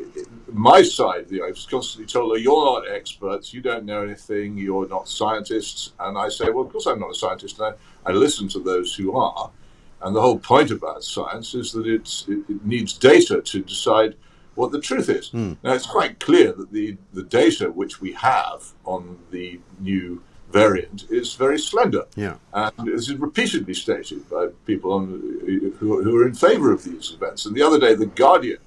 my 0.46 0.80
side, 0.80 1.26
you 1.30 1.40
know, 1.40 1.46
I 1.46 1.50
was 1.50 1.66
constantly 1.66 2.06
told, 2.06 2.30
oh, 2.30 2.36
you're 2.36 2.64
not 2.64 2.88
experts, 2.88 3.52
you 3.52 3.60
don't 3.60 3.84
know 3.84 4.02
anything, 4.02 4.56
you're 4.56 4.88
not 4.88 5.08
scientists. 5.08 5.92
And 5.98 6.16
I 6.16 6.28
say, 6.28 6.50
well, 6.50 6.64
of 6.64 6.70
course 6.70 6.86
I'm 6.86 7.00
not 7.00 7.10
a 7.10 7.14
scientist. 7.14 7.58
And 7.58 7.74
I, 8.06 8.10
I 8.10 8.12
listen 8.12 8.48
to 8.48 8.60
those 8.60 8.94
who 8.94 9.16
are. 9.16 9.50
And 10.02 10.14
the 10.14 10.20
whole 10.20 10.38
point 10.38 10.70
about 10.70 11.02
science 11.02 11.54
is 11.54 11.72
that 11.72 11.86
it's, 11.86 12.26
it, 12.28 12.40
it 12.48 12.64
needs 12.64 12.92
data 12.92 13.40
to 13.40 13.62
decide 13.62 14.14
what 14.54 14.70
the 14.70 14.80
truth 14.80 15.08
is. 15.08 15.30
Hmm. 15.30 15.54
Now, 15.64 15.72
it's 15.72 15.86
quite 15.86 16.20
clear 16.20 16.52
that 16.52 16.72
the, 16.72 16.96
the 17.12 17.22
data 17.22 17.70
which 17.70 18.00
we 18.00 18.12
have 18.12 18.72
on 18.84 19.18
the 19.30 19.60
new 19.80 20.22
variant 20.50 21.06
is 21.10 21.34
very 21.34 21.58
slender. 21.58 22.04
Yeah. 22.14 22.36
And 22.52 22.72
this 22.86 23.08
is 23.08 23.14
repeatedly 23.14 23.74
stated 23.74 24.28
by 24.28 24.48
people 24.66 24.92
on, 24.92 25.06
who, 25.78 26.02
who 26.02 26.16
are 26.18 26.26
in 26.26 26.34
favour 26.34 26.70
of 26.70 26.84
these 26.84 27.12
events. 27.12 27.46
And 27.46 27.56
the 27.56 27.62
other 27.62 27.80
day, 27.80 27.94
The 27.94 28.06
Guardian 28.06 28.58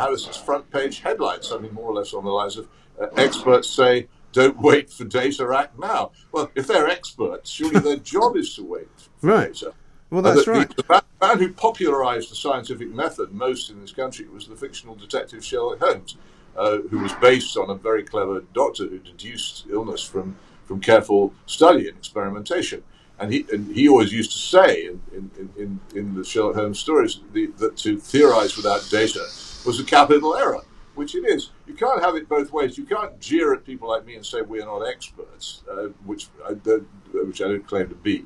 had 0.00 0.12
its 0.12 0.36
front 0.36 0.70
page 0.70 1.00
headline, 1.00 1.42
something 1.42 1.72
more 1.72 1.90
or 1.90 1.94
less 1.94 2.14
on 2.14 2.24
the 2.24 2.30
lines 2.30 2.56
of 2.56 2.68
uh, 3.00 3.06
experts 3.16 3.68
say, 3.68 4.08
don't 4.32 4.60
wait 4.60 4.90
for 4.90 5.04
data, 5.04 5.48
act 5.56 5.78
now. 5.78 6.10
Well, 6.32 6.50
if 6.54 6.66
they're 6.66 6.88
experts, 6.88 7.50
surely 7.50 7.80
their 7.80 7.96
job 8.14 8.36
is 8.36 8.54
to 8.56 8.64
wait 8.64 8.88
for 8.96 9.26
Right. 9.26 9.52
data. 9.52 9.72
Well, 10.10 10.22
that's 10.22 10.44
the, 10.44 10.50
right. 10.50 10.68
The, 10.68 10.82
the 10.82 10.84
man, 10.88 11.02
man 11.20 11.38
who 11.38 11.52
popularised 11.52 12.30
the 12.30 12.36
scientific 12.36 12.88
method 12.92 13.32
most 13.32 13.70
in 13.70 13.80
this 13.80 13.92
country 13.92 14.26
was 14.28 14.46
the 14.46 14.56
fictional 14.56 14.94
detective 14.94 15.44
Sherlock 15.44 15.80
Holmes, 15.80 16.16
uh, 16.56 16.78
who 16.90 16.98
was 16.98 17.12
based 17.14 17.56
on 17.56 17.70
a 17.70 17.74
very 17.74 18.02
clever 18.02 18.44
doctor 18.52 18.88
who 18.88 18.98
deduced 18.98 19.66
illness 19.70 20.02
from, 20.02 20.36
from 20.64 20.80
careful 20.80 21.32
study 21.46 21.88
and 21.88 21.96
experimentation. 21.96 22.82
And 23.18 23.32
he, 23.32 23.46
and 23.52 23.74
he 23.74 23.88
always 23.88 24.12
used 24.12 24.32
to 24.32 24.38
say 24.38 24.86
in, 24.86 25.00
in, 25.12 25.50
in, 25.56 25.80
in 25.94 26.14
the 26.14 26.24
Sherlock 26.24 26.56
Holmes 26.56 26.80
stories 26.80 27.20
the, 27.32 27.46
that 27.58 27.76
to 27.78 28.00
theorise 28.00 28.56
without 28.56 28.88
data 28.90 29.24
was 29.64 29.80
a 29.80 29.84
capital 29.84 30.36
error, 30.36 30.62
which 30.94 31.14
it 31.14 31.24
is. 31.24 31.50
You 31.66 31.74
can't 31.74 32.02
have 32.02 32.16
it 32.16 32.28
both 32.28 32.52
ways. 32.52 32.76
You 32.78 32.84
can't 32.84 33.18
jeer 33.20 33.54
at 33.54 33.64
people 33.64 33.88
like 33.88 34.04
me 34.04 34.14
and 34.16 34.24
say 34.24 34.42
we're 34.42 34.64
not 34.64 34.82
experts, 34.82 35.62
uh, 35.70 35.88
which, 36.04 36.28
I, 36.48 36.54
don't- 36.54 36.88
which 37.12 37.40
I 37.40 37.48
don't 37.48 37.66
claim 37.66 37.88
to 37.88 37.94
be. 37.94 38.24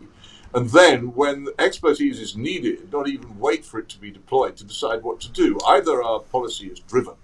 And 0.54 0.68
then, 0.70 1.14
when 1.14 1.48
expertise 1.58 2.18
is 2.18 2.36
needed, 2.36 2.90
not 2.90 3.06
even 3.06 3.38
wait 3.38 3.64
for 3.66 3.78
it 3.78 3.88
to 3.90 3.98
be 4.00 4.10
deployed 4.10 4.56
to 4.56 4.64
decide 4.64 5.02
what 5.02 5.20
to 5.20 5.30
do. 5.30 5.58
Either 5.66 6.02
our 6.02 6.20
policy 6.20 6.68
is 6.68 6.80
driven 6.80 7.14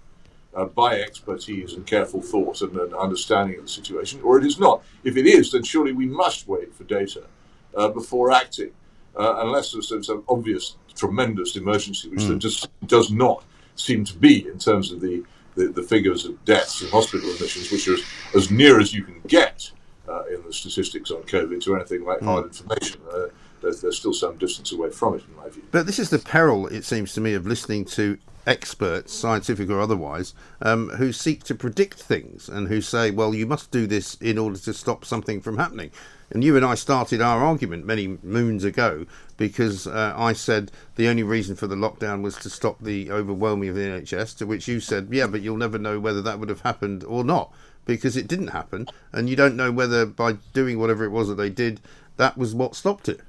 uh, 0.55 0.65
by 0.65 0.99
expertise 1.01 1.73
and 1.73 1.87
careful 1.87 2.21
thought 2.21 2.61
and 2.61 2.75
an 2.77 2.93
understanding 2.93 3.57
of 3.57 3.63
the 3.63 3.69
situation, 3.69 4.21
or 4.21 4.37
it 4.37 4.45
is 4.45 4.59
not. 4.59 4.83
If 5.03 5.17
it 5.17 5.25
is, 5.25 5.51
then 5.51 5.63
surely 5.63 5.91
we 5.91 6.05
must 6.05 6.47
wait 6.47 6.73
for 6.75 6.83
data 6.83 7.23
uh, 7.75 7.89
before 7.89 8.31
acting, 8.31 8.71
uh, 9.17 9.37
unless 9.39 9.71
there's 9.71 9.89
some, 10.05 10.23
obvious, 10.29 10.77
tremendous 10.95 11.55
emergency, 11.55 12.09
which 12.09 12.23
there 12.25 12.37
just 12.37 12.69
does 12.85 13.11
not 13.11 13.43
seem 13.75 14.03
to 14.05 14.17
be 14.17 14.47
in 14.47 14.57
terms 14.57 14.91
of 14.91 15.01
the, 15.01 15.23
the, 15.55 15.67
the 15.67 15.83
figures 15.83 16.25
of 16.25 16.43
deaths 16.45 16.81
and 16.81 16.91
hospital 16.91 17.29
admissions, 17.31 17.71
which 17.71 17.87
are 17.87 17.93
as, 17.93 18.03
as 18.35 18.51
near 18.51 18.79
as 18.79 18.93
you 18.93 19.03
can 19.03 19.21
get 19.27 19.71
uh, 20.07 20.23
in 20.25 20.43
the 20.43 20.53
statistics 20.53 21.11
on 21.11 21.21
COVID 21.23 21.61
to 21.63 21.75
anything 21.75 22.05
like 22.05 22.21
hard 22.21 22.45
information. 22.45 23.01
Uh, 23.11 23.27
there's, 23.61 23.81
there's 23.81 23.97
still 23.97 24.13
some 24.13 24.37
distance 24.37 24.71
away 24.71 24.89
from 24.89 25.15
it, 25.15 25.23
in 25.27 25.35
my 25.35 25.49
view. 25.49 25.63
But 25.71 25.85
this 25.85 25.99
is 25.99 26.09
the 26.09 26.19
peril, 26.19 26.67
it 26.67 26.85
seems 26.85 27.13
to 27.13 27.21
me, 27.21 27.33
of 27.33 27.47
listening 27.47 27.85
to 27.85 28.17
experts, 28.45 29.13
scientific 29.13 29.69
or 29.69 29.79
otherwise, 29.79 30.33
um, 30.61 30.89
who 30.91 31.11
seek 31.11 31.43
to 31.43 31.55
predict 31.55 32.01
things 32.01 32.47
and 32.47 32.67
who 32.67 32.81
say, 32.81 33.11
well, 33.11 33.33
you 33.33 33.45
must 33.45 33.71
do 33.71 33.87
this 33.87 34.15
in 34.15 34.37
order 34.37 34.57
to 34.57 34.73
stop 34.73 35.05
something 35.05 35.41
from 35.41 35.57
happening. 35.57 35.91
And 36.31 36.43
you 36.43 36.55
and 36.55 36.65
I 36.65 36.75
started 36.75 37.21
our 37.21 37.43
argument 37.43 37.85
many 37.85 38.17
moons 38.23 38.63
ago 38.63 39.05
because 39.37 39.85
uh, 39.85 40.13
I 40.15 40.33
said 40.33 40.71
the 40.95 41.07
only 41.07 41.23
reason 41.23 41.55
for 41.55 41.67
the 41.67 41.75
lockdown 41.75 42.21
was 42.23 42.35
to 42.37 42.49
stop 42.49 42.79
the 42.79 43.11
overwhelming 43.11 43.69
of 43.69 43.75
the 43.75 43.81
NHS, 43.81 44.37
to 44.37 44.45
which 44.45 44.67
you 44.67 44.79
said, 44.79 45.09
yeah, 45.11 45.27
but 45.27 45.41
you'll 45.41 45.57
never 45.57 45.77
know 45.77 45.99
whether 45.99 46.21
that 46.21 46.39
would 46.39 46.49
have 46.49 46.61
happened 46.61 47.03
or 47.03 47.23
not 47.23 47.53
because 47.85 48.17
it 48.17 48.27
didn't 48.27 48.47
happen. 48.47 48.87
And 49.11 49.29
you 49.29 49.35
don't 49.35 49.55
know 49.55 49.71
whether 49.71 50.05
by 50.05 50.33
doing 50.53 50.79
whatever 50.79 51.05
it 51.05 51.11
was 51.11 51.27
that 51.27 51.35
they 51.35 51.49
did, 51.49 51.79
that 52.17 52.37
was 52.37 52.55
what 52.55 52.75
stopped 52.75 53.07
it. 53.07 53.21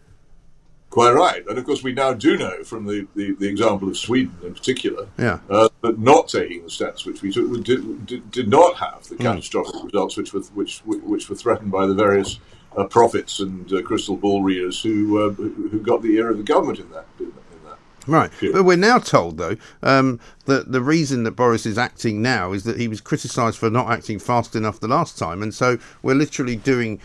Quite 0.97 1.13
right. 1.13 1.47
And 1.47 1.59
of 1.59 1.67
course, 1.67 1.83
we 1.83 1.93
now 1.93 2.15
do 2.15 2.39
know 2.39 2.65
from 2.65 2.87
the, 2.87 3.07
the, 3.15 3.33
the 3.33 3.47
example 3.47 3.87
of 3.87 3.99
Sweden 3.99 4.35
in 4.43 4.55
particular 4.55 5.07
Yeah. 5.19 5.41
uh, 5.51 5.69
that 5.83 5.99
not 5.99 6.29
taking 6.29 6.63
the 6.65 6.71
steps 6.71 7.05
which 7.05 7.21
we 7.21 7.31
took 7.31 7.53
did, 7.63 8.07
did, 8.07 8.31
did 8.31 8.49
not 8.49 8.77
have 8.77 9.07
the 9.07 9.17
Hmm. 9.17 9.25
catastrophic 9.25 9.75
results 9.85 10.17
which 10.17 10.33
were, 10.33 10.41
which, 10.55 10.79
which 10.87 11.29
were 11.29 11.37
threatened 11.37 11.71
by 11.71 11.85
the 11.87 11.93
various 11.93 12.41
uh, 12.79 12.85
prophets 12.85 13.41
and 13.41 13.71
uh, 13.75 13.83
crystal 13.83 14.17
ball 14.17 14.43
readers 14.43 14.83
who, 14.83 15.23
uh, 15.23 15.33
who 15.33 15.79
got 15.81 16.01
the 16.01 16.17
ear 16.17 16.31
of 16.31 16.39
the 16.39 16.43
government 16.43 16.79
in 16.79 16.91
that. 16.93 17.05
In 17.21 17.27
that. 17.67 17.79
Right, 18.07 18.31
but 18.53 18.63
we're 18.63 18.77
now 18.79 18.99
told 18.99 19.37
though 19.37 19.57
um, 19.83 20.19
that 20.47 20.73
the 20.73 20.81
reason 20.81 21.25
that 21.25 21.33
Boris 21.33 21.67
is 21.67 21.77
acting 21.77 22.23
now 22.23 22.53
is 22.55 22.65
that 22.65 22.81
he 22.81 22.89
was 22.89 23.03
criticised 23.03 23.59
for 23.59 23.69
not 23.69 23.91
acting 23.91 24.19
fast 24.19 24.57
enough 24.57 24.81
the 24.81 24.89
last 24.89 25.19
time, 25.19 25.43
and 25.43 25.53
so 25.53 25.77
we're 26.03 26.15
literally 26.15 26.57
doing 26.57 27.01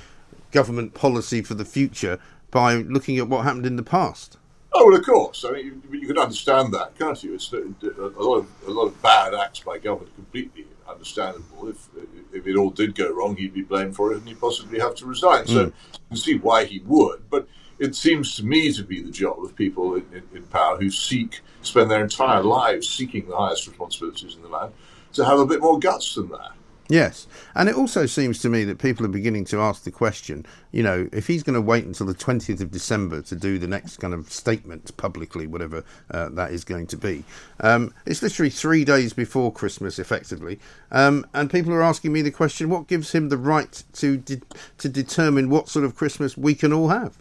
government 0.51 0.93
policy 0.93 1.41
for 1.41 1.55
the 1.55 1.65
future 1.65 2.19
by 2.51 2.75
looking 2.75 3.17
at 3.17 3.27
what 3.27 3.43
happened 3.43 3.65
in 3.65 3.77
the 3.77 3.83
past. 3.83 4.37
Oh 4.73 4.85
well, 4.87 4.97
of 4.97 5.05
course. 5.05 5.43
I 5.47 5.51
mean, 5.51 5.81
you, 5.91 5.99
you 5.99 6.07
can 6.07 6.17
understand 6.17 6.73
that, 6.73 6.97
can't 6.97 7.21
you? 7.23 7.33
It's 7.33 7.51
uh, 7.53 7.57
a 7.59 8.23
lot 8.23 8.37
of 8.37 8.47
a 8.67 8.71
lot 8.71 8.85
of 8.85 9.01
bad 9.01 9.33
acts 9.33 9.59
by 9.61 9.77
government, 9.79 10.13
completely 10.15 10.65
understandable. 10.87 11.67
If 11.67 11.89
if 12.31 12.47
it 12.47 12.55
all 12.55 12.69
did 12.69 12.95
go 12.95 13.11
wrong, 13.11 13.35
he'd 13.35 13.53
be 13.53 13.63
blamed 13.63 13.95
for 13.95 14.13
it, 14.13 14.17
and 14.19 14.27
he'd 14.27 14.39
possibly 14.39 14.79
have 14.79 14.95
to 14.95 15.05
resign. 15.05 15.47
So 15.47 15.65
Mm. 15.65 15.73
you 15.93 15.99
can 16.09 16.17
see 16.17 16.37
why 16.37 16.65
he 16.65 16.79
would. 16.85 17.29
But 17.29 17.47
it 17.79 17.95
seems 17.95 18.35
to 18.35 18.45
me 18.45 18.71
to 18.73 18.83
be 18.83 19.01
the 19.01 19.11
job 19.11 19.43
of 19.43 19.55
people 19.55 19.95
in, 19.95 20.05
in, 20.13 20.23
in 20.37 20.43
power 20.43 20.77
who 20.77 20.89
seek 20.89 21.41
spend 21.63 21.91
their 21.91 22.03
entire 22.03 22.41
lives 22.43 22.87
seeking 22.87 23.27
the 23.27 23.35
highest 23.35 23.67
responsibilities 23.67 24.35
in 24.35 24.41
the 24.41 24.47
land 24.47 24.71
to 25.13 25.25
have 25.25 25.39
a 25.39 25.45
bit 25.45 25.59
more 25.61 25.77
guts 25.79 26.15
than 26.15 26.29
that. 26.29 26.51
Yes, 26.91 27.25
and 27.55 27.69
it 27.69 27.75
also 27.75 28.05
seems 28.05 28.39
to 28.39 28.49
me 28.49 28.65
that 28.65 28.77
people 28.77 29.05
are 29.05 29.09
beginning 29.09 29.45
to 29.45 29.61
ask 29.61 29.85
the 29.85 29.91
question. 29.91 30.45
You 30.73 30.83
know, 30.83 31.07
if 31.13 31.25
he's 31.25 31.41
going 31.41 31.53
to 31.53 31.61
wait 31.61 31.85
until 31.85 32.05
the 32.05 32.13
twentieth 32.13 32.59
of 32.59 32.69
December 32.69 33.21
to 33.21 33.35
do 33.37 33.57
the 33.57 33.65
next 33.65 33.95
kind 34.01 34.13
of 34.13 34.29
statement 34.29 34.97
publicly, 34.97 35.47
whatever 35.47 35.85
uh, 36.09 36.27
that 36.33 36.51
is 36.51 36.65
going 36.65 36.87
to 36.87 36.97
be, 36.97 37.23
um, 37.61 37.93
it's 38.05 38.21
literally 38.21 38.49
three 38.49 38.83
days 38.83 39.13
before 39.13 39.53
Christmas, 39.53 39.99
effectively, 39.99 40.59
um, 40.91 41.25
and 41.33 41.49
people 41.49 41.71
are 41.71 41.81
asking 41.81 42.11
me 42.11 42.21
the 42.21 42.29
question: 42.29 42.69
What 42.69 42.87
gives 42.87 43.13
him 43.13 43.29
the 43.29 43.37
right 43.37 43.81
to 43.93 44.17
de- 44.17 44.41
to 44.79 44.89
determine 44.89 45.49
what 45.49 45.69
sort 45.69 45.85
of 45.85 45.95
Christmas 45.95 46.35
we 46.35 46.53
can 46.53 46.73
all 46.73 46.89
have? 46.89 47.17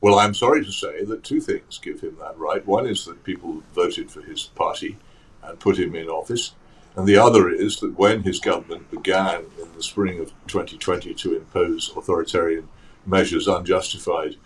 Well, 0.00 0.18
I'm 0.18 0.32
sorry 0.32 0.64
to 0.64 0.72
say 0.72 1.04
that 1.04 1.24
two 1.24 1.42
things 1.42 1.76
give 1.76 2.00
him 2.00 2.16
that 2.20 2.38
right. 2.38 2.66
One 2.66 2.86
is 2.86 3.04
that 3.04 3.22
people 3.22 3.62
voted 3.74 4.10
for 4.10 4.22
his 4.22 4.44
party 4.44 4.96
and 5.42 5.60
put 5.60 5.78
him 5.78 5.94
in 5.94 6.08
office. 6.08 6.54
And 6.96 7.06
the 7.06 7.16
other 7.16 7.48
is 7.48 7.80
that 7.80 7.98
when 7.98 8.22
his 8.22 8.40
government 8.40 8.90
began 8.90 9.44
in 9.62 9.72
the 9.74 9.82
spring 9.82 10.20
of 10.20 10.32
2020 10.48 11.14
to 11.14 11.36
impose 11.36 11.92
authoritarian 11.96 12.68
measures 13.06 13.48
unjustified 13.48 14.36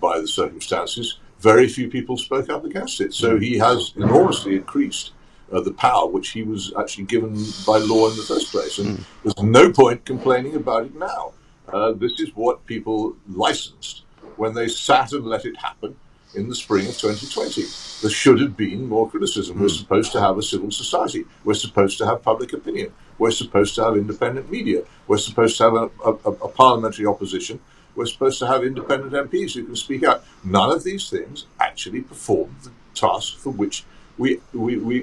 by 0.00 0.20
the 0.20 0.28
circumstances, 0.28 1.18
very 1.40 1.68
few 1.68 1.88
people 1.88 2.16
spoke 2.16 2.48
up 2.48 2.64
against 2.64 3.00
it. 3.00 3.14
So 3.14 3.38
he 3.38 3.58
has 3.58 3.92
enormously 3.96 4.56
increased 4.56 5.12
uh, 5.52 5.60
the 5.60 5.72
power 5.72 6.06
which 6.06 6.30
he 6.30 6.42
was 6.42 6.72
actually 6.78 7.04
given 7.04 7.34
by 7.66 7.78
law 7.78 8.10
in 8.10 8.16
the 8.16 8.22
first 8.22 8.50
place. 8.50 8.78
And 8.78 9.04
there's 9.22 9.42
no 9.42 9.72
point 9.72 10.04
complaining 10.04 10.56
about 10.56 10.86
it 10.86 10.94
now. 10.94 11.32
Uh, 11.72 11.92
this 11.92 12.20
is 12.20 12.30
what 12.34 12.64
people 12.66 13.16
licensed 13.28 14.02
when 14.36 14.54
they 14.54 14.68
sat 14.68 15.12
and 15.12 15.26
let 15.26 15.44
it 15.44 15.56
happen 15.56 15.96
in 16.34 16.48
the 16.48 16.54
spring 16.54 16.86
of 16.86 16.96
2020. 16.98 17.62
There 18.02 18.10
should 18.10 18.40
have 18.40 18.56
been 18.56 18.88
more 18.88 19.08
criticism. 19.08 19.60
We're 19.60 19.68
hmm. 19.68 19.74
supposed 19.74 20.12
to 20.12 20.20
have 20.20 20.38
a 20.38 20.42
civil 20.42 20.70
society. 20.70 21.24
We're 21.44 21.54
supposed 21.54 21.98
to 21.98 22.06
have 22.06 22.22
public 22.22 22.52
opinion. 22.52 22.92
We're 23.18 23.30
supposed 23.30 23.74
to 23.76 23.84
have 23.84 23.96
independent 23.96 24.50
media. 24.50 24.82
We're 25.06 25.18
supposed 25.18 25.56
to 25.58 25.64
have 25.64 25.74
a, 25.74 25.90
a, 26.04 26.30
a 26.30 26.48
parliamentary 26.48 27.06
opposition. 27.06 27.60
We're 27.94 28.06
supposed 28.06 28.38
to 28.38 28.46
have 28.46 28.64
independent 28.64 29.12
MPs 29.12 29.54
who 29.54 29.64
can 29.64 29.76
speak 29.76 30.02
out. 30.02 30.24
None 30.44 30.70
of 30.70 30.82
these 30.82 31.10
things 31.10 31.46
actually 31.60 32.00
perform 32.00 32.56
the 32.64 32.70
task 32.94 33.38
for 33.38 33.50
which 33.50 33.84
we, 34.18 34.40
we, 34.52 34.78
we, 34.78 35.02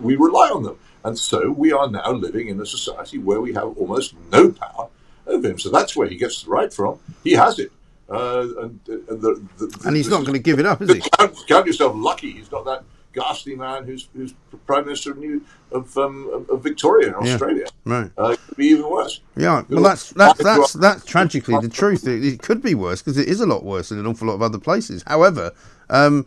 we 0.00 0.16
rely 0.16 0.48
on 0.48 0.62
them. 0.62 0.78
And 1.04 1.18
so 1.18 1.50
we 1.50 1.72
are 1.72 1.90
now 1.90 2.12
living 2.12 2.48
in 2.48 2.60
a 2.60 2.66
society 2.66 3.18
where 3.18 3.40
we 3.40 3.54
have 3.54 3.76
almost 3.78 4.14
no 4.32 4.50
power 4.50 4.88
over 5.26 5.48
him. 5.48 5.58
So 5.58 5.70
that's 5.70 5.96
where 5.96 6.08
he 6.08 6.16
gets 6.16 6.42
the 6.42 6.50
right 6.50 6.72
from. 6.72 6.98
He 7.24 7.32
has 7.32 7.58
it. 7.58 7.72
Uh, 8.10 8.46
and, 8.62 8.80
and, 8.88 9.20
the, 9.22 9.46
the, 9.58 9.82
And 9.86 9.96
he's 9.96 10.08
not 10.08 10.22
going 10.22 10.32
to 10.32 10.38
give 10.40 10.58
it 10.58 10.66
up, 10.66 10.82
is 10.82 10.92
he? 10.92 11.00
Count, 11.18 11.36
count 11.46 11.66
yourself 11.66 11.92
lucky. 11.94 12.32
He's 12.32 12.50
not 12.50 12.64
that 12.64 12.82
ghastly 13.12 13.56
man 13.56 13.84
who's, 13.84 14.08
who's 14.14 14.34
prime 14.66 14.84
minister 14.84 15.12
of, 15.12 15.18
New, 15.18 15.44
of, 15.72 15.96
um, 15.96 16.46
of- 16.50 16.62
Victoria 16.62 17.08
in 17.08 17.24
Yeah, 17.24 17.32
Australia. 17.32 17.66
right. 17.84 18.10
Uh, 18.18 18.30
it 18.30 18.40
could 18.46 18.56
be 18.56 18.66
even 18.66 18.88
worse. 18.90 19.20
Yeah, 19.36 19.62
well, 19.68 19.82
that's 19.82 20.10
that's 20.10 20.38
that's 20.42 20.72
that's 20.74 21.04
tragically 21.04 21.58
the 21.60 21.68
truth. 21.68 22.06
It, 22.06 22.24
it 22.24 22.42
could 22.42 22.62
be 22.62 22.74
worse 22.74 23.00
because 23.02 23.16
it 23.18 23.28
is 23.28 23.40
a 23.40 23.46
lot 23.46 23.64
worse 23.64 23.90
in 23.90 23.98
an 23.98 24.06
awful 24.06 24.28
lot 24.28 24.34
of 24.34 24.42
other 24.42 24.58
places. 24.58 25.02
However, 25.06 25.52
um, 25.88 26.26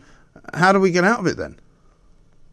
how 0.54 0.72
do 0.72 0.80
we 0.80 0.90
get 0.90 1.04
out 1.04 1.20
of 1.20 1.26
it 1.26 1.36
then? 1.36 1.58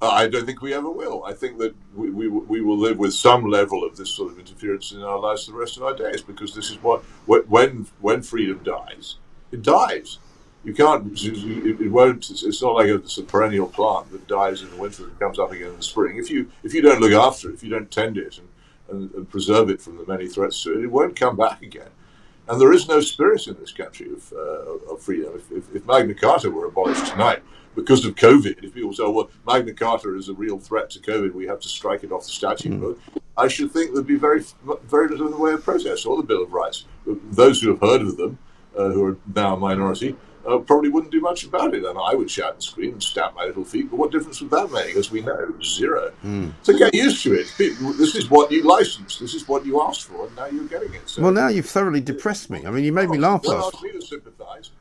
I 0.01 0.27
don't 0.27 0.45
think 0.47 0.61
we 0.63 0.73
ever 0.73 0.89
will. 0.89 1.23
I 1.25 1.33
think 1.33 1.59
that 1.59 1.75
we, 1.95 2.09
we, 2.09 2.27
we 2.27 2.61
will 2.61 2.77
live 2.77 2.97
with 2.97 3.13
some 3.13 3.45
level 3.45 3.83
of 3.83 3.95
this 3.97 4.09
sort 4.09 4.31
of 4.31 4.39
interference 4.39 4.91
in 4.93 5.03
our 5.03 5.19
lives 5.19 5.45
for 5.45 5.51
the 5.51 5.57
rest 5.59 5.77
of 5.77 5.83
our 5.83 5.95
days 5.95 6.23
because 6.23 6.55
this 6.55 6.71
is 6.71 6.81
what 6.81 7.03
when 7.27 7.85
when 7.99 8.21
freedom 8.23 8.61
dies, 8.63 9.17
it 9.51 9.61
dies. 9.61 10.19
You 10.63 10.73
can't. 10.73 11.11
It, 11.23 11.91
won't. 11.91 12.29
It's 12.29 12.61
not 12.61 12.75
like 12.75 12.87
a, 12.87 12.95
it's 12.95 13.17
a 13.17 13.23
perennial 13.23 13.67
plant 13.67 14.11
that 14.11 14.27
dies 14.27 14.61
in 14.61 14.69
the 14.69 14.77
winter 14.77 15.05
and 15.05 15.19
comes 15.19 15.39
up 15.39 15.51
again 15.51 15.69
in 15.69 15.77
the 15.77 15.83
spring. 15.83 16.17
If 16.17 16.29
you 16.29 16.51
if 16.63 16.73
you 16.73 16.81
don't 16.81 17.01
look 17.01 17.13
after 17.13 17.49
it, 17.49 17.55
if 17.55 17.63
you 17.63 17.69
don't 17.69 17.89
tend 17.89 18.17
it 18.17 18.37
and, 18.37 18.47
and, 18.89 19.11
and 19.15 19.29
preserve 19.29 19.71
it 19.71 19.81
from 19.81 19.97
the 19.97 20.05
many 20.05 20.27
threats 20.27 20.61
to 20.63 20.77
it, 20.77 20.83
it 20.83 20.91
won't 20.91 21.15
come 21.15 21.35
back 21.35 21.63
again. 21.63 21.89
And 22.47 22.59
there 22.59 22.73
is 22.73 22.87
no 22.87 23.01
spirit 23.01 23.47
in 23.47 23.55
this 23.59 23.71
country 23.71 24.11
of, 24.11 24.33
uh, 24.33 24.93
of 24.93 25.01
freedom. 25.01 25.33
If, 25.35 25.51
if, 25.51 25.75
if 25.75 25.85
Magna 25.85 26.13
Carta 26.13 26.51
were 26.51 26.65
abolished 26.65 27.07
tonight, 27.07 27.41
because 27.75 28.03
of 28.05 28.15
COVID, 28.15 28.63
if 28.63 28.73
people 28.73 28.93
say, 28.93 29.03
well, 29.03 29.29
Magna 29.47 29.73
Carta 29.73 30.15
is 30.17 30.27
a 30.27 30.33
real 30.33 30.59
threat 30.59 30.89
to 30.91 30.99
COVID, 30.99 31.33
we 31.33 31.47
have 31.47 31.59
to 31.61 31.69
strike 31.69 32.03
it 32.03 32.11
off 32.11 32.25
the 32.25 32.31
statute 32.31 32.79
book, 32.79 32.99
mm. 33.05 33.21
I 33.37 33.47
should 33.47 33.71
think 33.71 33.93
there'd 33.93 34.05
be 34.05 34.17
very, 34.17 34.43
very 34.83 35.07
little 35.07 35.27
in 35.27 35.31
the 35.31 35.39
way 35.39 35.53
of 35.53 35.63
protest 35.63 36.05
or 36.05 36.17
the 36.17 36.23
Bill 36.23 36.43
of 36.43 36.51
Rights. 36.51 36.85
Those 37.05 37.61
who 37.61 37.69
have 37.69 37.79
heard 37.79 38.01
of 38.01 38.17
them, 38.17 38.37
who 38.75 39.05
are 39.05 39.17
now 39.35 39.55
a 39.55 39.57
minority, 39.57 40.15
uh, 40.45 40.57
probably 40.57 40.89
wouldn't 40.89 41.11
do 41.11 41.21
much 41.21 41.43
about 41.43 41.73
it. 41.73 41.83
And 41.83 41.97
I 41.97 42.13
would 42.13 42.29
shout 42.29 42.53
and 42.53 42.63
scream 42.63 42.93
and 42.93 43.03
stamp 43.03 43.35
my 43.35 43.45
little 43.45 43.63
feet, 43.63 43.89
but 43.89 43.97
what 43.97 44.11
difference 44.11 44.41
would 44.41 44.51
that 44.51 44.71
make? 44.71 44.95
As 44.95 45.11
we 45.11 45.21
know, 45.21 45.53
zero. 45.63 46.11
Mm. 46.23 46.53
So 46.63 46.77
get 46.77 46.93
used 46.93 47.23
to 47.23 47.33
it. 47.33 47.47
This 47.57 48.15
is 48.15 48.29
what 48.29 48.51
you 48.51 48.63
licensed. 48.63 49.19
This 49.19 49.33
is 49.33 49.47
what 49.47 49.65
you 49.65 49.81
asked 49.81 50.05
for, 50.05 50.27
and 50.27 50.35
now 50.35 50.47
you're 50.47 50.67
getting 50.67 50.93
it. 50.93 51.07
So, 51.07 51.21
well, 51.21 51.31
now 51.31 51.47
you've 51.49 51.67
thoroughly 51.67 52.01
depressed 52.01 52.49
me. 52.49 52.65
I 52.65 52.71
mean, 52.71 52.83
you 52.83 52.91
made 52.91 53.09
me 53.09 53.17
laugh 53.17 53.45
last. 53.45 53.81
Me 53.83 53.91
to 53.91 54.01
sympathise. 54.01 54.71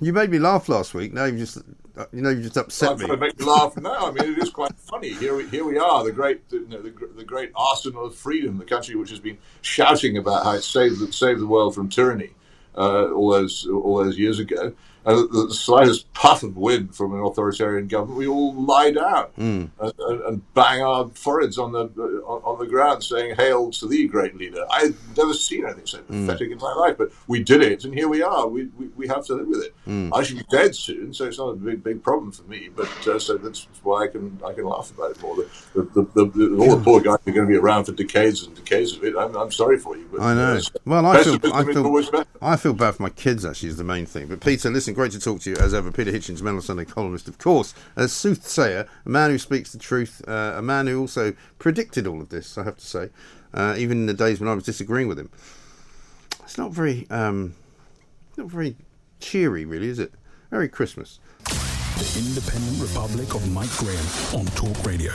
You 0.00 0.12
made 0.12 0.30
me 0.30 0.40
laugh 0.40 0.68
last 0.68 0.94
week. 0.94 1.12
Now 1.12 1.26
you've 1.26 1.38
just, 1.38 1.58
uh, 1.96 2.06
you 2.12 2.22
know, 2.22 2.30
you 2.30 2.42
just 2.42 2.56
upset 2.56 2.98
well, 2.98 3.08
me. 3.08 3.16
make 3.16 3.38
me 3.38 3.44
laugh 3.44 3.76
now. 3.76 4.08
I 4.08 4.10
mean, 4.10 4.32
it 4.32 4.38
is 4.38 4.50
quite 4.50 4.76
funny. 4.76 5.12
Here, 5.12 5.36
we, 5.36 5.48
here 5.48 5.64
we 5.64 5.78
are, 5.78 6.02
the 6.02 6.10
great, 6.10 6.40
you 6.50 6.66
know, 6.66 6.82
the, 6.82 6.92
the, 7.16 7.22
great 7.22 7.52
arsenal 7.54 8.06
of 8.06 8.16
freedom, 8.16 8.58
the 8.58 8.64
country 8.64 8.96
which 8.96 9.10
has 9.10 9.20
been 9.20 9.38
shouting 9.60 10.16
about 10.16 10.42
how 10.42 10.52
it 10.52 10.62
saved, 10.62 11.14
saved 11.14 11.40
the 11.40 11.46
world 11.46 11.76
from 11.76 11.88
tyranny 11.88 12.30
uh, 12.30 12.41
all 12.74 13.30
those 13.30 13.66
all 13.66 14.04
those 14.04 14.18
years 14.18 14.38
ago 14.38 14.72
and 15.04 15.30
the 15.30 15.52
slightest 15.52 16.12
puff 16.12 16.42
of 16.42 16.56
wind 16.56 16.94
from 16.94 17.14
an 17.14 17.20
authoritarian 17.20 17.88
government, 17.88 18.18
we 18.18 18.26
all 18.28 18.54
lie 18.54 18.90
down 18.90 19.26
mm. 19.38 19.70
and, 19.80 20.22
and, 20.22 20.54
bang 20.54 20.82
our 20.82 21.08
foreheads 21.08 21.58
on 21.58 21.72
the 21.72 21.80
on, 22.24 22.42
on, 22.44 22.58
the 22.58 22.66
ground, 22.66 23.02
saying 23.02 23.34
"Hail 23.34 23.70
to 23.72 23.88
thee, 23.88 24.06
great 24.06 24.36
leader." 24.36 24.64
I've 24.70 24.96
never 25.16 25.34
seen 25.34 25.64
anything 25.64 25.86
so 25.86 25.98
hmm. 25.98 26.26
pathetic 26.26 26.50
mm. 26.50 26.52
in 26.52 26.58
my 26.58 26.72
life, 26.74 26.96
but 26.98 27.10
we 27.26 27.42
did 27.42 27.62
it, 27.62 27.84
and 27.84 27.92
here 27.92 28.08
we 28.08 28.22
are. 28.22 28.46
We, 28.46 28.66
we, 28.78 28.86
we 28.88 29.08
have 29.08 29.24
to 29.26 29.34
live 29.34 29.48
with 29.48 29.64
it. 29.64 29.74
Mm. 29.88 30.10
I 30.12 30.22
should 30.22 30.38
be 30.38 30.44
dead 30.50 30.76
soon, 30.76 31.12
so 31.12 31.24
it's 31.24 31.38
not 31.38 31.48
a 31.48 31.54
big 31.54 31.82
big 31.82 32.02
problem 32.02 32.30
for 32.30 32.44
me. 32.44 32.68
But 32.74 33.08
uh, 33.08 33.18
so 33.18 33.36
that's 33.36 33.66
why 33.82 34.04
I 34.04 34.08
can 34.08 34.40
I 34.46 34.52
can 34.52 34.64
laugh 34.64 34.90
about 34.90 35.12
it 35.12 35.22
more. 35.22 35.36
The, 35.36 35.48
the, 35.74 36.02
the, 36.14 36.26
the 36.26 36.56
all 36.58 36.76
the 36.76 36.84
poor 36.84 37.00
guys 37.00 37.18
are 37.26 37.32
going 37.32 37.46
to 37.46 37.52
be 37.52 37.56
around 37.56 37.84
for 37.84 37.92
decades 37.92 38.46
and 38.46 38.54
decades 38.54 38.96
of 38.96 39.04
it. 39.04 39.16
I'm, 39.16 39.36
I'm 39.36 39.50
sorry 39.50 39.78
for 39.78 39.96
you. 39.96 40.08
But, 40.12 40.20
I 40.20 40.34
know. 40.34 40.56
Uh, 40.56 40.60
well, 40.84 41.06
I 41.06 41.22
feel 41.24 41.38
I 41.52 41.64
feel, 41.64 42.24
I 42.40 42.56
feel 42.56 42.74
bad 42.74 42.94
for 42.94 43.02
my 43.02 43.10
kids. 43.10 43.44
Actually, 43.44 43.70
is 43.70 43.76
the 43.76 43.84
main 43.84 44.06
thing. 44.06 44.28
But 44.28 44.40
Peter, 44.40 44.70
listen 44.70 44.91
great 44.92 45.12
to 45.12 45.20
talk 45.20 45.40
to 45.40 45.50
you 45.50 45.56
as 45.56 45.74
ever. 45.74 45.90
Peter 45.90 46.12
Hitchens, 46.12 46.46
on 46.46 46.60
Sunday 46.60 46.84
columnist, 46.84 47.28
of 47.28 47.38
course, 47.38 47.74
a 47.96 48.08
soothsayer, 48.08 48.88
a 49.04 49.08
man 49.08 49.30
who 49.30 49.38
speaks 49.38 49.72
the 49.72 49.78
truth, 49.78 50.22
uh, 50.26 50.54
a 50.56 50.62
man 50.62 50.86
who 50.86 51.00
also 51.00 51.34
predicted 51.58 52.06
all 52.06 52.20
of 52.20 52.28
this, 52.28 52.56
I 52.58 52.64
have 52.64 52.76
to 52.76 52.86
say, 52.86 53.10
uh, 53.54 53.74
even 53.78 53.98
in 53.98 54.06
the 54.06 54.14
days 54.14 54.40
when 54.40 54.48
I 54.48 54.54
was 54.54 54.64
disagreeing 54.64 55.08
with 55.08 55.18
him. 55.18 55.30
It's 56.42 56.58
not 56.58 56.72
very, 56.72 57.06
um, 57.10 57.54
not 58.36 58.48
very 58.48 58.76
cheery, 59.20 59.64
really, 59.64 59.88
is 59.88 59.98
it? 59.98 60.12
Merry 60.50 60.68
Christmas. 60.68 61.18
The 61.44 62.24
Independent 62.26 62.80
Republic 62.80 63.34
of 63.34 63.50
Mike 63.52 63.74
Graham 63.76 64.04
on 64.34 64.46
Talk 64.46 64.84
Radio. 64.84 65.12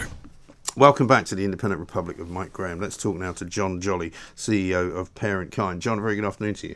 Welcome 0.76 1.08
back 1.08 1.26
to 1.26 1.36
the 1.36 1.44
Independent 1.44 1.80
Republic 1.80 2.20
of 2.20 2.30
Mike 2.30 2.54
Graham. 2.54 2.80
Let's 2.80 2.98
talk 2.98 3.18
now 3.18 3.34
to 3.34 3.46
John 3.46 3.82
Jolly, 3.82 4.14
CEO 4.36 4.96
of 4.96 5.14
Parentkind. 5.16 5.80
John, 5.80 6.00
very 6.00 6.16
good 6.16 6.26
afternoon 6.26 6.54
to 6.56 6.68
you. 6.70 6.76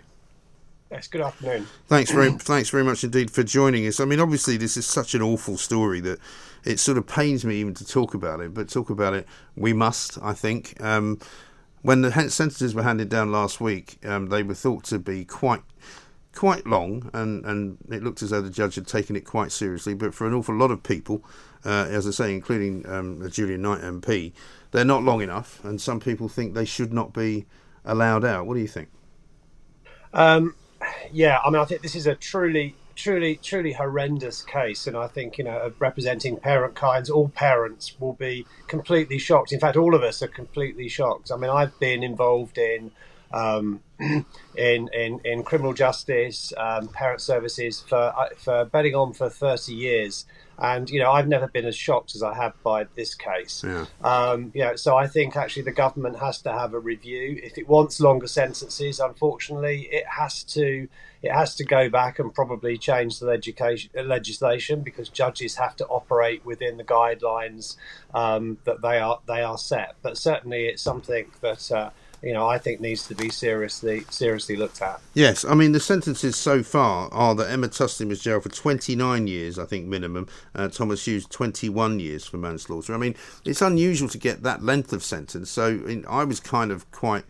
Yes, 0.92 1.08
good 1.08 1.22
afternoon. 1.22 1.68
Thanks 1.88 2.12
very, 2.12 2.32
thanks 2.32 2.70
very 2.70 2.84
much 2.84 3.06
indeed 3.06 3.32
for 3.32 3.44
joining 3.44 3.88
us. 3.88 4.02
I 4.02 4.06
mean, 4.06 4.20
obviously, 4.20 4.58
this 4.58 4.76
is 4.76 4.86
such 4.86 5.16
an 5.16 5.22
awful 5.22 5.56
story 5.56 6.02
that 6.02 6.20
it 6.66 6.82
sort 6.82 6.98
of 6.98 7.08
pains 7.08 7.46
me 7.46 7.56
even 7.56 7.74
to 7.76 7.86
talk 7.86 8.14
about 8.14 8.42
it, 8.42 8.54
but 8.54 8.68
talk 8.68 8.90
about 8.90 9.14
it 9.14 9.26
we 9.56 9.72
must, 9.72 10.22
I 10.22 10.34
think. 10.34 10.80
Um, 10.82 11.20
when 11.82 12.02
the 12.02 12.12
sentences 12.12 12.76
were 12.76 12.84
handed 12.84 13.08
down 13.08 13.32
last 13.32 13.62
week, 13.62 14.06
um, 14.06 14.28
they 14.28 14.44
were 14.44 14.54
thought 14.54 14.84
to 14.86 15.00
be 15.00 15.24
quite 15.24 15.62
quite 16.36 16.68
long, 16.68 17.10
and, 17.14 17.46
and 17.46 17.78
it 17.90 18.04
looked 18.04 18.22
as 18.22 18.32
though 18.32 18.42
the 18.42 18.50
judge 18.50 18.76
had 18.76 18.86
taken 18.86 19.16
it 19.16 19.22
quite 19.22 19.54
seriously. 19.54 19.94
But 19.94 20.14
for 20.14 20.28
an 20.28 20.34
awful 20.34 20.56
lot 20.56 20.72
of 20.72 20.84
people, 20.84 21.24
uh, 21.64 21.88
as 21.90 22.06
I 22.06 22.12
say, 22.12 22.34
including 22.34 22.86
um, 22.90 23.20
the 23.20 23.30
Julian 23.30 23.62
Knight 23.62 23.80
MP, 23.80 24.34
they're 24.72 24.84
not 24.84 25.04
long 25.04 25.22
enough, 25.22 25.64
and 25.64 25.80
some 25.80 26.02
people 26.02 26.28
think 26.28 26.54
they 26.54 26.66
should 26.66 26.92
not 26.92 27.14
be 27.14 27.46
allowed 27.86 28.26
out. 28.26 28.46
What 28.46 28.56
do 28.56 28.60
you 28.60 28.68
think? 28.68 28.90
Um, 30.14 30.56
yeah, 31.12 31.40
I 31.44 31.50
mean, 31.50 31.62
I 31.62 31.66
think 31.66 31.82
this 31.82 31.96
is 31.96 32.08
a 32.08 32.16
truly, 32.16 32.76
truly, 32.96 33.38
truly 33.38 33.74
horrendous 33.74 34.44
case, 34.44 34.88
and 34.88 34.98
I 34.98 35.08
think 35.08 35.38
you 35.38 35.44
know, 35.44 35.74
representing 35.80 36.38
parent 36.38 36.76
kinds, 36.76 37.10
all 37.10 37.30
parents 37.30 38.00
will 38.00 38.14
be 38.14 38.46
completely 38.68 39.18
shocked. 39.18 39.52
In 39.52 39.60
fact, 39.60 39.78
all 39.78 39.96
of 39.96 40.04
us 40.04 40.22
are 40.22 40.28
completely 40.28 40.88
shocked. 40.88 41.32
I 41.32 41.38
mean, 41.38 41.50
I've 41.50 41.78
been 41.80 42.04
involved 42.04 42.58
in. 42.58 42.92
Um, 43.34 43.82
in, 44.02 44.90
in 44.94 45.20
in 45.24 45.44
criminal 45.44 45.74
justice, 45.74 46.52
um, 46.58 46.88
parent 46.88 47.22
services 47.22 47.82
for 47.82 47.96
uh, 47.96 48.30
for 48.36 48.66
betting 48.66 48.96
on 48.96 49.14
for 49.14 49.30
thirty 49.30 49.74
years, 49.74 50.26
and 50.58 50.90
you 50.90 51.00
know 51.00 51.12
I've 51.12 51.28
never 51.28 51.48
been 51.48 51.66
as 51.66 51.76
shocked 51.76 52.16
as 52.16 52.24
I 52.24 52.34
have 52.34 52.54
by 52.64 52.86
this 52.96 53.14
case. 53.14 53.64
Yeah. 53.66 53.86
Um, 54.04 54.52
you 54.56 54.62
know, 54.62 54.76
so 54.76 54.98
I 54.98 55.08
think 55.08 55.36
actually 55.36 55.64
the 55.64 55.72
government 55.72 56.20
has 56.20 56.42
to 56.44 56.52
have 56.52 56.74
a 56.74 56.80
review. 56.80 57.40
If 57.44 57.58
it 57.58 57.68
wants 57.68 58.00
longer 58.00 58.28
sentences, 58.28 59.00
unfortunately, 59.00 59.88
it 59.92 60.06
has 60.08 60.44
to 60.46 60.88
it 61.22 61.32
has 61.32 61.56
to 61.56 61.64
go 61.64 61.90
back 61.90 62.18
and 62.18 62.34
probably 62.34 62.80
change 62.80 63.20
the 63.20 63.28
legislation, 63.28 63.92
legislation 64.08 64.82
because 64.82 65.10
judges 65.10 65.58
have 65.58 65.76
to 65.76 65.86
operate 65.88 66.44
within 66.44 66.78
the 66.78 66.84
guidelines 66.84 67.76
um, 68.16 68.58
that 68.66 68.82
they 68.82 69.00
are 69.00 69.20
they 69.28 69.44
are 69.44 69.58
set. 69.58 69.96
But 70.02 70.18
certainly, 70.18 70.66
it's 70.66 70.82
something 70.82 71.28
that. 71.42 71.72
Uh, 71.72 71.92
you 72.22 72.34
know, 72.34 72.48
I 72.48 72.58
think 72.58 72.80
needs 72.80 73.08
to 73.08 73.16
be 73.16 73.30
seriously 73.30 74.06
seriously 74.10 74.56
looked 74.56 74.82
at. 74.82 75.02
Yes, 75.14 75.44
I 75.44 75.56
mean 75.56 75.72
the 75.72 75.80
sentences 75.80 76.36
so 76.36 76.62
far 76.64 77.10
are 77.12 77.34
that 77.36 77.50
Emma 77.50 77.68
Tustin 77.68 78.08
was 78.08 78.22
jailed 78.22 78.44
for 78.44 78.50
29 78.50 79.28
years, 79.28 79.58
I 79.58 79.66
think 79.66 79.88
minimum. 79.88 80.28
Uh, 80.54 80.68
Thomas 80.68 81.06
Hughes 81.06 81.26
21 81.26 82.00
years 82.00 82.26
for 82.26 82.38
manslaughter. 82.38 82.94
I 82.94 82.98
mean, 82.98 83.16
it's 83.44 83.62
unusual 83.62 84.10
to 84.10 84.18
get 84.18 84.44
that 84.44 84.64
length 84.64 84.94
of 84.94 85.04
sentence. 85.04 85.50
So 85.50 86.04
I 86.08 86.24
was 86.24 86.40
kind 86.40 86.72
of 86.72 86.90
quite. 86.92 87.24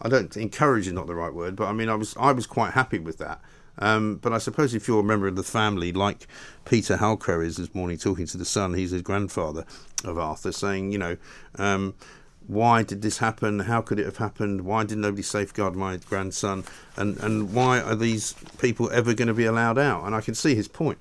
I 0.00 0.08
don't 0.08 0.36
encourage 0.36 0.86
is 0.86 0.92
not 0.92 1.06
the 1.06 1.14
right 1.14 1.32
word, 1.32 1.56
but 1.56 1.66
I 1.66 1.72
mean 1.72 1.88
I 1.88 1.94
was 1.94 2.16
I 2.16 2.32
was 2.32 2.46
quite 2.46 2.72
happy 2.72 2.98
with 2.98 3.18
that. 3.18 3.40
Um, 3.78 4.16
but 4.16 4.32
I 4.32 4.38
suppose 4.38 4.74
if 4.74 4.88
you're 4.88 5.00
a 5.00 5.04
member 5.04 5.26
of 5.26 5.36
the 5.36 5.42
family, 5.42 5.92
like 5.92 6.26
Peter 6.64 6.96
Halcrow 6.96 7.44
is 7.44 7.56
this 7.56 7.74
morning 7.74 7.98
talking 7.98 8.26
to 8.26 8.38
the 8.38 8.44
son, 8.44 8.74
he's 8.74 8.90
his 8.90 9.02
grandfather 9.02 9.64
of 10.04 10.18
Arthur, 10.18 10.52
saying, 10.52 10.92
you 10.92 10.98
know, 10.98 11.16
um, 11.56 11.94
why 12.46 12.82
did 12.82 13.02
this 13.02 13.18
happen? 13.18 13.60
How 13.60 13.80
could 13.80 13.98
it 13.98 14.04
have 14.04 14.18
happened? 14.18 14.62
Why 14.62 14.84
did 14.84 14.98
nobody 14.98 15.22
safeguard 15.22 15.74
my 15.74 15.96
grandson? 15.96 16.64
And 16.96 17.16
and 17.18 17.52
why 17.52 17.80
are 17.80 17.96
these 17.96 18.34
people 18.58 18.90
ever 18.90 19.14
going 19.14 19.28
to 19.28 19.34
be 19.34 19.44
allowed 19.44 19.78
out? 19.78 20.04
And 20.04 20.14
I 20.14 20.20
can 20.20 20.34
see 20.34 20.54
his 20.54 20.68
point. 20.68 20.98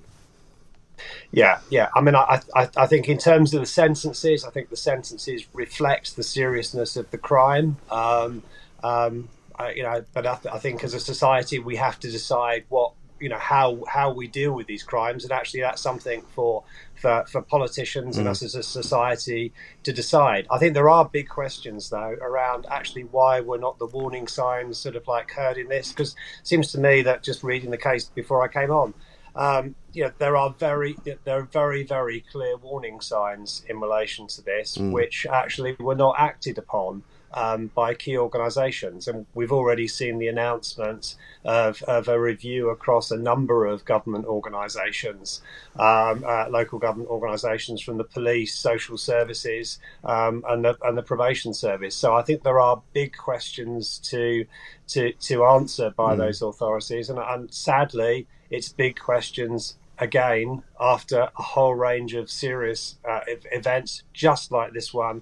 Yeah, 1.31 1.59
yeah. 1.69 1.89
I 1.95 2.01
mean, 2.01 2.15
I, 2.15 2.41
I, 2.55 2.69
I 2.77 2.87
think 2.87 3.09
in 3.09 3.17
terms 3.17 3.53
of 3.53 3.59
the 3.59 3.65
sentences, 3.65 4.45
I 4.45 4.49
think 4.49 4.69
the 4.69 4.77
sentences 4.77 5.45
reflect 5.53 6.15
the 6.15 6.23
seriousness 6.23 6.95
of 6.95 7.11
the 7.11 7.17
crime. 7.17 7.77
Um, 7.91 8.43
um, 8.83 9.29
I, 9.57 9.71
you 9.71 9.83
know, 9.83 10.03
but 10.13 10.25
I, 10.25 10.35
th- 10.35 10.53
I 10.53 10.59
think 10.59 10.83
as 10.83 10.93
a 10.93 10.99
society, 10.99 11.59
we 11.59 11.75
have 11.75 11.99
to 11.99 12.11
decide 12.11 12.65
what 12.69 12.93
you 13.19 13.29
know 13.29 13.37
how 13.37 13.83
how 13.87 14.11
we 14.11 14.27
deal 14.27 14.51
with 14.51 14.67
these 14.67 14.83
crimes, 14.83 15.23
and 15.23 15.31
actually, 15.31 15.61
that's 15.61 15.81
something 15.81 16.21
for 16.33 16.63
for, 16.95 17.25
for 17.27 17.41
politicians 17.41 18.15
mm. 18.15 18.19
and 18.19 18.27
us 18.27 18.41
as 18.43 18.55
a 18.55 18.63
society 18.63 19.53
to 19.83 19.93
decide. 19.93 20.47
I 20.51 20.57
think 20.57 20.73
there 20.73 20.89
are 20.89 21.05
big 21.05 21.29
questions 21.29 21.89
though 21.89 22.15
around 22.21 22.65
actually 22.69 23.03
why 23.03 23.41
were 23.41 23.57
not 23.57 23.79
the 23.79 23.85
warning 23.85 24.27
signs 24.27 24.77
sort 24.77 24.95
of 24.95 25.07
like 25.07 25.31
heard 25.31 25.57
in 25.57 25.67
this? 25.67 25.89
Because 25.89 26.11
it 26.11 26.47
seems 26.47 26.71
to 26.71 26.79
me 26.79 27.01
that 27.03 27.23
just 27.23 27.43
reading 27.43 27.71
the 27.71 27.77
case 27.77 28.05
before 28.05 28.43
I 28.43 28.47
came 28.47 28.71
on, 28.71 28.93
um, 29.35 29.75
you 29.93 30.03
know, 30.03 30.11
there 30.17 30.35
are 30.37 30.51
very 30.57 30.95
there 31.03 31.39
are 31.39 31.43
very 31.43 31.83
very 31.83 32.23
clear 32.31 32.57
warning 32.57 33.01
signs 33.01 33.63
in 33.69 33.79
relation 33.79 34.27
to 34.27 34.41
this, 34.41 34.77
mm. 34.77 34.91
which 34.91 35.25
actually 35.25 35.75
were 35.79 35.95
not 35.95 36.15
acted 36.17 36.57
upon 36.57 37.03
um, 37.35 37.69
by 37.75 37.93
key 37.93 38.17
organisations. 38.17 39.07
And 39.07 39.25
we've 39.33 39.51
already 39.51 39.87
seen 39.87 40.17
the 40.17 40.27
announcement 40.27 41.15
of, 41.43 41.83
of, 41.83 42.07
a 42.07 42.19
review 42.19 42.69
across 42.69 43.11
a 43.11 43.17
number 43.17 43.65
of 43.65 43.85
government 43.85 44.25
organisations, 44.25 45.41
um, 45.75 46.23
uh, 46.25 46.49
local 46.49 46.79
government 46.79 47.09
organisations 47.09 47.81
from 47.81 47.97
the 47.97 48.03
police, 48.03 48.55
social 48.55 48.97
services, 48.97 49.79
um, 50.05 50.43
and, 50.47 50.65
the, 50.65 50.77
and 50.83 50.97
the 50.97 51.03
probation 51.03 51.53
service. 51.53 51.95
So 51.95 52.15
I 52.15 52.23
think 52.23 52.43
there 52.43 52.59
are 52.59 52.81
big 52.93 53.15
questions 53.15 53.99
to 54.09 54.45
to, 54.87 55.11
to 55.13 55.45
answer 55.45 55.91
by 55.97 56.13
mm. 56.13 56.19
those 56.19 56.43
authorities. 56.43 57.09
And, 57.09 57.17
and 57.17 57.51
sadly, 57.51 58.27
it's 58.51 58.69
big 58.69 58.99
questions 58.99 59.77
again 59.97 60.63
after 60.79 61.29
a 61.37 61.41
whole 61.41 61.73
range 61.73 62.13
of 62.13 62.29
serious 62.29 62.97
uh, 63.09 63.21
events, 63.51 64.03
just 64.13 64.51
like 64.51 64.73
this 64.73 64.93
one, 64.93 65.21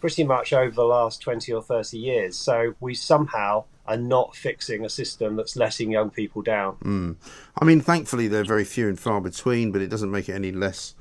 pretty 0.00 0.24
much 0.24 0.52
over 0.52 0.74
the 0.74 0.84
last 0.84 1.20
20 1.20 1.52
or 1.52 1.62
30 1.62 1.98
years. 1.98 2.36
So 2.36 2.74
we 2.80 2.94
somehow 2.94 3.64
are 3.86 3.96
not 3.96 4.34
fixing 4.34 4.84
a 4.84 4.88
system 4.88 5.36
that's 5.36 5.56
letting 5.56 5.90
young 5.90 6.10
people 6.10 6.42
down. 6.42 6.76
Mm. 6.84 7.16
I 7.60 7.64
mean, 7.64 7.80
thankfully, 7.80 8.28
they're 8.28 8.44
very 8.44 8.64
few 8.64 8.88
and 8.88 8.98
far 8.98 9.20
between, 9.20 9.72
but 9.72 9.82
it 9.82 9.88
doesn't 9.88 10.10
make 10.10 10.28
it 10.28 10.34
any 10.34 10.52
less 10.52 10.94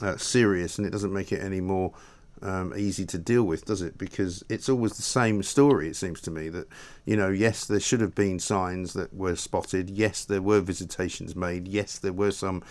uh, 0.00 0.16
serious 0.16 0.78
and 0.78 0.86
it 0.86 0.90
doesn't 0.90 1.12
make 1.12 1.32
it 1.32 1.42
any 1.42 1.60
more 1.60 1.92
um, 2.42 2.74
easy 2.76 3.06
to 3.06 3.18
deal 3.18 3.44
with, 3.44 3.64
does 3.64 3.82
it? 3.82 3.96
Because 3.96 4.42
it's 4.48 4.68
always 4.68 4.96
the 4.96 5.02
same 5.02 5.42
story, 5.42 5.88
it 5.88 5.96
seems 5.96 6.20
to 6.22 6.30
me, 6.30 6.48
that, 6.48 6.66
you 7.04 7.16
know, 7.16 7.28
yes, 7.28 7.64
there 7.64 7.80
should 7.80 8.00
have 8.00 8.14
been 8.14 8.38
signs 8.38 8.92
that 8.94 9.14
were 9.14 9.36
spotted. 9.36 9.88
Yes, 9.88 10.24
there 10.24 10.42
were 10.42 10.60
visitations 10.60 11.36
made. 11.36 11.68
Yes, 11.68 11.98
there 11.98 12.12
were 12.12 12.32
some 12.32 12.62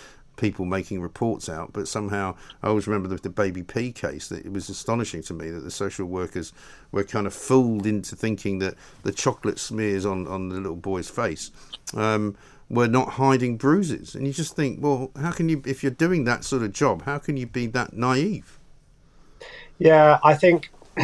people 0.41 0.65
making 0.65 0.99
reports 1.01 1.47
out, 1.47 1.71
but 1.71 1.87
somehow 1.87 2.35
I 2.63 2.67
always 2.67 2.87
remember 2.87 3.07
the, 3.07 3.21
the 3.21 3.29
baby 3.29 3.61
P 3.61 3.91
case 3.91 4.27
that 4.29 4.43
it 4.43 4.51
was 4.51 4.69
astonishing 4.69 5.21
to 5.23 5.33
me 5.35 5.51
that 5.51 5.59
the 5.59 5.71
social 5.71 6.07
workers 6.07 6.51
were 6.91 7.03
kind 7.03 7.27
of 7.27 7.33
fooled 7.33 7.85
into 7.85 8.15
thinking 8.15 8.57
that 8.59 8.73
the 9.03 9.11
chocolate 9.11 9.59
smears 9.59 10.03
on, 10.03 10.27
on 10.27 10.49
the 10.49 10.55
little 10.55 10.75
boy's 10.75 11.09
face 11.09 11.51
um, 11.93 12.35
were 12.69 12.87
not 12.87 13.11
hiding 13.11 13.55
bruises. 13.55 14.15
And 14.15 14.25
you 14.25 14.33
just 14.33 14.55
think, 14.55 14.79
well, 14.81 15.11
how 15.15 15.31
can 15.31 15.47
you, 15.47 15.61
if 15.63 15.83
you're 15.83 15.91
doing 15.91 16.23
that 16.25 16.43
sort 16.43 16.63
of 16.63 16.73
job, 16.73 17.03
how 17.03 17.19
can 17.19 17.37
you 17.37 17.45
be 17.45 17.67
that 17.67 17.93
naive? 17.93 18.57
Yeah, 19.77 20.19
I 20.23 20.33
think. 20.33 20.71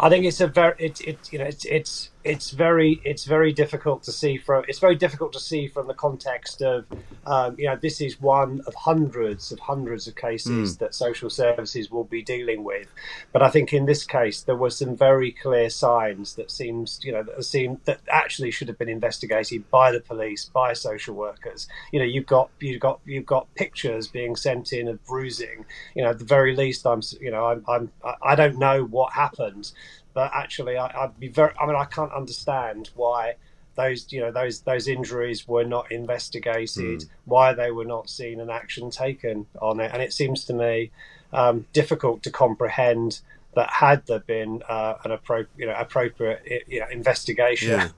I 0.00 0.08
think 0.08 0.24
it's 0.24 0.40
a 0.40 0.46
very 0.46 0.74
it's 0.78 1.00
it, 1.00 1.32
you 1.32 1.40
know 1.40 1.44
it's 1.44 1.64
it's 1.64 2.10
it's 2.24 2.50
very 2.50 3.00
it's 3.04 3.24
very 3.24 3.52
difficult 3.52 4.02
to 4.02 4.12
see 4.12 4.36
from 4.36 4.64
it's 4.66 4.80
very 4.80 4.96
difficult 4.96 5.32
to 5.32 5.40
see 5.40 5.68
from 5.68 5.86
the 5.86 5.94
context 5.94 6.60
of 6.62 6.84
um, 7.26 7.54
you 7.58 7.66
know 7.66 7.76
this 7.76 8.00
is 8.00 8.20
one 8.20 8.60
of 8.66 8.74
hundreds 8.74 9.52
of 9.52 9.58
hundreds 9.60 10.08
of 10.08 10.16
cases 10.16 10.76
mm. 10.76 10.78
that 10.78 10.94
social 10.94 11.30
services 11.30 11.90
will 11.90 12.04
be 12.04 12.22
dealing 12.22 12.64
with. 12.64 12.88
But 13.32 13.42
i 13.42 13.50
think 13.50 13.72
in 13.72 13.86
this 13.86 14.04
case 14.04 14.42
there 14.42 14.56
were 14.56 14.70
some 14.70 14.96
very 14.96 15.30
clear 15.30 15.70
signs 15.70 16.34
that 16.34 16.50
seems 16.50 17.00
you 17.02 17.12
know 17.12 17.22
that 17.22 17.44
seem 17.44 17.78
that 17.84 18.00
actually 18.08 18.50
should 18.50 18.68
have 18.68 18.78
been 18.78 18.88
investigated 18.88 19.70
by 19.70 19.92
the 19.92 20.00
police 20.00 20.46
by 20.46 20.72
social 20.72 21.14
workers. 21.14 21.68
You 21.92 22.00
know 22.00 22.06
you've 22.06 22.26
got 22.26 22.50
you've 22.60 22.80
got 22.80 23.00
you've 23.04 23.26
got 23.26 23.52
pictures 23.54 24.08
being 24.08 24.34
sent 24.34 24.72
in 24.72 24.88
of 24.88 25.04
bruising. 25.06 25.64
You 25.94 26.02
know 26.02 26.10
at 26.10 26.18
the 26.18 26.24
very 26.24 26.54
least 26.56 26.86
i'm 26.86 27.00
you 27.20 27.30
know 27.30 27.46
i'm, 27.46 27.64
I'm 27.68 27.92
i 28.22 28.34
don't 28.34 28.58
know 28.58 28.84
what 28.84 29.12
happened 29.12 29.72
but 30.14 30.30
actually, 30.34 30.76
I, 30.76 31.06
would 31.06 31.18
be 31.18 31.28
very. 31.28 31.52
I 31.60 31.66
mean, 31.66 31.76
I 31.76 31.84
can't 31.84 32.12
understand 32.12 32.90
why 32.94 33.34
those 33.76 34.12
you 34.12 34.20
know 34.20 34.32
those 34.32 34.60
those 34.60 34.88
injuries 34.88 35.46
were 35.46 35.64
not 35.64 35.90
investigated, 35.92 37.00
mm. 37.00 37.08
why 37.24 37.52
they 37.52 37.70
were 37.70 37.84
not 37.84 38.08
seen 38.08 38.40
and 38.40 38.50
action 38.50 38.90
taken 38.90 39.46
on 39.60 39.80
it, 39.80 39.90
and 39.92 40.02
it 40.02 40.12
seems 40.12 40.44
to 40.46 40.54
me 40.54 40.90
um, 41.32 41.66
difficult 41.72 42.22
to 42.24 42.30
comprehend 42.30 43.20
that 43.54 43.70
had 43.70 44.06
there 44.06 44.20
been 44.20 44.62
uh, 44.68 44.94
an 45.04 45.10
appropriate, 45.10 45.48
you 45.56 45.66
know, 45.66 45.74
appropriate 45.76 46.64
you 46.68 46.80
know, 46.80 46.86
investigation, 46.92 47.70
yeah 47.70 47.88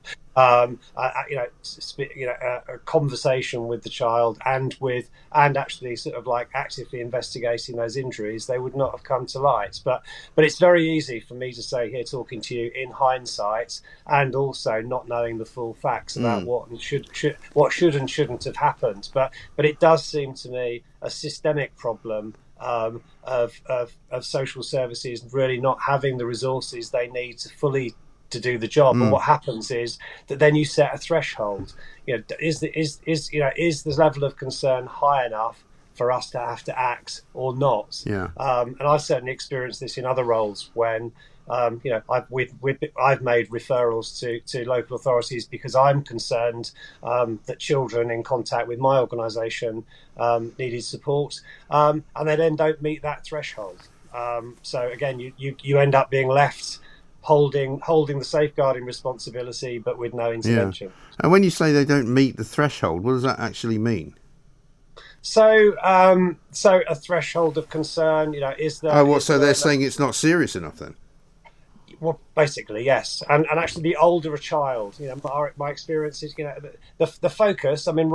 um, 0.40 0.78
you 1.28 1.36
know, 1.36 1.46
you 2.16 2.26
know, 2.26 2.34
a, 2.40 2.74
a, 2.74 2.78
conversation 2.78 3.66
with 3.66 3.82
the 3.82 3.88
child 3.88 4.38
and 4.44 4.74
with 4.80 5.10
and 5.32 5.56
actually 5.56 5.96
sort 5.96 6.16
of 6.16 6.26
like 6.26 6.48
actively 6.54 7.00
investigating 7.00 7.76
those 7.76 7.96
injuries, 7.96 8.46
they 8.46 8.58
would 8.58 8.76
not 8.76 8.92
have 8.92 9.02
come 9.02 9.26
to 9.26 9.38
light. 9.38 9.80
But 9.84 10.02
but 10.34 10.44
it's 10.44 10.58
very 10.58 10.88
easy 10.88 11.20
for 11.20 11.34
me 11.34 11.52
to 11.52 11.62
say 11.62 11.90
here, 11.90 12.04
talking 12.04 12.40
to 12.42 12.54
you 12.54 12.70
in 12.74 12.90
hindsight, 12.90 13.80
and 14.06 14.34
also 14.34 14.80
not 14.80 15.08
knowing 15.08 15.38
the 15.38 15.44
full 15.44 15.74
facts 15.74 16.16
about 16.16 16.42
mm. 16.42 16.46
what 16.46 16.80
should, 16.80 17.14
should 17.14 17.36
what 17.52 17.72
should 17.72 17.94
and 17.94 18.08
shouldn't 18.08 18.44
have 18.44 18.56
happened. 18.56 19.08
But 19.12 19.32
but 19.56 19.64
it 19.64 19.80
does 19.80 20.04
seem 20.04 20.34
to 20.34 20.48
me 20.48 20.82
a 21.02 21.10
systemic 21.10 21.76
problem 21.76 22.34
um, 22.60 23.02
of, 23.24 23.60
of, 23.66 23.96
of 24.10 24.24
social 24.24 24.62
services 24.62 25.24
really 25.32 25.58
not 25.58 25.80
having 25.80 26.18
the 26.18 26.26
resources 26.26 26.90
they 26.90 27.08
need 27.08 27.38
to 27.38 27.48
fully 27.48 27.94
to 28.30 28.40
do 28.40 28.58
the 28.58 28.68
job. 28.68 28.96
Mm. 28.96 29.02
And 29.02 29.12
what 29.12 29.22
happens 29.22 29.70
is 29.70 29.98
that 30.28 30.38
then 30.38 30.54
you 30.54 30.64
set 30.64 30.94
a 30.94 30.98
threshold. 30.98 31.74
You 32.06 32.18
know, 32.18 32.22
is 32.40 32.60
the, 32.60 32.76
is 32.78 33.00
is 33.06 33.32
you 33.32 33.40
know 33.40 33.50
is 33.56 33.82
the 33.82 33.90
level 33.90 34.24
of 34.24 34.36
concern 34.36 34.86
high 34.86 35.26
enough 35.26 35.64
for 35.94 36.10
us 36.10 36.30
to 36.30 36.38
have 36.38 36.62
to 36.64 36.78
act 36.78 37.22
or 37.34 37.56
not? 37.56 38.02
Yeah. 38.06 38.28
Um, 38.36 38.76
and 38.78 38.88
I've 38.88 39.02
certainly 39.02 39.32
experienced 39.32 39.80
this 39.80 39.98
in 39.98 40.06
other 40.06 40.24
roles 40.24 40.70
when. 40.74 41.12
Um, 41.48 41.80
you 41.82 41.90
know, 41.90 42.00
I've, 42.08 42.30
we've, 42.30 42.52
we've, 42.60 42.78
I've 42.96 43.22
made 43.22 43.50
referrals 43.50 44.20
to, 44.20 44.38
to 44.52 44.68
local 44.68 44.94
authorities 44.94 45.46
because 45.46 45.74
I'm 45.74 46.00
concerned 46.04 46.70
um, 47.02 47.40
that 47.46 47.58
children 47.58 48.12
in 48.12 48.22
contact 48.22 48.68
with 48.68 48.78
my 48.78 49.00
organisation 49.00 49.84
um, 50.16 50.52
needed 50.60 50.84
support, 50.84 51.40
um, 51.68 52.04
and 52.14 52.28
they 52.28 52.36
then 52.36 52.54
don't 52.54 52.80
meet 52.80 53.02
that 53.02 53.24
threshold. 53.24 53.88
Um, 54.14 54.58
so 54.62 54.88
again, 54.88 55.18
you, 55.18 55.32
you, 55.38 55.56
you 55.60 55.80
end 55.80 55.96
up 55.96 56.08
being 56.08 56.28
left 56.28 56.78
holding 57.22 57.80
holding 57.80 58.18
the 58.18 58.24
safeguarding 58.24 58.84
responsibility, 58.84 59.78
but 59.78 59.98
with 59.98 60.14
no 60.14 60.32
intervention. 60.32 60.88
Yeah. 60.88 61.16
And 61.20 61.32
when 61.32 61.42
you 61.42 61.50
say 61.50 61.72
they 61.72 61.84
don't 61.84 62.12
meet 62.12 62.36
the 62.36 62.44
threshold, 62.44 63.02
what 63.02 63.12
does 63.12 63.22
that 63.22 63.38
actually 63.38 63.78
mean? 63.78 64.14
So, 65.22 65.76
um, 65.82 66.38
so 66.50 66.80
a 66.88 66.94
threshold 66.94 67.58
of 67.58 67.68
concern, 67.68 68.32
you 68.32 68.40
know, 68.40 68.54
is 68.58 68.80
there? 68.80 68.92
Oh, 68.92 69.04
what? 69.04 69.22
So 69.22 69.38
they're 69.38 69.54
saying 69.54 69.82
it's 69.82 69.98
not 69.98 70.14
serious 70.14 70.56
enough 70.56 70.76
then? 70.76 70.94
Well, 72.00 72.18
basically, 72.34 72.84
yes. 72.84 73.22
And 73.28 73.46
and 73.50 73.58
actually, 73.58 73.82
the 73.82 73.96
older 73.96 74.32
a 74.32 74.38
child, 74.38 74.96
you 74.98 75.08
know, 75.08 75.20
my, 75.22 75.50
my 75.58 75.70
experience 75.70 76.22
is, 76.22 76.34
you 76.38 76.44
know, 76.44 76.54
the 76.96 77.14
the 77.20 77.28
focus. 77.28 77.86
I 77.86 77.92
mean, 77.92 78.10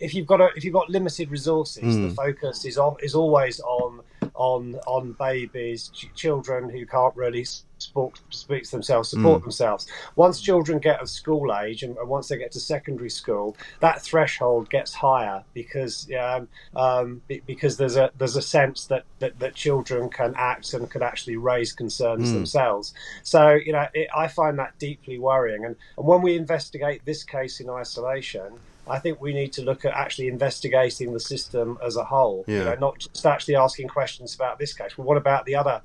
if 0.00 0.14
you've 0.14 0.26
got 0.26 0.40
a, 0.40 0.48
if 0.56 0.64
you've 0.64 0.72
got 0.72 0.88
limited 0.88 1.30
resources, 1.30 1.82
mm. 1.82 2.02
the 2.02 2.08
hmm. 2.08 2.14
focus 2.14 2.64
is 2.64 2.78
on 2.78 2.96
is 3.02 3.14
always 3.14 3.60
on 3.60 4.00
on 4.34 4.76
on 4.86 5.12
babies, 5.12 5.90
ch- 5.94 6.10
children 6.14 6.68
who 6.68 6.86
can't 6.86 7.14
really 7.16 7.44
speak, 7.78 8.14
speak 8.30 8.64
to 8.64 8.70
themselves, 8.70 9.08
support 9.08 9.40
mm. 9.40 9.44
themselves. 9.44 9.86
Once 10.16 10.40
children 10.40 10.78
get 10.78 11.00
of 11.00 11.08
school 11.08 11.54
age 11.54 11.82
and, 11.82 11.96
and, 11.96 12.08
once 12.08 12.28
they 12.28 12.36
get 12.36 12.52
to 12.52 12.60
secondary 12.60 13.10
school, 13.10 13.56
that 13.80 14.02
threshold 14.02 14.68
gets 14.70 14.94
higher 14.94 15.42
because 15.54 16.08
um, 16.18 16.48
um, 16.76 17.22
because 17.46 17.76
there's 17.76 17.96
a 17.96 18.10
there's 18.18 18.36
a 18.36 18.42
sense 18.42 18.86
that, 18.86 19.04
that, 19.18 19.38
that 19.38 19.54
children 19.54 20.08
can 20.08 20.34
act 20.36 20.74
and 20.74 20.90
could 20.90 21.02
actually 21.02 21.36
raise 21.36 21.72
concerns 21.72 22.30
mm. 22.30 22.34
themselves. 22.34 22.94
So 23.22 23.52
you 23.54 23.72
know, 23.72 23.86
it, 23.94 24.08
I 24.16 24.28
find 24.28 24.58
that 24.58 24.78
deeply 24.78 25.18
worrying. 25.18 25.64
And, 25.64 25.76
and 25.96 26.06
when 26.06 26.22
we 26.22 26.36
investigate 26.36 27.04
this 27.04 27.24
case 27.24 27.60
in 27.60 27.70
isolation, 27.70 28.58
I 28.90 28.98
think 28.98 29.20
we 29.20 29.32
need 29.32 29.52
to 29.54 29.62
look 29.62 29.84
at 29.84 29.92
actually 29.92 30.28
investigating 30.28 31.12
the 31.12 31.20
system 31.20 31.78
as 31.84 31.96
a 31.96 32.04
whole. 32.04 32.44
Yeah. 32.46 32.58
You 32.58 32.64
know, 32.64 32.74
not 32.80 32.98
just 32.98 33.26
actually 33.26 33.56
asking 33.56 33.88
questions 33.88 34.34
about 34.34 34.58
this 34.58 34.72
case. 34.72 34.96
Well, 34.96 35.06
what 35.06 35.16
about 35.16 35.44
the 35.46 35.54
other 35.54 35.82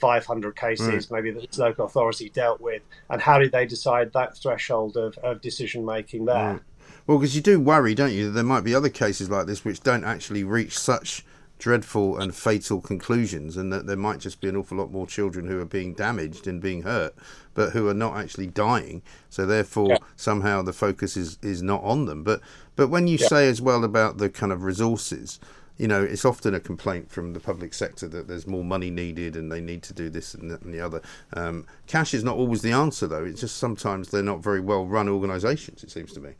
500 0.00 0.56
cases 0.56 1.06
mm. 1.06 1.10
maybe 1.10 1.30
that 1.30 1.50
the 1.50 1.62
local 1.62 1.86
authority 1.86 2.28
dealt 2.28 2.60
with, 2.60 2.82
and 3.10 3.20
how 3.20 3.38
did 3.38 3.52
they 3.52 3.66
decide 3.66 4.12
that 4.12 4.36
threshold 4.36 4.96
of, 4.96 5.16
of 5.18 5.40
decision 5.40 5.84
making 5.84 6.26
there? 6.26 6.36
Mm. 6.36 6.60
Well, 7.06 7.18
because 7.18 7.36
you 7.36 7.42
do 7.42 7.60
worry, 7.60 7.94
don't 7.94 8.12
you, 8.12 8.26
that 8.26 8.30
there 8.32 8.44
might 8.44 8.64
be 8.64 8.74
other 8.74 8.88
cases 8.88 9.30
like 9.30 9.46
this 9.46 9.64
which 9.64 9.80
don't 9.80 10.04
actually 10.04 10.44
reach 10.44 10.76
such 10.78 11.24
dreadful 11.58 12.18
and 12.18 12.34
fatal 12.34 12.80
conclusions, 12.80 13.56
and 13.56 13.72
that 13.72 13.86
there 13.86 13.96
might 13.96 14.20
just 14.20 14.40
be 14.40 14.48
an 14.48 14.56
awful 14.56 14.78
lot 14.78 14.90
more 14.90 15.06
children 15.06 15.46
who 15.46 15.60
are 15.60 15.66
being 15.66 15.94
damaged 15.94 16.46
and 16.46 16.60
being 16.60 16.82
hurt, 16.82 17.14
but 17.54 17.72
who 17.72 17.88
are 17.88 17.94
not 17.94 18.16
actually 18.16 18.46
dying. 18.46 19.02
So 19.30 19.46
therefore, 19.46 19.90
yeah. 19.90 19.98
somehow 20.16 20.62
the 20.62 20.72
focus 20.72 21.16
is 21.16 21.38
is 21.42 21.62
not 21.62 21.82
on 21.82 22.06
them. 22.06 22.22
But 22.22 22.40
but 22.76 22.88
when 22.88 23.06
you 23.06 23.18
yeah. 23.20 23.28
say 23.28 23.48
as 23.48 23.60
well 23.60 23.84
about 23.84 24.18
the 24.18 24.28
kind 24.28 24.52
of 24.52 24.62
resources, 24.62 25.40
you 25.78 25.88
know, 25.88 26.02
it's 26.02 26.24
often 26.24 26.54
a 26.54 26.60
complaint 26.60 27.10
from 27.10 27.32
the 27.32 27.40
public 27.40 27.74
sector 27.74 28.08
that 28.08 28.28
there's 28.28 28.46
more 28.46 28.64
money 28.64 28.90
needed 28.90 29.36
and 29.36 29.52
they 29.52 29.60
need 29.60 29.82
to 29.84 29.92
do 29.92 30.08
this 30.08 30.34
and, 30.34 30.50
and 30.50 30.72
the 30.72 30.80
other. 30.80 31.02
Um, 31.34 31.66
cash 31.86 32.14
is 32.14 32.24
not 32.24 32.36
always 32.36 32.62
the 32.62 32.72
answer, 32.72 33.06
though. 33.06 33.24
It's 33.24 33.40
just 33.40 33.58
sometimes 33.58 34.08
they're 34.08 34.22
not 34.22 34.42
very 34.42 34.60
well 34.60 34.86
run 34.86 35.08
organisations. 35.08 35.82
It 35.82 35.90
seems 35.90 36.12
to 36.14 36.20
me. 36.20 36.32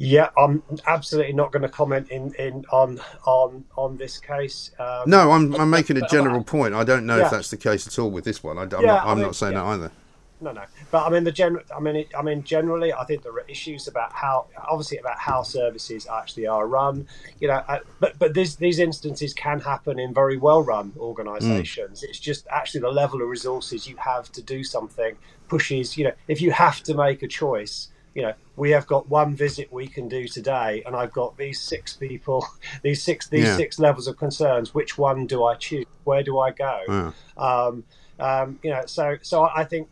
Yeah, 0.00 0.30
I'm 0.38 0.62
absolutely 0.86 1.32
not 1.32 1.50
going 1.50 1.62
to 1.62 1.68
comment 1.68 2.10
in, 2.10 2.32
in 2.34 2.64
on 2.70 3.00
on 3.26 3.64
on 3.76 3.96
this 3.96 4.16
case. 4.18 4.70
Um, 4.78 5.10
no, 5.10 5.32
I'm 5.32 5.52
I'm 5.56 5.70
making 5.70 5.96
a 5.96 6.06
general 6.06 6.44
point. 6.44 6.72
I 6.72 6.84
don't 6.84 7.04
know 7.04 7.16
yeah. 7.16 7.24
if 7.24 7.32
that's 7.32 7.50
the 7.50 7.56
case 7.56 7.84
at 7.88 7.98
all 7.98 8.08
with 8.08 8.24
this 8.24 8.44
one. 8.44 8.58
I, 8.58 8.62
am 8.62 8.70
yeah, 8.70 8.78
not, 8.78 9.02
I'm 9.02 9.08
I 9.08 9.14
mean, 9.14 9.24
not 9.24 9.34
saying 9.34 9.54
yeah. 9.54 9.64
that 9.64 9.66
either. 9.66 9.92
No, 10.40 10.52
no, 10.52 10.62
but 10.92 11.04
I 11.04 11.10
mean 11.10 11.24
the 11.24 11.32
general. 11.32 11.64
I 11.76 11.80
mean, 11.80 11.96
it, 11.96 12.12
I 12.16 12.22
mean 12.22 12.44
generally, 12.44 12.92
I 12.92 13.02
think 13.06 13.24
there 13.24 13.32
are 13.32 13.44
issues 13.48 13.88
about 13.88 14.12
how, 14.12 14.46
obviously, 14.68 14.98
about 14.98 15.18
how 15.18 15.42
services 15.42 16.06
actually 16.06 16.46
are 16.46 16.68
run. 16.68 17.08
You 17.40 17.48
know, 17.48 17.64
uh, 17.66 17.80
but 17.98 18.16
but 18.20 18.34
these 18.34 18.54
these 18.54 18.78
instances 18.78 19.34
can 19.34 19.58
happen 19.58 19.98
in 19.98 20.14
very 20.14 20.36
well 20.36 20.62
run 20.62 20.92
organisations. 20.96 22.02
Mm. 22.02 22.04
It's 22.04 22.20
just 22.20 22.46
actually 22.52 22.82
the 22.82 22.92
level 22.92 23.20
of 23.20 23.28
resources 23.28 23.88
you 23.88 23.96
have 23.96 24.30
to 24.30 24.42
do 24.42 24.62
something 24.62 25.16
pushes. 25.48 25.98
You 25.98 26.04
know, 26.04 26.12
if 26.28 26.40
you 26.40 26.52
have 26.52 26.84
to 26.84 26.94
make 26.94 27.24
a 27.24 27.28
choice 27.28 27.88
you 28.18 28.24
know, 28.24 28.34
we 28.56 28.72
have 28.72 28.84
got 28.88 29.08
one 29.08 29.36
visit 29.36 29.72
we 29.72 29.86
can 29.86 30.08
do 30.08 30.26
today, 30.26 30.82
and 30.84 30.96
I've 30.96 31.12
got 31.12 31.36
these 31.36 31.60
six 31.60 31.94
people, 31.94 32.44
these 32.82 33.00
six 33.00 33.28
these 33.28 33.44
yeah. 33.44 33.56
six 33.56 33.78
levels 33.78 34.08
of 34.08 34.16
concerns. 34.16 34.74
Which 34.74 34.98
one 34.98 35.28
do 35.28 35.44
I 35.44 35.54
choose? 35.54 35.86
Where 36.02 36.24
do 36.24 36.40
I 36.40 36.50
go? 36.50 36.80
Yeah. 36.88 37.12
Um, 37.36 37.84
um, 38.18 38.58
you 38.64 38.70
know, 38.70 38.82
so 38.86 39.18
so 39.22 39.48
I 39.54 39.62
think 39.62 39.88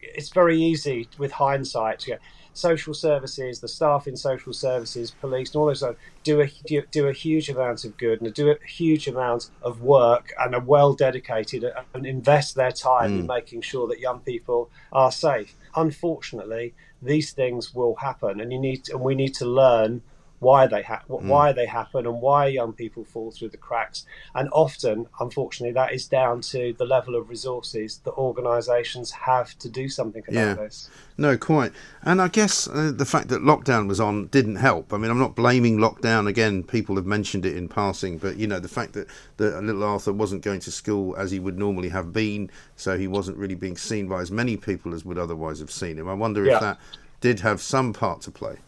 it's 0.00 0.30
very 0.30 0.60
easy 0.60 1.08
with 1.16 1.30
hindsight. 1.30 2.08
You 2.08 2.14
know, 2.14 2.20
social 2.58 2.92
services, 2.92 3.60
the 3.60 3.68
staff 3.68 4.06
in 4.06 4.16
social 4.16 4.52
services, 4.52 5.10
police, 5.10 5.50
and 5.50 5.60
all 5.60 5.66
those 5.66 5.84
do 6.24 6.40
a 6.40 6.46
do, 6.66 6.82
do 6.90 7.06
a 7.06 7.12
huge 7.12 7.48
amount 7.48 7.84
of 7.84 7.96
good 7.96 8.20
and 8.20 8.34
do 8.34 8.50
a 8.50 8.66
huge 8.66 9.06
amount 9.06 9.50
of 9.62 9.80
work 9.80 10.32
and 10.40 10.54
are 10.54 10.60
well 10.60 10.92
dedicated 10.92 11.64
and 11.94 12.06
invest 12.06 12.54
their 12.54 12.72
time 12.72 13.12
mm. 13.12 13.20
in 13.20 13.26
making 13.26 13.60
sure 13.60 13.86
that 13.88 14.00
young 14.00 14.20
people 14.20 14.70
are 14.92 15.12
safe. 15.12 15.54
Unfortunately, 15.76 16.74
these 17.00 17.32
things 17.32 17.74
will 17.74 17.94
happen, 17.96 18.40
and 18.40 18.52
you 18.52 18.58
need 18.58 18.88
and 18.90 19.00
we 19.00 19.14
need 19.14 19.34
to 19.34 19.46
learn 19.46 20.02
why 20.40 20.66
they 20.66 20.82
ha- 20.82 21.02
mm. 21.08 21.22
why 21.22 21.52
they 21.52 21.66
happen 21.66 22.06
and 22.06 22.20
why 22.20 22.46
young 22.46 22.72
people 22.72 23.04
fall 23.04 23.30
through 23.30 23.48
the 23.48 23.56
cracks. 23.56 24.06
And 24.34 24.48
often, 24.52 25.06
unfortunately, 25.20 25.74
that 25.74 25.92
is 25.92 26.06
down 26.06 26.40
to 26.42 26.74
the 26.78 26.84
level 26.84 27.16
of 27.16 27.28
resources 27.28 27.98
that 28.04 28.12
organisations 28.12 29.10
have 29.10 29.58
to 29.58 29.68
do 29.68 29.88
something 29.88 30.22
about 30.28 30.34
yeah. 30.34 30.54
this. 30.54 30.88
No, 31.16 31.36
quite. 31.36 31.72
And 32.02 32.22
I 32.22 32.28
guess 32.28 32.68
uh, 32.68 32.92
the 32.94 33.04
fact 33.04 33.28
that 33.28 33.42
lockdown 33.42 33.88
was 33.88 33.98
on 33.98 34.28
didn't 34.28 34.56
help. 34.56 34.92
I 34.92 34.98
mean, 34.98 35.10
I'm 35.10 35.18
not 35.18 35.34
blaming 35.34 35.78
lockdown 35.78 36.28
again. 36.28 36.62
People 36.62 36.94
have 36.96 37.06
mentioned 37.06 37.44
it 37.44 37.56
in 37.56 37.68
passing, 37.68 38.18
but 38.18 38.36
you 38.36 38.46
know, 38.46 38.60
the 38.60 38.68
fact 38.68 38.92
that 38.92 39.08
that 39.38 39.62
little 39.62 39.82
Arthur 39.82 40.12
wasn't 40.12 40.42
going 40.42 40.60
to 40.60 40.70
school 40.70 41.16
as 41.16 41.32
he 41.32 41.40
would 41.40 41.58
normally 41.58 41.88
have 41.88 42.12
been, 42.12 42.50
so 42.76 42.96
he 42.96 43.08
wasn't 43.08 43.36
really 43.36 43.56
being 43.56 43.76
seen 43.76 44.08
by 44.08 44.20
as 44.20 44.30
many 44.30 44.56
people 44.56 44.94
as 44.94 45.04
would 45.04 45.18
otherwise 45.18 45.58
have 45.58 45.72
seen 45.72 45.98
him. 45.98 46.08
I 46.08 46.14
wonder 46.14 46.44
yeah. 46.44 46.54
if 46.54 46.60
that 46.60 46.78
did 47.20 47.40
have 47.40 47.60
some 47.60 47.92
part 47.92 48.20
to 48.22 48.30
play. 48.30 48.58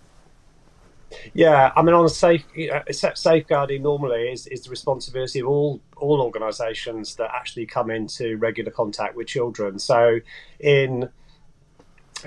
Yeah, 1.34 1.72
I 1.76 1.82
mean, 1.82 1.94
on 1.94 2.04
a 2.04 2.08
safe 2.08 2.44
uh, 2.72 2.92
safeguarding 2.92 3.82
normally 3.82 4.28
is, 4.30 4.46
is 4.46 4.62
the 4.62 4.70
responsibility 4.70 5.40
of 5.40 5.48
all 5.48 5.80
all 5.96 6.22
organisations 6.22 7.16
that 7.16 7.30
actually 7.34 7.66
come 7.66 7.90
into 7.90 8.36
regular 8.36 8.70
contact 8.70 9.16
with 9.16 9.26
children. 9.26 9.78
So, 9.78 10.20
in 10.60 11.10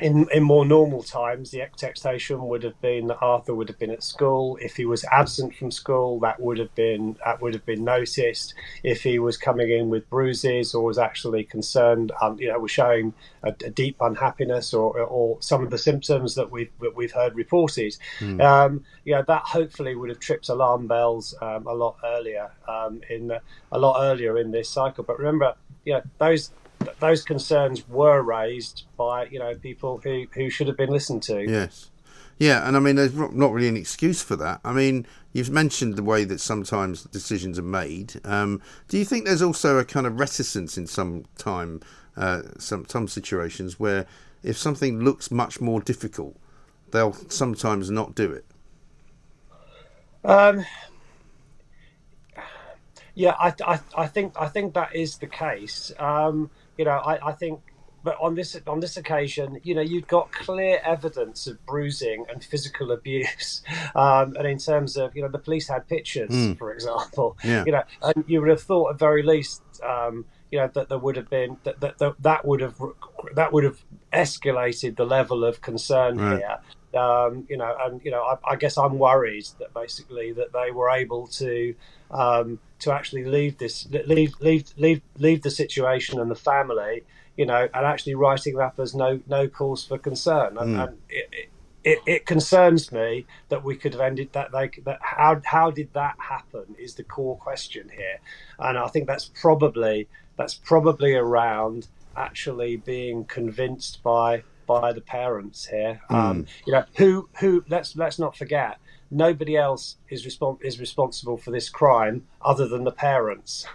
in 0.01 0.27
in 0.31 0.43
more 0.43 0.65
normal 0.65 1.03
times, 1.03 1.51
the 1.51 1.61
expectation 1.61 2.47
would 2.47 2.63
have 2.63 2.79
been 2.81 3.07
that 3.07 3.17
Arthur 3.21 3.53
would 3.53 3.69
have 3.69 3.79
been 3.79 3.91
at 3.91 4.03
school. 4.03 4.57
If 4.61 4.75
he 4.75 4.85
was 4.85 5.03
absent 5.05 5.55
from 5.55 5.71
school, 5.71 6.19
that 6.21 6.39
would 6.39 6.57
have 6.57 6.73
been 6.75 7.17
that 7.25 7.41
would 7.41 7.53
have 7.53 7.65
been 7.65 7.83
noticed. 7.83 8.53
If 8.83 9.03
he 9.03 9.19
was 9.19 9.37
coming 9.37 9.71
in 9.71 9.89
with 9.89 10.09
bruises 10.09 10.73
or 10.73 10.83
was 10.83 10.97
actually 10.97 11.43
concerned, 11.43 12.11
um, 12.21 12.39
you 12.39 12.47
know, 12.47 12.59
was 12.59 12.71
showing 12.71 13.13
a, 13.43 13.49
a, 13.49 13.69
deep 13.69 13.97
unhappiness 13.99 14.73
or 14.73 14.99
or 14.99 15.37
some 15.41 15.63
of 15.63 15.69
the 15.69 15.77
symptoms 15.77 16.35
that 16.35 16.51
we've 16.51 16.71
that 16.81 16.95
we've 16.95 17.11
heard 17.11 17.35
reported, 17.35 17.95
mm. 18.19 18.41
um, 18.41 18.83
you 19.05 19.13
know, 19.13 19.23
that 19.27 19.43
hopefully 19.43 19.95
would 19.95 20.09
have 20.09 20.19
tripped 20.19 20.49
alarm 20.49 20.87
bells 20.87 21.35
um, 21.41 21.67
a 21.67 21.73
lot 21.73 21.97
earlier 22.05 22.51
um, 22.67 23.01
in 23.09 23.31
a 23.71 23.79
lot 23.79 23.97
earlier 24.01 24.37
in 24.37 24.51
this 24.51 24.69
cycle. 24.69 25.03
But 25.03 25.19
remember, 25.19 25.55
you 25.85 25.93
know, 25.93 26.01
those 26.17 26.51
those 26.99 27.23
concerns 27.23 27.87
were 27.87 28.21
raised 28.21 28.83
by 28.97 29.25
you 29.25 29.39
know 29.39 29.55
people 29.55 29.99
who 30.03 30.25
who 30.33 30.49
should 30.49 30.67
have 30.67 30.77
been 30.77 30.89
listened 30.89 31.23
to. 31.23 31.41
Yes. 31.41 31.89
Yeah, 32.39 32.67
and 32.67 32.75
I 32.75 32.79
mean, 32.79 32.95
there's 32.95 33.13
not 33.13 33.51
really 33.51 33.67
an 33.67 33.77
excuse 33.77 34.23
for 34.23 34.35
that. 34.37 34.59
I 34.65 34.73
mean, 34.73 35.05
you've 35.33 35.51
mentioned 35.51 35.95
the 35.95 36.03
way 36.03 36.23
that 36.23 36.41
sometimes 36.41 37.03
decisions 37.03 37.59
are 37.59 37.61
made. 37.61 38.19
Um, 38.25 38.59
do 38.87 38.97
you 38.97 39.05
think 39.05 39.25
there's 39.25 39.41
also 39.41 39.77
a 39.77 39.85
kind 39.85 40.07
of 40.07 40.19
reticence 40.19 40.77
in 40.77 40.87
some 40.87 41.25
time, 41.37 41.81
uh, 42.17 42.41
some 42.57 42.85
some 42.87 43.07
situations 43.07 43.79
where 43.79 44.07
if 44.41 44.57
something 44.57 44.99
looks 44.99 45.31
much 45.31 45.61
more 45.61 45.79
difficult, 45.79 46.35
they'll 46.91 47.13
sometimes 47.13 47.91
not 47.91 48.15
do 48.15 48.31
it? 48.31 48.45
Um, 50.25 50.65
yeah, 53.15 53.35
I, 53.39 53.53
I, 53.65 53.79
I 53.95 54.07
think 54.07 54.33
I 54.39 54.47
think 54.47 54.73
that 54.73 54.95
is 54.95 55.17
the 55.17 55.27
case. 55.27 55.91
Um, 55.99 56.49
you 56.77 56.85
know, 56.85 56.91
I, 56.91 57.29
I 57.29 57.31
think 57.33 57.59
but 58.03 58.17
on 58.19 58.35
this 58.35 58.59
on 58.67 58.81
this 58.81 58.97
occasion, 58.97 59.61
you 59.63 59.73
know, 59.73 59.81
you've 59.81 60.07
got 60.07 60.31
clear 60.31 60.81
evidence 60.83 61.47
of 61.47 61.65
bruising 61.65 62.25
and 62.29 62.43
physical 62.43 62.91
abuse. 62.91 63.63
Um, 63.95 64.35
and 64.37 64.47
in 64.47 64.57
terms 64.57 64.97
of, 64.97 65.15
you 65.15 65.21
know, 65.21 65.27
the 65.27 65.37
police 65.37 65.67
had 65.67 65.87
pictures, 65.87 66.31
mm. 66.31 66.57
for 66.57 66.73
example. 66.73 67.37
Yeah. 67.43 67.63
You 67.65 67.73
know, 67.73 67.83
and 68.01 68.23
you 68.27 68.39
would 68.39 68.49
have 68.49 68.61
thought 68.61 68.91
at 68.91 68.99
very 68.99 69.21
least, 69.21 69.61
um, 69.83 70.25
you 70.51 70.57
know, 70.57 70.67
that 70.73 70.89
there 70.89 70.97
would 70.97 71.15
have 71.15 71.29
been 71.29 71.57
that 71.63 71.79
that, 71.81 72.15
that, 72.19 72.45
would 72.45 72.61
have 72.61 72.75
that 73.35 73.53
would 73.53 73.63
have 73.63 73.83
escalated 74.11 74.95
the 74.95 75.05
level 75.05 75.43
of 75.43 75.61
concern 75.61 76.17
right. 76.17 76.39
here. 76.39 76.99
Um, 76.99 77.45
you 77.49 77.57
know, 77.57 77.75
and 77.81 78.01
you 78.03 78.09
know, 78.09 78.23
I, 78.23 78.53
I, 78.53 78.55
guess 78.55 78.77
I'm 78.77 78.97
worried 78.97 79.45
that 79.59 79.73
basically 79.73 80.33
that 80.33 80.53
they 80.53 80.71
were 80.71 80.89
able 80.89 81.27
to 81.27 81.75
um, 82.09 82.59
to 82.83 82.93
actually 82.93 83.25
leave 83.25 83.57
this, 83.57 83.87
leave, 84.05 84.33
leave, 84.39 84.73
leave, 84.77 85.01
leave 85.17 85.41
the 85.41 85.51
situation 85.51 86.19
and 86.19 86.29
the 86.29 86.35
family, 86.35 87.03
you 87.37 87.45
know, 87.45 87.67
and 87.73 87.85
actually 87.85 88.15
writing 88.15 88.55
that 88.57 88.77
as 88.77 88.93
no, 88.93 89.19
no 89.27 89.47
cause 89.47 89.83
for 89.83 89.97
concern. 89.97 90.57
And, 90.57 90.75
mm. 90.75 90.87
and 90.87 90.97
it, 91.09 91.49
it, 91.83 91.99
it, 92.05 92.25
concerns 92.25 92.91
me 92.91 93.25
that 93.49 93.63
we 93.63 93.75
could 93.75 93.93
have 93.93 94.01
ended 94.01 94.31
that. 94.33 94.51
They, 94.51 94.69
that 94.85 94.99
how 95.01 95.41
how 95.43 95.69
did 95.69 95.93
that 95.93 96.15
happen 96.17 96.75
is 96.79 96.95
the 96.95 97.03
core 97.03 97.37
question 97.37 97.89
here, 97.93 98.19
and 98.59 98.77
I 98.77 98.87
think 98.87 99.05
that's 99.05 99.25
probably 99.25 100.07
that's 100.37 100.53
probably 100.53 101.13
around 101.13 101.87
actually 102.15 102.77
being 102.77 103.25
convinced 103.25 104.01
by 104.01 104.43
by 104.65 104.93
the 104.93 105.01
parents 105.01 105.65
here. 105.65 105.99
Mm. 106.09 106.15
Um, 106.15 106.45
you 106.65 106.71
know, 106.71 106.85
who 106.95 107.27
who 107.39 107.65
let's 107.67 107.97
let's 107.97 108.17
not 108.17 108.37
forget 108.37 108.77
nobody 109.13 109.55
else 109.55 109.97
is, 110.09 110.25
respons- 110.25 110.63
is 110.63 110.79
responsible 110.79 111.37
for 111.37 111.51
this 111.51 111.69
crime 111.69 112.27
other 112.41 112.67
than 112.67 112.83
the 112.83 112.91
parents. 112.91 113.65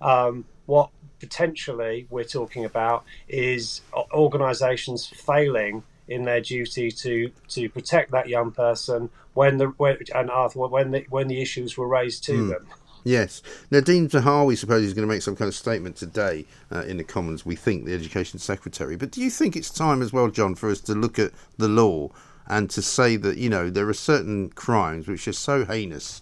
Um, 0.00 0.44
what 0.66 0.90
potentially 1.20 2.06
we're 2.10 2.24
talking 2.24 2.64
about 2.64 3.04
is 3.28 3.80
organisations 4.12 5.06
failing 5.06 5.82
in 6.08 6.24
their 6.24 6.40
duty 6.40 6.90
to 6.90 7.30
to 7.48 7.68
protect 7.68 8.10
that 8.12 8.28
young 8.28 8.50
person 8.50 9.10
when 9.34 9.58
the 9.58 9.66
when, 9.76 9.98
and 10.14 10.30
Arthur 10.30 10.66
when 10.66 10.90
the 10.90 11.04
when 11.10 11.28
the 11.28 11.40
issues 11.40 11.76
were 11.76 11.88
raised 11.88 12.24
to 12.24 12.32
mm. 12.32 12.50
them. 12.50 12.66
Yes. 13.04 13.42
Now, 13.70 13.78
Nadhim 13.78 14.10
Zahawi 14.10 14.58
suppose 14.58 14.82
he's 14.82 14.92
going 14.92 15.06
to 15.06 15.12
make 15.12 15.22
some 15.22 15.36
kind 15.36 15.48
of 15.48 15.54
statement 15.54 15.96
today 15.96 16.44
uh, 16.70 16.82
in 16.82 16.96
the 16.96 17.04
Commons. 17.04 17.46
We 17.46 17.56
think 17.56 17.86
the 17.86 17.94
Education 17.94 18.38
Secretary. 18.38 18.96
But 18.96 19.12
do 19.12 19.22
you 19.22 19.30
think 19.30 19.56
it's 19.56 19.70
time 19.70 20.02
as 20.02 20.12
well, 20.12 20.28
John, 20.28 20.54
for 20.54 20.68
us 20.68 20.80
to 20.82 20.94
look 20.94 21.18
at 21.18 21.30
the 21.56 21.68
law 21.68 22.10
and 22.48 22.70
to 22.70 22.82
say 22.82 23.16
that 23.16 23.36
you 23.36 23.48
know 23.48 23.70
there 23.70 23.88
are 23.88 23.94
certain 23.94 24.48
crimes 24.50 25.06
which 25.06 25.28
are 25.28 25.32
so 25.32 25.64
heinous 25.64 26.20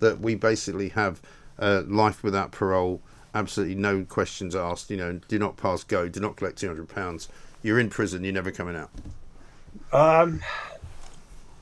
that 0.00 0.20
we 0.20 0.34
basically 0.34 0.90
have 0.90 1.20
uh, 1.58 1.82
life 1.86 2.22
without 2.22 2.52
parole, 2.52 3.00
absolutely 3.34 3.74
no 3.74 4.04
questions 4.04 4.54
asked. 4.54 4.90
You 4.90 4.96
know, 4.96 5.20
do 5.28 5.38
not 5.38 5.56
pass 5.56 5.84
go, 5.84 6.08
do 6.08 6.20
not 6.20 6.36
collect 6.36 6.58
two 6.58 6.68
hundred 6.68 6.88
pounds. 6.88 7.28
You're 7.62 7.80
in 7.80 7.90
prison. 7.90 8.24
You're 8.24 8.32
never 8.32 8.52
coming 8.52 8.76
out. 8.76 8.90
Um, 9.92 10.40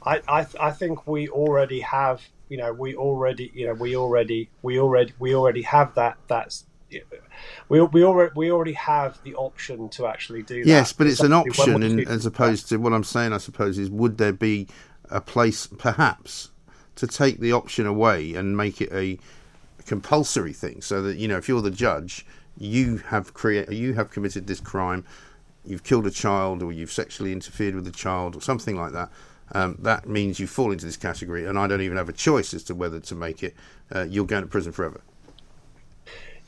I, 0.05 0.20
I 0.28 0.47
I 0.60 0.70
think 0.70 1.06
we 1.06 1.28
already 1.28 1.80
have. 1.80 2.22
You 2.48 2.59
know, 2.59 2.72
we 2.72 2.94
already 2.94 3.51
you 3.55 3.66
know 3.66 3.74
we 3.74 3.97
already 3.97 4.51
we 4.60 4.78
already 4.78 5.14
we 5.18 5.34
already 5.34 5.62
have 5.62 5.94
that 5.94 6.18
that's 6.28 6.64
we 7.69 7.81
we 7.81 8.05
already 8.05 8.32
we 8.36 8.51
already 8.51 8.73
have 8.73 9.23
the 9.23 9.35
option 9.35 9.89
to 9.90 10.06
actually 10.06 10.43
do 10.43 10.62
that. 10.62 10.69
Yes, 10.69 10.93
but 10.93 11.06
it's, 11.06 11.20
an 11.20 11.32
option, 11.32 11.82
in, 11.82 12.09
as 12.09 12.27
opposed 12.27 12.69
to 12.69 12.77
what 12.77 12.93
I'm 12.93 13.05
saying. 13.05 13.32
I 13.32 13.39
suppose 13.39 13.78
is 13.78 13.90
would 13.90 14.19
there 14.19 14.32
be 14.32 14.69
a 15.10 15.20
place 15.20 15.66
perhaps 15.66 16.51
to 16.97 17.06
take 17.06 17.40
the 17.40 17.52
option 17.52 17.86
away 17.86 18.35
and 18.35 18.56
make 18.56 18.81
it 18.81 18.93
a 18.93 19.19
compulsory 19.86 20.52
thing, 20.52 20.81
so 20.82 21.02
that 21.02 21.16
you 21.16 21.28
know 21.28 21.36
if 21.36 21.48
you're 21.48 21.62
the 21.62 21.70
judge, 21.70 22.27
you 22.59 22.98
have 22.98 23.35
create 23.35 23.70
you 23.70 23.94
have 23.94 24.10
committed 24.10 24.47
this 24.47 24.60
crime, 24.60 25.05
you've 25.64 25.85
killed 25.85 26.06
a 26.06 26.10
child 26.10 26.62
or 26.62 26.73
you've 26.73 26.93
sexually 26.93 27.32
interfered 27.32 27.74
with 27.74 27.86
a 27.86 27.93
child 27.93 28.36
or 28.36 28.40
something 28.40 28.77
like 28.77 28.93
that. 28.93 29.10
Um, 29.55 29.77
that 29.81 30.09
means 30.09 30.40
you 30.40 30.47
fall 30.47 30.73
into 30.73 30.86
this 30.86 30.97
category, 30.97 31.47
and 31.47 31.59
I 31.59 31.66
don't 31.66 31.82
even 31.82 31.98
have 31.98 32.09
a 32.09 32.14
choice 32.14 32.55
as 32.55 32.62
to 32.64 32.74
whether 32.74 33.01
to 33.01 33.14
make 33.14 33.43
it. 33.43 33.55
Uh, 33.94 34.06
you're 34.09 34.24
going 34.24 34.43
to 34.43 34.48
prison 34.48 34.73
forever. 34.73 35.02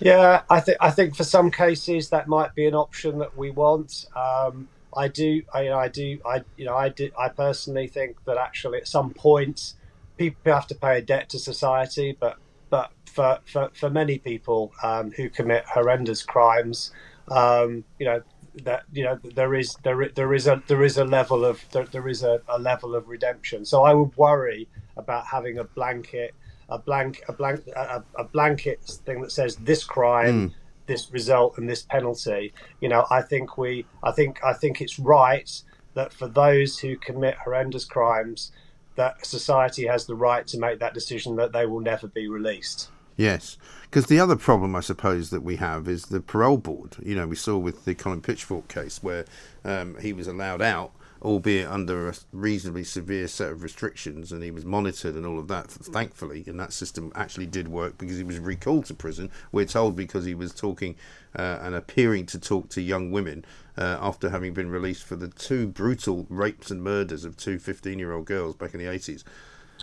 Yeah, 0.00 0.42
I 0.50 0.60
think 0.60 0.78
I 0.80 0.90
think 0.90 1.16
for 1.16 1.24
some 1.24 1.50
cases 1.50 2.10
that 2.10 2.28
might 2.28 2.54
be 2.54 2.66
an 2.66 2.74
option 2.74 3.18
that 3.18 3.36
we 3.36 3.50
want. 3.50 4.06
Um, 4.14 4.68
I 4.96 5.08
do, 5.08 5.42
I, 5.52 5.70
I 5.70 5.88
do, 5.88 6.18
I 6.26 6.42
you 6.56 6.64
know, 6.66 6.76
I 6.76 6.88
do, 6.90 7.10
I 7.18 7.28
personally 7.28 7.88
think 7.88 8.16
that 8.26 8.36
actually 8.38 8.78
at 8.78 8.88
some 8.88 9.12
point 9.14 9.74
people 10.18 10.52
have 10.52 10.66
to 10.68 10.74
pay 10.74 10.98
a 10.98 11.02
debt 11.02 11.30
to 11.30 11.38
society, 11.38 12.16
but 12.20 12.38
but 12.70 12.92
for 13.06 13.40
for, 13.46 13.70
for 13.74 13.90
many 13.90 14.18
people 14.18 14.72
um, 14.82 15.12
who 15.12 15.30
commit 15.30 15.64
horrendous 15.66 16.22
crimes, 16.22 16.92
um, 17.30 17.84
you 17.98 18.06
know, 18.06 18.22
that 18.64 18.84
you 18.92 19.04
know 19.04 19.18
there 19.34 19.54
is 19.54 19.76
there 19.82 20.10
there 20.14 20.34
is 20.34 20.46
a 20.46 20.62
there 20.68 20.84
is 20.84 20.98
a 20.98 21.04
level 21.06 21.44
of 21.44 21.64
there, 21.72 21.86
there 21.86 22.08
is 22.08 22.22
a, 22.22 22.40
a 22.48 22.58
level 22.58 22.94
of 22.94 23.08
redemption. 23.08 23.64
So 23.64 23.84
I 23.84 23.94
would 23.94 24.16
worry 24.16 24.68
about 24.96 25.26
having 25.26 25.58
a 25.58 25.64
blanket 25.64 26.34
a 26.68 26.78
blank 26.78 27.22
a 27.28 27.32
blank 27.32 27.66
a, 27.76 28.02
a 28.16 28.24
blanket 28.24 28.82
thing 28.82 29.20
that 29.22 29.32
says 29.32 29.56
this 29.56 29.84
crime. 29.84 30.50
Mm. 30.50 30.54
This 30.86 31.10
result 31.10 31.56
and 31.56 31.66
this 31.66 31.82
penalty, 31.82 32.52
you 32.82 32.90
know, 32.90 33.06
I 33.10 33.22
think 33.22 33.56
we, 33.56 33.86
I 34.02 34.12
think, 34.12 34.44
I 34.44 34.52
think 34.52 34.82
it's 34.82 34.98
right 34.98 35.50
that 35.94 36.12
for 36.12 36.28
those 36.28 36.78
who 36.78 36.94
commit 36.98 37.36
horrendous 37.36 37.86
crimes, 37.86 38.52
that 38.96 39.24
society 39.24 39.86
has 39.86 40.04
the 40.04 40.14
right 40.14 40.46
to 40.48 40.58
make 40.58 40.80
that 40.80 40.92
decision 40.92 41.36
that 41.36 41.52
they 41.52 41.64
will 41.64 41.80
never 41.80 42.06
be 42.06 42.28
released. 42.28 42.90
Yes, 43.16 43.56
because 43.82 44.06
the 44.06 44.18
other 44.18 44.36
problem, 44.36 44.74
I 44.74 44.80
suppose, 44.80 45.30
that 45.30 45.42
we 45.42 45.56
have 45.56 45.88
is 45.88 46.06
the 46.06 46.20
parole 46.20 46.58
board. 46.58 46.96
You 47.02 47.14
know, 47.14 47.26
we 47.26 47.36
saw 47.36 47.56
with 47.56 47.84
the 47.84 47.94
Colin 47.94 48.20
Pitchfork 48.20 48.68
case 48.68 49.02
where 49.02 49.24
um, 49.64 49.96
he 50.00 50.12
was 50.12 50.26
allowed 50.26 50.60
out 50.60 50.92
albeit 51.24 51.68
under 51.68 52.08
a 52.08 52.14
reasonably 52.32 52.84
severe 52.84 53.26
set 53.26 53.50
of 53.50 53.62
restrictions, 53.62 54.30
and 54.30 54.42
he 54.42 54.50
was 54.50 54.64
monitored 54.64 55.14
and 55.14 55.24
all 55.24 55.38
of 55.38 55.48
that. 55.48 55.70
Thankfully, 55.70 56.44
and 56.46 56.60
that 56.60 56.72
system 56.72 57.10
actually 57.14 57.46
did 57.46 57.68
work 57.68 57.96
because 57.96 58.18
he 58.18 58.24
was 58.24 58.38
recalled 58.38 58.84
to 58.86 58.94
prison. 58.94 59.30
We're 59.50 59.64
told 59.64 59.96
because 59.96 60.24
he 60.24 60.34
was 60.34 60.52
talking 60.52 60.96
uh, 61.36 61.58
and 61.62 61.74
appearing 61.74 62.26
to 62.26 62.38
talk 62.38 62.68
to 62.70 62.82
young 62.82 63.10
women 63.10 63.44
uh, 63.78 63.98
after 64.00 64.30
having 64.30 64.52
been 64.52 64.70
released 64.70 65.04
for 65.04 65.16
the 65.16 65.28
two 65.28 65.66
brutal 65.66 66.26
rapes 66.28 66.70
and 66.70 66.82
murders 66.82 67.24
of 67.24 67.36
two 67.36 67.58
15 67.58 67.98
year 67.98 68.12
old 68.12 68.26
girls 68.26 68.54
back 68.54 68.74
in 68.74 68.80
the 68.80 68.86
80s. 68.86 69.24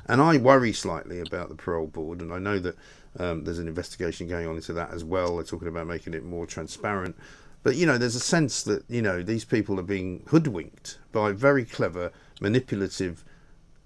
And 0.08 0.22
I 0.22 0.38
worry 0.38 0.74
slightly 0.74 1.20
about 1.20 1.50
the 1.50 1.56
parole 1.56 1.88
board, 1.88 2.22
and 2.22 2.32
I 2.32 2.40
know 2.40 2.60
that 2.60 2.76
um, 3.20 3.44
there's 3.44 3.60
an 3.60 3.68
investigation 3.68 4.28
going 4.28 4.48
on 4.48 4.56
into 4.56 4.74
that 4.74 4.92
as 4.92 5.04
well. 5.04 5.36
They're 5.36 5.46
talking 5.46 5.68
about 5.68 5.88
making 5.88 6.14
it 6.14 6.24
more 6.24 6.46
transparent. 6.46 7.16
But 7.64 7.76
you 7.76 7.86
know, 7.86 7.98
there's 7.98 8.16
a 8.16 8.20
sense 8.20 8.64
that 8.64 8.84
you 8.90 9.02
know 9.02 9.22
these 9.22 9.46
people 9.46 9.80
are 9.80 9.84
being 9.84 10.24
hoodwinked 10.28 10.98
by 11.12 11.32
very 11.32 11.66
clever, 11.66 12.12
manipulative, 12.40 13.24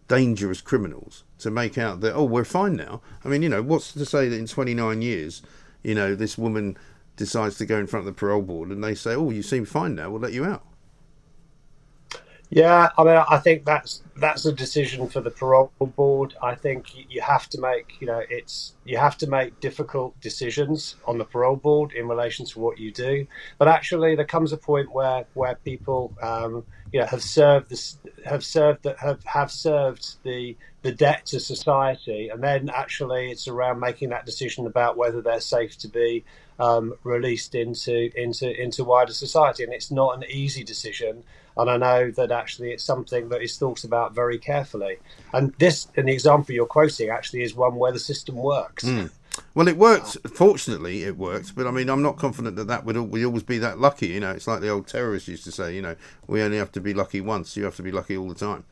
dangerous 0.07 0.61
criminals 0.61 1.23
to 1.39 1.51
make 1.51 1.77
out 1.77 1.99
that 2.01 2.13
oh 2.13 2.23
we're 2.23 2.45
fine 2.45 2.75
now. 2.75 3.01
I 3.23 3.27
mean, 3.27 3.41
you 3.41 3.49
know, 3.49 3.61
what's 3.61 3.91
to 3.93 4.05
say 4.05 4.29
that 4.29 4.37
in 4.37 4.47
29 4.47 5.01
years, 5.01 5.41
you 5.83 5.95
know, 5.95 6.15
this 6.15 6.37
woman 6.37 6.77
decides 7.15 7.57
to 7.57 7.65
go 7.65 7.77
in 7.77 7.87
front 7.87 8.07
of 8.07 8.13
the 8.13 8.19
parole 8.19 8.41
board 8.41 8.69
and 8.69 8.83
they 8.83 8.95
say, 8.95 9.15
oh, 9.15 9.29
you 9.29 9.41
seem 9.41 9.65
fine 9.65 9.95
now, 9.95 10.09
we'll 10.09 10.21
let 10.21 10.33
you 10.33 10.45
out. 10.45 10.63
Yeah, 12.49 12.89
I 12.97 13.03
mean, 13.03 13.15
I 13.29 13.37
think 13.39 13.65
that's 13.65 14.03
that's 14.15 14.45
a 14.45 14.53
decision 14.53 15.09
for 15.09 15.19
the 15.19 15.31
parole 15.31 15.71
board. 15.79 16.35
I 16.41 16.55
think 16.55 16.85
you 17.09 17.19
have 17.21 17.49
to 17.49 17.59
make, 17.59 17.95
you 17.99 18.07
know, 18.07 18.21
it's 18.29 18.75
you 18.85 18.97
have 18.97 19.17
to 19.17 19.27
make 19.27 19.59
difficult 19.59 20.19
decisions 20.21 20.95
on 21.05 21.17
the 21.17 21.25
parole 21.25 21.57
board 21.57 21.91
in 21.91 22.07
relation 22.07 22.45
to 22.45 22.59
what 22.59 22.77
you 22.77 22.91
do. 22.91 23.27
But 23.57 23.67
actually, 23.67 24.15
there 24.15 24.25
comes 24.25 24.53
a 24.53 24.57
point 24.57 24.93
where 24.93 25.25
where 25.33 25.55
people, 25.65 26.15
um, 26.21 26.63
you 26.93 26.99
know, 26.99 27.07
have 27.07 27.23
served 27.23 27.69
this, 27.69 27.97
have 28.25 28.45
served 28.45 28.83
that 28.83 28.99
have 28.99 29.23
have 29.25 29.51
served 29.51 30.23
the 30.23 30.55
the 30.83 30.91
debt 30.91 31.25
to 31.27 31.39
society, 31.39 32.29
and 32.29 32.43
then 32.43 32.69
actually 32.69 33.31
it's 33.31 33.47
around 33.47 33.79
making 33.79 34.09
that 34.09 34.25
decision 34.25 34.67
about 34.67 34.97
whether 34.97 35.21
they're 35.21 35.41
safe 35.41 35.77
to 35.79 35.87
be 35.89 36.23
um, 36.59 36.93
released 37.03 37.55
into 37.55 38.11
into 38.15 38.49
into 38.61 38.83
wider 38.83 39.13
society. 39.13 39.63
And 39.63 39.73
it's 39.73 39.91
not 39.91 40.15
an 40.15 40.23
easy 40.29 40.63
decision 40.63 41.23
and 41.57 41.69
I 41.69 41.77
know 41.77 42.11
that 42.11 42.31
actually 42.31 42.71
it's 42.71 42.83
something 42.83 43.29
that 43.29 43.41
is 43.41 43.57
thought 43.57 43.83
about 43.83 44.13
very 44.13 44.37
carefully. 44.37 44.97
And 45.33 45.53
this, 45.57 45.87
an 45.95 46.09
example 46.09 46.53
you're 46.53 46.65
quoting, 46.65 47.09
actually 47.09 47.43
is 47.43 47.55
one 47.55 47.75
where 47.75 47.91
the 47.91 47.99
system 47.99 48.35
works. 48.35 48.83
Mm. 48.83 49.09
Well, 49.53 49.67
it 49.67 49.77
worked. 49.77 50.17
Fortunately, 50.33 51.03
it 51.03 51.17
worked. 51.17 51.55
But 51.55 51.67
I 51.67 51.71
mean, 51.71 51.89
I'm 51.89 52.01
not 52.01 52.17
confident 52.17 52.55
that 52.55 52.67
that 52.67 52.85
would 52.85 52.97
we 52.97 53.25
always 53.25 53.43
be 53.43 53.57
that 53.59 53.79
lucky. 53.79 54.07
You 54.07 54.21
know, 54.21 54.31
it's 54.31 54.47
like 54.47 54.61
the 54.61 54.69
old 54.69 54.87
terrorists 54.87 55.27
used 55.27 55.43
to 55.45 55.51
say. 55.51 55.75
You 55.75 55.81
know, 55.81 55.95
we 56.27 56.41
only 56.41 56.57
have 56.57 56.71
to 56.73 56.81
be 56.81 56.93
lucky 56.93 57.21
once. 57.21 57.57
You 57.57 57.65
have 57.65 57.75
to 57.77 57.83
be 57.83 57.91
lucky 57.91 58.15
all 58.17 58.29
the 58.29 58.35
time. 58.35 58.63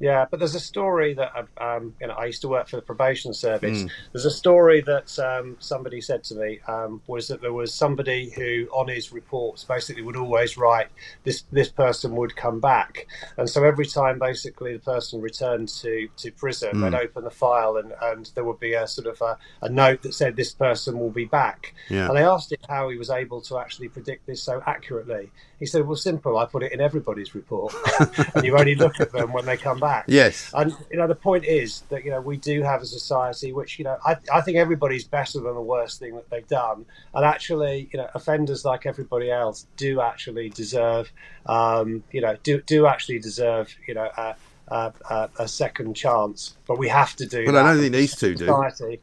Yeah, 0.00 0.24
but 0.30 0.40
there's 0.40 0.54
a 0.54 0.60
story 0.60 1.12
that 1.14 1.30
um, 1.58 1.94
you 2.00 2.06
know 2.06 2.14
I 2.14 2.24
used 2.24 2.40
to 2.40 2.48
work 2.48 2.68
for 2.68 2.76
the 2.76 2.82
probation 2.82 3.34
service. 3.34 3.82
Mm. 3.82 3.90
There's 4.12 4.24
a 4.24 4.30
story 4.30 4.80
that 4.80 5.18
um, 5.18 5.56
somebody 5.60 6.00
said 6.00 6.24
to 6.24 6.34
me 6.34 6.60
um, 6.66 7.02
was 7.06 7.28
that 7.28 7.42
there 7.42 7.52
was 7.52 7.72
somebody 7.72 8.30
who 8.30 8.66
on 8.72 8.88
his 8.88 9.12
reports 9.12 9.62
basically 9.64 10.02
would 10.02 10.16
always 10.16 10.56
write 10.56 10.88
this 11.24 11.42
this 11.52 11.68
person 11.68 12.16
would 12.16 12.34
come 12.34 12.60
back, 12.60 13.06
and 13.36 13.48
so 13.48 13.62
every 13.62 13.86
time 13.86 14.18
basically 14.18 14.72
the 14.72 14.78
person 14.78 15.20
returned 15.20 15.68
to 15.68 16.08
to 16.16 16.32
prison, 16.32 16.76
mm. 16.76 16.90
they'd 16.90 16.96
open 16.96 17.24
the 17.24 17.30
file 17.30 17.76
and, 17.76 17.92
and 18.00 18.30
there 18.34 18.44
would 18.44 18.58
be 18.58 18.72
a 18.72 18.86
sort 18.86 19.06
of 19.06 19.20
a, 19.20 19.36
a 19.60 19.68
note 19.68 20.00
that 20.02 20.14
said 20.14 20.34
this 20.34 20.54
person 20.54 20.98
will 20.98 21.10
be 21.10 21.26
back. 21.26 21.74
Yeah. 21.90 22.08
And 22.08 22.18
I 22.18 22.22
asked 22.22 22.52
him 22.52 22.58
how 22.68 22.88
he 22.88 22.96
was 22.96 23.10
able 23.10 23.42
to 23.42 23.58
actually 23.58 23.88
predict 23.88 24.26
this 24.26 24.42
so 24.42 24.62
accurately. 24.66 25.30
He 25.60 25.66
said, 25.66 25.86
"Well, 25.86 25.94
simple. 25.94 26.38
I 26.38 26.46
put 26.46 26.62
it 26.62 26.72
in 26.72 26.80
everybody's 26.80 27.34
report, 27.34 27.74
and 28.34 28.44
you 28.44 28.56
only 28.56 28.74
look 28.74 28.98
at 28.98 29.12
them 29.12 29.32
when 29.32 29.44
they 29.44 29.58
come 29.58 29.78
back." 29.78 30.06
Yes. 30.08 30.50
And 30.54 30.74
you 30.90 30.96
know, 30.96 31.06
the 31.06 31.14
point 31.14 31.44
is 31.44 31.82
that 31.90 32.04
you 32.04 32.10
know 32.10 32.20
we 32.20 32.38
do 32.38 32.62
have 32.62 32.80
a 32.80 32.86
society 32.86 33.52
which 33.52 33.78
you 33.78 33.84
know 33.84 33.98
I, 34.04 34.16
I 34.32 34.40
think 34.40 34.56
everybody's 34.56 35.04
better 35.04 35.38
than 35.38 35.54
the 35.54 35.60
worst 35.60 36.00
thing 36.00 36.14
that 36.16 36.28
they've 36.30 36.48
done, 36.48 36.86
and 37.14 37.24
actually 37.24 37.90
you 37.92 37.98
know 37.98 38.08
offenders 38.14 38.64
like 38.64 38.86
everybody 38.86 39.30
else 39.30 39.66
do 39.76 40.00
actually 40.00 40.48
deserve 40.48 41.12
um, 41.46 42.02
you 42.10 42.22
know 42.22 42.36
do 42.42 42.62
do 42.62 42.86
actually 42.86 43.18
deserve 43.18 43.72
you 43.86 43.94
know 43.94 44.08
a, 44.16 44.34
a, 44.68 45.28
a 45.38 45.46
second 45.46 45.94
chance, 45.94 46.56
but 46.66 46.78
we 46.78 46.88
have 46.88 47.14
to 47.16 47.26
do. 47.26 47.44
But 47.44 47.56
I 47.56 47.62
don't 47.64 47.80
think 47.80 47.92
these 47.92 48.16
two 48.16 48.36
society. 48.36 48.96
do. 48.96 49.02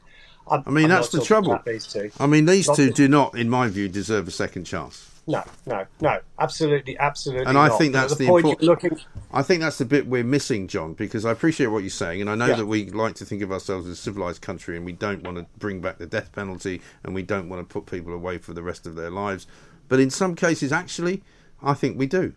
I'm, 0.49 0.63
i 0.65 0.69
mean, 0.69 0.85
I'm 0.85 0.89
that's 0.89 1.09
the 1.09 1.21
trouble. 1.21 1.59
These 1.65 1.87
two. 1.87 2.11
I 2.19 2.25
mean, 2.25 2.45
these 2.45 2.67
not 2.67 2.77
two 2.77 2.91
do 2.91 3.07
not, 3.07 3.37
in 3.37 3.49
my 3.49 3.67
view, 3.67 3.89
deserve 3.89 4.27
a 4.27 4.31
second 4.31 4.63
chance. 4.63 5.16
No, 5.29 5.43
no, 5.65 5.85
no, 5.99 6.19
absolutely, 6.39 6.97
absolutely. 6.97 7.47
And 7.47 7.57
I 7.57 7.67
think 7.77 7.91
that's 7.91 8.15
the, 8.15 8.23
the 8.23 8.23
important. 8.25 8.61
Looking... 8.61 8.97
I 9.31 9.43
think 9.43 9.59
that's 9.61 9.77
the 9.77 9.83
bit 9.83 10.07
we're 10.07 10.23
missing, 10.23 10.69
John, 10.69 10.93
because 10.93 11.25
I 11.25 11.31
appreciate 11.31 11.67
what 11.67 11.79
you're 11.79 11.89
saying, 11.89 12.21
and 12.21 12.29
I 12.29 12.35
know 12.35 12.47
yeah. 12.47 12.55
that 12.55 12.65
we 12.65 12.89
like 12.89 13.15
to 13.15 13.25
think 13.25 13.41
of 13.41 13.51
ourselves 13.51 13.87
as 13.87 13.91
a 13.93 14.01
civilized 14.01 14.41
country, 14.41 14.77
and 14.77 14.85
we 14.85 14.93
don't 14.93 15.23
want 15.23 15.37
to 15.37 15.45
bring 15.59 15.81
back 15.81 15.97
the 15.97 16.05
death 16.05 16.31
penalty, 16.31 16.81
and 17.03 17.13
we 17.13 17.23
don't 17.23 17.49
want 17.49 17.59
to 17.67 17.71
put 17.71 17.91
people 17.91 18.13
away 18.13 18.37
for 18.37 18.53
the 18.53 18.63
rest 18.63 18.87
of 18.87 18.95
their 18.95 19.09
lives. 19.09 19.47
But 19.89 19.99
in 19.99 20.09
some 20.09 20.33
cases, 20.33 20.71
actually, 20.71 21.23
I 21.61 21.73
think 21.73 21.99
we 21.99 22.07
do. 22.07 22.33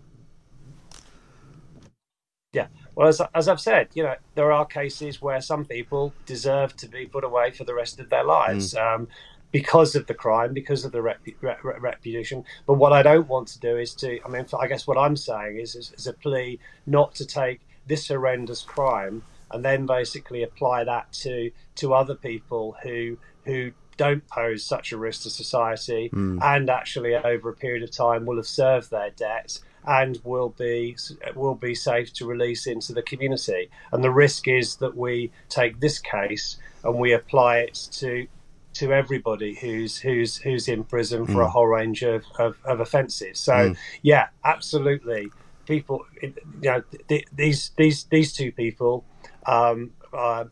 Yeah. 2.52 2.66
Well, 2.96 3.06
as, 3.06 3.22
as 3.34 3.46
I've 3.46 3.60
said, 3.60 3.90
you 3.94 4.02
know, 4.02 4.16
there 4.34 4.50
are 4.50 4.64
cases 4.64 5.22
where 5.22 5.40
some 5.40 5.64
people 5.64 6.12
deserve 6.26 6.76
to 6.78 6.88
be 6.88 7.06
put 7.06 7.22
away 7.22 7.52
for 7.52 7.62
the 7.62 7.74
rest 7.74 8.00
of 8.00 8.10
their 8.10 8.24
lives. 8.24 8.74
Mm. 8.74 8.94
Um, 8.94 9.08
because 9.52 9.94
of 9.94 10.06
the 10.06 10.14
crime, 10.14 10.54
because 10.54 10.84
of 10.84 10.92
the 10.92 11.02
rep- 11.02 11.20
rep- 11.40 11.62
reputation. 11.62 12.44
But 12.66 12.74
what 12.74 12.92
I 12.92 13.02
don't 13.02 13.28
want 13.28 13.48
to 13.48 13.60
do 13.60 13.76
is 13.76 13.94
to, 13.96 14.20
I 14.24 14.28
mean, 14.28 14.46
I 14.58 14.66
guess 14.66 14.86
what 14.86 14.98
I'm 14.98 15.16
saying 15.16 15.58
is, 15.58 15.74
is, 15.74 15.92
is 15.96 16.06
a 16.06 16.12
plea 16.12 16.58
not 16.86 17.14
to 17.16 17.26
take 17.26 17.60
this 17.86 18.08
horrendous 18.08 18.62
crime 18.62 19.22
and 19.50 19.64
then 19.64 19.86
basically 19.86 20.42
apply 20.42 20.84
that 20.84 21.12
to 21.12 21.50
to 21.76 21.94
other 21.94 22.14
people 22.14 22.76
who 22.82 23.18
who 23.44 23.72
don't 23.96 24.26
pose 24.28 24.64
such 24.64 24.92
a 24.92 24.96
risk 24.96 25.22
to 25.22 25.30
society 25.30 26.08
mm. 26.10 26.38
and 26.42 26.70
actually 26.70 27.14
over 27.14 27.50
a 27.50 27.54
period 27.54 27.82
of 27.82 27.90
time 27.90 28.24
will 28.24 28.36
have 28.36 28.46
served 28.46 28.90
their 28.90 29.10
debts 29.10 29.60
and 29.86 30.20
will 30.24 30.50
be 30.50 30.96
will 31.34 31.54
be 31.54 31.74
safe 31.74 32.12
to 32.12 32.26
release 32.26 32.66
into 32.66 32.92
the 32.92 33.02
community 33.02 33.68
and 33.92 34.04
the 34.04 34.10
risk 34.10 34.46
is 34.46 34.76
that 34.76 34.96
we 34.96 35.30
take 35.48 35.80
this 35.80 35.98
case 35.98 36.56
and 36.84 36.94
we 36.94 37.12
apply 37.12 37.58
it 37.58 37.88
to 37.90 38.26
to 38.74 38.92
everybody 38.92 39.54
who's 39.54 39.98
who's 39.98 40.36
who's 40.36 40.68
in 40.68 40.84
prison 40.84 41.26
for 41.26 41.32
mm. 41.42 41.46
a 41.46 41.48
whole 41.48 41.66
range 41.66 42.02
of, 42.02 42.24
of, 42.38 42.56
of 42.64 42.80
offences. 42.80 43.38
So 43.38 43.52
mm. 43.52 43.76
yeah, 44.02 44.28
absolutely, 44.44 45.30
people, 45.66 46.04
you 46.22 46.34
know, 46.62 46.82
th- 47.08 47.26
these 47.32 47.72
these 47.76 48.04
these 48.04 48.32
two 48.32 48.52
people, 48.52 49.04
um, 49.46 49.92
uh, 50.12 50.44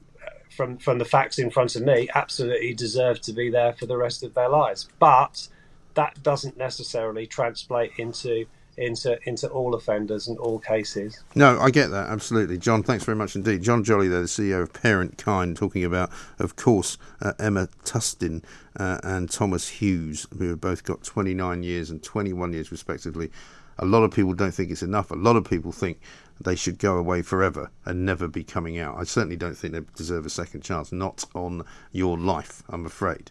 from 0.50 0.78
from 0.78 0.98
the 0.98 1.04
facts 1.04 1.38
in 1.38 1.50
front 1.50 1.76
of 1.76 1.82
me, 1.82 2.08
absolutely 2.14 2.74
deserve 2.74 3.20
to 3.22 3.32
be 3.32 3.50
there 3.50 3.72
for 3.72 3.86
the 3.86 3.96
rest 3.96 4.22
of 4.22 4.34
their 4.34 4.48
lives. 4.48 4.88
But 4.98 5.48
that 5.94 6.22
doesn't 6.22 6.56
necessarily 6.56 7.26
translate 7.26 7.92
into 7.98 8.46
into 8.78 9.18
into 9.28 9.48
all 9.48 9.74
offenders 9.74 10.28
and 10.28 10.38
all 10.38 10.58
cases. 10.58 11.22
No, 11.34 11.58
I 11.60 11.70
get 11.70 11.88
that 11.88 12.08
absolutely, 12.08 12.58
John. 12.58 12.82
Thanks 12.82 13.04
very 13.04 13.16
much 13.16 13.36
indeed, 13.36 13.62
John 13.62 13.84
Jolly, 13.84 14.08
there, 14.08 14.20
the 14.20 14.26
CEO 14.26 14.62
of 14.62 14.72
Parentkind, 14.72 15.56
talking 15.56 15.84
about, 15.84 16.10
of 16.38 16.56
course, 16.56 16.96
uh, 17.20 17.32
Emma 17.38 17.68
Tustin 17.84 18.42
uh, 18.76 18.98
and 19.02 19.30
Thomas 19.30 19.68
Hughes, 19.68 20.26
who 20.36 20.50
have 20.50 20.60
both 20.60 20.84
got 20.84 21.02
29 21.02 21.62
years 21.62 21.90
and 21.90 22.02
21 22.02 22.52
years 22.52 22.70
respectively. 22.70 23.30
A 23.80 23.84
lot 23.84 24.02
of 24.02 24.10
people 24.10 24.32
don't 24.32 24.52
think 24.52 24.70
it's 24.70 24.82
enough. 24.82 25.10
A 25.10 25.14
lot 25.14 25.36
of 25.36 25.44
people 25.44 25.70
think 25.70 26.00
they 26.40 26.56
should 26.56 26.78
go 26.78 26.96
away 26.96 27.22
forever 27.22 27.70
and 27.84 28.04
never 28.04 28.28
be 28.28 28.44
coming 28.44 28.78
out. 28.78 28.96
I 28.98 29.04
certainly 29.04 29.36
don't 29.36 29.56
think 29.56 29.72
they 29.72 29.82
deserve 29.96 30.26
a 30.26 30.30
second 30.30 30.62
chance. 30.62 30.92
Not 30.92 31.24
on 31.34 31.64
your 31.92 32.18
life, 32.18 32.62
I'm 32.68 32.86
afraid. 32.86 33.30